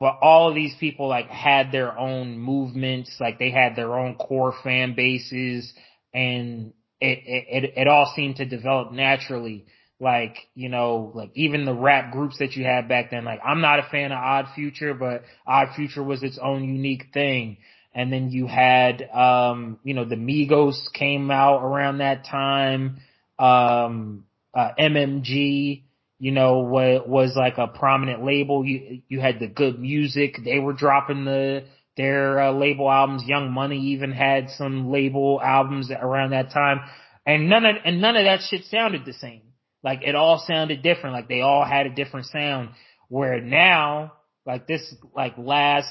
but 0.00 0.18
all 0.20 0.48
of 0.48 0.54
these 0.54 0.74
people 0.78 1.08
like 1.08 1.28
had 1.28 1.72
their 1.72 1.96
own 1.96 2.38
movements, 2.38 3.16
like 3.20 3.38
they 3.38 3.50
had 3.50 3.76
their 3.76 3.94
own 3.98 4.16
core 4.16 4.54
fan 4.64 4.94
bases 4.94 5.72
and 6.12 6.72
it, 7.00 7.18
it, 7.26 7.72
it 7.76 7.88
all 7.88 8.12
seemed 8.14 8.36
to 8.36 8.44
develop 8.44 8.92
naturally. 8.92 9.66
Like, 9.98 10.36
you 10.54 10.68
know, 10.68 11.10
like 11.14 11.30
even 11.34 11.64
the 11.64 11.72
rap 11.72 12.12
groups 12.12 12.38
that 12.38 12.54
you 12.54 12.64
had 12.64 12.86
back 12.86 13.10
then, 13.10 13.24
like 13.24 13.40
I'm 13.44 13.62
not 13.62 13.78
a 13.78 13.88
fan 13.90 14.12
of 14.12 14.18
Odd 14.18 14.46
Future, 14.54 14.92
but 14.92 15.22
Odd 15.46 15.68
Future 15.74 16.02
was 16.02 16.22
its 16.22 16.38
own 16.40 16.64
unique 16.64 17.06
thing. 17.14 17.56
And 17.94 18.12
then 18.12 18.30
you 18.30 18.46
had, 18.46 19.08
um, 19.10 19.78
you 19.84 19.94
know, 19.94 20.04
the 20.04 20.16
Migos 20.16 20.76
came 20.92 21.30
out 21.30 21.62
around 21.62 21.98
that 21.98 22.26
time. 22.26 22.98
Um, 23.38 24.26
uh, 24.52 24.72
MMG, 24.78 25.84
you 26.18 26.30
know, 26.30 26.58
was, 26.58 27.02
was 27.06 27.32
like 27.36 27.56
a 27.56 27.66
prominent 27.66 28.22
label. 28.22 28.66
You, 28.66 29.00
you 29.08 29.20
had 29.20 29.38
the 29.38 29.48
G.O.O.D. 29.48 29.78
Music. 29.78 30.36
They 30.44 30.58
were 30.58 30.74
dropping 30.74 31.24
the, 31.24 31.64
their 31.96 32.40
uh, 32.40 32.52
label 32.52 32.90
albums. 32.90 33.24
Young 33.26 33.52
Money 33.52 33.78
even 33.92 34.12
had 34.12 34.50
some 34.50 34.90
label 34.90 35.40
albums 35.42 35.90
around 35.90 36.30
that 36.30 36.50
time, 36.50 36.80
and 37.24 37.48
none 37.48 37.64
of 37.64 37.76
and 37.84 38.00
none 38.00 38.16
of 38.16 38.24
that 38.24 38.40
shit 38.48 38.64
sounded 38.66 39.04
the 39.04 39.12
same. 39.12 39.42
Like 39.82 40.02
it 40.02 40.14
all 40.14 40.42
sounded 40.46 40.82
different. 40.82 41.14
Like 41.14 41.28
they 41.28 41.40
all 41.40 41.64
had 41.64 41.86
a 41.86 41.94
different 41.94 42.26
sound. 42.26 42.70
Where 43.08 43.40
now, 43.40 44.12
like 44.44 44.66
this, 44.66 44.94
like 45.14 45.34
last 45.38 45.90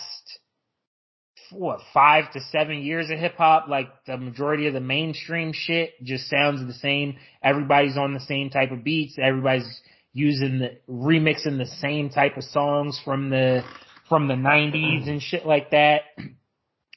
what 1.51 1.79
five 1.93 2.31
to 2.33 2.41
seven 2.51 2.81
years 2.81 3.09
of 3.09 3.19
hip 3.19 3.35
hop, 3.35 3.67
like 3.67 3.87
the 4.05 4.17
majority 4.17 4.67
of 4.67 4.73
the 4.73 4.79
mainstream 4.79 5.51
shit 5.53 5.93
just 6.03 6.29
sounds 6.29 6.65
the 6.65 6.73
same. 6.73 7.17
Everybody's 7.43 7.97
on 7.97 8.13
the 8.13 8.19
same 8.19 8.49
type 8.49 8.71
of 8.71 8.83
beats. 8.83 9.17
Everybody's 9.21 9.81
using 10.13 10.59
the 10.59 10.77
remixing 10.89 11.57
the 11.57 11.69
same 11.79 12.09
type 12.09 12.37
of 12.37 12.43
songs 12.43 12.99
from 13.03 13.29
the 13.29 13.63
from 14.09 14.27
the 14.27 14.35
90s 14.35 15.07
and 15.07 15.21
shit 15.21 15.45
like 15.45 15.71
that. 15.71 16.01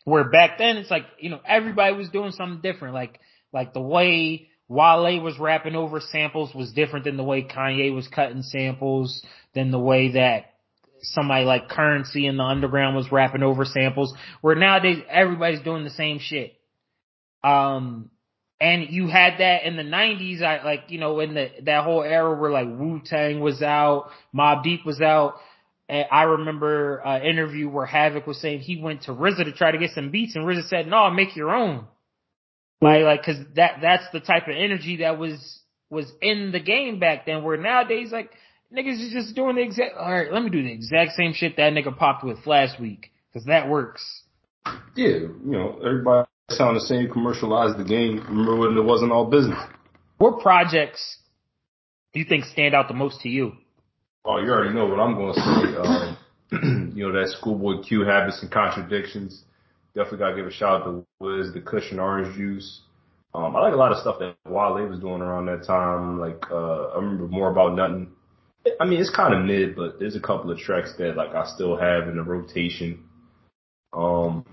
Where 0.05 0.25
back 0.25 0.59
then 0.59 0.79
it's 0.79 0.91
like, 0.91 1.05
you 1.19 1.31
know, 1.31 1.41
everybody 1.47 1.95
was 1.95 2.09
doing 2.09 2.33
something 2.33 2.61
different. 2.61 2.95
Like, 2.95 3.21
like 3.53 3.75
the 3.75 3.81
way 3.81 4.49
Wale 4.69 5.21
was 5.21 5.39
rapping 5.39 5.75
over 5.75 6.01
samples 6.01 6.55
was 6.55 6.73
different 6.73 7.05
than 7.05 7.17
the 7.17 7.25
way 7.25 7.43
Kanye 7.43 7.95
was 7.95 8.09
cutting 8.09 8.43
samples, 8.43 9.25
than 9.55 9.71
the 9.71 9.79
way 9.79 10.13
that 10.13 10.55
somebody 11.03 11.45
like 11.45 11.69
Currency 11.69 12.27
in 12.27 12.37
the 12.37 12.43
underground 12.43 12.97
was 12.97 13.11
rapping 13.13 13.43
over 13.43 13.65
samples. 13.65 14.15
Where 14.41 14.55
nowadays 14.55 15.03
everybody's 15.09 15.63
doing 15.63 15.85
the 15.85 15.91
same 15.91 16.19
shit. 16.21 16.55
Um, 17.45 18.11
and 18.61 18.89
you 18.91 19.07
had 19.07 19.39
that 19.39 19.65
in 19.65 19.77
the 19.77 19.85
nineties, 19.85 20.43
I 20.43 20.63
like, 20.65 20.85
you 20.89 20.99
know, 20.99 21.21
in 21.21 21.35
the, 21.35 21.51
that 21.63 21.85
whole 21.85 22.03
era 22.03 22.37
where 22.37 22.51
like 22.51 22.67
Wu 22.67 23.01
Tang 23.05 23.41
was 23.41 23.63
out, 23.63 24.11
Mobb 24.35 24.65
Deep 24.65 24.85
was 24.85 25.01
out. 25.01 25.37
And 25.89 26.07
I 26.13 26.25
remember 26.25 26.99
an 26.99 27.23
interview 27.23 27.69
where 27.69 27.87
Havoc 27.87 28.27
was 28.27 28.41
saying 28.41 28.61
he 28.61 28.81
went 28.81 29.03
to 29.03 29.13
RZA 29.13 29.45
to 29.45 29.53
try 29.53 29.71
to 29.71 29.79
get 29.79 29.91
some 29.91 30.11
beats 30.11 30.37
and 30.37 30.45
RZA 30.45 30.69
said, 30.69 30.87
no, 30.87 31.11
make 31.11 31.35
your 31.35 31.55
own. 31.55 31.87
Like, 32.81 33.03
like, 33.03 33.25
cause 33.25 33.37
that, 33.57 33.79
that's 33.81 34.05
the 34.13 34.21
type 34.21 34.45
of 34.45 34.55
energy 34.57 34.99
that 34.99 35.19
was, 35.19 35.61
was 35.91 36.11
in 36.21 36.53
the 36.53 36.61
game 36.61 37.01
back 37.01 37.25
then 37.25 37.43
where 37.43 37.57
nowadays, 37.57 38.13
like, 38.13 38.31
niggas 38.73 39.01
is 39.01 39.13
just 39.13 39.35
doing 39.35 39.57
the 39.57 39.63
exact, 39.63 39.97
alright, 39.97 40.33
let 40.33 40.43
me 40.43 40.51
do 40.51 40.63
the 40.63 40.73
exact 40.73 41.13
same 41.13 41.33
shit 41.33 41.57
that 41.57 41.73
nigga 41.73 41.97
popped 41.97 42.23
with 42.23 42.47
last 42.47 42.79
week. 42.79 43.11
Cause 43.33 43.45
that 43.47 43.69
works. 43.69 44.23
Yeah, 44.95 45.07
you 45.07 45.41
know, 45.45 45.79
everybody 45.85 46.29
sound 46.51 46.77
the 46.77 46.81
same, 46.81 47.11
commercialized 47.11 47.79
the 47.79 47.85
game. 47.85 48.23
Remember 48.29 48.57
when 48.57 48.77
it 48.77 48.85
wasn't 48.85 49.13
all 49.13 49.25
business. 49.25 49.59
What 50.19 50.41
projects 50.41 51.19
do 52.13 52.21
you 52.21 52.27
think 52.27 52.45
stand 52.45 52.75
out 52.75 52.89
the 52.89 52.95
most 52.95 53.23
to 53.23 53.29
you? 53.29 53.53
Oh, 54.31 54.37
you 54.37 54.51
already 54.51 54.75
know 54.75 54.85
what 54.85 55.01
I'm 55.01 55.15
going 55.15 55.35
to 55.35 55.41
say. 55.41 56.53
Um, 56.53 56.93
you 56.95 57.09
know, 57.11 57.19
that 57.19 57.31
schoolboy 57.31 57.83
Q 57.83 58.03
habits 58.03 58.43
and 58.43 58.51
contradictions. 58.51 59.45
Definitely 59.95 60.19
got 60.19 60.31
to 60.31 60.37
give 60.37 60.47
a 60.47 60.53
shout 60.53 60.83
out 60.83 60.85
to 60.85 61.07
Wiz, 61.19 61.55
the 61.55 61.63
Kush 61.63 61.91
and 61.91 61.99
Orange 61.99 62.37
Juice. 62.37 62.83
Um, 63.35 63.57
I 63.57 63.61
like 63.61 63.73
a 63.73 63.77
lot 63.77 63.91
of 63.91 63.99
stuff 63.99 64.19
that 64.19 64.37
Wale 64.45 64.87
was 64.87 65.01
doing 65.01 65.23
around 65.23 65.47
that 65.47 65.67
time. 65.67 66.21
Like, 66.21 66.45
uh, 66.51 66.89
I 66.89 66.97
remember 66.97 67.27
more 67.27 67.51
about 67.51 67.75
nothing. 67.75 68.11
I 68.79 68.85
mean, 68.85 69.01
it's 69.01 69.09
kind 69.09 69.33
of 69.33 69.47
mid, 69.47 69.75
but 69.75 69.99
there's 69.99 70.15
a 70.15 70.21
couple 70.21 70.51
of 70.51 70.59
tracks 70.59 70.93
that 70.99 71.17
like 71.17 71.35
I 71.35 71.47
still 71.55 71.79
have 71.79 72.07
in 72.07 72.17
the 72.17 72.23
rotation. 72.23 73.05
Um, 73.95 74.45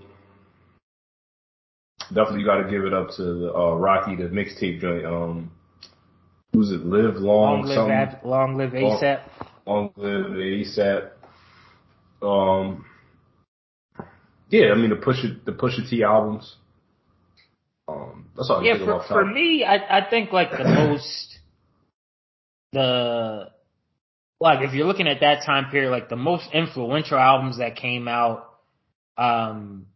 definitely 2.08 2.44
got 2.44 2.62
to 2.62 2.70
give 2.70 2.86
it 2.86 2.94
up 2.94 3.10
to 3.16 3.22
the, 3.22 3.52
uh, 3.54 3.74
Rocky, 3.74 4.16
the 4.16 4.30
mixtape 4.30 4.80
joint. 4.80 5.04
Um, 5.04 5.50
who's 6.54 6.70
it? 6.70 6.86
Live 6.86 7.16
long, 7.16 7.66
long 7.66 7.88
live, 7.88 7.90
Ab- 7.90 8.24
long 8.24 8.56
live 8.56 8.70
ASAP. 8.72 9.20
Long 9.42 9.48
live 9.66 9.90
ASAP. 9.96 11.10
Um, 12.22 12.84
yeah, 14.48 14.72
I 14.72 14.74
mean 14.76 14.90
the 14.90 14.96
Pusha 14.96 15.44
the 15.44 15.52
Pusha 15.52 15.88
T 15.88 16.02
albums. 16.02 16.56
Um, 17.88 18.26
that's 18.36 18.50
all. 18.50 18.62
Yeah, 18.62 18.78
for 18.78 19.02
for 19.06 19.24
me, 19.24 19.64
I 19.64 19.98
I 19.98 20.10
think 20.10 20.32
like 20.32 20.50
the 20.50 20.64
most 20.64 21.38
the 22.72 23.50
like 24.40 24.60
if 24.60 24.74
you're 24.74 24.86
looking 24.86 25.08
at 25.08 25.20
that 25.20 25.44
time 25.44 25.70
period, 25.70 25.90
like 25.90 26.08
the 26.08 26.16
most 26.16 26.48
influential 26.52 27.18
albums 27.18 27.58
that 27.58 27.76
came 27.76 28.08
out, 28.08 28.48
um, 29.16 29.86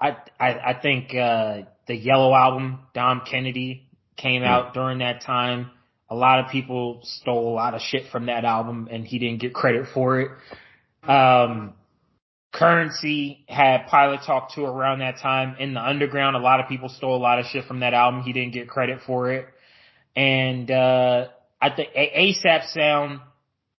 I 0.00 0.16
I, 0.38 0.48
I 0.70 0.78
think 0.80 1.14
uh, 1.14 1.62
the 1.86 1.94
Yellow 1.94 2.34
album, 2.34 2.80
Dom 2.94 3.22
Kennedy, 3.28 3.88
came 4.16 4.42
out 4.42 4.74
during 4.74 4.98
that 4.98 5.22
time. 5.22 5.70
A 6.10 6.14
lot 6.14 6.40
of 6.40 6.50
people 6.50 7.00
stole 7.02 7.52
a 7.52 7.54
lot 7.54 7.74
of 7.74 7.80
shit 7.80 8.10
from 8.10 8.26
that 8.26 8.44
album 8.44 8.88
and 8.90 9.06
he 9.06 9.18
didn't 9.18 9.40
get 9.40 9.52
credit 9.52 9.86
for 9.92 10.20
it. 10.20 10.30
Um, 11.08 11.74
Currency 12.52 13.44
had 13.48 13.86
Pilot 13.88 14.20
Talk 14.26 14.54
2 14.54 14.64
around 14.64 15.00
that 15.00 15.18
time 15.18 15.56
in 15.58 15.74
the 15.74 15.80
underground. 15.80 16.34
A 16.34 16.38
lot 16.40 16.60
of 16.60 16.68
people 16.68 16.88
stole 16.88 17.16
a 17.16 17.18
lot 17.18 17.38
of 17.38 17.46
shit 17.46 17.66
from 17.66 17.80
that 17.80 17.92
album. 17.92 18.22
He 18.22 18.32
didn't 18.32 18.54
get 18.54 18.68
credit 18.68 19.00
for 19.06 19.30
it. 19.32 19.46
And, 20.16 20.70
uh, 20.70 21.28
I 21.60 21.70
think 21.70 21.90
ASAP 21.94 22.72
sound 22.72 23.20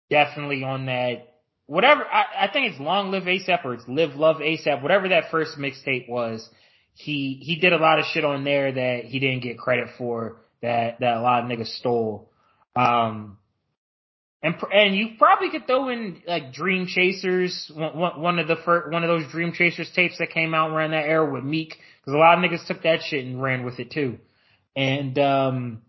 definitely 0.09 0.63
on 0.63 0.85
that. 0.87 1.33
Whatever, 1.65 2.03
I, 2.05 2.45
I 2.45 2.49
think 2.51 2.71
it's 2.71 2.79
Long 2.79 3.11
Live 3.11 3.23
ASAP 3.23 3.63
or 3.63 3.73
it's 3.73 3.87
Live 3.87 4.15
Love 4.15 4.37
ASAP, 4.37 4.81
whatever 4.81 5.09
that 5.09 5.31
first 5.31 5.57
mixtape 5.57 6.09
was. 6.09 6.47
He, 6.93 7.39
he 7.41 7.55
did 7.55 7.73
a 7.73 7.77
lot 7.77 7.99
of 7.99 8.05
shit 8.05 8.25
on 8.25 8.43
there 8.43 8.71
that 8.71 9.05
he 9.05 9.19
didn't 9.19 9.41
get 9.41 9.57
credit 9.57 9.87
for 9.97 10.37
that 10.61 10.99
that 10.99 11.17
a 11.17 11.21
lot 11.21 11.43
of 11.43 11.49
niggas 11.49 11.75
stole. 11.77 12.29
Um, 12.75 13.37
and 14.41 14.55
and 14.71 14.95
you 14.95 15.09
probably 15.17 15.49
could 15.49 15.67
throw 15.67 15.89
in 15.89 16.21
like 16.25 16.53
Dream 16.53 16.87
Chasers, 16.87 17.69
one, 17.75 18.21
one 18.21 18.39
of 18.39 18.47
the 18.47 18.55
first, 18.55 18.91
one 18.91 19.03
of 19.03 19.09
those 19.09 19.29
Dream 19.31 19.51
Chasers 19.51 19.91
tapes 19.93 20.17
that 20.19 20.29
came 20.29 20.53
out 20.53 20.71
around 20.71 20.91
that 20.91 21.05
era 21.05 21.29
with 21.29 21.43
Meek, 21.43 21.75
because 21.99 22.13
a 22.13 22.17
lot 22.17 22.37
of 22.37 22.43
niggas 22.43 22.65
took 22.65 22.83
that 22.83 23.01
shit 23.01 23.25
and 23.25 23.41
ran 23.41 23.65
with 23.65 23.79
it 23.79 23.91
too. 23.91 24.17
And 24.77 25.19
um, 25.19 25.81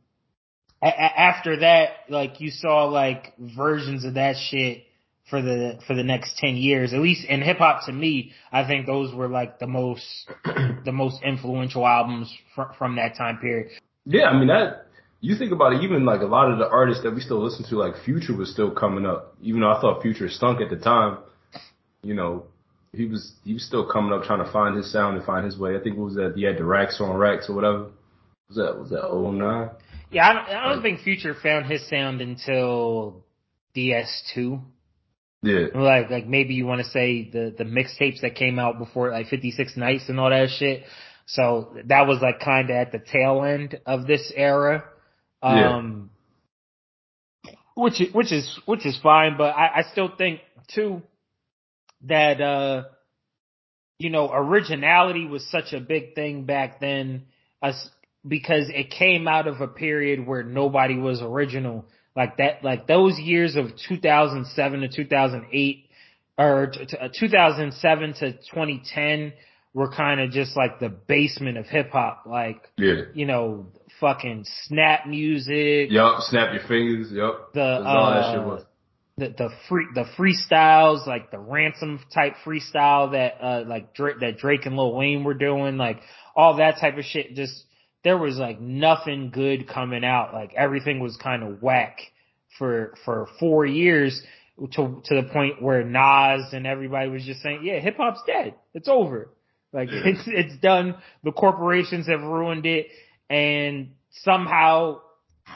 a- 0.83 1.21
after 1.21 1.61
that, 1.61 1.91
like 2.09 2.41
you 2.41 2.51
saw 2.51 2.87
like 2.87 3.35
versions 3.39 4.05
of 4.05 4.15
that 4.15 4.37
shit 4.37 4.85
for 5.29 5.41
the 5.41 5.79
for 5.87 5.95
the 5.95 6.03
next 6.03 6.37
ten 6.39 6.57
years, 6.57 6.93
at 6.93 6.99
least 6.99 7.25
in 7.29 7.43
hip 7.43 7.59
hop. 7.59 7.87
To 7.87 7.93
me, 7.93 8.33
I 8.51 8.67
think 8.67 8.87
those 8.87 9.15
were 9.15 9.29
like 9.29 9.61
the 9.61 9.69
most 9.69 10.05
the 10.45 10.93
most 10.93 11.23
influential 11.23 11.87
albums 11.87 12.37
fr- 12.57 12.73
from 12.77 12.97
that 12.97 13.17
time 13.17 13.39
period. 13.39 13.71
Yeah, 14.07 14.25
I 14.25 14.39
mean 14.39 14.49
that. 14.49 14.87
You 15.21 15.37
think 15.37 15.53
about 15.53 15.75
it, 15.75 15.83
even 15.83 16.07
like 16.07 16.23
a 16.23 16.27
lot 16.27 16.51
of 16.51 16.59
the 16.59 16.69
artists 16.69 17.03
that 17.03 17.15
we 17.15 17.21
still 17.21 17.43
listen 17.43 17.65
to, 17.69 17.77
like 17.77 17.95
Future 18.05 18.35
was 18.35 18.51
still 18.51 18.71
coming 18.71 19.05
up. 19.05 19.35
Even 19.43 19.61
though 19.61 19.71
I 19.71 19.81
thought 19.81 20.03
Future 20.03 20.29
stunk 20.29 20.61
at 20.61 20.71
the 20.71 20.77
time, 20.77 21.19
you 22.03 22.15
know, 22.15 22.45
he 22.93 23.05
was 23.05 23.33
he 23.45 23.53
was 23.53 23.65
still 23.65 23.87
coming 23.87 24.13
up 24.13 24.25
trying 24.25 24.45
to 24.45 24.51
find 24.51 24.77
his 24.77 24.91
sound 24.91 25.17
and 25.17 25.27
find 25.27 25.45
his 25.45 25.59
way. 25.59 25.77
I 25.77 25.81
think 25.81 25.97
it 25.97 26.01
was 26.01 26.15
that 26.15 26.33
he 26.37 26.45
had 26.45 26.57
the 26.57 26.65
racks 26.65 27.01
on 27.01 27.17
racks 27.17 27.49
or 27.49 27.55
whatever. 27.55 27.91
Was 28.49 28.57
that 28.57 28.79
was 28.79 28.91
that 28.91 29.07
oh 29.07 29.31
nine? 29.31 29.71
Yeah, 30.11 30.29
I 30.29 30.33
don't, 30.33 30.49
I 30.49 30.69
don't 30.73 30.83
think 30.83 31.01
Future 31.01 31.35
found 31.41 31.67
his 31.67 31.89
sound 31.89 32.21
until 32.21 33.25
DS2. 33.77 34.61
Yeah. 35.43 35.67
Like, 35.75 36.11
like 36.11 36.27
maybe 36.27 36.55
you 36.55 36.67
want 36.67 36.85
to 36.85 36.91
say 36.91 37.31
the, 37.31 37.55
the 37.57 37.65
mixtapes 37.65 38.21
that 38.23 38.35
came 38.35 38.59
out 38.59 38.79
before, 38.79 39.11
like 39.11 39.29
56 39.29 39.77
Nights 39.77 40.09
and 40.09 40.21
all 40.21 40.31
that 40.31 40.51
shit. 40.51 40.83
So 41.33 41.77
that 41.87 42.09
was 42.09 42.21
like 42.21 42.41
kind 42.41 42.71
of 42.71 42.77
at 42.77 42.93
the 42.93 42.99
tail 42.99 43.45
end 43.45 43.79
of 43.87 44.07
this 44.07 44.33
era. 44.35 44.85
Um, 45.43 46.11
yeah. 47.45 47.53
which 47.75 48.01
is, 48.01 48.13
which 48.13 48.33
is, 48.33 48.59
which 48.67 48.85
is 48.85 48.99
fine, 49.03 49.37
but 49.39 49.55
I, 49.57 49.79
I 49.79 49.83
still 49.93 50.11
think 50.17 50.41
too 50.75 51.03
that, 52.03 52.41
uh, 52.41 52.85
you 53.99 54.11
know, 54.11 54.31
originality 54.33 55.27
was 55.27 55.47
such 55.51 55.73
a 55.73 55.81
big 55.81 56.15
thing 56.15 56.45
back 56.45 56.81
then, 56.81 57.27
as, 57.63 57.89
because 58.27 58.69
it 58.69 58.91
came 58.91 59.29
out 59.29 59.47
of 59.47 59.61
a 59.61 59.69
period 59.69 60.27
where 60.27 60.43
nobody 60.43 60.97
was 60.97 61.23
original. 61.23 61.85
Like 62.17 62.39
that, 62.39 62.65
like 62.65 62.87
those 62.87 63.19
years 63.19 63.55
of 63.57 63.71
2007 63.89 64.81
to 64.81 64.89
2008 64.89 65.85
or 66.37 66.67
t- 66.73 66.87
t- 66.87 66.97
2007 67.19 68.15
to 68.15 68.33
2010 68.33 69.33
were 69.73 69.91
kind 69.91 70.21
of 70.21 70.31
just 70.31 70.57
like 70.57 70.81
the 70.81 70.89
basement 70.89 71.57
of 71.57 71.67
hip 71.67 71.91
hop. 71.91 72.25
Like, 72.27 72.69
yeah. 72.77 73.03
you 73.15 73.27
know, 73.27 73.67
fucking 74.01 74.45
snap 74.65 75.07
music. 75.07 75.91
Yup, 75.91 76.23
snap 76.23 76.53
your 76.53 76.67
fingers. 76.67 77.13
Yup. 77.13 77.53
The, 77.55 77.63
uh, 77.63 78.65
the, 79.17 79.29
the 79.29 79.51
free, 79.69 79.87
the 79.95 80.07
freestyles, 80.19 81.07
like 81.07 81.31
the 81.31 81.39
ransom 81.39 82.01
type 82.13 82.35
freestyle 82.45 83.13
that, 83.13 83.37
uh, 83.41 83.65
like 83.67 83.95
Drake, 83.95 84.21
that 84.21 84.39
Drake 84.39 84.67
and 84.67 84.77
Lil 84.77 84.95
Wayne 84.95 85.25
were 85.25 85.35
doing, 85.35 85.77
like 85.77 86.01
all 86.35 86.57
that 86.57 86.79
type 86.81 86.97
of 86.97 87.05
shit 87.05 87.35
just, 87.35 87.65
there 88.03 88.17
was 88.17 88.39
like 88.39 88.61
nothing 88.61 89.31
good 89.31 89.69
coming 89.69 90.05
out. 90.05 90.33
Like 90.33 90.53
everything 90.57 91.01
was 91.01 91.17
kind 91.17 91.43
of 91.43 91.63
whack 91.63 91.99
for, 92.59 92.95
for 93.05 93.29
four 93.39 93.67
years 93.67 94.21
to, 94.73 95.03
to 95.05 95.15
the 95.15 95.29
point 95.33 95.63
where 95.63 95.85
Nas 95.85 96.53
and 96.53 96.67
everybody 96.67 97.11
was 97.11 97.25
just 97.25 97.43
saying, 97.43 97.61
yeah, 97.63 97.79
hip 97.79 97.99
hop's 97.99 98.23
dead. 98.27 98.55
It's 98.75 98.89
over. 98.89 99.29
Like 99.73 99.89
it's, 99.93 100.23
it's 100.27 100.57
done. 100.61 100.97
The 101.23 101.33
corporations 101.33 102.07
have 102.09 102.23
ruined 102.23 102.67
it. 102.67 102.89
And 103.29 103.93
somehow 104.23 105.01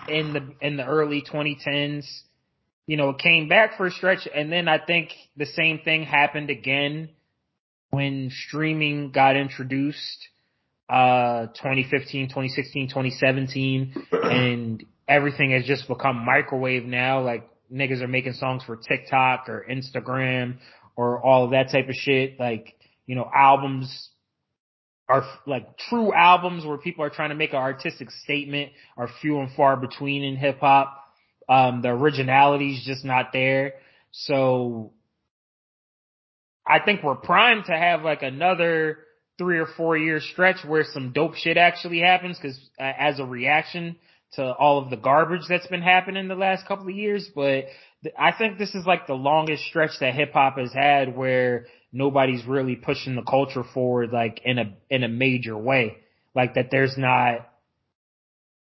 in 0.08 0.32
the, 0.32 0.54
in 0.60 0.76
the 0.76 0.84
early 0.84 1.22
2010s, 1.22 2.06
you 2.86 2.96
know, 2.96 3.10
it 3.10 3.18
came 3.18 3.48
back 3.48 3.76
for 3.76 3.86
a 3.86 3.90
stretch. 3.90 4.28
And 4.32 4.52
then 4.52 4.68
I 4.68 4.78
think 4.78 5.10
the 5.36 5.46
same 5.46 5.80
thing 5.80 6.04
happened 6.04 6.50
again 6.50 7.10
when 7.90 8.30
streaming 8.30 9.10
got 9.12 9.36
introduced 9.36 10.28
uh 10.86 11.46
2015, 11.46 12.28
2016, 12.28 12.88
2017 12.88 13.94
and 14.12 14.84
everything 15.08 15.52
has 15.52 15.64
just 15.64 15.88
become 15.88 16.16
microwave 16.24 16.84
now. 16.84 17.22
Like 17.22 17.48
niggas 17.72 18.02
are 18.02 18.08
making 18.08 18.34
songs 18.34 18.62
for 18.64 18.76
TikTok 18.76 19.48
or 19.48 19.64
Instagram 19.68 20.58
or 20.96 21.24
all 21.24 21.44
of 21.44 21.50
that 21.50 21.70
type 21.70 21.88
of 21.88 21.94
shit. 21.94 22.38
Like, 22.38 22.74
you 23.06 23.14
know, 23.14 23.30
albums 23.34 24.08
are 25.08 25.24
like 25.46 25.76
true 25.76 26.12
albums 26.12 26.64
where 26.64 26.78
people 26.78 27.04
are 27.04 27.10
trying 27.10 27.28
to 27.28 27.34
make 27.34 27.50
an 27.50 27.58
artistic 27.58 28.10
statement 28.10 28.72
are 28.96 29.08
few 29.20 29.38
and 29.40 29.50
far 29.54 29.76
between 29.76 30.22
in 30.22 30.36
hip 30.36 30.60
hop. 30.60 31.00
Um, 31.48 31.82
the 31.82 31.90
originality 31.90 32.74
is 32.74 32.84
just 32.86 33.04
not 33.04 33.30
there. 33.32 33.74
So 34.12 34.92
I 36.66 36.80
think 36.80 37.02
we're 37.02 37.16
primed 37.16 37.66
to 37.66 37.72
have 37.72 38.02
like 38.02 38.22
another 38.22 38.98
three 39.36 39.58
or 39.58 39.66
four 39.66 39.96
year 39.96 40.20
stretch 40.20 40.64
where 40.66 40.84
some 40.84 41.12
dope 41.12 41.34
shit 41.34 41.56
actually 41.56 42.00
happens 42.00 42.38
because 42.38 42.58
uh, 42.78 42.92
as 42.98 43.18
a 43.18 43.24
reaction 43.24 43.96
to 44.36 44.52
all 44.52 44.78
of 44.78 44.90
the 44.90 44.96
garbage 44.96 45.42
that's 45.48 45.66
been 45.66 45.82
happening 45.82 46.28
the 46.28 46.34
last 46.34 46.66
couple 46.66 46.88
of 46.88 46.94
years. 46.94 47.28
But 47.34 47.66
th- 48.02 48.14
I 48.18 48.32
think 48.32 48.58
this 48.58 48.74
is 48.74 48.86
like 48.86 49.06
the 49.06 49.14
longest 49.14 49.64
stretch 49.64 49.92
that 50.00 50.14
hip 50.14 50.32
hop 50.32 50.58
has 50.58 50.72
had 50.72 51.16
where 51.16 51.66
nobody's 51.92 52.44
really 52.46 52.76
pushing 52.76 53.14
the 53.14 53.22
culture 53.22 53.64
forward 53.74 54.10
like 54.10 54.40
in 54.44 54.58
a 54.58 54.74
in 54.90 55.04
a 55.04 55.08
major 55.08 55.56
way. 55.56 55.98
Like 56.34 56.54
that 56.54 56.70
there's 56.70 56.96
not 56.96 57.48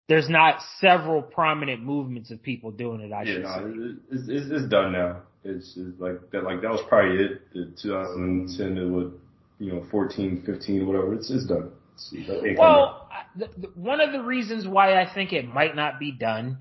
there's 0.09 0.29
not 0.29 0.61
several 0.79 1.23
prominent 1.23 1.83
movements 1.83 2.31
of 2.31 2.43
people 2.43 2.71
doing 2.71 3.01
it. 3.01 3.13
I 3.13 3.23
yeah, 3.23 3.33
should 3.33 3.43
no, 3.43 3.49
say. 3.49 3.97
It's, 4.11 4.29
it's, 4.29 4.51
it's 4.51 4.69
done 4.69 4.93
now. 4.93 5.23
It's, 5.45 5.77
it's 5.77 6.01
like 6.01 6.31
that. 6.33 6.45
Like 6.45 6.63
that 6.63 6.71
was 6.71 6.83
probably 6.89 7.25
it. 7.25 7.43
The 7.53 7.73
2010 7.81 8.77
it 8.77 8.85
would 8.87 9.21
you 9.61 9.75
know, 9.75 9.87
14, 9.91 10.43
15, 10.45 10.87
whatever. 10.87 11.15
It's, 11.15 11.31
it's 11.31 11.47
done. 11.47 11.71
Well, 12.59 13.09
one 13.75 14.01
of 14.01 14.13
the 14.13 14.23
reasons 14.23 14.67
why 14.67 15.01
I 15.01 15.13
think 15.13 15.33
it 15.33 15.47
might 15.47 15.77
not 15.77 15.99
be 15.99 16.13
done 16.13 16.59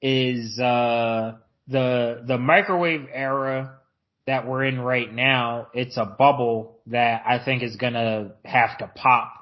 is, 0.00 0.58
uh, 0.58 1.36
the, 1.68 2.22
the 2.26 2.38
microwave 2.38 3.06
era 3.12 3.78
that 4.26 4.46
we're 4.46 4.64
in 4.64 4.80
right 4.80 5.12
now, 5.12 5.68
it's 5.74 5.96
a 5.96 6.04
bubble 6.04 6.80
that 6.86 7.22
I 7.26 7.44
think 7.44 7.62
is 7.62 7.76
gonna 7.76 8.32
have 8.44 8.78
to 8.78 8.90
pop 8.94 9.32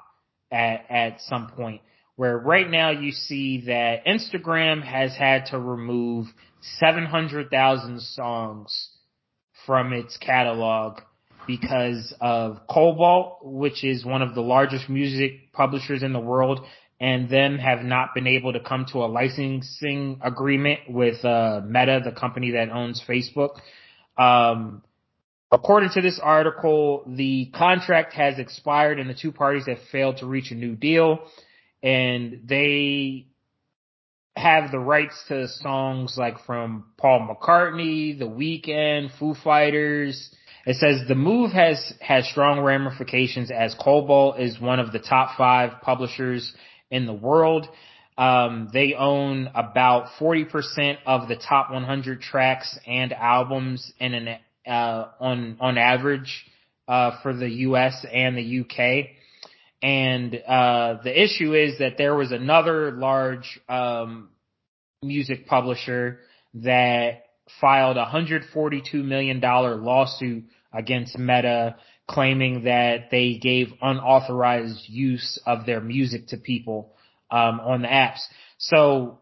at, 0.51 0.85
at 0.89 1.21
some 1.21 1.47
point. 1.47 1.81
Where 2.15 2.37
right 2.37 2.69
now 2.69 2.91
you 2.91 3.11
see 3.11 3.65
that 3.67 4.05
Instagram 4.05 4.83
has 4.83 5.15
had 5.15 5.47
to 5.47 5.59
remove 5.59 6.27
700,000 6.79 8.01
songs 8.01 8.89
from 9.65 9.93
its 9.93 10.17
catalog 10.17 10.99
because 11.47 12.13
of 12.21 12.59
Kobalt, 12.69 13.39
which 13.43 13.83
is 13.83 14.05
one 14.05 14.21
of 14.21 14.35
the 14.35 14.41
largest 14.41 14.89
music 14.89 15.51
publishers 15.53 16.03
in 16.03 16.13
the 16.13 16.19
world, 16.19 16.65
and 16.99 17.29
them 17.29 17.57
have 17.57 17.83
not 17.83 18.13
been 18.13 18.27
able 18.27 18.53
to 18.53 18.59
come 18.59 18.85
to 18.91 18.99
a 18.99 19.07
licensing 19.07 20.19
agreement 20.21 20.81
with 20.87 21.25
uh, 21.25 21.61
Meta, 21.65 22.01
the 22.03 22.11
company 22.11 22.51
that 22.51 22.69
owns 22.69 23.03
Facebook. 23.07 23.59
Um, 24.17 24.83
according 25.51 25.89
to 25.95 26.01
this 26.01 26.19
article, 26.21 27.03
the 27.07 27.51
contract 27.55 28.13
has 28.13 28.37
expired 28.37 28.99
and 28.99 29.09
the 29.09 29.15
two 29.15 29.31
parties 29.31 29.65
have 29.65 29.79
failed 29.91 30.17
to 30.17 30.27
reach 30.27 30.51
a 30.51 30.55
new 30.55 30.75
deal, 30.75 31.19
and 31.81 32.41
they 32.45 33.27
have 34.35 34.71
the 34.71 34.79
rights 34.79 35.25
to 35.27 35.47
songs 35.47 36.15
like 36.17 36.39
from 36.45 36.85
Paul 36.97 37.27
McCartney, 37.27 38.17
The 38.17 38.25
Weeknd, 38.25 39.09
Foo 39.17 39.33
Fighters, 39.33 40.33
it 40.65 40.75
says 40.75 41.07
the 41.07 41.15
move 41.15 41.51
has 41.51 41.93
has 42.01 42.27
strong 42.27 42.59
ramifications 42.59 43.51
as 43.51 43.75
Kobalt 43.75 44.39
is 44.39 44.59
one 44.59 44.79
of 44.79 44.91
the 44.91 44.99
top 44.99 45.37
five 45.37 45.81
publishers 45.81 46.53
in 46.89 47.05
the 47.05 47.13
world. 47.13 47.67
Um, 48.17 48.69
they 48.71 48.93
own 48.93 49.49
about 49.55 50.09
40% 50.19 50.97
of 51.05 51.27
the 51.27 51.37
top 51.37 51.71
100 51.71 52.21
tracks 52.21 52.77
and 52.85 53.13
albums 53.13 53.91
in 53.99 54.13
an, 54.13 54.37
uh, 54.67 55.07
on, 55.19 55.57
on 55.59 55.77
average, 55.77 56.45
uh, 56.87 57.21
for 57.23 57.33
the 57.33 57.49
US 57.49 58.05
and 58.11 58.37
the 58.37 58.59
UK. 58.59 59.07
And, 59.81 60.35
uh, 60.35 61.01
the 61.03 61.23
issue 61.23 61.55
is 61.55 61.79
that 61.79 61.97
there 61.97 62.13
was 62.13 62.31
another 62.31 62.91
large, 62.91 63.59
um, 63.67 64.29
music 65.01 65.47
publisher 65.47 66.19
that 66.53 67.23
filed 67.59 67.97
a 67.97 68.05
$142 68.05 68.93
million 69.03 69.39
lawsuit 69.41 70.45
against 70.73 71.17
Meta 71.17 71.75
claiming 72.07 72.63
that 72.65 73.09
they 73.09 73.35
gave 73.35 73.73
unauthorized 73.81 74.87
use 74.87 75.39
of 75.45 75.65
their 75.65 75.81
music 75.81 76.27
to 76.27 76.37
people 76.37 76.93
um, 77.29 77.59
on 77.59 77.81
the 77.81 77.87
apps. 77.87 78.19
So 78.57 79.19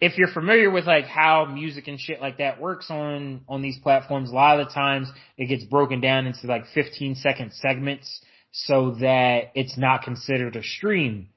if 0.00 0.18
you're 0.18 0.32
familiar 0.32 0.70
with 0.70 0.86
like 0.86 1.06
how 1.06 1.46
music 1.46 1.88
and 1.88 1.98
shit 1.98 2.20
like 2.20 2.38
that 2.38 2.60
works 2.60 2.90
on 2.90 3.42
on 3.48 3.62
these 3.62 3.78
platforms, 3.78 4.30
a 4.30 4.34
lot 4.34 4.60
of 4.60 4.68
the 4.68 4.74
times 4.74 5.10
it 5.38 5.46
gets 5.46 5.64
broken 5.64 6.00
down 6.00 6.26
into 6.26 6.46
like 6.46 6.66
15 6.74 7.14
second 7.16 7.52
segments 7.54 8.20
so 8.52 8.96
that 9.00 9.52
it's 9.54 9.78
not 9.78 10.02
considered 10.02 10.56
a 10.56 10.62
stream 10.62 11.28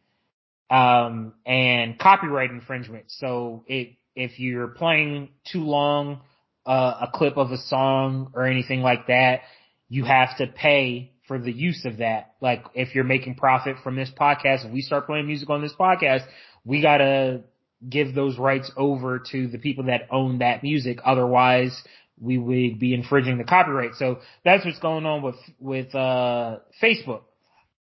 um, 0.69 1.33
and 1.45 1.97
copyright 1.97 2.51
infringement. 2.51 3.05
So 3.07 3.63
it 3.67 3.95
if 4.15 4.39
you're 4.39 4.67
playing 4.67 5.29
too 5.49 5.63
long 5.63 6.21
uh, 6.69 7.07
a 7.07 7.11
clip 7.11 7.35
of 7.35 7.51
a 7.51 7.57
song 7.57 8.31
or 8.35 8.45
anything 8.45 8.81
like 8.81 9.07
that, 9.07 9.41
you 9.89 10.05
have 10.05 10.37
to 10.37 10.45
pay 10.45 11.11
for 11.27 11.39
the 11.39 11.51
use 11.51 11.83
of 11.83 11.97
that. 11.97 12.35
Like 12.41 12.63
if 12.75 12.93
you're 12.93 13.03
making 13.03 13.35
profit 13.35 13.77
from 13.83 13.95
this 13.95 14.11
podcast 14.15 14.65
and 14.65 14.71
we 14.71 14.81
start 14.81 15.07
playing 15.07 15.25
music 15.25 15.49
on 15.49 15.63
this 15.63 15.73
podcast, 15.77 16.21
we 16.63 16.83
gotta 16.83 17.41
give 17.89 18.13
those 18.13 18.37
rights 18.37 18.71
over 18.77 19.17
to 19.31 19.47
the 19.47 19.57
people 19.57 19.85
that 19.85 20.01
own 20.11 20.39
that 20.39 20.61
music. 20.61 20.99
Otherwise, 21.03 21.75
we 22.21 22.37
would 22.37 22.79
be 22.79 22.93
infringing 22.93 23.39
the 23.39 23.45
copyright. 23.45 23.95
So 23.95 24.19
that's 24.45 24.63
what's 24.63 24.79
going 24.79 25.07
on 25.07 25.23
with, 25.23 25.37
with, 25.59 25.95
uh, 25.95 26.57
Facebook 26.83 27.21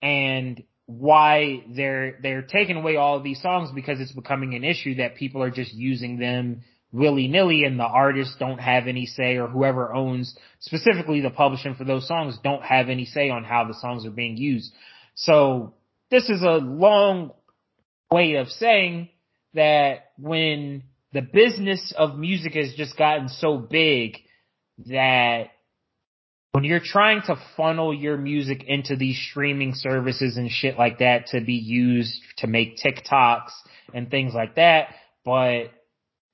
and 0.03 0.61
why 0.85 1.63
they're, 1.75 2.19
they're 2.21 2.43
taking 2.43 2.75
away 2.75 2.97
all 2.97 3.17
of 3.17 3.23
these 3.23 3.41
songs 3.41 3.71
because 3.73 3.99
it's 3.99 4.11
becoming 4.11 4.53
an 4.53 4.63
issue 4.63 4.95
that 4.95 5.15
people 5.15 5.41
are 5.41 5.49
just 5.49 5.73
using 5.73 6.19
them 6.19 6.61
willy 6.95 7.27
nilly 7.27 7.65
and 7.65 7.77
the 7.77 7.83
artists 7.83 8.35
don't 8.39 8.59
have 8.59 8.87
any 8.87 9.05
say 9.05 9.35
or 9.35 9.47
whoever 9.47 9.93
owns 9.93 10.35
specifically 10.59 11.19
the 11.19 11.29
publishing 11.29 11.75
for 11.75 11.83
those 11.83 12.07
songs 12.07 12.37
don't 12.41 12.63
have 12.63 12.87
any 12.87 13.05
say 13.05 13.29
on 13.29 13.43
how 13.43 13.65
the 13.65 13.73
songs 13.73 14.05
are 14.05 14.11
being 14.11 14.37
used. 14.37 14.71
So 15.15 15.73
this 16.09 16.29
is 16.29 16.41
a 16.41 16.57
long 16.57 17.31
way 18.09 18.35
of 18.35 18.47
saying 18.47 19.09
that 19.53 20.11
when 20.17 20.83
the 21.11 21.21
business 21.21 21.93
of 21.97 22.17
music 22.17 22.53
has 22.53 22.73
just 22.75 22.97
gotten 22.97 23.27
so 23.27 23.57
big 23.57 24.17
that 24.87 25.47
when 26.53 26.63
you're 26.63 26.79
trying 26.81 27.21
to 27.23 27.35
funnel 27.57 27.93
your 27.93 28.17
music 28.17 28.63
into 28.65 28.95
these 28.95 29.19
streaming 29.29 29.73
services 29.75 30.37
and 30.37 30.49
shit 30.49 30.77
like 30.77 30.99
that 30.99 31.27
to 31.27 31.41
be 31.41 31.55
used 31.55 32.17
to 32.37 32.47
make 32.47 32.77
TikToks 32.77 33.51
and 33.93 34.09
things 34.09 34.33
like 34.33 34.55
that, 34.55 34.89
but 35.25 35.71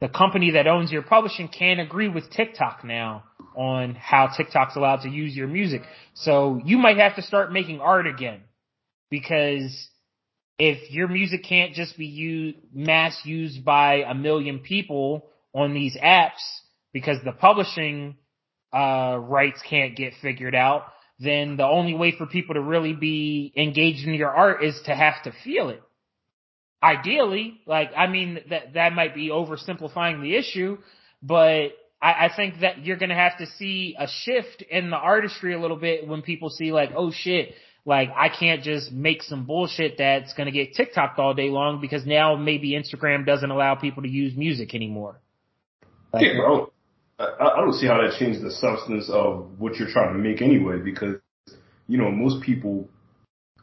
the 0.02 0.10
company 0.10 0.52
that 0.52 0.68
owns 0.68 0.91
your 0.91 1.03
publishing 1.03 1.48
can't 1.48 1.80
agree 1.80 2.10
with 2.10 2.30
TikTok 2.32 2.84
now 2.84 3.23
on 3.56 3.94
how 3.94 4.30
TikTok's 4.36 4.76
allowed 4.76 5.03
to 5.03 5.10
use 5.10 5.36
your 5.36 5.48
music. 5.48 5.84
So 6.15 6.60
you 6.65 6.78
might 6.78 6.98
have 6.98 7.15
to 7.15 7.22
start 7.22 7.53
making 7.53 7.80
art 7.80 8.07
again 8.07 8.41
because 9.11 9.90
if 10.57 10.91
your 10.91 11.07
music 11.07 11.44
can't 11.44 11.73
just 11.73 11.98
be 11.98 12.07
used, 12.07 12.57
mass 12.73 13.19
used 13.23 13.64
by 13.64 14.03
a 14.07 14.15
million 14.15 14.60
people 14.60 15.28
on 15.53 15.73
these 15.73 15.95
apps 15.95 16.41
because 16.94 17.18
the 17.23 17.32
publishing 17.32 18.15
uh, 18.73 19.18
rights 19.22 19.61
can't 19.69 19.95
get 19.95 20.14
figured 20.22 20.56
out, 20.56 20.86
then 21.19 21.57
the 21.57 21.65
only 21.65 21.94
way 21.94 22.15
for 22.18 22.26
people 22.26 22.56
to 22.56 22.61
really 22.61 22.94
be 22.94 23.53
engaged 23.56 24.07
in 24.07 24.15
your 24.15 24.32
art 24.32 24.64
is 24.64 24.80
to 24.86 24.95
have 24.95 25.22
to 25.23 25.32
feel 25.44 25.69
it. 25.69 25.84
Ideally, 26.84 27.62
like, 27.66 27.91
I 27.95 28.08
mean, 28.08 28.40
that, 28.49 28.74
that 28.74 28.94
might 28.94 29.14
be 29.14 29.30
oversimplifying 29.30 30.22
the 30.22 30.36
issue, 30.36 30.78
but 31.22 31.70
I, 32.02 32.26
I 32.26 32.30
think 32.36 32.62
that 32.62 32.84
you're 32.84 32.98
gonna 32.98 33.16
have 33.16 33.38
to 33.38 33.45
see 33.45 33.95
a 33.99 34.08
shift 34.08 34.64
in 34.64 34.90
the 34.90 34.95
artistry 34.95 35.53
a 35.53 35.60
little 35.60 35.78
bit 35.78 36.08
when 36.08 36.22
people 36.22 36.49
see 36.49 36.72
like, 36.72 36.90
oh 36.95 37.12
shit, 37.12 37.53
like 37.86 38.10
I 38.16 38.30
can't 38.30 38.64
just 38.64 38.91
make 38.91 39.22
some 39.22 39.45
bullshit 39.45 39.98
that's 39.98 40.34
gonna 40.34 40.52
get 40.52 40.76
TikToked 40.76 41.20
all 41.20 41.34
day 41.34 41.49
long 41.49 41.82
because 41.82 42.06
now 42.06 42.36
maybe 42.36 42.72
Instagram 42.72 43.26
doesn't 43.26 43.49
allow 43.49 43.76
people 43.76 44.03
to 44.03 44.10
use 44.10 44.36
music 44.36 44.74
anymore. 44.74 45.20
Like, 46.14 46.26
yeah, 46.26 46.34
bro. 46.38 46.72
I, 47.20 47.26
I 47.40 47.62
don't 47.62 47.74
see 47.74 47.88
how 47.88 48.02
that 48.02 48.18
changes 48.18 48.41
the 48.41 48.52
substance 48.52 49.10
of 49.10 49.60
what 49.60 49.76
you're 49.76 49.91
trying 49.91 50.14
to 50.14 50.20
make 50.20 50.41
anyway, 50.41 50.80
because 50.84 51.18
you 51.88 51.98
know 51.98 52.10
most 52.10 52.44
people, 52.44 52.90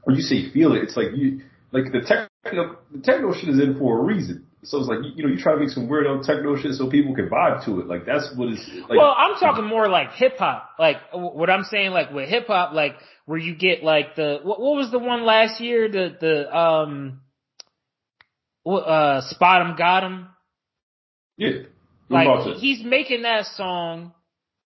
when 0.05 0.15
you 0.17 0.23
say 0.23 0.51
feel 0.53 0.75
it, 0.75 0.85
it's 0.85 0.97
like 0.97 1.09
you 1.15 1.41
like 1.73 1.91
the 1.93 2.28
techno 2.45 2.77
the 2.93 3.01
techno 3.01 3.33
shit 3.33 3.49
is 3.49 3.61
in 3.61 3.79
for 3.79 3.99
a 3.99 4.03
reason. 4.03 4.47
So 4.65 4.79
it's 4.79 4.89
like 4.89 4.99
you 5.15 5.23
know 5.23 5.31
you 5.31 5.39
try 5.39 5.55
to 5.55 5.61
make 5.61 5.71
some 5.71 5.89
weird 5.89 6.07
techno 6.25 6.57
shit 6.57 6.75
so 6.75 6.91
people 6.91 7.15
can 7.15 7.29
vibe 7.29 7.65
to 7.67 7.81
it. 7.81 7.87
Like 7.87 8.05
that's 8.05 8.33
what 8.37 8.49
it's 8.49 8.69
like. 8.89 8.99
Well, 8.99 9.15
I'm 9.17 9.39
talking 9.39 9.65
more 9.65 9.89
like 9.89 10.13
hip 10.13 10.37
hop. 10.39 10.71
Like 10.79 10.97
what 11.13 11.49
I'm 11.49 11.65
saying, 11.65 11.93
like 11.93 12.13
with 12.13 12.29
hip 12.29 12.49
hop, 12.49 12.73
like 12.73 12.95
where 13.27 13.39
you 13.39 13.55
get 13.55 13.85
like 13.85 14.17
the 14.17 14.41
what, 14.43 14.61
what 14.61 14.77
was 14.77 14.91
the 14.91 14.99
one 14.99 15.25
last 15.25 15.61
year? 15.61 15.89
The 15.89 16.17
the 16.21 16.57
um, 16.57 17.21
uh, 18.67 19.21
spot 19.31 19.63
'em 19.63 19.77
got 19.77 20.05
'em. 20.05 20.29
Yeah. 21.37 21.51
Like 22.11 22.57
he's 22.59 22.83
making 22.83 23.23
that 23.23 23.47
song, 23.47 24.13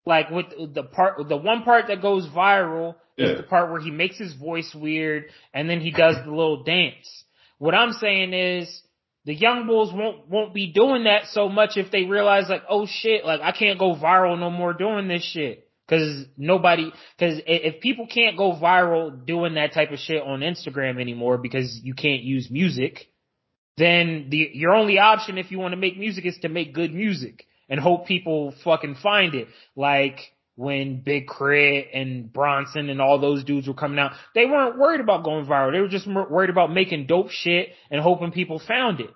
like 0.07 0.31
with 0.31 0.47
the 0.75 0.85
part, 0.85 1.29
the 1.29 1.37
one 1.37 1.65
part 1.65 1.89
that 1.89 2.01
goes 2.01 2.27
viral 2.29 2.95
yeah. 3.17 3.27
is 3.27 3.37
the 3.39 3.43
part 3.43 3.71
where 3.71 3.81
he 3.81 3.91
makes 3.91 4.17
his 4.17 4.33
voice 4.35 4.75
weird 4.75 5.25
and 5.53 5.69
then 5.69 5.81
he 5.81 5.91
does 5.91 6.17
the 6.25 6.31
little 6.31 6.63
dance. 6.63 7.25
What 7.63 7.77
I'm 7.77 7.93
saying 7.93 8.35
is 8.35 8.83
the 9.25 9.33
young 9.33 9.69
bulls 9.69 9.93
won't 9.93 10.29
won't 10.29 10.53
be 10.53 10.73
doing 10.73 11.05
that 11.05 11.27
so 11.27 11.49
much 11.49 11.77
if 11.77 11.93
they 11.93 12.03
realize 12.03 12.49
like, 12.49 12.65
oh 12.69 12.87
shit, 12.91 13.25
like 13.25 13.41
I 13.41 13.53
can't 13.53 13.79
go 13.79 13.95
viral 13.95 14.37
no 14.37 14.51
more 14.51 14.73
doing 14.73 15.07
this 15.07 15.23
shit. 15.23 15.69
Cause 15.89 16.25
nobody, 16.37 16.91
cause 17.21 17.41
if 17.47 17.81
people 17.81 18.09
can't 18.13 18.37
go 18.37 18.59
viral 18.61 19.25
doing 19.25 19.55
that 19.55 19.75
type 19.75 19.93
of 19.93 20.01
shit 20.01 20.25
on 20.25 20.41
Instagram 20.41 21.01
anymore 21.01 21.39
because 21.39 21.79
you 21.85 21.95
can't 21.95 22.23
use 22.25 22.51
music, 22.51 23.07
then 23.77 24.27
the 24.31 24.51
your 24.55 24.75
only 24.75 24.99
option 24.99 25.39
if 25.39 25.53
you 25.53 25.61
want 25.61 25.71
to 25.71 25.77
make 25.77 25.97
music 25.97 26.27
is 26.27 26.39
to 26.39 26.49
make 26.49 26.75
good 26.75 26.93
music 26.93 27.47
and 27.69 27.79
hope 27.79 28.09
people 28.09 28.55
fucking 28.65 28.97
find 28.97 29.37
it. 29.37 29.47
Like 29.77 30.19
when 30.57 31.01
Big 31.01 31.29
K.R.I.T. 31.29 31.89
and 31.95 32.33
Bronson 32.33 32.91
and 32.91 33.01
all 33.01 33.19
those 33.19 33.45
dudes 33.45 33.67
were 33.67 33.75
coming 33.75 33.99
out, 33.99 34.13
they 34.35 34.45
weren't 34.45 34.79
worried 34.79 35.01
about 35.01 35.25
going 35.25 35.47
viral. 35.47 35.73
They 35.73 35.81
were 35.81 35.89
just 35.89 36.07
worried 36.07 36.51
about 36.51 36.73
making 36.73 37.07
dope 37.07 37.31
shit 37.31 37.71
and 37.91 38.01
hoping 38.01 38.33
people 38.33 38.59
found 38.59 39.01
it. 39.01 39.11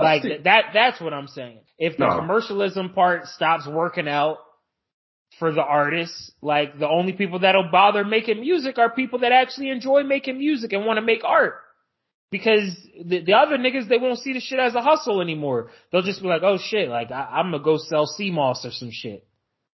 like 0.00 0.22
that, 0.44 0.66
that's 0.72 1.00
what 1.00 1.12
I'm 1.12 1.28
saying. 1.28 1.60
If 1.78 1.96
the 1.96 2.06
no. 2.06 2.16
commercialism 2.16 2.90
part 2.90 3.26
stops 3.26 3.66
working 3.66 4.08
out 4.08 4.38
for 5.38 5.52
the 5.52 5.62
artists, 5.62 6.30
like 6.40 6.78
the 6.78 6.88
only 6.88 7.12
people 7.12 7.40
that'll 7.40 7.70
bother 7.70 8.04
making 8.04 8.40
music 8.40 8.78
are 8.78 8.90
people 8.90 9.20
that 9.20 9.32
actually 9.32 9.70
enjoy 9.70 10.02
making 10.04 10.38
music 10.38 10.72
and 10.72 10.86
want 10.86 10.98
to 10.98 11.02
make 11.02 11.24
art 11.24 11.54
because 12.30 12.76
the, 13.04 13.20
the 13.20 13.34
other 13.34 13.58
niggas 13.58 13.88
they 13.88 13.98
won't 13.98 14.18
see 14.18 14.32
the 14.32 14.40
shit 14.40 14.58
as 14.58 14.74
a 14.74 14.82
hustle 14.82 15.20
anymore. 15.20 15.70
They'll 15.90 16.02
just 16.02 16.22
be 16.22 16.28
like, 16.28 16.42
oh 16.42 16.58
shit, 16.58 16.88
like 16.88 17.10
I, 17.10 17.40
am 17.40 17.50
gonna 17.50 17.62
go 17.62 17.76
sell 17.76 18.06
sea 18.06 18.30
moss 18.30 18.64
or 18.64 18.70
some 18.70 18.90
shit. 18.92 19.26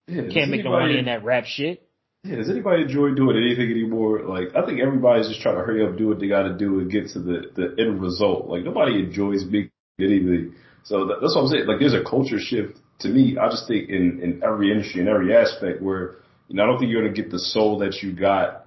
Yeah, 0.08 0.22
Can't 0.32 0.50
make 0.50 0.60
anybody, 0.60 0.64
no 0.64 0.70
money 0.70 0.98
in 0.98 1.04
that 1.04 1.22
rap 1.22 1.44
shit. 1.44 1.86
Yeah, 2.24 2.36
does 2.36 2.48
anybody 2.50 2.82
enjoy 2.82 3.14
doing 3.14 3.36
anything 3.36 3.70
anymore? 3.70 4.22
Like 4.22 4.56
I 4.56 4.64
think 4.64 4.80
everybody's 4.80 5.28
just 5.28 5.40
trying 5.40 5.56
to 5.56 5.62
hurry 5.62 5.86
up, 5.86 5.96
do 5.96 6.08
what 6.08 6.18
they 6.18 6.28
got 6.28 6.42
to 6.42 6.56
do, 6.56 6.80
and 6.80 6.90
get 6.90 7.10
to 7.10 7.20
the 7.20 7.52
the 7.54 7.74
end 7.78 8.00
result. 8.00 8.48
Like 8.48 8.64
nobody 8.64 8.98
enjoys 8.98 9.44
making 9.44 9.70
anything. 10.00 10.54
So 10.82 11.06
that, 11.06 11.18
that's 11.20 11.36
what 11.36 11.42
I'm 11.42 11.48
saying. 11.48 11.66
Like 11.66 11.78
there's 11.78 11.94
a 11.94 12.02
culture 12.02 12.40
shift 12.40 12.78
to 13.00 13.08
me. 13.08 13.36
I 13.38 13.48
just 13.50 13.68
think 13.68 13.90
in 13.90 14.20
in 14.22 14.42
every 14.42 14.72
industry, 14.72 15.02
in 15.02 15.08
every 15.08 15.36
aspect, 15.36 15.82
where 15.82 16.16
you 16.48 16.56
know 16.56 16.64
I 16.64 16.66
don't 16.66 16.78
think 16.78 16.90
you're 16.90 17.02
gonna 17.02 17.14
get 17.14 17.30
the 17.30 17.38
soul 17.38 17.78
that 17.80 18.02
you 18.02 18.12
got 18.14 18.66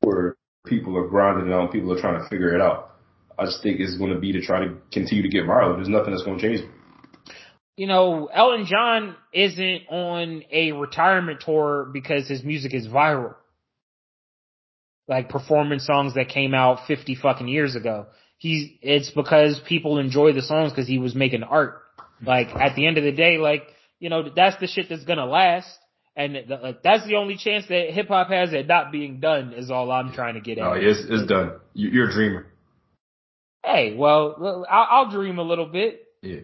where 0.00 0.36
people 0.66 0.98
are 0.98 1.08
grinding 1.08 1.48
it 1.48 1.52
on, 1.54 1.68
people 1.68 1.92
are 1.92 2.00
trying 2.00 2.20
to 2.20 2.28
figure 2.28 2.54
it 2.54 2.60
out. 2.60 2.96
I 3.38 3.44
just 3.46 3.62
think 3.62 3.80
is 3.80 3.96
going 3.96 4.12
to 4.12 4.18
be 4.18 4.32
to 4.32 4.40
try 4.40 4.60
to 4.60 4.74
continue 4.92 5.22
to 5.22 5.28
get 5.28 5.44
viral. 5.44 5.76
There's 5.76 5.88
nothing 5.88 6.12
that's 6.12 6.22
going 6.22 6.38
to 6.38 6.42
change. 6.42 6.68
You 7.76 7.88
know, 7.88 8.26
Elton 8.32 8.66
John 8.66 9.16
isn't 9.32 9.82
on 9.90 10.44
a 10.52 10.72
retirement 10.72 11.40
tour 11.44 11.88
because 11.92 12.28
his 12.28 12.44
music 12.44 12.72
is 12.72 12.86
viral. 12.86 13.34
Like 15.08 15.28
performing 15.28 15.80
songs 15.80 16.14
that 16.14 16.28
came 16.28 16.54
out 16.54 16.86
50 16.86 17.16
fucking 17.16 17.48
years 17.48 17.74
ago. 17.74 18.06
He's, 18.38 18.70
it's 18.80 19.10
because 19.10 19.60
people 19.66 19.98
enjoy 19.98 20.32
the 20.32 20.42
songs 20.42 20.70
because 20.70 20.86
he 20.86 20.98
was 20.98 21.14
making 21.14 21.42
art. 21.42 21.82
Like 22.24 22.48
at 22.48 22.76
the 22.76 22.86
end 22.86 22.96
of 22.96 23.04
the 23.04 23.12
day, 23.12 23.38
like, 23.38 23.64
you 23.98 24.08
know, 24.08 24.22
that's 24.34 24.58
the 24.60 24.66
shit 24.66 24.88
that's 24.88 25.04
gonna 25.04 25.26
last. 25.26 25.68
And 26.16 26.36
the, 26.36 26.78
that's 26.84 27.04
the 27.06 27.16
only 27.16 27.36
chance 27.36 27.66
that 27.68 27.90
hip 27.90 28.06
hop 28.06 28.28
has 28.28 28.54
at 28.54 28.68
not 28.68 28.92
being 28.92 29.18
done 29.18 29.52
is 29.52 29.70
all 29.72 29.90
I'm 29.90 30.12
trying 30.12 30.34
to 30.34 30.40
get 30.40 30.58
at. 30.58 30.64
Oh, 30.64 30.74
it's, 30.74 31.00
it's 31.08 31.26
done. 31.26 31.54
You're 31.74 32.08
a 32.08 32.12
dreamer. 32.12 32.46
Hey, 33.64 33.96
well, 33.96 34.64
I'll, 34.70 34.86
I'll 34.90 35.10
dream 35.10 35.38
a 35.38 35.42
little 35.42 35.66
bit. 35.66 36.02
Yeah 36.22 36.40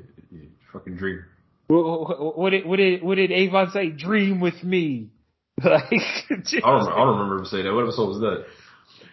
fucking 0.72 0.96
dream. 0.96 1.24
What, 1.68 2.36
what 2.36 2.50
did 2.50 2.66
what 2.66 2.76
did 2.76 3.02
what 3.02 3.14
did 3.14 3.30
Avon 3.30 3.70
say? 3.70 3.90
Dream 3.90 4.40
with 4.40 4.62
me. 4.62 5.10
Like, 5.62 5.92
I 5.92 6.36
don't 6.58 6.88
I 6.88 6.96
don't 6.96 7.18
remember 7.18 7.38
him 7.40 7.44
saying 7.44 7.64
that. 7.64 7.74
What 7.74 7.82
episode 7.82 8.08
was 8.08 8.20
that? 8.20 8.46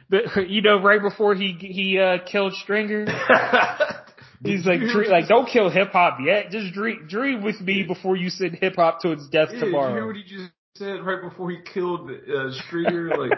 But 0.10 0.50
you 0.50 0.62
know, 0.62 0.82
right 0.82 1.02
before 1.02 1.36
he 1.36 1.52
he 1.60 2.00
uh, 2.00 2.20
killed 2.26 2.54
Stringer, 2.54 3.06
he's 4.44 4.66
like, 4.66 4.80
dream, 4.80 5.12
like, 5.12 5.28
don't 5.28 5.50
kill 5.50 5.70
hip 5.70 5.92
hop 5.92 6.20
yet. 6.26 6.50
Just 6.50 6.74
dream 6.74 7.06
dream 7.10 7.44
with 7.44 7.60
me 7.60 7.84
before 7.84 8.16
you 8.16 8.30
send 8.30 8.56
hip 8.56 8.76
hop 8.78 9.02
to 9.02 9.12
its 9.12 9.28
death 9.28 9.50
yeah, 9.52 9.60
tomorrow. 9.60 9.88
Did 9.88 9.94
you 9.94 9.98
hear 9.98 10.08
what 10.08 10.16
he 10.16 10.24
just 10.24 10.52
said 10.78 11.06
right 11.06 11.22
before 11.22 11.52
he 11.52 11.58
killed 11.74 12.10
uh, 12.10 12.52
Stringer? 12.68 13.10
like, 13.18 13.32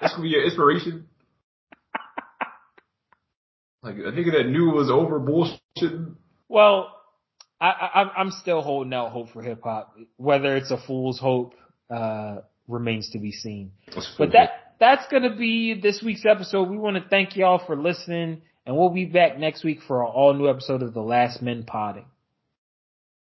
that's 0.00 0.14
gonna 0.14 0.22
be 0.24 0.30
your 0.30 0.44
inspiration. 0.44 1.06
Like 3.80 3.94
a 3.94 4.10
nigga 4.10 4.32
that 4.32 4.48
knew 4.48 4.70
was 4.70 4.90
over 4.90 5.20
bullshit. 5.20 5.60
Well, 6.48 6.97
I, 7.60 7.66
I 7.66 8.02
I'm 8.16 8.30
still 8.30 8.62
holding 8.62 8.92
out 8.92 9.10
hope 9.10 9.30
for 9.30 9.42
hip 9.42 9.60
hop. 9.62 9.96
Whether 10.16 10.56
it's 10.56 10.70
a 10.70 10.78
fool's 10.78 11.18
hope 11.18 11.54
uh, 11.90 12.38
remains 12.66 13.10
to 13.10 13.18
be 13.18 13.32
seen. 13.32 13.72
But 14.16 14.32
that 14.32 14.50
that's 14.78 15.06
gonna 15.10 15.34
be 15.36 15.78
this 15.80 16.02
week's 16.02 16.24
episode. 16.24 16.68
We 16.68 16.78
want 16.78 16.96
to 16.96 17.08
thank 17.08 17.36
y'all 17.36 17.60
for 17.64 17.76
listening, 17.76 18.42
and 18.64 18.76
we'll 18.76 18.90
be 18.90 19.06
back 19.06 19.38
next 19.38 19.64
week 19.64 19.80
for 19.86 20.02
an 20.02 20.10
all 20.14 20.34
new 20.34 20.48
episode 20.48 20.82
of 20.82 20.94
the 20.94 21.02
Last 21.02 21.42
Men 21.42 21.64
Podding. 21.64 22.06